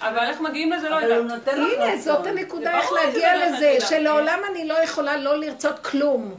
אבל 0.00 0.26
איך 0.26 0.40
מגיעים 0.40 0.72
לזה 0.72 0.88
לא 0.88 0.96
יודעת. 0.96 1.40
לך 1.44 1.56
הנה, 1.56 1.96
זאת. 1.98 2.26
הנקודה 2.26 2.78
איך 2.78 2.92
להגיע 2.92 3.46
לזה. 3.46 3.76
שלעולם 3.88 4.38
אני 4.50 4.68
לא 4.68 4.74
יכולה 4.74 5.16
לא 5.16 5.38
לרצות 5.38 5.78
כלום. 5.78 6.34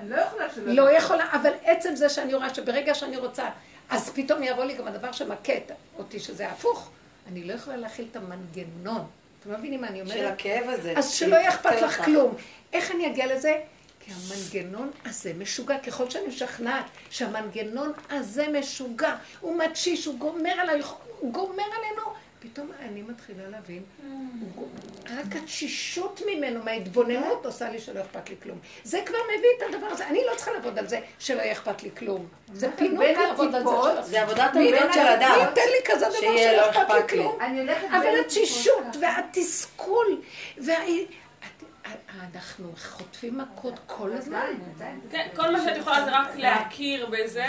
אני 0.00 0.10
לא 0.10 0.16
יכולה 0.16 0.44
שלא... 0.54 0.72
לא 0.72 0.90
יכולה, 0.90 1.24
אבל 1.32 1.52
עצם 1.64 1.94
זה 1.96 2.08
שאני 2.08 2.34
רואה 2.34 2.54
שברגע 2.54 2.94
שאני 2.94 3.16
רוצה, 3.16 3.44
אז 3.90 4.10
פתאום 4.14 4.42
יבוא 4.42 4.64
לי 4.64 4.74
גם 4.74 4.86
הדבר 4.86 5.12
שמכה 5.12 5.52
אותי, 5.98 6.20
שזה 6.20 6.48
הפוך. 6.48 6.90
אני 7.28 7.44
לא 7.44 7.52
יכולה 7.52 7.76
להכיל 7.76 8.06
את 8.10 8.16
המנגנון. 8.16 9.06
אתם 9.42 9.52
מבינים 9.52 9.80
מה 9.80 9.88
אני 9.88 10.00
אומרת? 10.00 10.16
של 10.16 10.26
הכאב 10.26 10.68
הזה. 10.68 10.92
אז 10.96 11.10
שלא 11.10 11.36
יהיה 11.36 11.48
אכפת 11.48 11.82
לך. 11.82 12.04
כלום. 12.04 12.34
איך 12.72 12.90
אני 12.90 13.06
אגיע 13.06 13.34
לזה? 13.34 13.60
כי 14.00 14.10
המנגנון 14.12 14.90
הזה 15.04 15.32
משוגע. 15.38 15.78
ככל 15.78 16.10
שאני 16.10 16.26
משכנעת 16.26 16.84
שהמנגנון 17.10 17.92
הזה 18.10 18.48
משוגע, 18.48 19.14
הוא 19.40 19.58
מתשיש, 19.58 20.06
הוא 20.06 20.18
גומר 20.18 20.52
עליי, 20.60 20.80
הוא 21.18 21.32
גומר 21.32 21.64
עלינו, 21.78 22.02
פתאום 22.42 22.70
אני 22.80 23.02
מתחילה 23.02 23.48
להבין, 23.48 23.82
גו- 24.54 24.68
רק 25.10 25.36
התשישות 25.42 26.22
ממנו, 26.26 26.64
מההתבוננות, 26.64 27.46
עושה 27.46 27.70
לי 27.70 27.78
שלא 27.80 28.00
אכפת 28.00 28.28
לי 28.30 28.36
כלום. 28.42 28.58
זה 28.84 29.02
כבר 29.06 29.18
מביא 29.24 29.48
את 29.58 29.74
הדבר 29.74 29.86
הזה. 29.86 30.06
אני 30.06 30.20
לא 30.30 30.36
צריכה 30.36 30.52
לעבוד 30.52 30.78
על 30.78 30.86
זה 30.86 31.00
שלא 31.18 31.40
יהיה 31.42 31.52
אכפת 31.52 31.82
לי 31.82 31.90
כלום. 31.98 32.26
זה 32.52 32.68
פינוק 32.76 33.02
לעבוד 33.02 33.54
על 33.54 33.62
זה 33.64 34.02
זה 34.02 34.22
עבודת 34.22 34.54
מי 34.54 34.68
המידות 34.68 34.92
של 34.94 35.00
מי 35.02 35.14
אדם. 35.14 35.34
ייתן 35.40 35.60
לי 35.70 35.92
כזה 35.94 36.06
דבר 36.08 36.18
שלא 36.20 36.52
לא 36.56 36.70
אכפת 36.70 36.94
לי. 37.02 37.08
כלום? 37.08 37.38
אבל 37.90 38.20
התשישות 38.20 38.96
והתסכול, 39.00 40.20
אנחנו 42.22 42.72
חוטפים 42.82 43.38
מכות 43.38 43.74
כל. 43.86 44.12
הזמן. 44.12 44.46
כן, 45.10 45.28
כל 45.36 45.50
מה 45.50 45.64
שאת 45.64 45.76
יכולה 45.76 46.04
זה 46.04 46.10
רק 46.10 46.28
להכיר 46.36 47.06
בזה, 47.06 47.46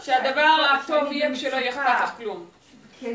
שהדבר 0.00 0.66
הטוב 0.80 1.12
יהיה 1.12 1.34
כשלא 1.34 1.56
יהיה. 1.56 1.70
אכפת 1.70 2.04
לך 2.04 2.16
כלום. 2.16 2.46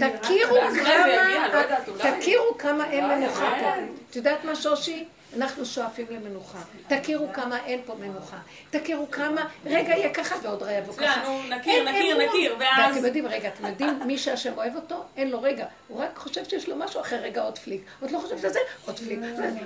רק- 0.01 0.15
תכירו 0.21 0.55
לא 0.55 0.61
כמה, 0.83 1.77
אולי. 1.87 2.19
תכירו 2.19 2.57
כמה 2.57 2.91
אין 2.91 3.05
מנוחה 3.07 3.55
פה. 3.61 3.69
את 4.09 4.15
יודעת 4.15 4.43
מה 4.43 4.55
שושי? 4.55 5.05
אנחנו 5.37 5.65
שואפים 5.65 6.05
למנוחה. 6.09 6.57
תכירו 6.87 7.27
כמה 7.33 7.57
אין 7.65 7.81
פה 7.85 7.95
מנוחה. 7.99 8.37
תכירו 8.69 9.11
כמה, 9.11 9.45
רגע 9.65 9.89
יהיה 9.95 10.13
ככה 10.13 10.35
ועוד 10.41 10.63
רגע 10.63 10.77
יבוא 10.77 10.93
ככה. 10.93 11.23
נו, 11.23 11.43
נכיר, 11.55 11.83
נכיר. 11.89 12.17
נכיר, 12.27 12.55
ואז... 12.59 12.95
ואתם 12.95 13.05
יודעים, 13.05 13.27
רגע, 13.27 13.49
אתם 13.49 13.65
יודעים, 13.65 13.99
מי 14.05 14.17
שהשם 14.17 14.53
אוהב 14.57 14.75
אותו, 14.75 15.03
אין 15.17 15.31
לו 15.31 15.41
רגע. 15.41 15.65
הוא 15.87 16.01
רק 16.03 16.17
חושב 16.17 16.45
שיש 16.45 16.69
לו 16.69 16.75
משהו 16.75 17.01
אחר, 17.01 17.15
רגע 17.15 17.41
עוד 17.41 17.57
פליק. 17.57 17.81
עוד 18.01 18.11
לא 18.11 18.19
חושב 18.19 18.37
שזה, 18.37 18.59
עוד 18.85 18.99
פליק. 18.99 19.19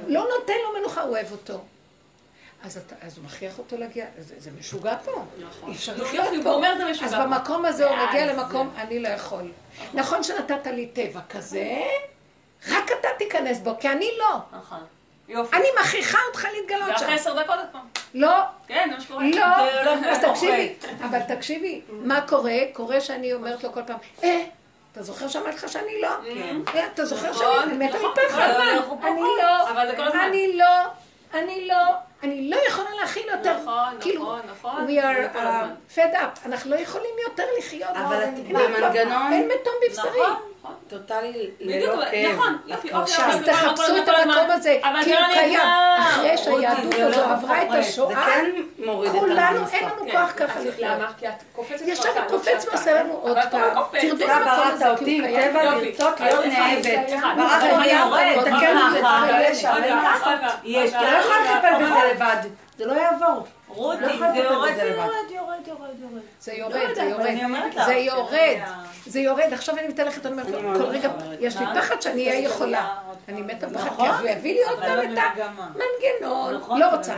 לא 0.07 0.27
נותן 0.39 0.53
לו 0.63 0.79
מנוחה, 0.79 1.01
הוא 1.01 1.11
אוהב 1.11 1.31
אותו. 1.31 1.61
אז, 2.63 2.77
אתה, 2.77 2.95
אז 3.01 3.17
הוא 3.17 3.25
מכריח 3.25 3.59
אותו 3.59 3.77
להגיע, 3.77 4.05
זה, 4.17 4.35
זה 4.37 4.51
משוגע 4.59 4.95
פה. 5.05 5.25
נכון. 5.49 5.69
אי 5.69 5.75
אפשר 5.75 5.97
נו, 5.97 6.03
לחיות 6.03 6.25
יופי, 6.25 6.43
פה. 6.43 6.49
הוא 6.49 6.55
אומר 6.55 6.73
זה 6.77 6.91
משוגע 6.91 7.07
אז 7.07 7.13
פה. 7.13 7.25
במקום 7.25 7.65
הזה 7.65 7.89
הוא 7.89 7.97
מגיע 8.07 8.33
למקום, 8.33 8.69
אני 8.77 8.99
לא 8.99 9.07
יכול. 9.07 9.51
נכון 9.93 10.23
שנתת 10.23 10.67
לי 10.67 10.87
טבע 10.87 11.19
כזה, 11.29 11.81
רק 12.69 12.91
אתה 12.99 13.07
תיכנס 13.17 13.59
בו, 13.59 13.75
כי 13.79 13.89
אני 13.89 14.09
לא. 14.19 14.37
נכון. 14.59 14.79
יופי. 15.27 15.57
אני 15.57 15.67
מכריחה 15.81 16.17
אותך 16.27 16.47
להתגלות. 16.53 16.95
עשר 17.07 17.43
דקות 17.43 17.55
עוד 17.55 17.67
פעם. 17.71 17.87
לא, 18.13 18.41
כן, 18.67 18.87
זה 18.89 18.95
מה 18.95 19.01
שקורה. 19.01 19.25
לא, 19.29 19.89
הולך 19.91 20.05
אז. 20.07 20.19
תקשיבי, 20.29 20.73
אבל 21.03 21.19
תקשיבי, 21.19 21.81
מה 21.89 22.21
קורה? 22.27 22.57
קורה 22.73 23.01
שאני 23.01 23.33
אומרת 23.33 23.63
לו 23.63 23.73
כל 23.73 23.83
פעם, 23.87 23.97
אה, 24.23 24.45
אתה 24.91 25.03
זוכר 25.03 25.27
שאמרתי 25.27 25.55
לך 25.55 25.69
שאני 25.69 26.01
לא? 26.01 26.09
כן. 26.33 26.57
אה, 26.75 26.87
אתה 26.93 27.05
זוכר 27.05 27.29
נכון, 27.29 27.45
שאני 27.63 27.87
מתה 27.87 27.97
נכון, 27.97 28.11
מפחד? 28.25 28.53
אני 29.03 29.21
לא. 29.37 29.69
אני 30.25 30.57
לא, 30.57 30.65
אני 31.33 31.67
לא, 31.67 31.93
אני 32.23 32.49
לא 32.49 32.57
יכולה 32.67 32.89
להכיל 33.01 33.27
יותר. 33.37 33.57
נכון, 33.61 33.95
כאילו, 34.01 34.21
נכון, 34.21 34.39
נכון. 34.51 34.87
We 34.87 35.01
are 35.01 35.35
uh, 35.35 35.39
fed 35.95 36.13
up, 36.15 36.45
אנחנו 36.45 36.71
לא 36.71 36.75
יכולים 36.75 37.15
יותר 37.27 37.43
לחיות. 37.59 37.89
אבל 37.93 38.19
לא, 38.49 38.59
במנגנון- 38.67 39.33
אין 39.33 39.47
מתום 39.47 39.73
בבשרי. 39.87 40.09
נכון. 40.21 40.35
טוטאלי 40.87 41.49
ללא 41.59 42.05
כאב. 42.11 42.35
נכון, 42.35 42.57
יופי, 42.67 42.89
את 42.89 42.93
אוקיי. 42.93 43.15
אז 43.25 43.39
אוקיי. 43.39 43.53
תחפשו 43.53 43.97
את 43.97 44.07
המקום 44.07 44.51
הזה, 44.51 44.79
כי 45.03 45.09
זה 45.09 45.19
הוא 45.19 45.27
לא 45.27 45.33
קיים. 45.33 45.59
אחרי 45.99 46.37
שהיהדות 46.37 46.91
זה 46.93 47.05
הזו 47.07 47.21
עברה 47.23 47.63
את. 47.63 47.71
זה 47.71 47.77
השואה, 47.77 48.25
כן 48.25 48.45
את 49.05 49.11
כולנו. 49.11 49.67
אין 49.71 49.83
לנו 49.85 50.05
כן, 50.05 50.11
כוח 50.11 50.31
ככה 50.37 50.59
לחיות. 50.59 50.97
כי 51.17 51.27
את 51.27 51.33
קופצת 51.55 51.81
ישר 51.87 52.09
קופץ 52.27 52.65
לא. 52.65 52.71
ועושה 52.71 53.03
לנו 53.03 53.13
עוד 53.13 53.37
לא 53.37 53.41
פעם. 53.51 53.83
תרדו 54.01 54.25
בראת 54.27 54.73
הזה, 54.73 54.85
כי 54.99 55.19
הוא 55.19 55.27
קיים. 55.27 55.51
טבע. 55.51 55.63
לרצות 55.63 56.19
להיות. 56.19 56.43
זה 56.43 56.49
היה- 56.49 57.35
בראת 57.37 57.61
זה 57.61 57.73
אותי 57.73 58.35
עוד 58.35 58.43
תקן 58.43 58.75
לעשות? 58.75 59.03
רגע, 59.83 60.49
יש, 60.63 60.89
אתה 60.93 61.01
לא 61.01 61.17
יכול 61.17 61.35
לטפל 61.45 61.83
בזה 61.85 62.13
לבד. 62.13 62.37
זה 62.77 62.85
לא 62.85 62.93
יעבור. 62.93 63.47
רותי, 63.67 64.01
לא 64.01 64.07
יכולה 64.07 64.31
זה 64.31 64.37
יורד, 64.37 64.75
זה. 64.75 64.83
יורד, 64.83 65.07
יורד, 65.29 65.67
יורד, 65.67 65.89
יורד. 65.99 66.21
זה 66.39 66.51
לא 66.51 66.57
יורד, 66.57 66.93
זה 66.95 67.01
יורד, 67.03 67.23
זה 67.75 67.83
זה 67.85 67.93
יורד, 67.93 68.57
זה 69.05 69.19
יורד. 69.19 69.53
עכשיו 69.53 69.77
אני 69.77 69.87
מתהלכת, 69.87 70.25
אני 70.25 70.31
אומרת, 70.33 70.47
כל 70.61 70.83
רגע. 70.85 71.09
יש 71.39 71.57
לי? 71.57 71.65
פחד 71.75 72.01
שאני 72.01 72.29
אהיה 72.29 72.39
יכולה. 72.39 72.97
אני. 73.29 73.41
מתה 73.41 73.67
בפחד, 73.67 73.85
נכון. 73.85 74.05
כי 74.05 74.11
אז 74.11 74.19
הוא 74.19 74.29
יביא 74.29 74.53
לי 74.53 74.63
עוד 74.63 74.79
אבל 74.79 74.87
פעם 74.87 75.11
לא 75.13 75.19
את. 75.21 75.37
המנגנון. 75.47 76.55
נכון, 76.55 76.79
לא 76.79 76.95
רוצה. 76.95 77.15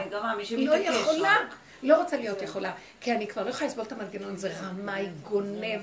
לא 0.58 0.76
יכולה, 0.76 1.30
רק. 1.30 1.56
לא 1.84 1.98
רוצה 1.98 2.18
להיות 2.18 2.42
יכולה. 2.42 2.72
כי 3.02 3.12
אני 3.12 3.28
כבר 3.28 3.44
לא 3.44 3.50
יכולה 3.50 3.68
לסבול 3.70 3.86
את 3.86 3.92
המנגנון, 3.92 4.38
זה 4.38 4.52
רמאי, 4.64 5.08
גונב, 5.24 5.82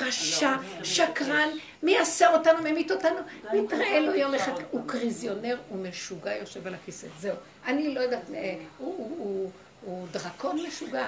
רשע, 0.00 0.50
שקרן, 0.82 1.48
מי 1.82 1.92
יעשה 1.92 2.32
אותנו, 2.32 2.62
ממית 2.62 2.90
אותנו. 2.90 3.16
מתראה 3.52 4.00
לו 4.00 4.14
יום 4.14 4.34
אחד, 4.34 4.52
הוא 4.70 4.80
קריזיונר, 4.86 5.56
הוא 5.68 5.78
משוגע, 5.86 6.34
יושב 6.36 6.66
על 6.66 6.74
הכיסא. 6.74 7.06
זהו. 7.20 7.34
אני 7.66 7.94
לא 7.94 8.00
יודעת, 8.00 8.30
אה, 8.34 8.54
הוא- 8.78 9.50
הוא- 9.82 9.90
הוא... 9.92 10.00
הוא 10.00 10.06
דרקון 10.10 10.56
משוגע, 10.68 11.06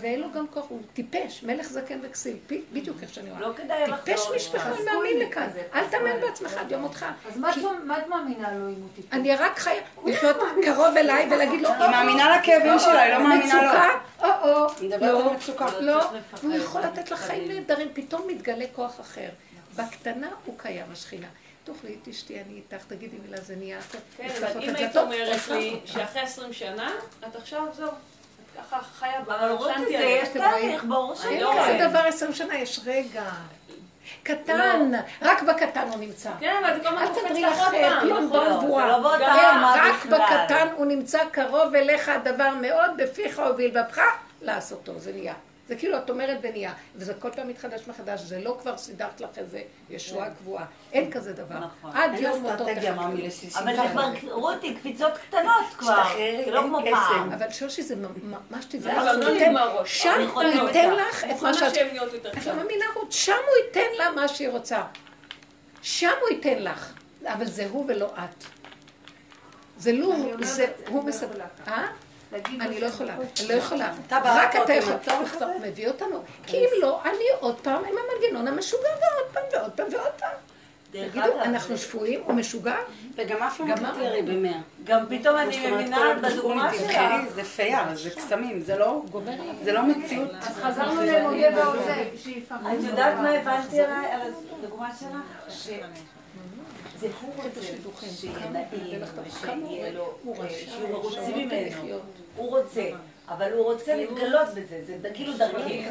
ואין 0.00 0.20
לו 0.20 0.32
גם 0.32 0.46
כוח, 0.48 0.64
הוא 0.68 0.80
טיפש, 0.94 1.42
מלך 1.42 1.66
זקן 1.68 1.98
וכסיל, 2.02 2.36
בדיוק 2.72 2.96
איך 3.02 3.14
שאני 3.14 3.30
רואה. 3.30 3.40
לא 3.40 3.52
כדאי 3.56 3.84
טיפש 4.04 4.08
לחזור 4.20 4.36
משפחה, 4.36 4.70
לשם. 4.70 4.84
מאמין 4.84 5.18
לכאן. 5.18 5.48
אל 5.74 5.84
תאמן 5.90 6.20
בעצמך 6.20 6.56
עד 6.56 6.70
יום 6.72 6.82
מותך. 6.82 7.06
אז 7.28 7.36
מה 7.38 7.50
את- 7.50 7.56
מה 7.84 7.98
מאמינה 8.08 8.52
לו 8.52 8.68
אם 8.68 8.74
הוא 8.74 8.88
טיפש? 8.96 9.08
אני 9.12 9.36
רק 9.36 9.58
חיה 9.58 9.82
לחיות 10.06 10.36
קרוב 10.64 10.96
אליי 10.96 11.26
ולהגיד 11.30 11.60
לו, 11.62 11.68
היא 11.68 11.90
מאמינה 11.90 12.36
לכאבים 12.38 12.78
שלה, 12.78 13.02
היא 13.02 13.12
לא 13.14 13.22
מאמינה 13.28 13.62
לו. 13.62 13.68
מצוקה, 13.68 13.88
או-או, 14.20 14.66
היא 14.80 14.88
מדברת 14.88 15.00
לא, 15.02 15.30
על 15.30 15.36
מצוקה. 15.36 15.66
לא, 15.80 16.00
צריך 16.00 16.12
לפחד, 16.32 16.44
והוא 16.44 16.56
יכול 16.56 16.80
לא 16.80 16.86
לתת 16.86 17.10
לך. 17.10 17.18
חיים 17.20 17.48
נהדרים, 17.48 17.88
פתאום 17.94 18.22
מתגלה 18.28 18.64
כוח 18.72 19.00
אחר. 19.00 19.28
בקטנה 19.76 20.28
הוא 20.44 20.54
קיים, 20.58 20.86
השכינה. 20.92 21.26
תאכלי, 21.66 21.96
תשתי, 22.04 22.40
אני 22.40 22.54
איתך, 22.54 22.84
תגידי 22.84 23.16
מילה, 23.26 23.40
זה 23.40 23.56
נהיה. 23.56 23.78
כן, 24.16 24.28
אבל 24.40 24.62
אם 24.62 24.74
היית 24.74 24.96
אומרת 24.96 25.48
לי. 25.48 25.80
שאחרי 25.84 26.22
20 26.22 26.52
שנה, 26.52 26.90
את 27.28 27.36
עכשיו, 27.36 27.62
זהו, 27.76 27.90
ככה 28.56 28.82
חיה 28.82 29.20
אבל 29.20 29.50
רותי, 29.50 29.72
בשנתי 29.72 29.90
זה 29.92 29.98
האלה. 29.98 30.22
יש 30.22 30.28
תהליך? 30.28 30.84
ברור 30.84 31.12
אין 31.12 31.22
שאני 31.22 31.40
לא 31.40 31.50
כזה 31.50 31.74
רואה. 31.74 31.88
דבר 31.88 31.98
עשרים 31.98 32.32
שנה, 32.34 32.58
יש 32.58 32.80
רגע. 32.86 33.24
קטן, 34.22 34.92
רק 35.22 35.42
בקטן 35.42 35.88
הוא 35.88 36.00
נמצא. 36.00 36.30
כן, 36.40 36.62
אבל 36.64 36.74
זה 36.76 36.80
כל 36.82 36.88
הזמן 36.88 37.02
אל 37.02 37.08
קופץ 37.14 37.38
לך 37.38 37.58
עוד 37.58 37.70
פעם. 37.70 38.00
פלום? 38.00 38.32
לא. 38.32 38.60
זה 38.60 38.76
לא 38.86 38.98
באותה 38.98 39.18
כן, 39.18 39.56
רמה 39.56 39.74
רק. 39.78 40.06
בקטן 40.06 40.68
הוא 40.76 40.86
נמצא 40.86 41.24
קרוב 41.32 41.74
אליך 41.74 42.08
הדבר 42.08 42.50
מאוד 42.60 42.90
בפיך 42.96 43.42
ובלבבך 43.50 44.00
לעשותו, 44.42 44.98
זה 44.98 45.12
נהיה. 45.12 45.34
זה 45.68 45.76
כאילו 45.76 45.98
את 45.98 46.10
אומרת 46.10 46.38
ונהיה, 46.42 46.72
וזה 46.94 47.14
כל 47.14 47.30
פעם 47.30 47.48
מתחדש 47.48 47.88
מחדש, 47.88 48.20
זה 48.20 48.40
לא 48.40 48.56
כבר 48.60 48.78
סידרת 48.78 49.20
לך 49.20 49.38
איזה 49.38 49.62
ישועה 49.90 50.30
קבועה, 50.30 50.64
אין 50.92 51.10
כזה 51.10 51.32
דבר. 51.32 51.58
נכון. 51.58 51.90
עד 51.94 52.10
יום 52.18 52.42
מותו 52.42 52.64
תחכי. 52.64 52.88
אבל 53.58 53.76
זה 53.76 53.82
כבר, 53.92 54.12
רותי, 54.30 54.74
קפיצות 54.74 55.12
קטנות 55.28 55.66
כבר. 55.78 56.08
לא 56.46 56.62
כמו. 56.62 56.78
פעם. 56.90 57.32
אבל 57.32 57.50
שושי 57.50 57.82
זה 57.82 57.96
ממש 57.96 58.64
זה 58.78 58.78
תדעי, 58.78 58.96
לא 58.96 59.34
נגמרות. 59.34 59.86
שם 59.86 60.28
הוא 60.34 60.42
ייתן. 60.42 60.90
לך 60.92 61.24
את 61.24 61.42
מה 61.42 61.54
שאת... 61.54 61.72
את 62.38 62.46
לא. 62.46 62.54
מאמינה, 62.54 62.84
רות, 62.94 63.12
שם 63.12 63.32
הוא 63.32 63.66
ייתן 63.66 63.96
לה 63.98 64.10
מה 64.10 64.28
שהיא 64.28 64.48
רוצה. 64.48 64.82
שם 65.82 66.10
הוא 66.20 66.28
ייתן 66.36 66.62
לך. 66.62 66.92
אבל 67.26 67.46
זה 67.46 67.66
הוא 67.70 67.84
ולא 67.88 68.06
את. 68.06 68.44
זה 69.78 69.92
לא, 69.92 70.14
אני 70.14 70.22
אומרת, 70.22 70.46
זה, 70.46 70.66
הוא 70.88 71.04
לא 71.36 71.44
להגיד 72.36 72.60
אני 72.62 72.80
לא 72.80 72.86
יכולה, 72.86 73.16
לא 73.16 73.22
אני 73.40 73.48
לא 73.48 73.54
יכולה. 73.54 73.92
רק 74.10 74.56
אתה 74.56 74.72
יכול. 74.72 74.92
הזה? 75.08 75.68
מביא 75.68 75.88
אותנו. 75.88 76.22
כי 76.46 76.56
אם 76.56 76.68
לא, 76.80 77.02
אני 77.04 77.24
עוד 77.40 77.60
פעם 77.60 77.82
עם 77.84 77.94
המנגנון 77.98 78.48
המשוגע 78.48 78.80
ועוד 78.82 79.32
פעם 79.32 79.42
ועוד 79.52 79.72
פעם 79.72 79.86
ועוד 79.92 80.12
פעם. 80.18 80.36
תגידו, 80.90 81.40
אנחנו 81.42 81.78
שפויים? 81.78 82.20
הוא 82.24 82.34
משוגע? 82.34 82.76
וגם 83.16 83.42
אף 83.42 83.56
פעם 83.58 83.68
גם 83.68 83.84
לא 83.84 83.90
תתיירי 83.90 84.22
במאה. 84.22 84.58
גם 84.84 85.06
פתאום 85.08 85.36
אני 85.36 85.70
מבינה 85.70 85.98
בדוגמה 86.22 86.70
שלך. 86.74 86.98
זה 87.34 87.44
פייר, 87.44 87.94
זה 87.94 88.10
קסמים, 88.10 88.60
זה 88.60 88.76
לא 88.78 89.02
זה 89.64 89.72
לא 89.72 89.82
מציאות. 89.82 90.30
אז 90.40 90.56
חזרנו 90.62 91.02
למודה 91.02 91.66
ועוזב. 91.66 92.04
את 92.50 92.84
יודעת 92.84 93.14
מה 93.18 93.30
הבנתי 93.30 93.80
עליי, 93.80 94.06
על 94.12 94.20
הדוגמה 94.58 94.88
שלך? 95.00 95.76
שזה 96.96 97.08
הוא 97.20 97.32
רוצה 97.36 97.60
שיהיה 98.10 98.50
נעים, 98.50 99.02
ושיהיה 99.26 99.92
לו, 99.92 100.14
אה, 100.40 100.50
שיהיו 100.50 101.36
ממנו. 101.36 101.98
הוא 102.36 102.58
רוצה, 102.58 102.90
אבל 103.28 103.52
הוא 103.52 103.72
רוצה 103.72 103.96
להתגלות 103.96 104.48
בזה, 104.48 104.82
זה 105.02 105.10
כאילו 105.14 105.36
דרכי. 105.36 105.84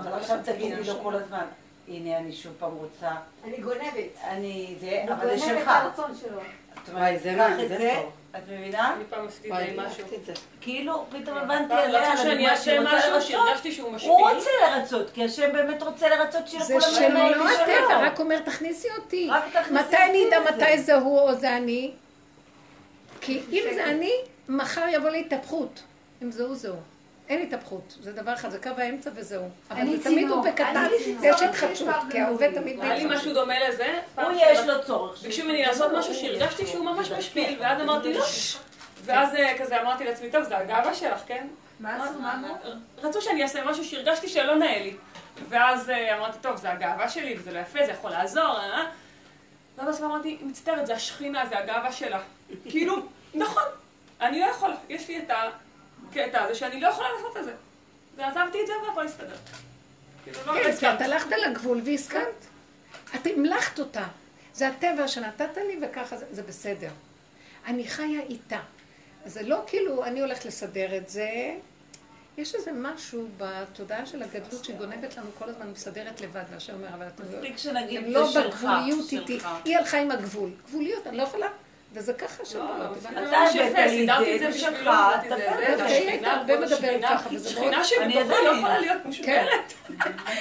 אבל 0.00 0.12
עכשיו 0.12 0.38
תגידי 0.44 0.84
לו 0.84 0.94
כל 1.02 1.14
הזמן, 1.14 1.44
הנה 1.90 2.18
אני 2.18 2.32
שוב 2.32 2.52
פעם 2.58 2.74
רוצה, 2.74 3.10
אני 3.44 3.56
גונבת. 3.56 4.18
אני 4.24 4.74
זה, 4.80 5.00
אני 5.02 5.12
אבל 5.12 5.36
זה 5.38 5.46
גונבת 5.46 5.58
שלך. 5.58 5.62
את 5.62 5.68
הרצון 5.68 6.14
שלו. 6.20 6.40
זאת 6.86 6.94
אומרת, 6.94 7.22
זה 7.22 7.30
קח 7.30 7.38
מה, 7.38 7.62
את 7.62 7.68
זה 7.68 7.78
זה, 7.78 7.92
פה. 7.94 8.38
את 8.38 8.42
מבינה? 8.48 8.94
אני 8.94 9.04
פעם 9.10 9.26
עשיתי 9.26 9.50
משהו. 9.76 10.04
את 10.14 10.24
זה. 10.24 10.32
כאילו, 10.60 11.04
פתאום 11.10 11.38
הבנתי 11.38 11.68
פעם 11.68 11.78
עליה, 11.78 12.16
שאני 12.16 12.50
אעשה 12.50 12.80
משהו 12.80 13.10
לרצות. 13.10 13.22
שהרגשתי 13.22 13.72
שהוא 13.72 13.92
משפיל. 13.92 14.10
הוא 14.10 14.30
רוצה 14.30 14.50
לרצות, 14.66 15.10
כי 15.10 15.24
השם 15.24 15.52
באמת 15.52 15.82
רוצה 15.82 16.08
לרצות 16.08 16.48
זה 16.48 16.50
שילכו 16.50 16.80
שלו 16.80 17.08
למלא 17.08 17.50
הטבע, 17.50 18.00
רק 18.00 18.20
אומר 18.20 18.38
תכניסי 18.38 18.88
אותי. 18.98 19.28
רק 19.30 19.44
תכניסי 19.52 19.84
מתי 19.84 19.96
אני 19.96 20.28
אדע. 20.28 20.40
מתי 20.50 20.78
זה 20.78 20.94
הוא 20.94 21.20
או 21.20 21.34
זה 21.34 21.56
אני? 21.56 21.90
כי 23.20 23.40
אם 23.52 23.62
זה 23.74 23.84
אני, 23.84 24.12
מחר 24.48 24.84
יבוא 24.92 25.08
לי 25.08 25.20
התהפכות. 25.20 25.82
אם 26.22 26.30
זה 26.30 26.44
הוא, 26.44 26.54
זה 26.54 26.68
הוא. 26.68 26.78
אין 27.30 27.42
התהפכות, 27.42 27.96
זה 28.00 28.12
דבר 28.12 28.34
אחד, 28.34 28.50
זה 28.50 28.58
קו 28.58 28.70
האמצע 28.76 29.10
וזהו. 29.14 29.48
אבל 29.70 29.80
אני 29.80 29.96
זה 29.96 30.04
תמיד 30.04 30.28
הוא 30.28 30.44
בקטן. 30.44 30.86
ויש 31.20 31.42
התחדשות, 31.42 31.88
כי 32.10 32.20
ההווה 32.20 32.52
תמיד 32.54 32.80
היה 32.80 32.94
לי 32.94 33.04
בהתחדשות. 33.04 33.20
משהו 33.20 33.34
דומה 33.34 33.68
לזה. 33.68 33.98
הוא 34.16 34.32
יש 34.36 34.58
לו 34.58 34.84
צורך. 34.84 35.22
ביקשו 35.22 35.44
ממני 35.44 35.62
לעשות 35.62 35.92
משהו 35.98 36.14
שהרגשתי 36.14 36.66
שהוא 36.66 36.84
ממש 36.84 37.10
משפיל, 37.10 37.56
ואז 37.60 37.80
אמרתי 37.82 38.14
לא. 38.14 38.24
ואז 39.04 39.34
אה, 39.34 39.58
כזה 39.58 39.82
אמרתי 39.82 40.04
לעצמי, 40.04 40.30
טוב, 40.30 40.42
זה 40.42 40.58
הגאווה 40.58 40.94
שלך, 40.94 41.20
כן? 41.26 41.46
מה 41.80 42.04
עשו? 42.04 42.20
מה 42.20 42.34
אמרו? 42.34 42.54
רצו 43.02 43.22
שאני 43.22 43.42
אעשה 43.42 43.64
משהו 43.64 43.84
שהרגשתי 43.84 44.28
שלא 44.28 44.54
נאה 44.54 44.78
לי. 44.78 44.96
ואז 45.48 45.90
אה, 45.90 46.18
אמרתי, 46.18 46.38
טוב, 46.40 46.56
זה 46.56 46.70
הגאווה 46.72 47.08
שלי, 47.08 47.34
וזה 47.38 47.52
לא 47.52 47.58
יפה, 47.58 47.78
זה 47.86 47.92
יכול 47.92 48.10
לעזור, 48.10 48.58
אה? 48.58 48.84
ואז 49.78 49.88
בסוף 49.88 50.02
אמרתי, 50.02 50.38
מצטערת, 50.42 50.86
זה 50.86 50.94
השכינה, 50.94 51.46
זה 51.46 51.58
הגאווה 51.58 51.92
שלה. 51.92 52.20
כאילו, 52.68 52.96
נכון, 53.34 53.62
אני 54.20 54.40
לא 54.40 54.46
יכולה, 54.46 54.74
יש 54.88 55.08
לי 55.08 55.18
את 55.18 55.30
הקטע 56.10 56.44
הזה 56.44 56.54
שאני 56.54 56.80
לא 56.80 56.88
יכולה 56.88 57.08
לעשות 57.16 57.36
את 57.36 57.44
זה. 57.44 57.52
ועזבתי 58.16 58.58
את 58.62 58.66
זה 58.66 58.72
והכל 58.88 59.06
הסתדר. 59.06 59.36
כאילו, 60.24 60.38
לא 60.46 60.52
כן, 60.52 60.76
כי. 60.76 60.86
את 60.86 61.00
הלכת 61.00 61.32
על 61.32 61.44
הגבול 61.44 61.80
והסכמת. 61.84 62.46
את 63.14 63.26
המלכת 63.26 63.78
אותה. 63.78 64.06
זה 64.54 64.68
הטבע 64.68 65.08
שנתת 65.08 65.56
לי 65.56 65.78
וככה 65.82 66.16
זה, 66.16 66.26
זה 66.30 66.42
בסדר. 66.42 66.90
אני 67.66 67.88
חיה 67.88 68.20
איתה. 68.20 68.60
זה 69.24 69.42
לא 69.42 69.62
כאילו 69.66 70.04
אני 70.04 70.20
הולכת 70.20 70.44
לסדר 70.44 70.96
את 70.96 71.08
זה. 71.08 71.54
יש 72.38 72.54
איזה 72.54 72.72
משהו 72.74 73.28
בתודעה 73.36 74.06
של 74.06 74.22
הגדלות 74.22 74.64
שגונבת 74.64 75.16
לנו 75.16 75.30
כל 75.38 75.48
הזמן 75.48 75.70
מסדרת 75.70 76.20
לבד, 76.20 76.42
והשם 76.52 76.72
אומר, 76.72 76.88
אבל 76.94 77.06
אתם 77.06 77.22
לא... 77.22 77.38
מספיק 77.38 77.56
שנגיד 77.56 78.02
לא. 78.06 78.30
בגבוליות 78.30 79.12
איתי. 79.12 79.38
היא 79.64 79.76
הלכה 79.76 79.98
עם 79.98 80.10
הגבול. 80.10 80.50
גבוליות, 80.66 81.06
אני 81.06 81.16
לא 81.16 81.22
יכולה. 81.22 81.46
וזה 81.92 82.12
ככה 82.12 82.44
שלא 82.44 82.64
לא, 82.78 82.84
אתה 82.84 83.52
זה 83.52 83.64
הבאת 83.64 83.76
לי 83.76 83.84
את 83.84 83.90
סידרתי 83.90 84.38
זה, 84.38 84.46
את 84.46 84.52
זה 84.52 84.58
הרבה 86.30 86.56
כבוד 86.56 86.68
מדברת. 86.72 87.00
ככה, 87.10 87.28
וזה 87.34 87.50
שכינה 87.50 87.70
מאוד- 87.70 87.84
שבתוכי 87.84 88.04
אני 88.04 88.14
לא 88.14 88.20
יודעת. 88.20 88.56
יכולה 88.58 88.78
להיות 88.78 88.98
כן. 89.24 89.46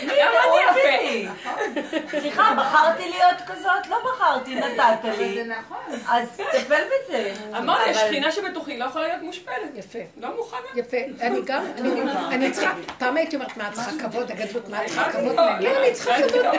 הנה, 0.01 0.13
גם 0.21 0.31
הוא 0.49 0.59
אני 0.59 0.69
הביא 0.69 0.81
יפה. 0.81 1.03
לי. 1.03 2.19
סליחה, 2.19 2.53
בחרתי 2.57 3.03
להיות 3.09 3.41
כזאת? 3.47 3.87
לא 3.89 3.97
בחרתי, 4.05 4.55
נתת 4.55 4.77
אבל 5.03 5.15
זה 5.15 5.21
לי. 5.23 5.43
נכון. 5.43 5.77
אז 6.09 6.27
תטפל 6.51 6.81
בזה. 7.07 7.33
אמרתי, 7.57 7.89
השכינה 7.89 8.31
שבתוכי 8.31 8.77
לא 8.77 8.85
יכולה 8.85 9.07
להיות 9.07 9.21
מושפלת. 9.21 9.55
יפה. 9.75 9.99
לא 10.17 10.35
מוכנה. 10.35 10.59
יפה, 10.75 10.97
אני 11.21 11.39
גם, 11.45 11.65
אני- 11.77 12.01
אני 12.35 12.51
צריכה, 12.51 12.73
פעם 12.97 13.17
הייתי 13.17 13.35
אומרת, 13.35 13.57
מה 13.57 13.67
את 13.67 13.73
צריכה 13.73 13.91
כבוד, 13.99 14.31
הגדלות, 14.31 14.69
מה 14.69 14.81
את 14.81 14.87
צריכה 14.87 15.11
כבוד? 15.11 15.35
לא, 15.35 15.43
כן, 15.61 15.75
אני 15.75 15.93
צריכה 15.93 16.15
כבוד, 16.27 16.45
לא, 16.45 16.51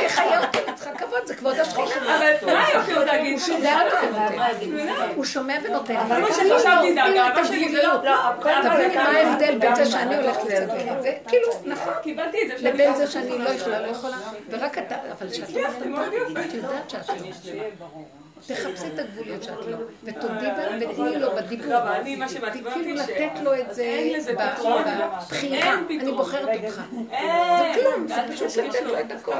שיחיה 0.00 0.40
אותי, 0.44 0.58
אני 0.68 0.74
צריכה 0.76 0.94
כבוד, 0.98 1.26
זה 1.26 1.36
כבוד 1.36 1.58
השכינה. 1.58 1.88
אבל 2.18 2.52
מה 2.54 2.66
היופי 2.66 2.92
עוד 2.92 3.06
להגיד? 3.06 3.38
הוא 5.14 5.24
שומע 5.24 5.54
ונותן. 5.64 5.94
כל 6.08 6.20
מה 6.20 6.28
שחשבתי 6.28 6.94
זה 6.94 7.04
הגאווה 7.04 7.44
שלי, 7.44 7.68
זה 7.68 7.82
לא... 7.82 7.94
תביני 8.62 8.94
מה 8.96 9.02
ההבדל 9.02 9.58
בין 9.58 9.74
זה 9.74 9.86
שאני 9.86 10.16
הולכת 10.16 10.44
לצבא, 10.44 11.02
זה 11.02 11.12
כאילו, 11.28 11.48
נכון, 11.64 11.92
קיבלתי 12.02 12.38
את 12.42 12.58
זה. 12.58 12.68
לבין 12.68 12.94
זה 12.94 13.06
שאני 13.06 13.38
לא 13.38 13.48
יכולה, 13.48 13.80
לא 13.80 13.86
יכולה, 13.86 14.16
ורק 14.50 14.78
אתה, 14.78 14.96
אבל 15.18 15.30
כשאת 15.30 15.50
לא 15.50 15.70
זה 15.78 15.86
מאוד 15.86 16.12
יפה. 16.12 16.40
את 16.40 16.54
יודעת 16.54 16.90
שאת 16.90 17.08
לא. 17.08 18.19
תחפשי 18.46 18.86
את 18.94 18.98
הגבוליות 18.98 19.42
שאת 19.42 19.66
לא, 19.70 19.76
ותודי 20.04 20.46
בה 20.56 20.90
ותני 20.90 21.18
לו 21.18 21.28
בדיבור. 21.36 21.66
לא, 21.66 21.96
אני, 21.96 22.16
כאילו 22.74 22.98
ש- 22.98 23.10
לתת 23.10 23.40
לו 23.42 23.54
את 23.54 23.74
זה. 23.74 24.20
בבחירה. 24.32 25.74
אני 25.78 26.12
בוחרת 26.12 26.48
אותך. 26.64 26.80
זה 27.58 27.80
כלום, 27.80 28.08
זה 28.08 28.14
פשוט 28.32 28.64
לתת 28.64 28.82
לו. 28.82 29.00
את 29.00 29.12
הכוח. 29.12 29.36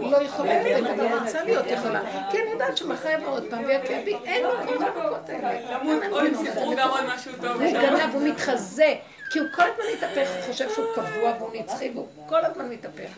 לא 0.00 0.16
יכולה, 0.22 0.62
לא 0.96 1.18
רוצה 1.22 1.44
להיות 1.44 1.66
יכולה. 1.68 2.00
כי 2.30 2.38
אני 2.42 2.50
יודעת 2.50 2.76
שמחר 2.76 3.08
יבוא 3.10 3.28
עוד 3.32 3.44
פעם 3.50 3.64
ויכה 3.66 3.94
בי, 4.04 4.16
אין 4.24 4.42
לו 4.42 4.50
כל 4.66 4.84
המכות 4.84 5.28
האלה. 5.28 5.78
הוא 5.82 5.94
גנב, 7.72 8.14
הוא 8.14 8.22
מתחזה. 8.22 8.94
כי 9.32 9.38
הוא 9.38 9.48
כל 9.54 9.62
הזמן 9.62 9.84
מתהפך, 9.96 10.30
הוא 10.36 10.52
חושב 10.52 10.68
שהוא 10.74 10.86
קבוע 10.94 11.34
והוא 11.38 11.50
נצחי, 11.54 11.90
והוא 11.94 12.08
כל 12.28 12.44
הזמן 12.44 12.68
מתהפך. 12.68 13.10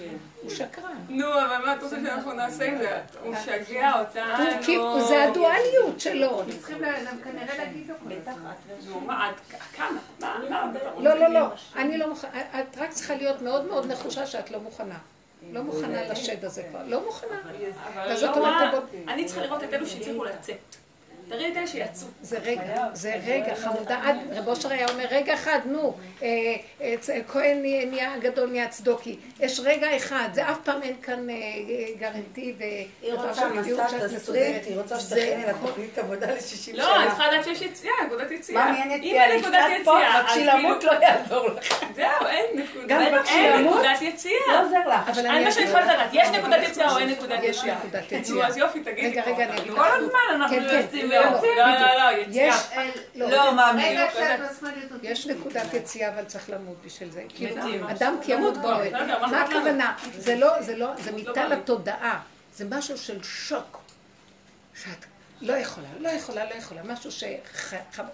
הוא 0.43 0.51
שקרן. 0.51 0.97
נו, 1.09 1.27
אבל 1.27 1.65
מה 1.65 1.75
את 1.75 1.83
רוצה 1.83 1.97
שאנחנו 1.97 2.33
נעשה 2.33 2.65
עם 2.65 2.79
זה? 2.79 3.01
הוא 3.23 3.33
משגע 3.33 3.91
הוא 3.91 4.01
אותנו. 4.01 5.05
זה 5.09 5.25
הדואליות 5.25 6.01
שלו. 6.01 6.43
צריכים 6.59 6.79
כנראה 7.25 7.57
להגיד 7.59 7.89
לו 7.89 7.95
כל 8.05 8.31
הזמן. 8.31 8.53
נו, 8.87 9.01
מה, 9.01 9.31
את 9.31 9.57
כמה? 9.77 9.99
מה, 10.21 10.39
מה? 10.51 10.73
לא, 10.99 11.15
לא, 11.19 11.29
לא. 11.29 11.47
אני 11.77 11.99
לא 11.99 12.09
מוכנה. 12.09 12.31
את 12.41 12.79
רק 12.79 12.91
צריכה 12.91 13.15
להיות 13.15 13.43
מאוד 13.43 13.65
מאוד 13.65 13.87
נחושה 13.87 14.27
שאת 14.27 14.51
לא 14.51 14.61
מוכנה. 14.61 14.99
לא 15.53 15.63
מוכנה 15.63 16.09
לשד 16.09 16.45
הזה 16.45 16.63
כבר. 16.71 16.81
לא 16.87 17.05
מוכנה. 17.05 17.41
אבל 17.95 18.15
לא, 18.23 18.43
מה? 18.43 18.73
אני 19.09 19.25
צריכה 19.25 19.43
לראות 19.43 19.65
את 19.65 19.75
אלו 19.75 19.87
שהצליחו 19.87 20.25
לצאת. 20.25 20.77
תראי 21.29 21.53
את 21.53 21.57
אלה 21.57 21.67
שיצאו. 21.67 22.09
זה 22.23 22.39
רגע, 22.45 22.61
זה 22.93 23.15
רגע, 23.27 23.55
חמודה. 23.55 24.01
עד, 24.05 24.17
רב 24.33 24.49
אושר 24.49 24.71
היה 24.73 24.87
אומר, 24.89 25.05
רגע 25.11 25.35
אחד, 25.35 25.59
נו, 25.65 25.95
אה, 26.23 26.29
אה, 26.81 26.95
כהן 27.29 27.63
נהיה- 27.63 28.19
גדול, 28.21 28.51
נהיה 28.51 28.69
צדוקי. 28.69 29.17
יש 29.41 29.61
רגע 29.65 29.97
אחד, 29.97 30.29
זה 30.33 30.51
אף 30.51 30.59
פעם 30.65 30.83
אין 30.83 30.95
כאן 31.03 31.31
אה, 31.31 31.35
גרנטי 31.99 32.55
ו... 32.59 32.63
היא 33.03 33.13
רוצה 33.15 33.49
מסע 33.49 33.87
תסריט. 34.17 34.67
היא 34.67 34.77
רוצה 34.77 34.97
זה 34.97 35.17
שתכיני 35.21 35.47
לה 35.47 35.53
תוכנית 35.67 35.99
עבודה 35.99 36.27
ל-60 36.27 36.77
לא, 36.77 36.97
אני 36.97 37.03
שנה. 37.05 37.09
צריכה 37.11 37.27
לדעת 37.33 37.45
שיש 37.45 37.63
יציאה, 37.63 37.93
נקודת 38.07 38.31
יציאה. 38.31 38.65
מה, 38.65 38.73
מי 38.73 38.79
אין 38.83 38.91
אם 38.91 38.97
יציאה? 39.03 39.25
אין 39.25 39.41
נקודת 39.41 39.59
יציאה, 39.81 40.19
רק 40.19 40.25
אז 40.25 40.31
כשהיא 40.31 40.51
כאילו- 40.51 40.59
למות 40.69 40.85
לא 40.85 40.93
יעזור 41.03 41.49
לך. 41.49 41.85
זהו, 41.95 42.27
אין 42.29 42.45
נקודת? 42.55 43.01
נקודת 43.61 44.03
לא 44.03 44.07
יציאה. 44.09 44.61
עוזר 44.63 44.89
לך. 44.89 45.09
אבל 45.09 45.27
אני 45.27 45.37
אני 45.37 45.45
מה 45.45 45.53
שאני 45.53 45.65
יכולה 45.67 45.85
לך- 45.85 45.93
לדעת, 45.93 46.09
יש 46.13 46.29
נקודת 46.29 46.69
יציאה 46.69 46.93
או 46.93 46.99
אין 46.99 47.09
נקודת 47.11 47.39
יש 47.43 47.57
יציאה? 47.59 47.77
נו, 47.93 48.17
יציאה. 48.19 48.47
אז 48.47 48.57
יופי, 48.57 48.81
תגידי. 48.81 49.09
רגע, 49.09 49.23
רגע, 49.27 49.45
אני 49.45 49.61
אגיד 49.61 49.73
לך. 49.73 49.79
כל 49.79 49.89
הזמן 49.97 50.19
אנחנו 50.35 50.57
כן, 50.57 50.69
כן. 50.71 50.77
יוצאים 50.83 51.11
לא, 51.15 51.31
לא. 51.31 51.57
לא, 51.57 51.67
לא, 51.67 52.13
לא, 52.13 52.19
יציאה. 52.19 52.47
יש, 52.47 52.99
לא, 53.15 53.31
לא. 53.31 53.53
רגע, 53.77 54.07
בדיוק. 54.63 54.99
יש 55.03 55.27
נקודת 55.27 55.75
יציאה, 55.75 56.15
אבל 56.15 56.25
צריך 56.25 56.51
למות 56.51 56.77
בשביל 56.85 57.11
זה. 57.11 57.25
כאילו, 57.29 57.57
מתים. 57.57 57.85
אדם 57.85 58.17
כי 58.23 58.33
ימות 58.33 58.57
באוהל. 58.57 58.89
בסדר, 58.89 59.19
מה 59.21 59.27
מה? 59.27 59.43
הכוונה? 59.43 59.97
זה 60.19 60.37
לא, 60.37 60.63
זה 60.63 60.77
לא, 60.77 60.91
זה 60.99 61.11
לא 61.11 61.17
מיטה. 61.17 61.49
לתודעה. 61.49 62.23
זה 62.55 62.65
משהו 62.71 62.99
של 62.99 63.23
שוק. 63.23 63.81
שאת 64.75 65.05
לא 65.41 65.53
יכולה, 65.53 65.89
לא 65.99 66.09
יכולה, 66.09 66.45
לא 66.45 66.55
יכולה. 66.55 66.83
משהו 66.83 67.13
ש... 67.13 67.25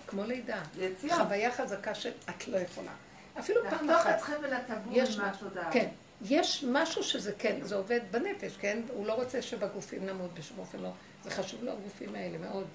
כמו 0.06 0.24
לידה. 0.24 0.58
יציאה. 0.78 1.16
חוויה 1.16 1.52
חזקה 1.52 1.94
של 1.94 2.10
את 2.30 2.48
לא 2.48 2.58
יכולה. 2.58 2.92
אפילו 3.38 3.60
פעם 3.70 3.88
לחתוך 3.88 4.06
אחת. 4.06 4.18
את 4.18 4.22
חבל 4.22 4.52
הטבור 4.52 4.92
יש 4.96 5.18
עם 5.18 5.24
משהו, 5.24 5.46
התודעה. 5.46 5.72
כן. 5.72 5.88
יש 6.22 6.64
משהו 6.68 7.02
שזה 7.02 7.32
כן, 7.38 7.56
זה 7.62 7.74
עובד 7.74 8.00
בנפש, 8.10 8.56
כן? 8.60 8.78
הוא 8.88 9.06
לא 9.06 9.12
רוצה 9.12 9.42
שבגופים 9.42 10.06
נמות 10.06 10.34
בשום 10.34 10.58
אופן 10.58 10.78
לא. 10.78 10.90
זה 11.24 11.30
חשוב 11.30 11.64
לו 11.64 11.72
הגופים 11.72 12.14
האלה 12.14 12.38
מאוד. 12.38 12.66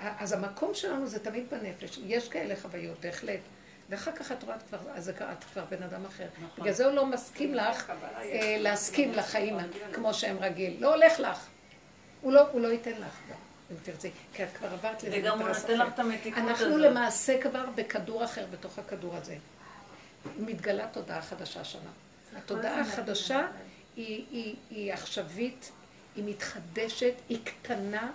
אז 0.00 0.32
המקום 0.32 0.74
שלנו 0.74 1.06
זה 1.06 1.18
תמיד 1.18 1.50
בנפש. 1.50 1.98
יש 2.04 2.28
כאלה 2.28 2.54
חוויות, 2.62 3.00
בהחלט. 3.00 3.40
ואחר 3.90 4.12
כך 4.12 4.32
את 4.32 4.42
רואה, 4.42 4.56
את 4.56 4.62
כבר, 4.62 4.78
אז 4.94 5.08
את 5.08 5.44
כבר 5.52 5.64
בן 5.64 5.82
אדם 5.82 6.04
אחר. 6.06 6.26
בגלל 6.58 6.72
זה 6.72 6.86
הוא 6.86 6.94
לא 6.94 7.06
מסכים 7.06 7.54
לך 7.54 7.92
אה, 8.16 8.56
להסכים 8.60 9.12
לחיים 9.12 9.56
כמו 9.92 10.14
שהם 10.14 10.36
רגיל. 10.40 10.76
לא 10.80 10.94
הולך 10.94 11.20
לך. 11.20 11.46
הוא 12.20 12.32
לא, 12.32 12.48
הוא 12.50 12.60
לא 12.60 12.68
ייתן 12.68 12.90
לך 12.90 13.20
גם, 13.30 13.36
אם 13.70 13.76
תרצי. 13.82 14.10
כי 14.32 14.44
את 14.44 14.48
כבר 14.58 14.72
עברת 14.72 15.02
לזה 15.02 15.16
וגם 15.18 15.38
הוא 15.38 15.46
אינטרס 15.46 15.62
נותן. 15.62 15.78
לך 15.78 15.94
את 15.94 15.98
המתיקות 15.98 16.42
הזאת. 16.44 16.60
אנחנו 16.60 16.78
למעשה 16.78 17.42
כבר 17.42 17.64
בכדור 17.74 18.24
אחר 18.24 18.46
בתוך 18.50 18.78
הכדור 18.78 19.16
הזה. 19.16 19.36
מתגלה 20.38 20.86
תודעה 20.92 21.22
חדשה 21.22 21.64
שנה. 21.64 21.90
התודעה 22.36 22.80
החדשה 22.80 23.46
היא, 23.96 24.24
היא, 24.30 24.56
היא 24.70 24.92
עכשווית, 24.92 25.72
היא 26.16 26.24
מתחדשת, 26.26 27.14
היא 27.28 27.38
קטנה, 27.44 28.10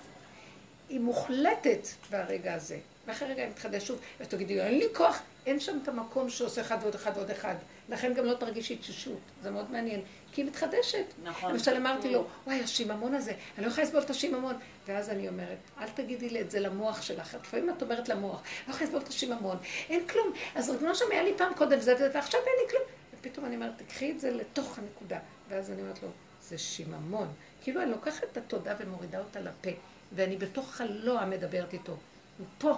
היא 0.89 0.99
מוחלטת 0.99 1.87
ברגע 2.11 2.53
הזה. 2.53 2.77
ואחרי 3.07 3.27
רגע 3.27 3.43
היא 3.43 3.51
מתחדשת 3.51 3.85
שוב, 3.85 3.99
אז 4.19 4.27
תגידי, 4.27 4.61
אין 4.61 4.77
לי 4.77 4.85
כוח, 4.93 5.21
אין 5.45 5.59
שם 5.59 5.79
את 5.83 5.87
המקום 5.87 6.29
שעושה 6.29 6.61
אחד 6.61 6.77
ועוד 6.81 6.95
אחד 6.95 7.11
ועוד 7.15 7.31
אחד. 7.31 7.55
לכן 7.89 8.13
גם 8.13 8.25
לא 8.25 8.33
תרגישי 8.33 8.77
תשישות, 8.77 9.19
זה 9.43 9.51
מאוד 9.51 9.71
מעניין. 9.71 10.01
כי 10.31 10.41
היא 10.41 10.49
מתחדשת. 10.49 11.05
נכון. 11.23 11.53
למשל 11.53 11.75
אמרתי 11.75 12.09
לו, 12.13 12.27
וואי, 12.45 12.63
השיממון 12.63 13.13
הזה, 13.13 13.31
אני 13.57 13.65
לא 13.65 13.71
יכולה 13.71 13.87
לסבול 13.87 14.01
את 14.01 14.09
השיממון. 14.09 14.55
ואז 14.87 15.09
אני 15.09 15.29
אומרת, 15.29 15.57
אל 15.79 15.89
תגידי 15.89 16.29
לי 16.29 16.41
את 16.41 16.51
זה 16.51 16.59
למוח 16.59 17.01
שלך. 17.01 17.37
לפעמים 17.41 17.69
את 17.69 17.81
אומרת 17.81 18.09
למוח, 18.09 18.41
לא 18.67 18.73
יכולה 18.73 18.85
לסבול 18.85 19.01
את 19.01 19.07
השיממון, 19.07 19.57
אין 19.89 20.07
כלום. 20.07 20.33
אז 20.55 20.69
ריבונו 20.69 20.95
שם 20.95 21.05
היה 21.11 21.23
לי 21.23 21.33
פעם 21.37 21.53
קודם 21.53 21.79
זה 21.79 21.95
וזה, 21.95 22.09
ועכשיו 22.13 22.39
אין 22.39 22.53
לי 22.63 22.69
כלום. 22.69 22.83
ופתאום 23.13 23.45
אני 23.45 23.55
אומרת, 23.55 23.71
תקחי 23.77 24.11
את 24.11 24.19
זה 24.19 24.31
לתוך 24.31 24.79
הנקודה. 24.79 25.19
ואז 25.49 25.71
אני 25.71 25.81
אומרת 25.81 26.03
לו, 26.03 26.09
זה 26.41 26.57
שיממון. 26.57 27.27
כאילו 27.61 27.81
אני 27.81 27.91
לוקחת 27.91 28.23
את 28.23 28.37
התודה 28.37 28.75
ומורידה 28.79 29.19
אותה 29.19 29.39
לפה, 29.39 29.69
ואני 30.11 30.37
בתוך 30.37 30.81
הלוע 30.81 31.25
מדברת 31.25 31.73
איתו. 31.73 31.97
ופה, 32.41 32.73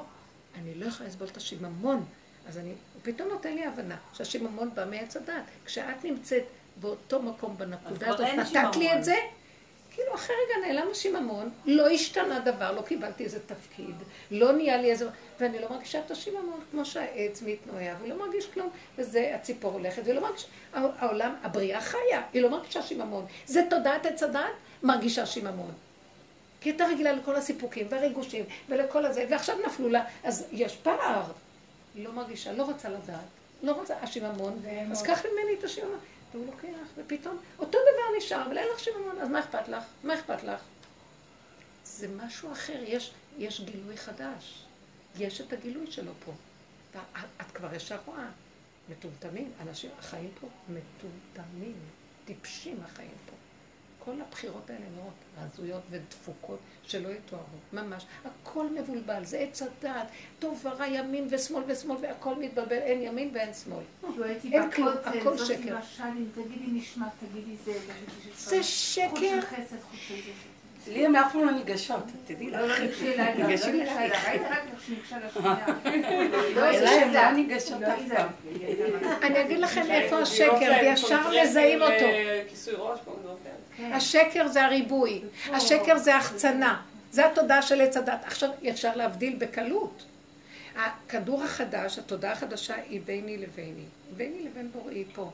אני 0.55 0.75
לא 0.75 0.85
יכולה 0.85 1.09
לסבול 1.09 1.27
את 1.27 1.37
השיממון. 1.37 2.05
אז 2.47 2.57
אני, 2.57 2.69
הוא 2.69 3.01
פתאום 3.01 3.29
נותן 3.29 3.53
לי 3.53 3.65
הבנה 3.65 3.95
שהשיממון 4.13 4.69
בא 4.73 4.85
מעץ 4.85 5.17
הדעת. 5.17 5.43
כשאת 5.65 6.03
נמצאת 6.03 6.43
באותו 6.81 7.21
מקום 7.21 7.57
בנקודה 7.57 8.09
הזאת, 8.09 8.27
נתת 8.27 8.75
לי. 8.75 8.93
את 8.93 9.03
זה, 9.03 9.15
כאילו 9.91 10.15
אחרי 10.15 10.35
רגע 10.45 10.67
נעלם 10.67 10.91
השיממון, 10.91 11.49
לא 11.65 11.89
השתנה 11.89 12.39
דבר, 12.39 12.71
לא 12.71 12.81
קיבלתי 12.81 13.23
איזה 13.23 13.39
תפקיד, 13.39 13.95
לא 14.31 14.51
נהיה 14.51 14.77
לי 14.77 14.91
איזה... 14.91 15.09
ואני 15.39 15.59
לא 15.59 15.69
מרגישה 15.69 15.99
את 15.99 16.11
השיממון, 16.11 16.59
כמו 16.71 16.85
שהעץ 16.85 17.41
מתנועע, 17.41 17.93
והוא 17.99 18.09
לא 18.09 18.19
מרגיש 18.19 18.47
כלום, 18.53 18.69
וזה 18.97 19.31
הציפור 19.35 19.71
הולכת, 19.71 20.01
והיא 20.03 20.15
לא 20.15 20.21
מרגישה... 20.21 20.47
העולם, 20.73 21.35
הבריאה 21.43 21.81
חיה, 21.81 22.21
היא 22.33 22.41
לא 22.41 22.49
מרגישה 22.49 22.81
שיממון. 22.81 23.25
זה 23.45 23.61
תודעת 23.69 24.05
עץ 24.05 24.23
הדעת, 24.23 24.51
מרגישה 24.83 25.25
שיממון. 25.25 25.71
כי 26.61 26.69
הייתה 26.69 26.85
רגילה 26.85 27.11
לכל 27.11 27.35
הסיפוקים 27.35 27.88
והריגושים 27.89 28.45
ולכל 28.69 29.05
הזה, 29.05 29.25
ועכשיו 29.29 29.57
נפלו 29.65 29.89
לה, 29.89 30.05
אז 30.23 30.47
יש 30.51 30.75
פער. 30.75 31.23
היא 31.95 32.05
לא 32.05 32.11
מרגישה, 32.11 32.53
לא 32.53 32.63
רוצה 32.63 32.89
לדעת, 32.89 33.25
לא 33.63 33.71
רוצה, 33.71 33.97
השיממון, 34.01 34.61
אז 34.91 35.03
קח 35.03 35.25
ממני 35.25 35.59
את 35.59 35.63
השיממון. 35.63 35.99
והוא 36.31 36.45
לוקח, 36.45 36.88
ופתאום 36.97 37.38
אותו 37.59 37.77
דבר 37.77 38.17
נשאר, 38.17 38.45
אבל 38.45 38.57
אין 38.57 38.67
לך 38.73 38.79
שיממון, 38.79 39.19
אז 39.21 39.29
מה 39.29 39.39
אכפת 39.39 39.67
לך? 39.67 39.83
מה 40.03 40.13
אכפת 40.13 40.43
לך? 40.43 40.61
זה 41.85 42.07
משהו 42.07 42.51
אחר, 42.51 42.79
יש, 42.83 43.11
יש 43.38 43.61
גילוי 43.61 43.97
חדש. 43.97 44.65
יש 45.19 45.41
את 45.41 45.53
הגילוי 45.53 45.91
שלו 45.91 46.11
פה. 46.25 46.31
ואת 46.93 47.25
את 47.41 47.51
כבר 47.51 47.75
ישר 47.75 47.97
רואה. 48.05 48.27
מטומטמים, 48.89 49.51
אנשים, 49.61 49.91
החיים 49.99 50.29
פה 50.41 50.47
מטומטמים, 50.69 51.75
טיפשים 52.25 52.77
החיים 52.85 53.11
פה. 53.25 53.35
כל 54.06 54.22
הבחירות 54.28 54.69
האלה 54.69 54.86
נראות 54.95 55.14
הזויות 55.38 55.82
ודפוקות 55.90 56.60
שלא 56.84 57.10
יתוארו, 57.10 57.44
ממש. 57.73 58.06
הכל 58.26 58.68
מבולבל, 58.69 59.26
זה 59.26 59.38
עץ 59.38 59.61
הדעת, 59.61 60.07
טוב 60.40 60.61
ורע, 60.65 60.88
ימין 60.88 61.28
ושמאל 61.32 61.64
ושמאל, 61.68 61.98
והכל 62.02 62.36
מתבלבל, 62.36 62.72
אין 62.78 63.02
ימין 63.02 63.30
ואין 63.34 63.53
שמאל. 63.53 63.84
אין 64.53 64.72
כלום, 64.72 64.88
הכל 65.06 65.38
שקר. 65.38 65.76
זה, 68.38 68.64
שקר. 68.64 69.40
לי 70.87 71.05
הם 71.05 71.15
אף 71.15 71.31
פעם 71.31 71.45
לא 71.45 71.51
ניגשות, 71.51 72.03
תדעי 72.27 72.51
לא, 72.51 72.67
לך. 72.67 72.79
לא 72.79 72.85
אליי, 73.13 73.37
לא 73.37 73.47
ניגשים. 73.47 73.81
אליי. 73.81 74.39
לא, 76.55 76.69
אליי 76.69 77.11
זה 77.11 77.21
הם. 77.21 77.35
לא 77.35 77.41
ניגשות 77.41 77.81
לא, 77.81 77.87
אף. 77.87 77.99
פעם. 78.15 78.27
אני 79.23 79.41
אגיד 79.41 79.59
לכם 79.59 79.91
איפה 79.91 80.17
השקר, 80.17 80.71
וישר 80.81 81.29
מזהים 81.43 81.81
אותו. 81.81 81.93
מיני 81.93 82.41
דברים 82.63 83.37
כאלה. 83.77 83.95
השקר 83.95 84.47
זה 84.47 84.65
הריבוי, 84.65 85.21
השקר 85.53 85.97
זה 85.97 86.15
החצנה, 86.15 86.81
זה 87.11 87.25
התודעה 87.25 87.61
של 87.61 87.81
עץ 87.81 87.97
הדת. 87.97 88.23
עכשיו 88.25 88.49
אפשר 88.69 88.95
להבדיל 88.95 89.35
בקלות. 89.37 90.03
הכדור 90.75 91.43
החדש, 91.43 91.99
התודעה 91.99 92.31
החדשה 92.31 92.75
היא 92.89 93.01
ביני 93.05 93.37
לביני, 93.37 93.85
ביני 94.17 94.43
לבין 94.43 94.71
בוראי 94.71 95.03
פה. 95.15 95.31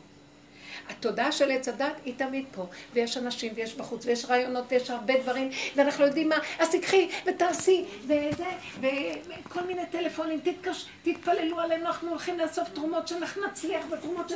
התודעה 0.89 1.31
של 1.31 1.51
עץ 1.51 1.67
הדת 1.67 1.93
היא 2.05 2.13
תמיד 2.17 2.45
פה, 2.51 2.65
ויש 2.93 3.17
אנשים 3.17 3.53
ויש 3.55 3.75
בחוץ, 3.75 4.05
ויש 4.05 4.25
רעיונות 4.25 4.65
ויש 4.69 4.89
הרבה 4.89 5.13
דברים, 5.21 5.49
ואנחנו 5.75 6.05
יודעים 6.05 6.29
מה, 6.29 6.35
אז 6.59 6.71
תקחי 6.71 7.09
ותעשי, 7.25 7.85
וזה, 8.03 8.45
וכל 8.81 9.61
מיני 9.61 9.85
טלפונים, 9.91 10.39
תתקש, 10.39 10.85
תתפללו 11.03 11.59
עלינו, 11.59 11.85
אנחנו 11.85 12.09
הולכים 12.09 12.39
לאסוף 12.39 12.69
תרומות 12.69 13.07
שאנחנו 13.07 13.47
נצליח, 13.47 13.85
ותרומות 13.91 14.29
של... 14.29 14.35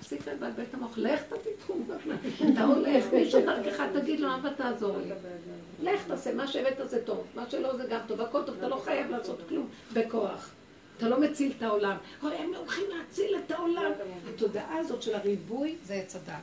תפסיק 0.00 0.28
לבלבל 0.28 0.62
את 0.62 0.74
המוח, 0.74 0.98
לך 0.98 1.20
תתחום 1.56 1.88
אתה 2.52 2.64
הולך, 2.64 3.04
מי 3.12 3.30
שדרכך 3.30 3.82
תגיד 3.94 4.20
לו, 4.20 4.34
אבא 4.34 4.48
תעזור 4.56 4.98
לי. 4.98 5.10
לך 5.82 6.00
תעשה, 6.06 6.34
מה 6.34 6.46
שהבאת 6.46 6.90
זה 6.90 7.04
טוב, 7.04 7.26
מה 7.34 7.50
שלא 7.50 7.76
זה 7.76 7.84
גם 7.90 8.00
טוב, 8.06 8.20
הכל 8.20 8.42
טוב, 8.46 8.54
אתה 8.58 8.68
לא 8.68 8.76
חייב 8.84 9.10
לעשות 9.10 9.38
כלום 9.48 9.68
בכוח. 9.92 10.50
אתה 11.02 11.10
לא 11.10 11.20
מציל 11.20 11.52
את 11.56 11.62
העולם. 11.62 11.96
הם 12.22 12.54
הולכים 12.54 12.84
להציל 12.88 13.36
את 13.46 13.50
העולם. 13.50 13.92
התודעה 14.34 14.76
הזאת 14.78 15.02
של 15.02 15.14
הריבוי 15.14 15.76
זה 15.84 15.94
עץ 15.94 16.16
הדעת. 16.16 16.42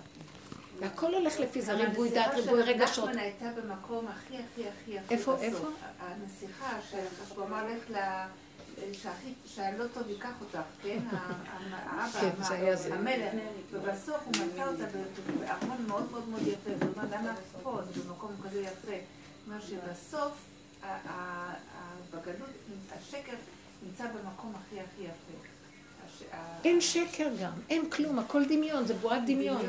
והכל 0.79 1.13
הולך 1.13 1.39
לפי 1.39 1.61
זה, 1.61 1.73
ריבוי 1.73 2.09
דעת, 2.09 2.33
ריבוי 2.33 2.61
רגשות. 2.61 3.09
נחמן 3.09 3.19
הייתה 3.19 3.45
במקום 3.57 4.07
הכי 4.07 4.33
הכי 4.37 4.67
הכי 4.67 4.99
הכי 4.99 5.13
איפה, 5.13 5.37
איפה? 5.37 5.67
הנסיכה, 5.99 6.77
שהוא 6.89 7.45
אמר 7.45 7.63
לך 7.67 7.91
ל... 7.91 7.97
שהלא 9.45 9.87
טוב 9.93 10.09
ייקח 10.09 10.33
אותך, 10.41 10.59
כן? 10.83 10.99
האבא, 11.11 12.19
המלך, 12.91 13.33
ובסוף 13.71 14.17
הוא 14.25 14.33
מצא 14.45 14.67
אותה 14.67 14.85
בארמון 15.39 15.85
מאוד 15.87 16.11
מאוד 16.11 16.29
מאוד 16.29 16.47
יפה, 16.47 16.69
זאת 16.79 16.97
אומרת, 16.97 17.11
למה 17.11 17.33
פה, 17.63 17.79
זה 17.93 18.01
במקום 18.01 18.31
כזה 18.43 18.61
יפה. 18.61 18.91
זאת 18.91 19.47
אומרת 19.47 19.61
שבסוף, 19.63 20.31
בגלות, 22.11 22.49
השקר 22.97 23.33
נמצא 23.83 24.03
במקום 24.07 24.53
הכי 24.55 24.79
הכי 24.79 25.01
יפה. 25.01 25.49
אין 26.65 26.81
שקר 26.81 27.29
גם, 27.41 27.51
אין 27.69 27.89
כלום, 27.89 28.19
הכל 28.19 28.45
דמיון, 28.45 28.85
זה 28.85 28.93
בועת 28.93 29.25
דמיון. 29.25 29.61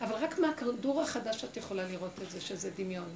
אבל 0.00 0.14
רק 0.14 0.38
מהכדור 0.38 1.02
החדש 1.02 1.44
את 1.44 1.56
יכולה 1.56 1.88
לראות 1.88 2.12
את 2.22 2.30
זה, 2.30 2.40
שזה 2.40 2.70
דמיון. 2.78 3.08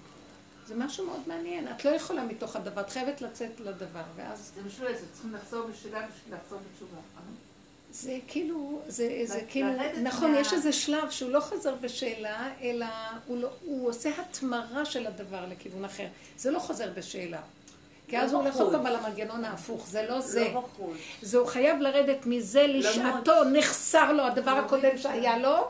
זה 0.66 0.74
משהו 0.74 1.06
מאוד 1.06 1.20
מעניין. 1.26 1.68
את 1.68 1.84
לא 1.84 1.90
יכולה 1.90 2.24
מתוך 2.24 2.56
הדבר, 2.56 2.80
את 2.80 2.90
חייבת 2.90 3.20
לצאת 3.20 3.60
לדבר, 3.60 4.02
ואז... 4.16 4.52
זה 4.54 4.60
משולש, 4.66 4.96
צריכים 5.12 5.34
לחזור 5.34 5.66
בשאלה 5.66 6.06
בשביל 6.06 6.34
לחזור 6.34 6.58
בתשובה. 6.72 6.96
אה? 6.96 7.22
זה 7.92 8.18
כאילו, 8.26 8.82
זה, 8.88 9.20
זה 9.24 9.40
כאילו, 9.48 9.68
נכון, 10.02 10.32
מה... 10.32 10.40
יש 10.40 10.52
איזה 10.52 10.72
שלב 10.72 11.10
שהוא 11.10 11.30
לא 11.30 11.40
חוזר 11.40 11.74
בשאלה, 11.74 12.52
אלא 12.60 12.86
הוא, 13.26 13.38
לא, 13.38 13.48
הוא 13.64 13.88
עושה 13.88 14.10
התמרה 14.20 14.84
של 14.84 15.06
הדבר 15.06 15.46
לכיוון 15.46 15.84
אחר. 15.84 16.06
זה 16.36 16.50
לא 16.50 16.58
חוזר 16.58 16.90
בשאלה. 16.94 17.40
כי 18.08 18.18
אז 18.18 18.32
הוא 18.32 18.42
הולך 18.42 18.56
עוד 18.56 18.72
פעם 18.72 18.86
על 18.86 18.96
המנגנון 18.96 19.44
ההפוך, 19.44 19.86
זה 19.86 20.06
לא 20.08 20.20
זה. 20.20 20.50
לא 20.54 20.60
בחוץ. 20.60 20.96
זה 21.22 21.38
הוא 21.38 21.46
חייב 21.46 21.80
לרדת 21.80 22.26
מזה 22.26 22.66
לשעתו, 22.66 23.44
נחסר 23.52 24.12
לו 24.12 24.22
הדבר 24.22 24.50
הקודם 24.50 24.98
שהיה 24.98 25.38
לו, 25.38 25.68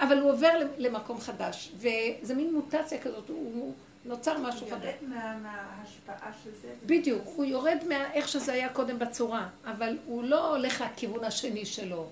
אבל 0.00 0.18
הוא 0.18 0.32
עובר 0.32 0.52
למקום 0.78 1.20
חדש. 1.20 1.72
וזה 1.76 2.34
מין 2.34 2.54
מוטציה 2.54 2.98
כזאת, 2.98 3.28
הוא 3.28 3.72
נוצר 4.04 4.38
משהו 4.38 4.66
חדש. 4.70 4.94
הוא 5.00 5.08
יורד 5.08 5.42
מההשפעה 5.42 6.30
של 6.44 6.50
זה. 6.62 6.68
בדיוק, 6.86 7.22
הוא 7.24 7.44
יורד 7.44 7.78
מאיך 7.88 8.28
שזה 8.28 8.52
היה 8.52 8.68
קודם 8.68 8.98
בצורה, 8.98 9.46
אבל 9.64 9.98
הוא 10.06 10.24
לא 10.24 10.50
הולך 10.50 10.80
לכיוון 10.80 11.24
השני 11.24 11.66
שלו. 11.66 12.06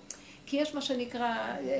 כי 0.52 0.56
יש 0.56 0.74
מה 0.74 0.80
שנקרא, 0.80 1.34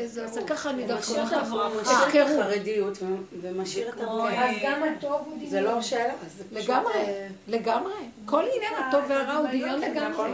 זה 0.05 0.43
ככה 0.47 0.70
אני 0.70 0.86
דווקא 0.86 1.12
משאיר 1.12 2.24
את 2.24 2.31
החרדיות 2.31 2.99
ומשאיר 3.40 3.89
את 3.89 4.01
הרוע. 4.01 4.31
אז 4.31 4.57
גם 4.62 4.82
הטוב 4.82 5.12
הוא 5.12 5.35
דמיון. 5.35 5.51
זה 5.51 5.61
לא 5.61 5.82
שאלה. 5.82 6.15
לגמרי, 6.53 6.93
לגמרי. 7.49 7.93
כל 8.27 8.44
עניין 8.55 8.74
הטוב 8.74 9.01
והרע 9.09 9.32
הוא 9.32 9.49
דמיון 9.49 9.81
לגמרי. 9.81 10.31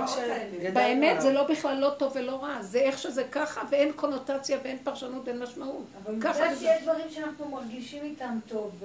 באמת 0.73 1.21
זה 1.21 1.33
לא 1.33 1.43
בכלל 1.43 1.77
לא 1.77 1.91
טוב 1.91 2.13
ולא 2.17 2.43
רע, 2.43 2.63
זה 2.63 2.79
איך 2.79 2.99
שזה 2.99 3.25
ככה 3.25 3.61
ואין 3.71 3.93
קונוטציה 3.93 4.59
ואין 4.63 4.79
פרשנות 4.85 5.23
ואין 5.25 5.43
משמעות. 5.43 5.85
אבל 6.05 6.15
בגלל 6.15 6.57
שיש 6.59 6.83
דברים 6.83 7.07
שאנחנו 7.11 7.49
מרגישים 7.49 8.05
איתם 8.05 8.39
טוב. 8.49 8.83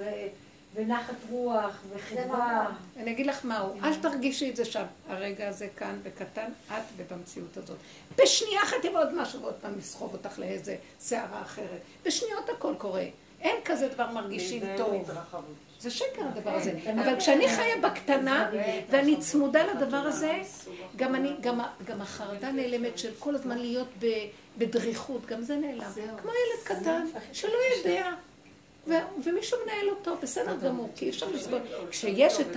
ונחת 0.74 1.14
רוח, 1.30 1.80
וחברה. 1.94 2.70
אני 2.96 3.10
אגיד 3.10 3.26
לך 3.26 3.44
מהו, 3.44 3.74
אל 3.84 3.94
תרגישי 3.94 4.50
את 4.50 4.56
זה 4.56 4.64
שם. 4.64 4.84
הרגע 5.08 5.48
הזה 5.48 5.68
כאן 5.76 5.98
בקטן, 6.02 6.50
את 6.68 6.82
ובמציאות 6.96 7.56
הזאת. 7.56 7.76
בשנייה 8.18 8.62
אחת 8.62 8.84
יבוא 8.84 9.00
עוד 9.00 9.14
משהו 9.14 9.40
ועוד 9.40 9.54
פעם 9.54 9.78
לסחוב 9.78 10.12
אותך 10.12 10.38
לאיזה 10.38 10.76
סערה 11.00 11.42
אחרת. 11.42 11.80
בשניות 12.06 12.48
הכל 12.48 12.74
קורה. 12.78 13.04
אין 13.40 13.56
כזה 13.64 13.88
דבר 13.88 14.10
מרגישים 14.10 14.62
טוב. 14.76 15.10
זה 15.80 15.90
שקר 15.90 16.22
הדבר 16.26 16.50
הזה. 16.50 16.78
אבל 17.04 17.18
כשאני 17.18 17.48
חיה 17.48 17.76
בקטנה, 17.82 18.50
ואני 18.90 19.16
צמודה 19.16 19.62
לדבר 19.74 19.96
הזה, 19.96 20.42
גם 20.96 21.14
אני, 21.14 21.32
גם 21.84 22.00
החרדה 22.00 22.52
נעלמת 22.52 22.98
של 22.98 23.10
כל 23.18 23.34
הזמן 23.34 23.58
להיות 23.58 23.88
בדריכות, 24.58 25.26
גם 25.26 25.42
זה 25.42 25.56
נעלם. 25.56 25.90
כמו 26.22 26.30
ילד 26.30 26.64
קטן, 26.64 27.06
שלא 27.32 27.58
יודע. 27.78 28.10
ומישהו 29.24 29.58
מנהל 29.64 29.90
אותו, 29.90 30.16
בסדר 30.22 30.56
גמור, 30.56 30.88
כי 30.96 31.04
אי 31.04 31.10
אפשר 31.10 31.26
לסבול. 31.26 31.60
כשיש 31.90 32.40
את 32.40 32.56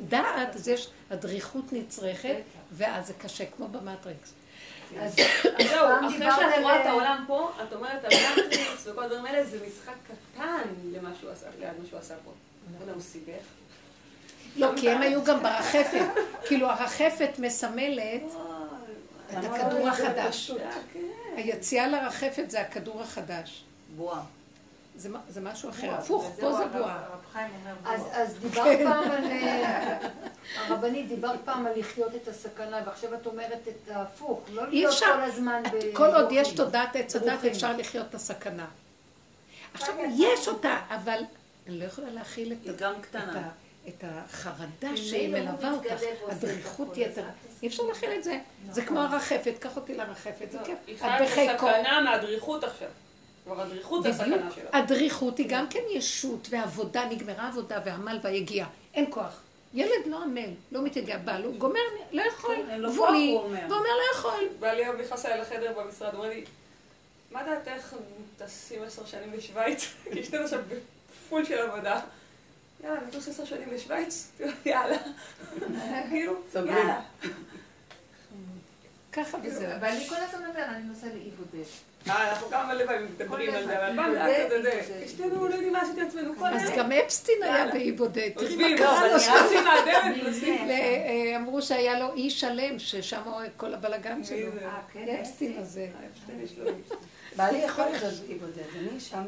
הדעת, 0.00 0.56
אז 0.56 0.68
יש 0.68 0.88
הדריכות 1.10 1.72
נצרכת, 1.72 2.36
ואז 2.72 3.06
זה 3.06 3.12
קשה, 3.14 3.44
כמו 3.56 3.68
במטריקס. 3.68 4.32
אז 5.00 5.16
זהו, 5.70 5.86
אחרי 6.06 6.26
שאת 6.36 6.62
רואה 6.62 6.80
את 6.80 6.86
העולם 6.86 7.24
פה, 7.26 7.50
את 7.62 7.72
אומרת, 7.72 8.04
המטריקס 8.04 8.86
וכל 8.86 9.02
הדברים 9.04 9.24
האלה, 9.26 9.44
זה 9.44 9.58
משחק 9.66 9.92
קטן 10.06 10.62
למה 10.92 11.10
שהוא 11.20 11.30
עשה, 11.30 11.46
ליד 11.58 11.70
מה 11.80 11.86
שהוא 11.88 11.98
עשה 11.98 12.14
פה. 12.24 12.30
לא 12.76 12.80
יודע, 12.80 12.92
הוא 12.92 13.02
סיבך. 13.02 13.42
לא, 14.56 14.70
כי 14.76 14.90
הם 14.90 15.02
היו 15.02 15.24
גם 15.24 15.42
ברחפת. 15.42 16.06
כאילו, 16.46 16.66
הרחפת 16.70 17.30
מסמלת 17.38 18.22
את 19.30 19.44
הכדור 19.44 19.88
החדש. 19.88 20.50
היציאה 21.36 21.88
לרחפת 21.88 22.50
זה 22.50 22.60
הכדור 22.60 23.02
החדש. 23.02 23.64
בועה. 23.96 24.22
זה, 24.98 25.08
זה 25.28 25.40
משהו 25.40 25.70
אחר, 25.70 25.94
הפוך, 25.94 26.30
פה 26.40 26.52
זה 26.52 26.66
בועה. 26.66 27.04
אז 28.12 28.38
דיברת 28.40 28.78
פעם 28.84 29.10
על, 29.10 29.24
אה, 29.24 29.98
הרבנית, 30.66 31.08
דיברת 31.08 31.38
פעם 31.44 31.66
על 31.66 31.72
לחיות 31.76 32.14
את 32.14 32.28
הסכנה, 32.28 32.80
ועכשיו 32.86 33.14
את 33.14 33.26
אומרת 33.26 33.68
את 33.68 33.90
ההפוך, 33.90 34.40
לא 34.52 34.68
להיות 34.68 34.94
כל 34.98 35.20
הזמן 35.20 35.62
ב... 35.72 35.94
כל 35.94 36.14
עוד 36.14 36.28
יש 36.30 36.52
תודעת 36.52 36.96
עץ 36.96 37.16
הדת 37.16 37.44
אפשר 37.44 37.76
לחיות 37.76 38.06
את 38.10 38.14
הסכנה. 38.14 38.66
עכשיו, 39.74 39.94
יש 40.16 40.48
אותה, 40.48 40.80
אבל 40.88 41.18
אני 41.66 41.78
לא 41.78 41.84
יכולה 41.84 42.10
להכיל 42.10 42.52
את... 42.52 42.58
היא 42.64 42.72
גם 42.78 42.92
קטנה. 43.00 43.48
את 43.88 44.04
החרדה 44.06 44.96
שהיא 44.96 45.28
מלווה 45.28 45.72
אותך, 45.72 46.02
הדריכות 46.28 46.96
יתר. 46.96 47.24
אי 47.62 47.68
אפשר 47.68 47.82
להכיל 47.82 48.10
את 48.12 48.24
זה. 48.24 48.38
זה 48.70 48.82
כמו 48.82 49.00
הרחפת, 49.00 49.54
קח 49.60 49.76
אותי 49.76 49.94
לרחפת, 49.94 50.50
זה 50.52 50.58
כיף. 50.64 50.78
היא 50.86 50.98
חייבת 50.98 51.56
סכנה 51.58 52.00
מהדריכות 52.00 52.64
עכשיו. 52.64 52.88
כבר 53.48 53.60
הדריכות 53.60 54.02
זה 54.02 54.08
הסכנה 54.08 54.50
שלה. 54.54 54.70
הדריכות 54.72 55.38
היא 55.38 55.46
גם 55.48 55.68
כן 55.70 55.80
ישות 55.94 56.48
ועבודה, 56.50 57.04
נגמרה 57.10 57.48
עבודה 57.48 57.80
ועמל 57.84 58.18
והיגיעה. 58.22 58.68
אין 58.94 59.06
כוח. 59.10 59.40
ילד 59.74 60.06
לא 60.06 60.22
עמל, 60.22 60.50
לא 60.72 60.82
מתייגע, 60.82 61.18
בא 61.18 61.38
לו, 61.38 61.52
גומר, 61.52 61.80
לא 62.12 62.22
יכול, 62.22 62.56
גבולי, 62.86 63.36
ואומר 63.68 63.70
לא 63.70 64.02
יכול. 64.14 64.48
בעלי 64.58 64.84
היום 64.84 64.96
נכנס 64.96 65.26
אליי 65.26 65.40
לחדר 65.40 65.72
במשרד, 65.72 66.14
אומר 66.14 66.28
לי, 66.28 66.44
מה 67.30 67.42
דעתך 67.44 67.94
טסים 68.36 68.82
עשר 68.82 69.06
שנים 69.06 69.32
בשוויץ? 69.32 69.94
כי 70.12 70.18
יש 70.18 70.34
לנו 70.34 70.44
עכשיו 70.44 70.60
בפול 70.68 71.44
של 71.44 71.58
עבודה. 71.58 72.00
יאללה, 72.84 73.00
נטוס 73.00 73.28
עשר 73.28 73.44
שנים 73.44 73.72
לשוויץ? 73.72 74.32
יאללה. 74.66 74.96
כאילו, 76.10 76.34
יאללה. 76.54 77.00
ככה 79.12 79.38
וזהו. 79.44 79.72
אבל 79.76 79.88
אני 79.88 80.08
כל 80.08 80.14
הזמן 80.16 80.46
אומר, 80.48 80.64
אני 80.64 80.82
נוסע 80.82 81.06
לאי 81.06 81.30
בודד. 81.30 81.68
אה, 82.06 82.30
אנחנו 82.30 82.48
כמה 82.48 82.74
לפעמים 82.74 83.08
מדברים 83.14 83.54
על 83.54 83.66
זה, 83.66 83.86
אבל 83.86 83.96
פעם 83.96 84.12
כזה, 84.50 85.02
אשתנו 85.04 85.48
לא 85.48 85.54
יודעים 85.54 85.72
מה 85.72 85.80
עשיתי 85.80 86.00
עצמנו 86.00 86.36
כל 86.38 86.46
אז 86.46 86.70
גם 86.76 86.92
אפסטין 86.92 87.42
היה 87.42 87.66
באי 87.66 87.92
בודד, 87.92 88.30
תראי 88.36 88.56
מה 88.56 88.68
לא, 88.68 88.76
קרה 88.76 89.08
לו 89.12 89.20
שם. 89.20 89.32
אה, 90.70 91.36
אמרו 91.36 91.62
שהיה 91.62 91.98
לו 91.98 92.14
אי 92.14 92.30
שלם, 92.30 92.78
ששם 92.78 93.22
כל 93.56 93.74
הבלגן 93.74 94.24
שלו. 94.24 94.36
אה, 94.62 94.78
כן, 94.92 95.16
אפסטין 95.20 95.58
הזה. 95.58 95.88
בעלי 97.36 97.58
יכול 97.58 97.84
לחיות 97.84 98.12
באי 98.14 98.38
בודד, 98.38 98.62
אני 98.90 99.00
שם 99.00 99.24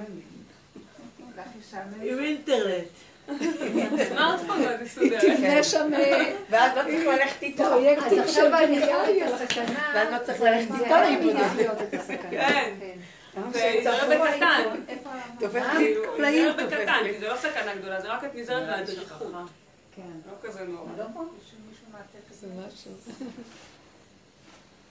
עם 2.03 2.19
אינטרנט. 2.19 3.10
סמארטפון 4.09 4.63
לא 4.63 4.69
מסודרת. 4.83 5.21
תבנה 5.21 5.63
שם... 5.63 5.91
ואז 6.51 6.77
לא 6.77 6.83
צריך 6.83 7.07
ללכת 7.07 7.43
איתו. 7.43 7.65
פרויקטים 7.65 8.23
של 8.29 8.49
בניין. 8.49 8.87
ואז 9.95 10.09
לא 10.13 10.19
צריך 10.27 10.41
ללכת 10.41 10.71
איתו 10.75 10.95
לאיבוד. 10.95 11.37
כן. 12.31 12.75
ונזהרת 13.37 14.21
בקטן. 14.21 14.63
תופס 15.39 15.57
אה, 15.57 15.79
לי 15.79 15.95
כל 16.17 16.25
העיר 16.25 16.53
תופס 16.53 16.65
בקטן, 16.73 17.05
לי. 17.05 17.13
כי 17.13 17.19
זה 17.19 17.29
לא 17.29 17.37
סכנה 17.37 17.75
גדולה, 17.75 18.01
זה 18.01 18.09
רק 18.09 18.25
את 18.25 18.35
נזהרת 18.35 18.69
מהדריכות. 18.69 19.33
כן. 19.97 20.03
לא 20.27 20.49
כזה 20.49 20.65
נורא. 20.65 20.89
זה 22.31 22.47
משהו. 22.47 22.93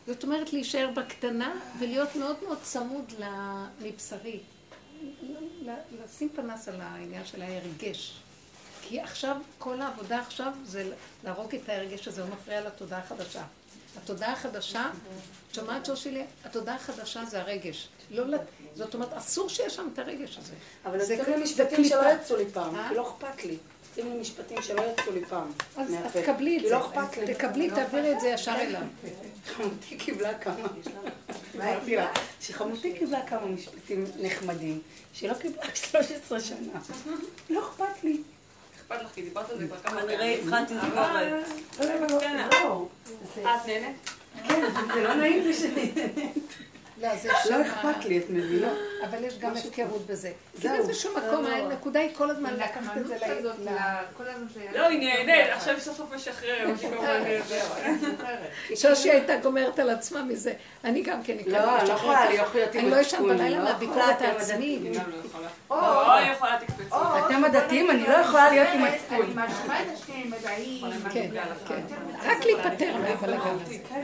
זאת 0.08 0.24
אומרת 0.24 0.54
להישאר 0.54 0.90
בקטנה 0.96 1.54
ולהיות 1.80 2.16
מאוד 2.16 2.36
מאוד 2.44 2.58
צמוד 2.62 3.14
מבשרי. 3.82 4.40
לשים 6.04 6.30
פנס 6.36 6.68
על 6.68 6.82
העניין 6.82 7.26
של 7.26 7.42
ההרגש. 7.42 8.20
כי 8.82 9.00
עכשיו, 9.00 9.36
כל 9.58 9.82
העבודה 9.82 10.20
עכשיו 10.20 10.54
זה 10.66 10.92
להרוג 11.24 11.56
את 11.56 11.70
ההרגש 11.70 12.08
הזה, 12.08 12.22
הוא 12.22 12.30
מפריע 12.30 12.62
לתודעה 12.62 13.00
החדשה. 13.00 13.44
התודעה 13.98 14.34
החדשה, 14.34 14.90
את 15.50 15.56
שומעת 15.56 15.86
שושילי? 15.86 16.24
התודעה 16.46 16.76
החדשה 16.76 17.26
זה 17.26 17.42
הרגש. 17.42 17.88
לא, 18.12 18.38
זאת 18.76 18.94
אומרת, 18.94 19.14
אסור 19.14 19.50
שיהיה 19.50 19.70
שם 19.70 19.90
את 19.94 20.00
הרגש 20.00 20.38
הזה. 20.38 20.54
אבל 20.86 21.04
זה 21.06 21.24
לי 21.28 21.44
משפטים 21.44 21.86
שלא 21.86 22.14
יצאו 22.14 22.38
לי 22.38 22.50
פעם, 22.54 22.90
כי 22.90 22.96
לא 22.96 23.10
אכפת 23.10 23.46
לי. 23.46 23.58
לי 23.98 24.20
משפטים 24.22 24.62
שלא 24.62 24.82
יצאו 24.82 25.14
לי 25.14 25.26
פעם. 25.26 25.52
אז 25.78 25.96
תקבלי 26.14 26.58
את 26.58 26.62
כי 26.62 26.70
זה. 26.70 26.76
לא 26.76 26.80
אכפת 26.88 27.18
לי. 27.18 27.34
תקבלי, 27.34 27.70
תעבירי 27.70 28.12
את 28.14 28.20
זה 28.20 28.28
ישר 28.28 28.56
אליו. 28.56 28.82
חמותי 29.46 29.98
קיבלה 29.98 30.34
כמה. 30.40 30.56
אמרתי 31.56 31.96
לה, 31.96 32.08
שחמותי 32.42 32.94
קיבלה 33.00 33.26
כמה 33.28 33.46
משפטים 33.46 34.06
נחמדים, 34.20 34.80
שלא 35.14 35.34
קיבלה 35.34 35.64
13 35.92 36.40
שנה. 36.40 36.80
לא 37.50 37.60
אכפת 37.70 38.04
לי. 38.04 38.22
אכפת 38.76 39.02
לך, 39.02 39.12
כי 39.16 39.22
דיברת 39.22 39.50
על 39.50 39.58
זה 39.58 39.68
כבר 39.68 39.78
כמה 39.78 40.02
כנראה 40.02 40.36
התחלתי 40.36 40.74
אבל- 40.80 41.44
זכורת. 41.78 42.20
כן, 42.22 42.48
לא, 42.52 42.88
את 43.38 43.38
נהנית? 43.68 44.10
כן, 44.48 44.62
זה 44.94 45.04
לא 45.04 45.14
נעים 45.14 45.44
לי 45.44 45.54
שאני... 45.54 45.92
לא, 47.02 47.10
לא. 47.50 47.62
אכפת 47.62 48.06
לי, 48.06 48.18
את 48.18 48.30
מבינה? 48.30 48.72
אבל 49.10 49.24
יש 49.24 49.40
גם 49.40 49.54
הפקרות 49.58 50.08
בזה. 50.08 50.32
כי. 50.62 50.68
באיזשהו 50.68 51.12
מקום 51.18 51.44
לא, 51.46 51.50
לא. 51.50 51.56
הנקודה 51.56 52.00
היא 52.00 52.16
כל 52.16 52.30
הזמן 52.30 52.54
לקחת 52.54 52.98
את 52.98 53.08
זה 53.08 53.16
ל... 53.60 53.70
לא, 54.78 54.88
היא 54.88 55.00
נהנית, 55.00 55.50
עכשיו 55.52 55.80
סוף 55.80 55.98
סוף 55.98 56.14
משחרר. 56.16 56.68
משהו 56.74 56.90
כזה. 56.92 57.42
זהו, 57.48 57.74
אני 57.84 57.98
זוכרת. 57.98 58.50
שושי 58.76 59.12
הייתה 59.12 59.38
גומרת 59.38 59.80
על 59.80 59.90
עצמה 59.90 60.24
מזה. 60.24 60.54
אני 60.84 61.02
גם 61.02 61.24
כן 61.24 61.38
לא, 61.48 61.80
אני 61.80 61.90
לא 61.90 61.94
יכולה 61.94 62.30
להיות 62.30 62.76
עם 62.76 62.80
אני 62.82 62.92
לא 62.92 62.96
ישן 62.96 63.24
בלילה 63.24 63.58
לא 63.58 63.64
מהביקורת 63.64 64.22
העצמית. 64.22 64.82
לא. 64.96 65.02
או, 65.70 66.08
לא, 66.08 66.32
יכולה 66.34 66.60
תקפצו. 66.60 66.96
אתם 67.26 67.44
הדתיים, 67.44 67.92
אני 67.92 68.04
לא 68.08 68.14
יכולה 68.14 68.50
להיות 68.50 68.68
עם 68.74 68.84
מצפון. 68.84 69.22
אני 69.22 69.34
מאשימה 69.34 69.82
את 69.82 69.88
השניהם, 69.94 70.32
והיא... 70.42 70.86
כן, 71.14 71.30
כן. 71.68 71.82
רק 72.26 72.46
להיפטר 72.46 72.98
מהבלגן 72.98 73.58
הזה. 73.66 73.78